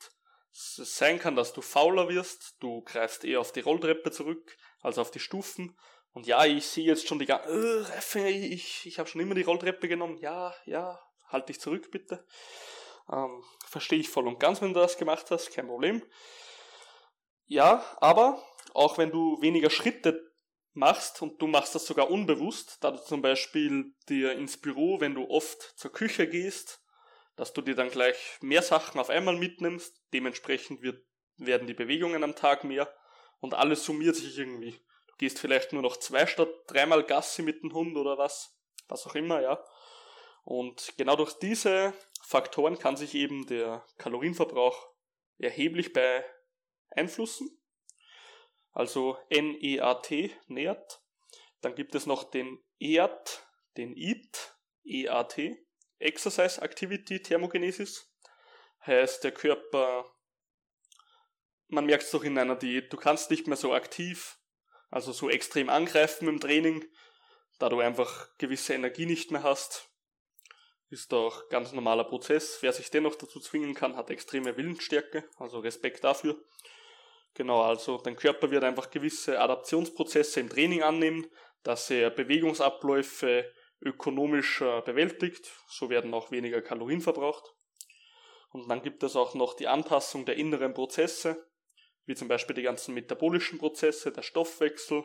sein 0.52 1.18
kann, 1.18 1.36
dass 1.36 1.52
du 1.52 1.60
fauler 1.60 2.08
wirst, 2.08 2.56
du 2.60 2.82
greifst 2.82 3.24
eher 3.24 3.40
auf 3.40 3.52
die 3.52 3.60
Rolltreppe 3.60 4.10
zurück 4.10 4.56
als 4.80 4.98
auf 4.98 5.10
die 5.10 5.20
Stufen 5.20 5.76
und 6.12 6.26
ja, 6.26 6.44
ich 6.44 6.66
sehe 6.66 6.84
jetzt 6.84 7.06
schon 7.06 7.18
die 7.18 7.26
ganze, 7.26 7.86
äh, 8.16 8.30
ich, 8.30 8.86
ich 8.86 8.98
habe 8.98 9.08
schon 9.08 9.20
immer 9.20 9.36
die 9.36 9.42
Rolltreppe 9.42 9.86
genommen. 9.86 10.16
Ja, 10.18 10.54
ja, 10.64 11.00
halt 11.28 11.48
dich 11.48 11.60
zurück 11.60 11.90
bitte. 11.90 12.26
Ähm, 13.08 13.44
verstehe 13.66 14.00
ich 14.00 14.08
voll 14.08 14.26
und 14.26 14.40
ganz, 14.40 14.60
wenn 14.60 14.74
du 14.74 14.80
das 14.80 14.98
gemacht 14.98 15.30
hast, 15.30 15.52
kein 15.52 15.68
Problem. 15.68 16.02
Ja, 17.46 17.84
aber 18.00 18.42
auch 18.74 18.98
wenn 18.98 19.10
du 19.10 19.40
weniger 19.40 19.70
Schritte 19.70 20.27
machst 20.78 21.20
und 21.22 21.40
du 21.42 21.46
machst 21.46 21.74
das 21.74 21.86
sogar 21.86 22.10
unbewusst, 22.10 22.78
da 22.80 22.90
du 22.90 22.98
zum 22.98 23.22
Beispiel 23.22 23.92
dir 24.08 24.32
ins 24.32 24.56
Büro, 24.56 25.00
wenn 25.00 25.14
du 25.14 25.28
oft 25.28 25.60
zur 25.76 25.92
Küche 25.92 26.28
gehst, 26.28 26.80
dass 27.36 27.52
du 27.52 27.62
dir 27.62 27.74
dann 27.74 27.90
gleich 27.90 28.38
mehr 28.40 28.62
Sachen 28.62 29.00
auf 29.00 29.10
einmal 29.10 29.36
mitnimmst, 29.36 29.94
dementsprechend 30.12 30.82
wird, 30.82 31.04
werden 31.36 31.66
die 31.66 31.74
Bewegungen 31.74 32.24
am 32.24 32.34
Tag 32.34 32.64
mehr 32.64 32.92
und 33.40 33.54
alles 33.54 33.84
summiert 33.84 34.16
sich 34.16 34.38
irgendwie 34.38 34.80
gehst 35.18 35.40
vielleicht 35.40 35.72
nur 35.72 35.82
noch 35.82 35.98
zwei 35.98 36.26
statt 36.26 36.48
dreimal 36.68 37.04
Gassi 37.04 37.42
mit 37.42 37.62
dem 37.62 37.74
Hund 37.74 37.96
oder 37.96 38.16
was, 38.16 38.56
was 38.88 39.06
auch 39.06 39.14
immer, 39.14 39.42
ja. 39.42 39.62
Und 40.44 40.94
genau 40.96 41.16
durch 41.16 41.34
diese 41.34 41.92
Faktoren 42.22 42.78
kann 42.78 42.96
sich 42.96 43.14
eben 43.14 43.46
der 43.46 43.84
Kalorienverbrauch 43.98 44.88
erheblich 45.38 45.92
beeinflussen. 45.92 47.57
Also 48.78 49.18
NEAT, 49.30 50.30
NEAT. 50.46 51.00
Dann 51.62 51.74
gibt 51.74 51.94
es 51.96 52.06
noch 52.06 52.30
den 52.30 52.62
EAT, 52.78 53.42
den 53.76 53.96
EAT, 53.96 54.56
EAT, 54.84 55.56
Exercise 55.98 56.62
Activity 56.62 57.20
Thermogenesis. 57.20 58.14
Heißt, 58.86 59.24
der 59.24 59.32
Körper, 59.32 60.04
man 61.66 61.86
merkt 61.86 62.04
es 62.04 62.12
doch 62.12 62.22
in 62.22 62.38
einer 62.38 62.54
Diät, 62.54 62.92
du 62.92 62.96
kannst 62.96 63.32
nicht 63.32 63.48
mehr 63.48 63.56
so 63.56 63.74
aktiv 63.74 64.38
also 64.90 65.12
so 65.12 65.28
extrem 65.28 65.68
angreifen 65.68 66.28
im 66.28 66.40
Training, 66.40 66.84
da 67.58 67.68
du 67.68 67.80
einfach 67.80 68.28
gewisse 68.38 68.74
Energie 68.74 69.06
nicht 69.06 69.30
mehr 69.30 69.42
hast. 69.42 69.90
Ist 70.90 71.12
doch 71.12 71.48
ganz 71.50 71.72
normaler 71.72 72.04
Prozess. 72.04 72.58
Wer 72.62 72.72
sich 72.72 72.90
dennoch 72.90 73.16
dazu 73.16 73.40
zwingen 73.40 73.74
kann, 73.74 73.96
hat 73.96 74.08
extreme 74.10 74.56
Willensstärke, 74.56 75.28
also 75.36 75.58
Respekt 75.58 76.04
dafür. 76.04 76.42
Genau, 77.38 77.62
also 77.62 77.98
dein 77.98 78.16
Körper 78.16 78.50
wird 78.50 78.64
einfach 78.64 78.90
gewisse 78.90 79.38
Adaptionsprozesse 79.40 80.40
im 80.40 80.48
Training 80.48 80.82
annehmen, 80.82 81.24
dass 81.62 81.88
er 81.88 82.10
Bewegungsabläufe 82.10 83.48
ökonomisch 83.80 84.58
bewältigt, 84.58 85.48
so 85.68 85.88
werden 85.88 86.12
auch 86.14 86.32
weniger 86.32 86.60
Kalorien 86.62 87.00
verbraucht. 87.00 87.54
Und 88.50 88.68
dann 88.68 88.82
gibt 88.82 89.04
es 89.04 89.14
auch 89.14 89.34
noch 89.34 89.54
die 89.54 89.68
Anpassung 89.68 90.24
der 90.24 90.34
inneren 90.34 90.74
Prozesse, 90.74 91.46
wie 92.06 92.16
zum 92.16 92.26
Beispiel 92.26 92.56
die 92.56 92.62
ganzen 92.62 92.92
metabolischen 92.92 93.60
Prozesse, 93.60 94.10
der 94.10 94.22
Stoffwechsel, 94.22 95.04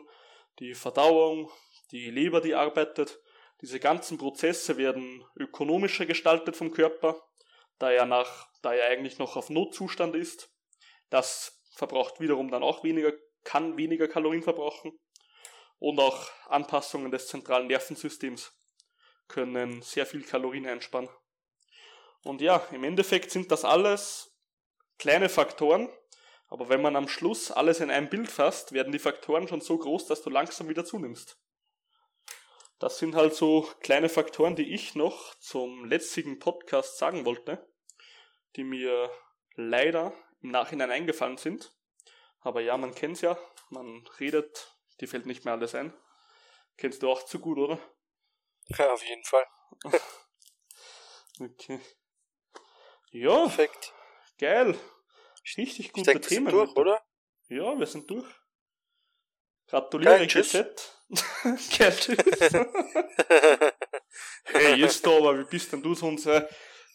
die 0.58 0.74
Verdauung, 0.74 1.52
die 1.92 2.10
Leber, 2.10 2.40
die 2.40 2.56
arbeitet. 2.56 3.20
Diese 3.60 3.78
ganzen 3.78 4.18
Prozesse 4.18 4.76
werden 4.76 5.24
ökonomischer 5.36 6.04
gestaltet 6.04 6.56
vom 6.56 6.72
Körper, 6.72 7.22
da 7.78 7.92
er 7.92 8.06
nach, 8.06 8.48
da 8.60 8.74
er 8.74 8.88
eigentlich 8.88 9.20
noch 9.20 9.36
auf 9.36 9.50
Notzustand 9.50 10.16
ist. 10.16 10.50
Das 11.10 11.53
verbraucht 11.74 12.20
wiederum 12.20 12.50
dann 12.50 12.62
auch 12.62 12.84
weniger, 12.84 13.12
kann 13.42 13.76
weniger 13.76 14.08
Kalorien 14.08 14.42
verbrauchen. 14.42 14.98
Und 15.78 15.98
auch 16.00 16.30
Anpassungen 16.46 17.10
des 17.10 17.26
zentralen 17.28 17.66
Nervensystems 17.66 18.52
können 19.28 19.82
sehr 19.82 20.06
viel 20.06 20.22
Kalorien 20.22 20.66
einsparen. 20.66 21.08
Und 22.22 22.40
ja, 22.40 22.66
im 22.72 22.84
Endeffekt 22.84 23.30
sind 23.30 23.50
das 23.50 23.64
alles 23.64 24.34
kleine 24.98 25.28
Faktoren, 25.28 25.90
aber 26.48 26.68
wenn 26.68 26.80
man 26.80 26.96
am 26.96 27.08
Schluss 27.08 27.50
alles 27.50 27.80
in 27.80 27.90
ein 27.90 28.08
Bild 28.08 28.30
fasst, 28.30 28.72
werden 28.72 28.92
die 28.92 28.98
Faktoren 28.98 29.48
schon 29.48 29.60
so 29.60 29.76
groß, 29.76 30.06
dass 30.06 30.22
du 30.22 30.30
langsam 30.30 30.68
wieder 30.68 30.84
zunimmst. 30.84 31.38
Das 32.78 32.98
sind 32.98 33.14
halt 33.14 33.34
so 33.34 33.68
kleine 33.80 34.08
Faktoren, 34.08 34.56
die 34.56 34.72
ich 34.72 34.94
noch 34.94 35.34
zum 35.36 35.84
letztigen 35.84 36.38
Podcast 36.38 36.98
sagen 36.98 37.24
wollte, 37.24 37.66
die 38.56 38.64
mir 38.64 39.10
leider 39.54 40.12
im 40.44 40.50
Nachhinein 40.50 40.92
eingefallen 40.92 41.38
sind. 41.38 41.74
Aber 42.40 42.60
ja, 42.60 42.76
man 42.76 42.94
kennt's 42.94 43.22
ja, 43.22 43.36
man 43.70 44.06
redet, 44.20 44.76
die 45.00 45.06
fällt 45.06 45.26
nicht 45.26 45.44
mehr 45.44 45.54
alles 45.54 45.74
ein. 45.74 45.92
Kennst 46.76 47.02
du 47.02 47.10
auch 47.10 47.24
zu 47.24 47.40
gut, 47.40 47.58
oder? 47.58 47.80
Ja, 48.66 48.92
auf 48.92 49.02
jeden 49.04 49.24
Fall. 49.24 49.46
okay. 51.40 51.80
Ja. 53.10 53.46
Perfekt. 53.46 53.92
Geil. 54.38 54.78
Richtig 55.56 55.92
gute 55.92 56.12
denke, 56.12 56.28
Themen. 56.28 56.46
Wir 56.46 56.52
sind 56.52 56.68
durch, 56.68 56.76
oder? 56.76 57.02
Ja, 57.48 57.78
wir 57.78 57.86
sind 57.86 58.10
durch. 58.10 58.28
Gratuliere, 59.66 60.26
Geset. 60.26 61.00
Geil, 61.78 61.96
tschüss. 61.96 62.18
hey, 64.44 64.74
jetzt 64.74 65.06
aber, 65.06 65.38
wie 65.38 65.44
bist 65.44 65.72
denn 65.72 65.82
du 65.82 65.94
so 65.94 66.06
unsere 66.06 66.48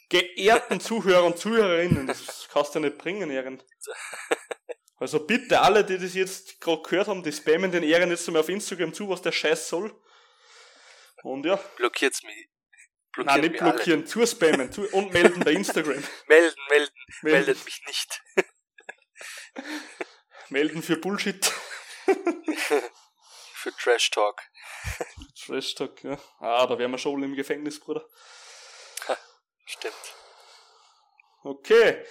geehrten 0.10 0.80
Zuhörer 0.80 1.24
und 1.24 1.38
Zuhörerinnen? 1.38 2.08
Das 2.08 2.48
kannst 2.52 2.76
du 2.76 2.80
nicht 2.80 2.98
bringen, 2.98 3.30
Ehren. 3.30 3.62
Also 5.02 5.26
bitte, 5.26 5.62
alle, 5.62 5.86
die 5.86 5.98
das 5.98 6.14
jetzt 6.14 6.60
gerade 6.60 6.82
gehört 6.82 7.08
haben, 7.08 7.24
die 7.24 7.32
spammen 7.32 7.72
den 7.72 7.84
Ehren 7.84 8.10
jetzt 8.10 8.30
mal 8.30 8.40
auf 8.40 8.50
Instagram 8.50 8.94
zu, 8.94 9.08
was 9.08 9.22
der 9.22 9.32
Scheiß 9.32 9.70
soll. 9.70 9.98
Und 11.24 11.46
ja. 11.46 11.56
Blockiert's 11.78 12.22
mich. 12.24 12.50
Blockiert 13.14 13.42
Nein, 13.42 13.52
nicht 13.52 13.60
blockieren, 13.62 14.06
zu 14.06 14.26
spammen 14.26 14.72
zu, 14.72 14.88
und 14.90 15.14
melden 15.14 15.42
bei 15.42 15.54
Instagram. 15.54 16.04
melden, 16.28 16.56
melden, 16.70 16.94
melden. 17.22 17.46
Meldet 17.46 17.66
mich 17.66 17.82
nicht. 17.88 18.22
melden 20.50 20.84
für 20.84 20.98
Bullshit. 20.98 21.46
für 23.54 23.72
Trash 23.78 24.12
Talk. 24.12 24.42
Trash 25.46 25.76
Talk, 25.76 26.04
ja. 26.04 26.20
Ah, 26.40 26.68
da 26.68 26.78
wären 26.78 26.92
wir 26.92 26.98
schon 26.98 27.24
im 27.24 27.36
Gefängnis, 27.36 27.80
Bruder. 27.80 28.06
Stimmt. 29.70 30.16
Okay. 31.44 32.04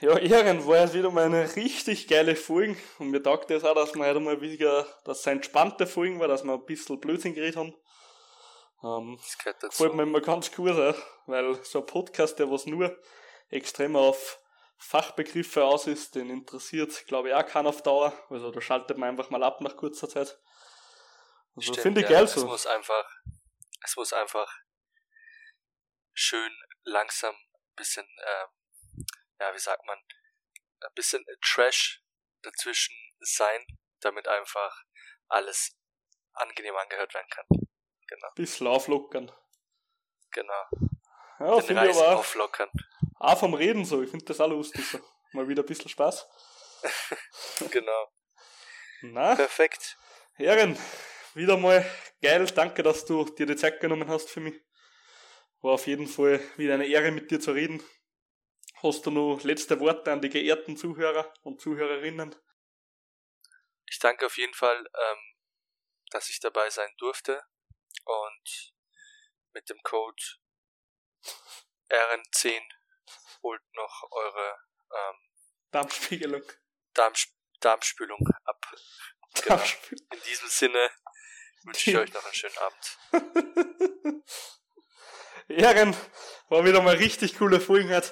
Ja, 0.00 0.18
Ehren 0.18 0.66
war 0.66 0.80
jetzt 0.80 0.92
wieder 0.92 1.10
mal 1.10 1.24
eine 1.24 1.56
richtig 1.56 2.08
geile 2.08 2.36
Folge 2.36 2.76
und 2.98 3.08
mir 3.08 3.22
taugt 3.22 3.50
es 3.50 3.64
auch, 3.64 3.74
dass 3.74 3.94
wir 3.94 4.04
heute 4.04 4.20
mal 4.20 4.38
wieder, 4.42 4.86
dass 5.04 5.20
es 5.20 5.26
eine 5.26 5.36
entspannte 5.36 5.86
Folge 5.86 6.18
war, 6.20 6.28
dass 6.28 6.44
wir 6.44 6.52
ein 6.52 6.66
bisschen 6.66 7.00
Blödsinn 7.00 7.34
geredet 7.34 7.56
haben. 7.56 7.74
Ähm, 8.84 9.16
das 9.18 9.38
gehört 9.38 9.62
dazu. 9.62 9.78
Gefällt 9.78 9.94
mir 9.94 10.02
immer 10.02 10.20
ganz 10.20 10.52
gut, 10.52 10.76
weil 11.26 11.64
so 11.64 11.78
ein 11.78 11.86
Podcast, 11.86 12.38
der 12.38 12.50
was 12.50 12.66
nur 12.66 12.98
extrem 13.48 13.96
auf 13.96 14.38
Fachbegriffe 14.76 15.64
aus 15.64 15.86
ist, 15.86 16.16
den 16.16 16.28
interessiert, 16.28 17.06
glaube 17.06 17.30
ich, 17.30 17.34
auch 17.34 17.46
keiner 17.46 17.70
auf 17.70 17.82
Dauer. 17.82 18.12
Also 18.28 18.50
da 18.50 18.60
schaltet 18.60 18.98
man 18.98 19.08
einfach 19.08 19.30
mal 19.30 19.42
ab 19.42 19.62
nach 19.62 19.78
kurzer 19.78 20.08
Zeit. 20.08 20.38
Also 21.56 21.72
finde 21.72 22.02
ich 22.02 22.10
ja, 22.10 22.18
geil 22.18 22.28
so. 22.28 22.40
Es 22.40 22.46
muss 22.46 22.66
einfach, 22.66 23.08
es 23.82 23.96
muss 23.96 24.12
einfach 24.12 24.52
schön 26.14 26.52
langsam 26.84 27.36
bisschen, 27.76 28.06
ähm, 28.06 29.06
ja, 29.40 29.54
wie 29.54 29.58
sagt 29.58 29.84
man, 29.86 29.98
ein 29.98 30.94
bisschen 30.94 31.24
Trash 31.40 32.02
dazwischen 32.42 32.94
sein, 33.20 33.64
damit 34.00 34.28
einfach 34.28 34.82
alles 35.28 35.76
angenehm 36.34 36.76
angehört 36.76 37.14
werden 37.14 37.28
kann. 37.30 37.46
Genau. 38.08 38.28
Bisschen 38.34 38.66
auflockern. 38.66 39.32
Genau. 40.32 40.66
Ja, 41.38 41.60
finde 41.60 41.88
ich 41.88 41.96
aber 41.96 42.08
auch. 42.08 42.18
Auflockern. 42.18 42.70
Auch 43.18 43.38
vom 43.38 43.54
Reden 43.54 43.84
so. 43.84 44.02
Ich 44.02 44.10
finde 44.10 44.24
das 44.24 44.40
auch 44.40 44.48
lustig 44.48 44.86
so. 44.86 45.00
Mal 45.32 45.48
wieder 45.48 45.62
ein 45.62 45.66
bisschen 45.66 45.88
Spaß. 45.88 46.28
genau. 47.70 48.12
Na? 49.02 49.34
Perfekt. 49.34 49.96
Herren, 50.34 50.78
wieder 51.34 51.56
mal 51.56 51.88
geil. 52.20 52.44
Danke, 52.46 52.82
dass 52.82 53.04
du 53.04 53.24
dir 53.24 53.46
die 53.46 53.56
Zeit 53.56 53.80
genommen 53.80 54.08
hast 54.08 54.30
für 54.30 54.40
mich. 54.40 54.60
War 55.62 55.74
auf 55.74 55.86
jeden 55.86 56.08
Fall 56.08 56.40
wieder 56.56 56.74
eine 56.74 56.86
Ehre 56.86 57.12
mit 57.12 57.30
dir 57.30 57.40
zu 57.40 57.52
reden. 57.52 57.82
Hast 58.82 59.06
du 59.06 59.12
noch 59.12 59.44
letzte 59.44 59.78
Worte 59.78 60.10
an 60.10 60.20
die 60.20 60.28
geehrten 60.28 60.76
Zuhörer 60.76 61.32
und 61.42 61.60
Zuhörerinnen? 61.60 62.34
Ich 63.86 64.00
danke 64.00 64.26
auf 64.26 64.36
jeden 64.38 64.54
Fall, 64.54 64.78
ähm, 64.78 65.18
dass 66.10 66.28
ich 66.30 66.40
dabei 66.40 66.68
sein 66.68 66.92
durfte 66.98 67.40
und 68.04 68.74
mit 69.52 69.70
dem 69.70 69.80
Code 69.84 70.22
RN10 71.90 72.60
holt 73.42 73.62
noch 73.74 74.08
eure 74.10 74.58
ähm, 74.90 75.16
Darmspiegelung. 75.70 76.42
Darmsp 76.94 77.30
Darmspülung 77.60 78.18
ab. 78.44 78.74
Genau. 79.34 79.62
In 80.12 80.20
diesem 80.22 80.48
Sinne 80.48 80.90
wünsche 81.62 81.90
ich 81.90 81.96
euch 81.96 82.12
noch 82.12 82.24
einen 82.24 82.34
schönen 82.34 82.58
Abend. 82.58 82.98
Ehren, 85.52 85.94
war 86.48 86.64
wieder 86.64 86.80
mal 86.80 86.96
richtig 86.96 87.38
coole 87.38 87.60
Folge. 87.60 88.02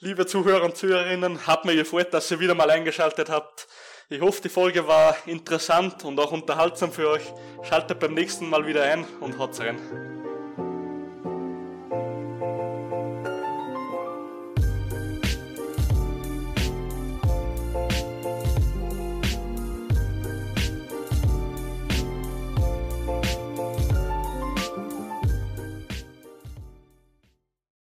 Liebe 0.00 0.26
Zuhörer 0.26 0.64
und 0.64 0.76
Zuhörerinnen, 0.76 1.46
hat 1.46 1.64
mir 1.64 1.74
gefreut, 1.74 2.12
dass 2.14 2.30
ihr 2.30 2.38
wieder 2.38 2.54
mal 2.54 2.70
eingeschaltet 2.70 3.28
habt. 3.28 3.66
Ich 4.08 4.20
hoffe, 4.20 4.42
die 4.42 4.48
Folge 4.48 4.86
war 4.86 5.16
interessant 5.26 6.04
und 6.04 6.18
auch 6.20 6.30
unterhaltsam 6.30 6.92
für 6.92 7.08
euch. 7.10 7.24
Schaltet 7.62 7.98
beim 7.98 8.14
nächsten 8.14 8.48
Mal 8.48 8.66
wieder 8.66 8.84
ein 8.84 9.04
und 9.20 9.38
haut's 9.38 9.60
rein. 9.60 10.15